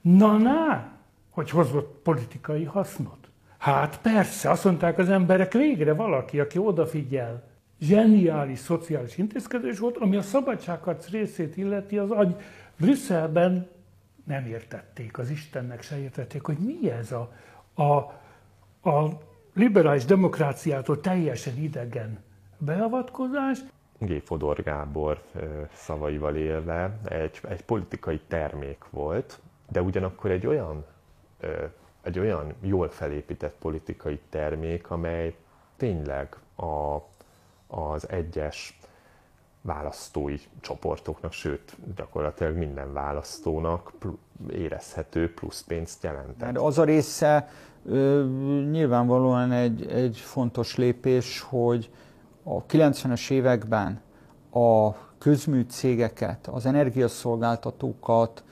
na 0.00 0.36
na, 0.36 0.88
hogy 1.30 1.50
hozott 1.50 2.00
politikai 2.02 2.64
hasznot. 2.64 3.28
Hát 3.58 4.00
persze, 4.00 4.50
azt 4.50 4.64
mondták 4.64 4.98
az 4.98 5.08
emberek, 5.08 5.52
végre 5.52 5.94
valaki, 5.94 6.40
aki 6.40 6.58
odafigyel 6.58 7.54
zseniális 7.80 8.58
szociális 8.58 9.18
intézkedés 9.18 9.78
volt, 9.78 9.96
ami 9.96 10.16
a 10.16 10.22
szabadságharc 10.22 11.08
részét 11.08 11.56
illeti, 11.56 11.98
az 11.98 12.10
agy 12.10 12.36
Brüsszelben 12.78 13.68
nem 14.24 14.46
értették, 14.46 15.18
az 15.18 15.30
Istennek 15.30 15.82
se 15.82 15.98
értették, 15.98 16.42
hogy 16.42 16.58
mi 16.58 16.90
ez 16.90 17.12
a, 17.12 17.32
a, 17.74 17.82
a 18.90 19.20
liberális 19.54 20.04
demokráciától 20.04 21.00
teljesen 21.00 21.56
idegen 21.56 22.18
beavatkozás. 22.58 23.58
G. 23.98 24.22
Fodor 24.24 24.62
Gábor 24.62 25.22
szavaival 25.72 26.36
élve 26.36 26.98
egy, 27.04 27.40
egy 27.48 27.62
politikai 27.62 28.20
termék 28.28 28.84
volt, 28.90 29.40
de 29.70 29.82
ugyanakkor 29.82 30.30
egy 30.30 30.46
olyan, 30.46 30.84
egy 32.02 32.18
olyan 32.18 32.54
jól 32.60 32.88
felépített 32.88 33.54
politikai 33.58 34.20
termék, 34.28 34.90
amely 34.90 35.34
tényleg 35.76 36.36
a 36.56 36.98
az 37.76 38.08
egyes 38.08 38.78
választói 39.66 40.36
csoportoknak, 40.60 41.32
sőt, 41.32 41.76
gyakorlatilag 41.96 42.56
minden 42.56 42.92
választónak 42.92 43.92
érezhető 44.50 45.34
plusz 45.34 45.62
pénzt 45.62 46.02
jelentett. 46.02 46.52
De 46.52 46.60
az 46.60 46.78
a 46.78 46.84
része 46.84 47.48
ö, 47.84 48.24
nyilvánvalóan 48.70 49.52
egy, 49.52 49.86
egy 49.86 50.16
fontos 50.16 50.76
lépés, 50.76 51.40
hogy 51.40 51.90
a 52.42 52.64
90-es 52.64 53.30
években 53.30 54.00
a 54.50 54.92
közműcégeket, 55.18 56.46
az 56.46 56.66
energiaszolgáltatókat 56.66 58.44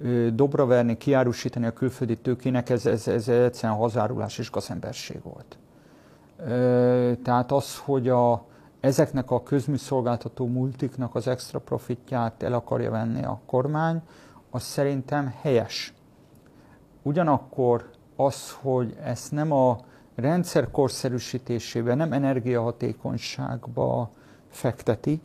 ö, 0.00 0.28
dobra 0.30 0.66
verni, 0.66 0.96
kiárusítani 0.96 1.66
a 1.66 1.72
külföldi 1.72 2.16
tőkének, 2.16 2.70
ez, 2.70 2.86
ez, 2.86 3.08
ez 3.08 3.28
egyszerűen 3.28 3.78
hazárulás 3.78 4.38
és 4.38 4.50
gazemberség 4.50 5.22
volt. 5.22 5.58
Ö, 6.46 7.12
tehát 7.22 7.52
az, 7.52 7.78
hogy 7.78 8.08
a, 8.08 8.50
ezeknek 8.82 9.30
a 9.30 9.42
közműszolgáltató 9.42 10.46
multiknak 10.46 11.14
az 11.14 11.26
extra 11.26 11.58
profitját 11.58 12.42
el 12.42 12.52
akarja 12.52 12.90
venni 12.90 13.24
a 13.24 13.40
kormány, 13.46 14.02
az 14.50 14.62
szerintem 14.62 15.34
helyes. 15.40 15.94
Ugyanakkor 17.02 17.90
az, 18.16 18.50
hogy 18.60 18.96
ezt 19.02 19.32
nem 19.32 19.52
a 19.52 19.78
rendszer 20.14 20.70
korszerűsítésébe, 20.70 21.94
nem 21.94 22.12
energiahatékonyságba 22.12 24.10
fekteti, 24.48 25.20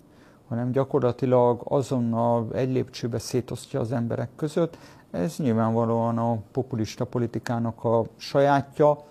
hanem 0.48 0.72
gyakorlatilag 0.72 1.62
azonnal 1.64 2.48
egy 2.54 2.72
lépcsőbe 2.72 3.20
szétosztja 3.20 3.80
az 3.80 3.92
emberek 3.92 4.30
között. 4.36 4.78
Ez 5.12 5.38
nyilvánvalóan 5.38 6.18
a 6.18 6.38
populista 6.52 7.06
politikának 7.06 7.84
a 7.84 8.04
sajátja, 8.18 9.04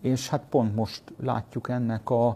és 0.00 0.28
hát 0.28 0.44
pont 0.50 0.74
most 0.74 1.02
látjuk 1.22 1.68
ennek 1.68 2.10
a, 2.10 2.28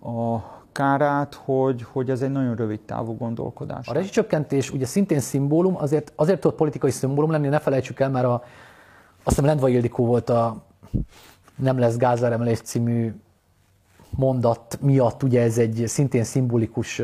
a 0.00 0.42
kárát, 0.78 1.34
hogy, 1.34 1.84
hogy 1.92 2.10
ez 2.10 2.22
egy 2.22 2.30
nagyon 2.30 2.54
rövid 2.54 2.80
távú 2.80 3.16
gondolkodás. 3.16 3.88
A 3.88 3.92
rezsicsökkentés 3.92 4.70
ugye 4.70 4.86
szintén 4.86 5.20
szimbólum, 5.20 5.76
azért, 5.76 6.12
azért 6.16 6.40
tudott 6.40 6.56
politikai 6.56 6.90
szimbólum 6.90 7.30
lenni, 7.30 7.48
ne 7.48 7.58
felejtsük 7.58 8.00
el, 8.00 8.10
mert 8.10 8.24
a, 8.24 8.32
azt 8.32 8.42
hiszem 9.22 9.44
Lendvai 9.44 9.72
Ildikó 9.72 10.06
volt 10.06 10.30
a 10.30 10.62
Nem 11.56 11.78
lesz 11.78 11.96
gázáremelés 11.96 12.60
című 12.60 13.14
mondat 14.10 14.78
miatt, 14.80 15.22
ugye 15.22 15.42
ez 15.42 15.58
egy 15.58 15.82
szintén 15.86 16.24
szimbolikus 16.24 17.02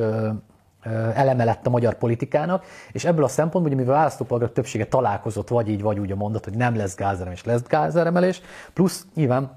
eleme 1.14 1.44
lett 1.44 1.66
a 1.66 1.70
magyar 1.70 1.94
politikának, 1.94 2.64
és 2.92 3.04
ebből 3.04 3.24
a 3.24 3.28
szempontból, 3.28 3.72
hogy 3.72 3.80
mivel 3.80 3.94
a 3.94 3.96
választópolgár 3.96 4.48
többsége 4.48 4.86
találkozott, 4.86 5.48
vagy 5.48 5.68
így, 5.68 5.82
vagy 5.82 5.98
úgy 5.98 6.12
a 6.12 6.16
mondat, 6.16 6.44
hogy 6.44 6.56
nem 6.56 6.76
lesz 6.76 6.94
gázáremelés, 6.94 7.44
lesz 7.44 7.62
gázáremelés, 7.62 8.40
plusz 8.72 9.06
nyilván 9.14 9.50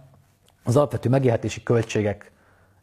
az 0.64 0.76
alapvető 0.76 1.10
megélhetési 1.10 1.64
költségek 1.64 2.32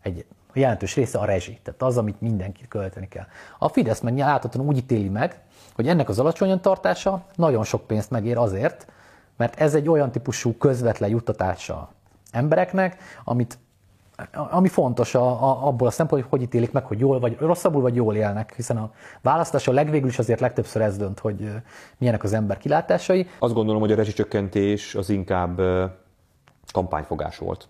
egy 0.03 0.25
jelentős 0.55 0.95
része 0.95 1.19
a 1.19 1.25
rezsi, 1.25 1.59
tehát 1.63 1.83
az, 1.83 1.99
amit 1.99 2.21
mindenki 2.21 2.69
költeni 2.69 3.09
kell. 3.09 3.27
A 3.59 3.69
Fidesz 3.69 4.01
meg 4.01 4.17
láthatóan 4.17 4.67
úgy 4.67 4.77
ítéli 4.77 5.09
meg, 5.09 5.41
hogy 5.75 5.89
ennek 5.89 6.09
az 6.09 6.19
alacsonyan 6.19 6.61
tartása 6.61 7.25
nagyon 7.35 7.65
sok 7.65 7.87
pénzt 7.87 8.11
megér 8.11 8.37
azért, 8.37 8.87
mert 9.37 9.61
ez 9.61 9.75
egy 9.75 9.89
olyan 9.89 10.11
típusú 10.11 10.57
közvetlen 10.57 11.11
juttatása 11.11 11.93
embereknek, 12.31 12.97
amit 13.25 13.59
ami 14.33 14.69
fontos 14.69 15.15
a, 15.15 15.27
a, 15.27 15.67
abból 15.67 15.87
a 15.87 15.91
szempontból, 15.91 16.31
hogy 16.31 16.39
hogy 16.39 16.49
ítélik 16.49 16.73
meg, 16.73 16.85
hogy 16.85 16.99
jól 16.99 17.21
vagy 17.21 17.37
rosszabbul 17.39 17.83
vagy 17.83 17.95
jól 17.95 18.15
élnek, 18.15 18.53
hiszen 18.57 18.77
a 18.77 18.93
választás 19.23 19.69
a 19.69 19.73
legvégül 19.73 20.09
is 20.09 20.19
azért 20.19 20.41
legtöbbször 20.41 20.83
ez 20.83 20.97
dönt, 20.97 21.19
hogy 21.19 21.51
milyenek 21.99 22.23
az 22.23 22.33
ember 22.33 22.59
kilátásai. 22.59 23.27
Azt 23.39 23.55
gondolom, 23.55 23.81
hogy 23.81 23.93
a 23.93 23.95
rezsicsökkentés 23.95 24.95
az 24.95 25.11
inkább 25.11 25.61
kampányfogás 26.73 27.39
volt. 27.39 27.69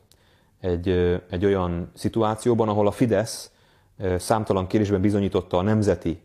Egy, 0.64 0.88
egy 1.30 1.44
olyan 1.44 1.90
szituációban, 1.94 2.68
ahol 2.68 2.86
a 2.86 2.90
Fidesz 2.90 3.50
számtalan 4.16 4.66
kérdésben 4.66 5.00
bizonyította 5.00 5.58
a 5.58 5.62
nemzeti 5.62 6.22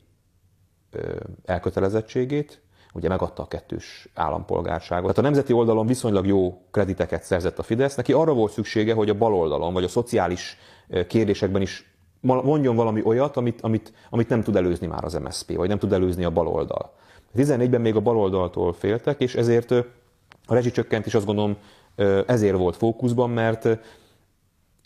elkötelezettségét, 1.46 2.62
ugye 2.94 3.08
megadta 3.08 3.44
a 3.44 3.48
kettős 3.48 4.10
állampolgárságot. 4.14 5.02
Tehát 5.04 5.18
a 5.18 5.22
nemzeti 5.22 5.54
oldalon 5.54 5.86
viszonylag 5.86 6.28
jó 6.28 6.62
krediteket 6.72 7.24
szerzett 7.24 7.60
a 7.60 7.64
Fidesz, 7.64 7.96
neki 7.96 8.14
arra 8.14 8.34
volt 8.34 8.52
szüksége, 8.52 8.94
hogy 8.94 9.10
a 9.10 9.18
baloldalon, 9.18 9.74
vagy 9.74 9.84
a 9.84 9.88
szociális 9.88 10.58
kérdésekben 11.08 11.62
is 11.62 11.94
mondjon 12.22 12.76
valami 12.76 13.02
olyat, 13.04 13.38
amit, 13.38 13.62
amit, 13.62 13.94
amit 14.10 14.30
nem 14.30 14.44
tud 14.44 14.56
előzni 14.56 14.88
már 14.88 15.04
az 15.04 15.14
MSZP, 15.14 15.56
vagy 15.56 15.68
nem 15.68 15.80
tud 15.80 15.94
előzni 15.94 16.24
a 16.24 16.32
baloldal. 16.32 16.94
14-ben 17.36 17.82
még 17.82 17.96
a 17.96 18.02
baloldaltól 18.02 18.74
féltek, 18.74 19.22
és 19.22 19.36
ezért 19.36 19.72
a 20.46 20.54
rezsicsökkentés 20.54 21.14
azt 21.14 21.26
gondolom 21.26 21.58
ezért 22.26 22.58
volt 22.58 22.76
fókuszban, 22.76 23.30
mert 23.30 23.68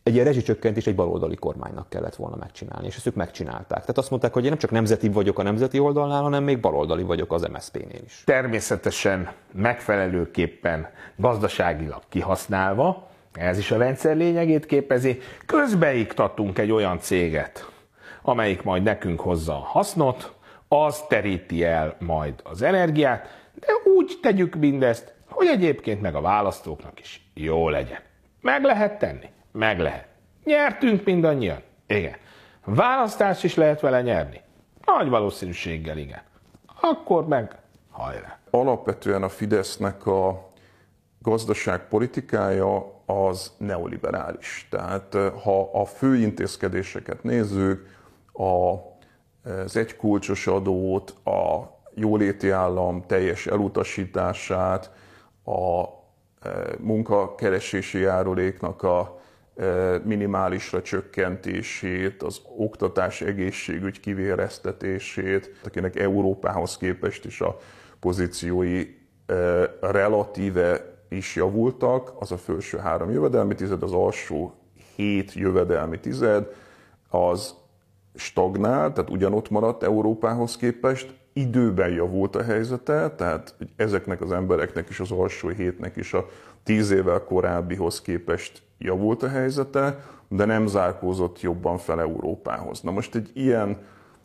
egy 0.04 0.14
ilyen 0.14 0.26
rezsicsökkentés 0.26 0.88
egy 0.88 0.96
baloldali 0.96 1.36
kormánynak 1.36 1.90
kellett 1.90 2.16
volna 2.16 2.36
megcsinálni, 2.36 2.88
és 2.88 2.96
ezt 2.96 3.08
ők 3.08 3.16
megcsinálták. 3.16 3.80
Tehát 3.80 3.98
azt 3.98 4.10
mondták, 4.10 4.34
hogy 4.34 4.44
én 4.44 4.50
nem 4.50 4.60
csak 4.60 4.72
nemzeti 4.72 5.10
vagyok 5.10 5.40
a 5.40 5.44
nemzeti 5.44 5.80
oldalnál, 5.80 6.22
hanem 6.22 6.44
még 6.44 6.60
baloldali 6.60 7.04
vagyok 7.04 7.34
az 7.34 7.42
MSZP-nél 7.42 8.02
is. 8.06 8.24
Természetesen 8.26 9.32
megfelelőképpen 9.52 10.90
gazdaságilag 11.16 12.02
kihasználva, 12.10 13.08
ez 13.34 13.58
is 13.58 13.72
a 13.72 13.78
rendszer 13.78 14.16
lényegét 14.16 14.66
képezi, 14.66 15.20
közbeiktattunk 15.46 16.58
egy 16.58 16.72
olyan 16.72 17.00
céget, 17.00 17.72
amelyik 18.22 18.64
majd 18.64 18.84
nekünk 18.84 19.20
hozza 19.20 19.54
a 19.54 19.66
hasznot, 19.66 20.34
az 20.68 21.04
teríti 21.08 21.64
el 21.64 21.96
majd 22.00 22.34
az 22.44 22.62
energiát, 22.62 23.28
de 23.60 23.68
úgy 23.98 24.20
tegyük 24.22 24.56
mindezt, 24.56 25.14
hogy 25.30 25.48
egyébként 25.48 26.02
meg 26.02 26.16
a 26.16 26.22
választóknak 26.22 27.00
is 27.00 27.30
jó 27.34 27.70
legyen. 27.70 28.00
Meg 28.42 28.64
lehet 28.64 29.00
tenni? 29.00 29.30
Meg 29.54 29.80
lehet. 29.80 30.08
Nyertünk 30.44 31.06
mindannyian? 31.06 31.62
Igen. 31.88 32.16
Választás 32.66 33.44
is 33.44 33.56
lehet 33.56 33.80
vele 33.80 34.02
nyerni? 34.02 34.42
Nagy 34.86 35.10
valószínűséggel 35.10 35.98
igen. 35.98 36.22
Akkor 36.82 37.28
meg 37.28 37.56
hajrá. 37.92 38.40
Alapvetően 38.50 39.24
a 39.24 39.30
Fidesznek 39.30 40.06
a 40.06 40.52
gazdaságpolitikája 41.20 43.02
az 43.06 43.52
neoliberális. 43.58 44.68
Tehát 44.70 45.14
ha 45.44 45.82
a 45.82 45.86
fő 45.86 46.16
intézkedéseket 46.16 47.24
nézzük, 47.24 47.88
a, 48.34 48.76
az 49.50 49.78
egykulcsos 49.78 50.48
adót, 50.48 51.10
a 51.26 51.72
jóléti 51.94 52.50
állam 52.50 53.04
teljes 53.08 53.48
elutasítását, 53.48 54.92
a 55.46 55.84
munkakeresési 56.80 58.00
járuléknak 58.00 58.84
a 58.84 59.22
minimálisra 60.04 60.82
csökkentését, 60.82 62.24
az 62.24 62.42
oktatás 62.58 63.22
egészségügy 63.22 64.00
kivéreztetését, 64.00 65.52
akinek 65.64 65.96
Európához 65.96 66.78
képest 66.78 67.26
is 67.26 67.42
a 67.42 67.58
pozíciói 68.00 68.86
relatíve 69.82 70.94
is 71.10 71.36
javultak, 71.36 72.14
az 72.20 72.32
a 72.32 72.38
felső 72.38 72.78
három 72.78 73.12
jövedelmi 73.12 73.56
tized, 73.56 73.84
az 73.84 73.94
alsó 73.94 74.54
hét 74.96 75.34
jövedelmi 75.34 76.00
tized, 76.00 76.48
az 77.10 77.56
stagnál, 78.16 78.94
tehát 78.94 79.10
ugyanott 79.10 79.50
maradt 79.50 79.84
Európához 79.84 80.56
képest, 80.56 81.22
időben 81.34 81.90
javult 81.90 82.36
a 82.36 82.44
helyzete, 82.44 83.10
tehát 83.10 83.56
ezeknek 83.76 84.22
az 84.22 84.32
embereknek 84.32 84.90
is, 84.90 85.00
az 85.00 85.12
alsó 85.12 85.48
hétnek 85.48 85.96
is 85.96 86.14
a 86.14 86.28
tíz 86.64 86.92
évvel 86.92 87.24
korábbihoz 87.24 88.02
képest 88.02 88.62
javult 88.78 89.24
a 89.24 89.28
helyzete, 89.28 90.06
de 90.28 90.46
nem 90.46 90.68
zárkózott 90.68 91.42
jobban 91.42 91.78
fel 91.78 92.00
Európához. 92.00 92.82
Na 92.82 92.92
most 92.92 93.16
egy 93.16 93.30
ilyen 93.34 93.78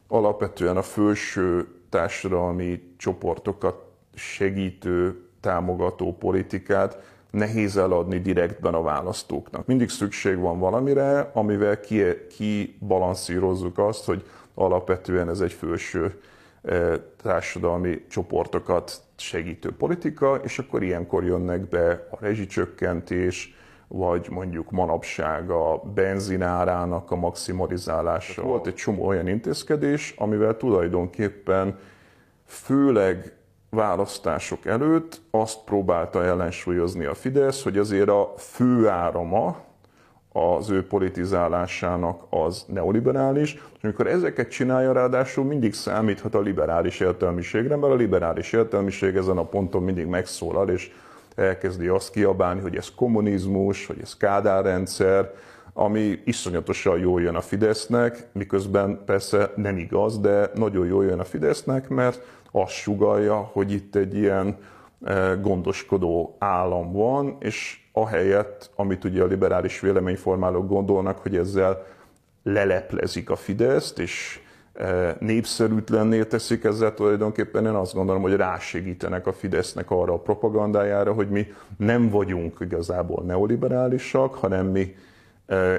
alapvetően 0.08 0.76
a 0.76 0.82
felső 0.82 1.66
társadalmi 1.88 2.94
csoportokat 2.96 3.86
segítő, 4.14 5.22
támogató 5.40 6.16
politikát 6.16 6.98
nehéz 7.30 7.76
eladni 7.76 8.18
direktben 8.18 8.74
a 8.74 8.82
választóknak. 8.82 9.66
Mindig 9.66 9.88
szükség 9.88 10.38
van 10.38 10.58
valamire, 10.58 11.30
amivel 11.34 11.80
kibalanszírozzuk 12.36 13.74
ki 13.74 13.80
azt, 13.80 14.04
hogy 14.04 14.24
alapvetően 14.54 15.28
ez 15.28 15.40
egy 15.40 15.52
felső 15.52 16.20
társadalmi 17.22 18.04
csoportokat 18.08 19.00
segítő 19.16 19.76
politika, 19.76 20.40
és 20.44 20.58
akkor 20.58 20.82
ilyenkor 20.82 21.24
jönnek 21.24 21.68
be 21.68 22.06
a 22.10 22.16
rezsicsökkentés, 22.20 23.54
vagy 23.88 24.26
mondjuk 24.30 24.70
manapság 24.70 25.50
a 25.50 25.82
benzinárának 25.94 27.10
a 27.10 27.16
maximalizálása. 27.16 28.42
Volt 28.42 28.66
egy 28.66 28.74
csomó 28.74 29.06
olyan 29.06 29.28
intézkedés, 29.28 30.14
amivel 30.16 30.56
tulajdonképpen 30.56 31.78
főleg 32.44 33.36
választások 33.70 34.66
előtt 34.66 35.20
azt 35.30 35.64
próbálta 35.64 36.24
ellensúlyozni 36.24 37.04
a 37.04 37.14
Fidesz, 37.14 37.62
hogy 37.62 37.78
azért 37.78 38.08
a 38.08 38.34
fő 38.36 38.88
árama 38.88 39.67
az 40.38 40.70
ő 40.70 40.86
politizálásának 40.86 42.22
az 42.30 42.64
neoliberális, 42.68 43.52
és 43.52 43.82
amikor 43.82 44.06
ezeket 44.06 44.50
csinálja, 44.50 44.92
ráadásul 44.92 45.44
mindig 45.44 45.74
számíthat 45.74 46.34
a 46.34 46.40
liberális 46.40 47.00
értelmiségre, 47.00 47.76
mert 47.76 47.92
a 47.92 47.96
liberális 47.96 48.52
értelmiség 48.52 49.16
ezen 49.16 49.38
a 49.38 49.44
ponton 49.44 49.82
mindig 49.82 50.06
megszólal, 50.06 50.68
és 50.68 50.90
elkezdi 51.34 51.86
azt 51.86 52.10
kiabálni, 52.10 52.60
hogy 52.60 52.76
ez 52.76 52.94
kommunizmus, 52.96 53.86
hogy 53.86 53.98
ez 54.02 54.16
kádárrendszer, 54.16 55.30
ami 55.72 56.18
iszonyatosan 56.24 56.98
jól 56.98 57.22
jön 57.22 57.34
a 57.34 57.40
Fidesznek, 57.40 58.26
miközben 58.32 59.02
persze 59.06 59.52
nem 59.56 59.76
igaz, 59.76 60.20
de 60.20 60.50
nagyon 60.54 60.86
jól 60.86 61.04
jön 61.04 61.18
a 61.18 61.24
Fidesznek, 61.24 61.88
mert 61.88 62.22
azt 62.50 62.72
sugalja, 62.72 63.36
hogy 63.36 63.72
itt 63.72 63.94
egy 63.94 64.16
ilyen 64.16 64.56
gondoskodó 65.40 66.36
állam 66.38 66.92
van, 66.92 67.36
és 67.40 67.80
ahelyett, 67.92 68.70
amit 68.76 69.04
ugye 69.04 69.22
a 69.22 69.26
liberális 69.26 69.80
véleményformálók 69.80 70.68
gondolnak, 70.68 71.18
hogy 71.18 71.36
ezzel 71.36 71.86
leleplezik 72.42 73.30
a 73.30 73.36
Fideszt, 73.36 73.98
és 73.98 74.40
népszerűtlenné 75.18 76.24
teszik 76.24 76.64
ezzel 76.64 76.94
tulajdonképpen 76.94 77.66
én 77.66 77.72
azt 77.72 77.94
gondolom, 77.94 78.22
hogy 78.22 78.36
rásegítenek 78.36 79.26
a 79.26 79.32
Fidesznek 79.32 79.90
arra 79.90 80.12
a 80.12 80.18
propagandájára, 80.18 81.12
hogy 81.12 81.28
mi 81.28 81.46
nem 81.76 82.08
vagyunk 82.08 82.56
igazából 82.60 83.24
neoliberálisak, 83.24 84.34
hanem 84.34 84.66
mi 84.66 84.94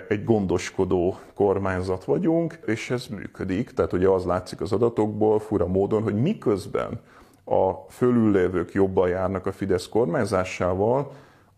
egy 0.08 0.24
gondoskodó 0.24 1.20
kormányzat 1.34 2.04
vagyunk, 2.04 2.60
és 2.66 2.90
ez 2.90 3.08
működik. 3.08 3.72
Tehát 3.72 3.94
ugye 3.94 4.08
az 4.08 4.26
látszik 4.26 4.62
az 4.62 4.72
adatokból 4.72 5.40
fura 5.40 5.68
módon, 5.68 6.02
hogy 6.02 6.16
miközben 6.16 7.00
a 7.49 7.85
fölüllévők 7.89 8.73
jobban 8.73 9.09
járnak 9.09 9.45
a 9.45 9.51
Fidesz 9.51 9.88
kormányzásával, 9.88 11.11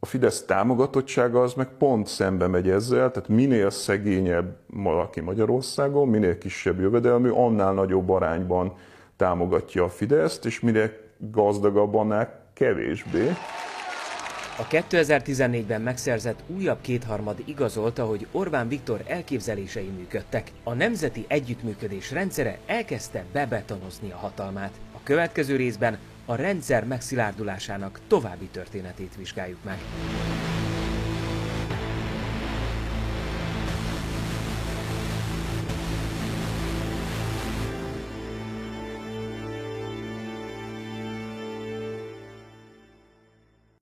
A 0.03 0.05
Fidesz 0.05 0.45
támogatottsága 0.45 1.41
az 1.41 1.53
meg 1.53 1.67
pont 1.77 2.07
szembe 2.07 2.47
megy 2.47 2.69
ezzel, 2.69 3.11
tehát 3.11 3.29
minél 3.29 3.69
szegényebb 3.69 4.57
valaki 4.67 5.19
Magyarországon, 5.19 6.07
minél 6.07 6.37
kisebb 6.37 6.79
jövedelmű, 6.79 7.29
annál 7.29 7.73
nagyobb 7.73 8.09
arányban 8.09 8.73
támogatja 9.15 9.83
a 9.83 9.89
Fideszt, 9.89 10.45
és 10.45 10.59
minél 10.59 10.91
gazdagabb, 11.17 11.95
annál 11.95 12.45
kevésbé. 12.53 13.27
A 14.57 14.67
2014-ben 14.67 15.81
megszerzett 15.81 16.43
újabb 16.47 16.81
kétharmad 16.81 17.37
igazolta, 17.45 18.05
hogy 18.05 18.27
Orbán 18.31 18.67
Viktor 18.67 19.01
elképzelései 19.07 19.91
működtek. 19.97 20.51
A 20.63 20.73
nemzeti 20.73 21.25
együttműködés 21.27 22.11
rendszere 22.11 22.57
elkezdte 22.65 23.23
bebetonozni 23.33 24.11
a 24.11 24.17
hatalmát. 24.17 24.71
Következő 25.11 25.55
részben 25.55 25.97
a 26.25 26.35
rendszer 26.35 26.85
megszilárdulásának 26.85 27.99
további 28.07 28.45
történetét 28.45 29.15
vizsgáljuk 29.17 29.63
meg. 29.63 29.77